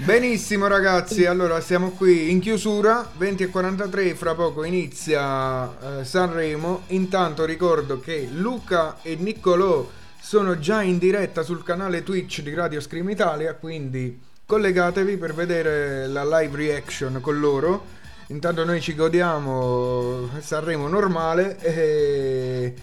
Benissimo 0.03 0.65
ragazzi, 0.65 1.25
allora 1.25 1.61
siamo 1.61 1.91
qui 1.91 2.31
in 2.31 2.39
chiusura, 2.39 3.07
20 3.17 3.43
e 3.43 3.47
43, 3.49 4.15
fra 4.15 4.33
poco 4.33 4.63
inizia 4.63 5.99
eh, 5.99 6.05
Sanremo, 6.05 6.83
intanto 6.87 7.45
ricordo 7.45 7.99
che 7.99 8.27
Luca 8.33 8.97
e 9.03 9.15
Niccolò 9.19 9.87
sono 10.19 10.57
già 10.57 10.81
in 10.81 10.97
diretta 10.97 11.43
sul 11.43 11.63
canale 11.63 12.01
Twitch 12.01 12.41
di 12.41 12.53
Radio 12.53 12.79
Scream 12.79 13.09
Italia, 13.09 13.53
quindi 13.53 14.19
collegatevi 14.45 15.17
per 15.17 15.35
vedere 15.35 16.07
la 16.07 16.23
live 16.23 16.57
reaction 16.57 17.19
con 17.21 17.39
loro, 17.39 17.85
intanto 18.31 18.63
noi 18.63 18.81
ci 18.81 18.95
godiamo 18.95 20.29
Sanremo 20.39 20.87
normale 20.87 21.59
e 21.59 22.73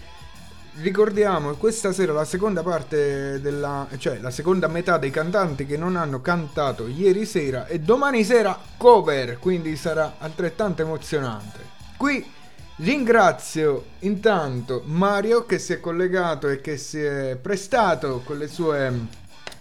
ricordiamo 0.75 1.55
questa 1.55 1.91
sera 1.91 2.13
la 2.13 2.23
seconda 2.23 2.61
parte 2.61 3.41
della 3.41 3.87
cioè 3.97 4.19
la 4.19 4.29
seconda 4.29 4.67
metà 4.67 4.97
dei 4.97 5.09
cantanti 5.09 5.65
che 5.65 5.75
non 5.75 5.95
hanno 5.95 6.21
cantato 6.21 6.87
ieri 6.87 7.25
sera 7.25 7.65
e 7.65 7.79
domani 7.79 8.23
sera 8.23 8.57
cover 8.77 9.39
quindi 9.39 9.75
sarà 9.75 10.15
altrettanto 10.19 10.83
emozionante. 10.83 11.77
Qui 11.97 12.31
ringrazio 12.77 13.85
intanto 13.99 14.83
Mario 14.85 15.45
che 15.45 15.57
si 15.57 15.73
è 15.73 15.79
collegato 15.79 16.47
e 16.47 16.61
che 16.61 16.77
si 16.77 17.01
è 17.01 17.37
prestato 17.41 18.21
con 18.23 18.37
le 18.37 18.47
sue 18.47 18.93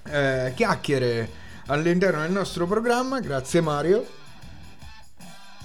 eh, 0.04 0.52
chiacchiere 0.54 1.46
all'interno 1.66 2.20
del 2.20 2.30
nostro 2.30 2.66
programma. 2.66 3.20
Grazie 3.20 3.62
Mario 3.62 4.06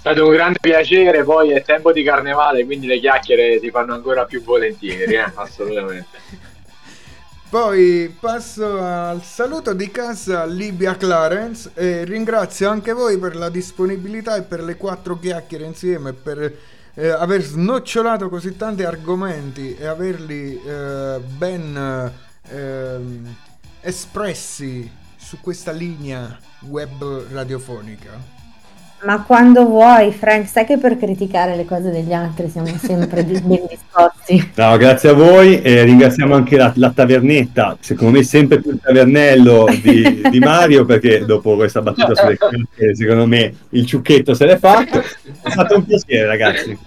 È 0.04 0.08
stato 0.10 0.26
un 0.28 0.34
grande 0.34 0.58
piacere, 0.60 1.24
poi 1.24 1.52
è 1.52 1.62
tempo 1.62 1.90
di 1.90 2.02
carnevale, 2.02 2.66
quindi 2.66 2.86
le 2.86 3.00
chiacchiere 3.00 3.58
si 3.58 3.70
fanno 3.70 3.94
ancora 3.94 4.26
più 4.26 4.42
volentieri, 4.42 5.14
eh, 5.14 5.32
assolutamente. 5.34 6.18
Poi 7.48 8.14
passo 8.20 8.82
al 8.82 9.22
saluto 9.22 9.72
di 9.72 9.90
casa 9.90 10.44
Libia 10.44 10.94
Clarence 10.96 11.70
e 11.72 12.04
ringrazio 12.04 12.68
anche 12.68 12.92
voi 12.92 13.16
per 13.16 13.34
la 13.34 13.48
disponibilità 13.48 14.36
e 14.36 14.42
per 14.42 14.62
le 14.62 14.76
quattro 14.76 15.18
chiacchiere 15.18 15.64
insieme, 15.64 16.12
per 16.12 16.54
eh, 16.92 17.08
aver 17.08 17.40
snocciolato 17.40 18.28
così 18.28 18.58
tanti 18.58 18.82
argomenti 18.82 19.74
e 19.74 19.86
averli 19.86 20.60
eh, 20.62 21.18
ben 21.18 22.12
ehm, 22.50 23.36
espressi 23.80 24.90
su 25.16 25.40
questa 25.40 25.72
linea 25.72 26.38
web 26.68 27.24
radiofonica. 27.30 28.33
Ma 29.04 29.22
quando 29.22 29.66
vuoi, 29.66 30.12
Frank, 30.12 30.48
sai 30.48 30.64
che 30.64 30.78
per 30.78 30.96
criticare 30.96 31.56
le 31.56 31.66
cose 31.66 31.90
degli 31.90 32.14
altri 32.14 32.48
siamo 32.48 32.74
sempre 32.78 33.22
di- 33.22 33.38
ben 33.38 33.66
disposti. 33.68 34.52
No, 34.56 34.76
grazie 34.78 35.10
a 35.10 35.12
voi 35.12 35.60
e 35.60 35.82
ringraziamo 35.84 36.34
anche 36.34 36.56
la, 36.56 36.72
la 36.76 36.90
tavernetta, 36.90 37.76
secondo 37.80 38.16
me 38.16 38.24
sempre 38.24 38.60
più 38.60 38.70
il 38.70 38.80
tavernello 38.82 39.66
di, 39.82 40.22
di 40.30 40.38
Mario 40.38 40.86
perché 40.86 41.24
dopo 41.26 41.54
questa 41.56 41.82
battuta 41.82 42.14
sulle 42.14 42.36
chiacchiere 42.38 42.96
secondo 42.96 43.26
me 43.26 43.52
il 43.70 43.84
ciucchetto 43.84 44.32
se 44.32 44.46
l'è 44.46 44.56
fatto. 44.56 45.00
È 45.00 45.50
stato 45.50 45.76
un 45.76 45.84
piacere 45.84 46.24
ragazzi. 46.24 46.78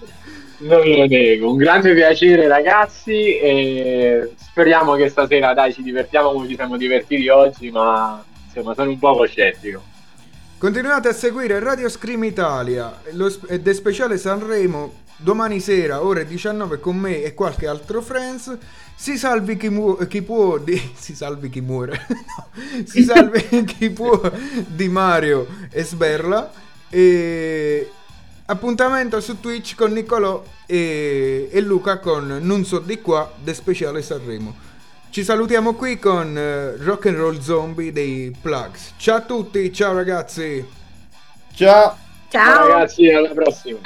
Non 0.60 0.80
lo 0.88 1.06
nego, 1.06 1.50
un 1.52 1.56
grande 1.56 1.94
piacere 1.94 2.48
ragazzi 2.48 3.36
e 3.38 4.32
speriamo 4.36 4.94
che 4.94 5.08
stasera 5.08 5.54
dai 5.54 5.72
ci 5.72 5.82
divertiamo 5.84 6.32
come 6.32 6.48
ci 6.48 6.56
siamo 6.56 6.76
divertiti 6.76 7.28
oggi, 7.28 7.70
ma 7.70 8.20
insomma 8.44 8.74
sono 8.74 8.90
un 8.90 8.98
poco 8.98 9.24
scettico. 9.24 9.82
Continuate 10.58 11.06
a 11.06 11.12
seguire 11.12 11.60
Radio 11.60 11.88
Scream 11.88 12.24
Italia 12.24 13.00
ed 13.04 13.68
è 13.68 13.72
speciale 13.72 14.18
Sanremo 14.18 14.92
domani 15.16 15.60
sera 15.60 16.02
ore 16.02 16.26
19 16.26 16.80
con 16.80 16.96
me 16.96 17.22
e 17.22 17.32
qualche 17.32 17.68
altro 17.68 18.02
friends. 18.02 18.58
Si 18.96 19.16
salvi 19.16 19.56
chi, 19.56 19.68
mu- 19.68 20.04
chi 20.08 20.20
può 20.20 20.58
di 20.58 20.76
si 20.98 21.14
salvi 21.14 21.48
chi 21.48 21.60
muore. 21.60 22.04
No, 22.10 22.84
si 22.84 23.04
salvi 23.04 23.62
chi 23.66 23.90
può 23.90 24.20
di 24.66 24.88
Mario 24.88 25.46
e 25.70 25.84
Sberla 25.84 26.50
e 26.90 27.88
appuntamento 28.46 29.20
su 29.20 29.38
Twitch 29.38 29.76
con 29.76 29.92
Niccolò 29.92 30.42
e, 30.66 31.48
e 31.52 31.60
Luca 31.60 32.00
con 32.00 32.40
Non 32.42 32.64
so 32.64 32.80
di 32.80 33.00
qua 33.00 33.32
de 33.40 33.54
speciale 33.54 34.02
Sanremo. 34.02 34.67
Ci 35.10 35.24
salutiamo 35.24 35.74
qui 35.74 35.98
con 35.98 36.36
eh, 36.36 36.76
Rock 36.76 37.06
and 37.06 37.16
Roll 37.16 37.40
Zombie 37.40 37.92
dei 37.92 38.34
Plugs. 38.40 38.94
Ciao 38.98 39.16
a 39.16 39.20
tutti, 39.22 39.72
ciao 39.72 39.94
ragazzi. 39.94 40.64
Ciao. 41.54 41.96
Ciao! 42.28 42.68
Ragazzi, 42.68 43.08
alla 43.08 43.30
prossima. 43.30 43.78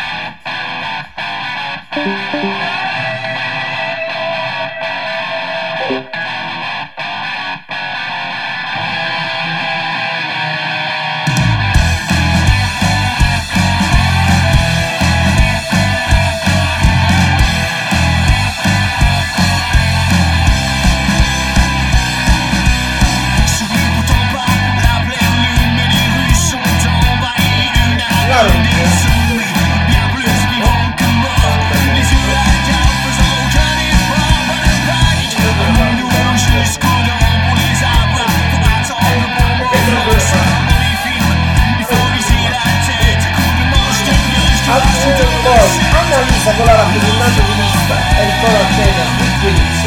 Annalisa 45.52 46.52
con 46.54 46.64
la 46.64 46.74
rappresentante 46.76 47.42
di 47.42 47.54
lista 47.60 47.96
e 48.16 48.24
di 48.24 49.26
Twitch 49.40 49.82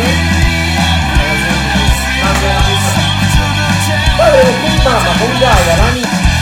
poi 4.15 4.27
avremo 4.27 4.51
Queen 4.59 4.81
Mama 4.83 5.11
con 5.17 5.37
Gaia, 5.39 5.75
Rani 5.75 6.01
Les 6.01 6.34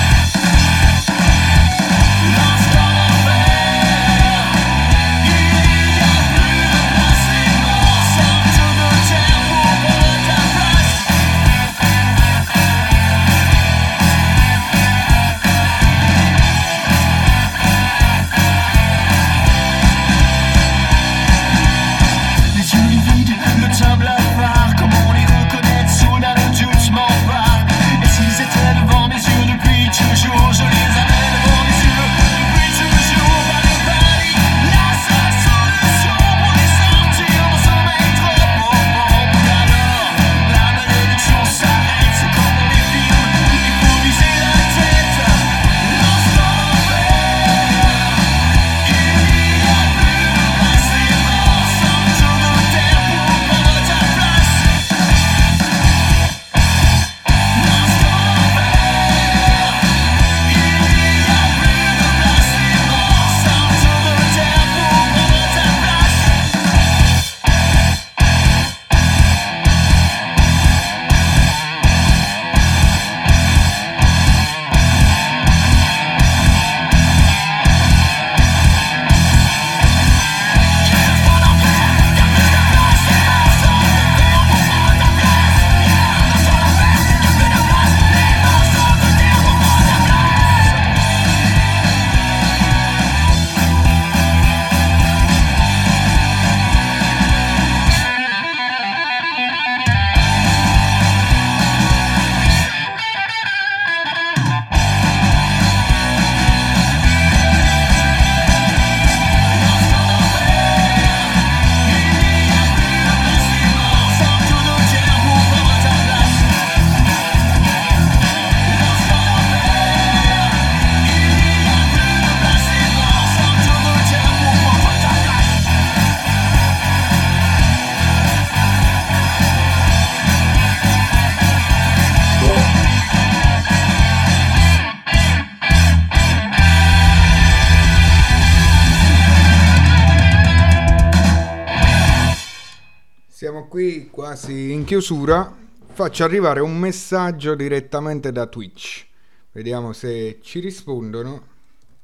in 144.84 144.89
chiusura 144.89 145.49
faccio 145.93 146.26
arrivare 146.26 146.60
un 146.60 146.77
messaggio 146.77 147.55
direttamente 147.55 148.34
da 148.34 148.47
Twitch. 148.47 149.05
Vediamo 149.53 149.93
se 149.93 150.39
ci 150.43 150.60
rispondono. 150.60 151.47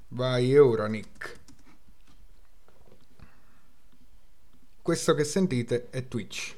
Vai 0.10 0.58
ora 0.58 0.88
Nick. 0.88 1.38
Questo 4.82 5.14
che 5.14 5.26
sentite 5.26 5.88
è 5.90 6.08
Twitch. 6.08 6.56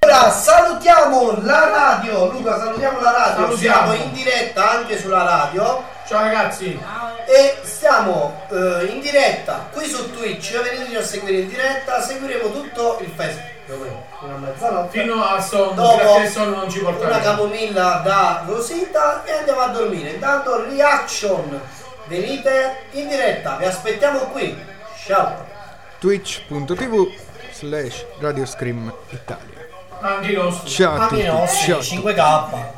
Ora 0.00 0.28
salutiamo 0.28 1.40
la 1.42 1.68
radio, 1.68 2.32
Luca, 2.32 2.58
salutiamo 2.58 3.00
la 3.00 3.12
radio. 3.12 3.44
Salutiamo. 3.44 3.92
Siamo 3.92 4.04
in 4.04 4.12
diretta 4.12 4.70
anche 4.72 4.98
sulla 4.98 5.22
radio. 5.22 5.84
Ciao 6.08 6.22
ragazzi. 6.22 6.78
E 7.26 7.58
stiamo 7.62 8.40
eh, 8.50 8.86
in 8.86 9.00
diretta 9.00 9.68
qui 9.72 9.84
su 9.84 10.10
Twitch. 10.10 10.58
Veniteci 10.62 10.96
a 10.96 11.02
seguire 11.04 11.40
in 11.40 11.48
diretta. 11.48 12.00
Seguiremo 12.00 12.50
tutto 12.50 12.98
il 13.02 13.12
festival. 13.14 13.56
Meno, 13.66 14.06
Fino 14.18 14.34
a 14.34 14.38
mezzanotte. 14.38 14.98
Fino 14.98 15.22
a 15.22 15.40
sonno, 15.42 15.72
Dopo 15.72 16.26
sonno 16.26 16.56
non 16.56 16.70
ci 16.70 16.78
porta 16.78 17.06
una 17.06 17.20
camomilla 17.20 18.00
da 18.02 18.42
Rosita 18.46 19.22
e 19.24 19.32
andiamo 19.32 19.60
a 19.60 19.66
dormire. 19.68 20.10
Intanto 20.12 20.64
reaction. 20.64 21.60
Venite 22.06 22.84
in 22.92 23.08
diretta, 23.08 23.56
vi 23.56 23.66
aspettiamo 23.66 24.20
qui. 24.30 24.58
Ciao. 25.04 25.44
twitch.tv 25.98 27.12
slash 27.52 28.06
Radio 28.20 28.46
Scream 28.46 28.90
Italia. 29.10 29.66
Anche 30.00 30.32
i 30.32 30.34
nostri. 30.34 30.70
Ciao 30.70 30.94
a 30.94 31.02
Anche 31.02 31.16
i 31.16 31.18
tutti. 31.18 31.30
nostri, 31.30 31.66
Ciao 31.66 31.78
a 31.78 31.82
tutti. 31.82 31.96
5k. 31.98 32.77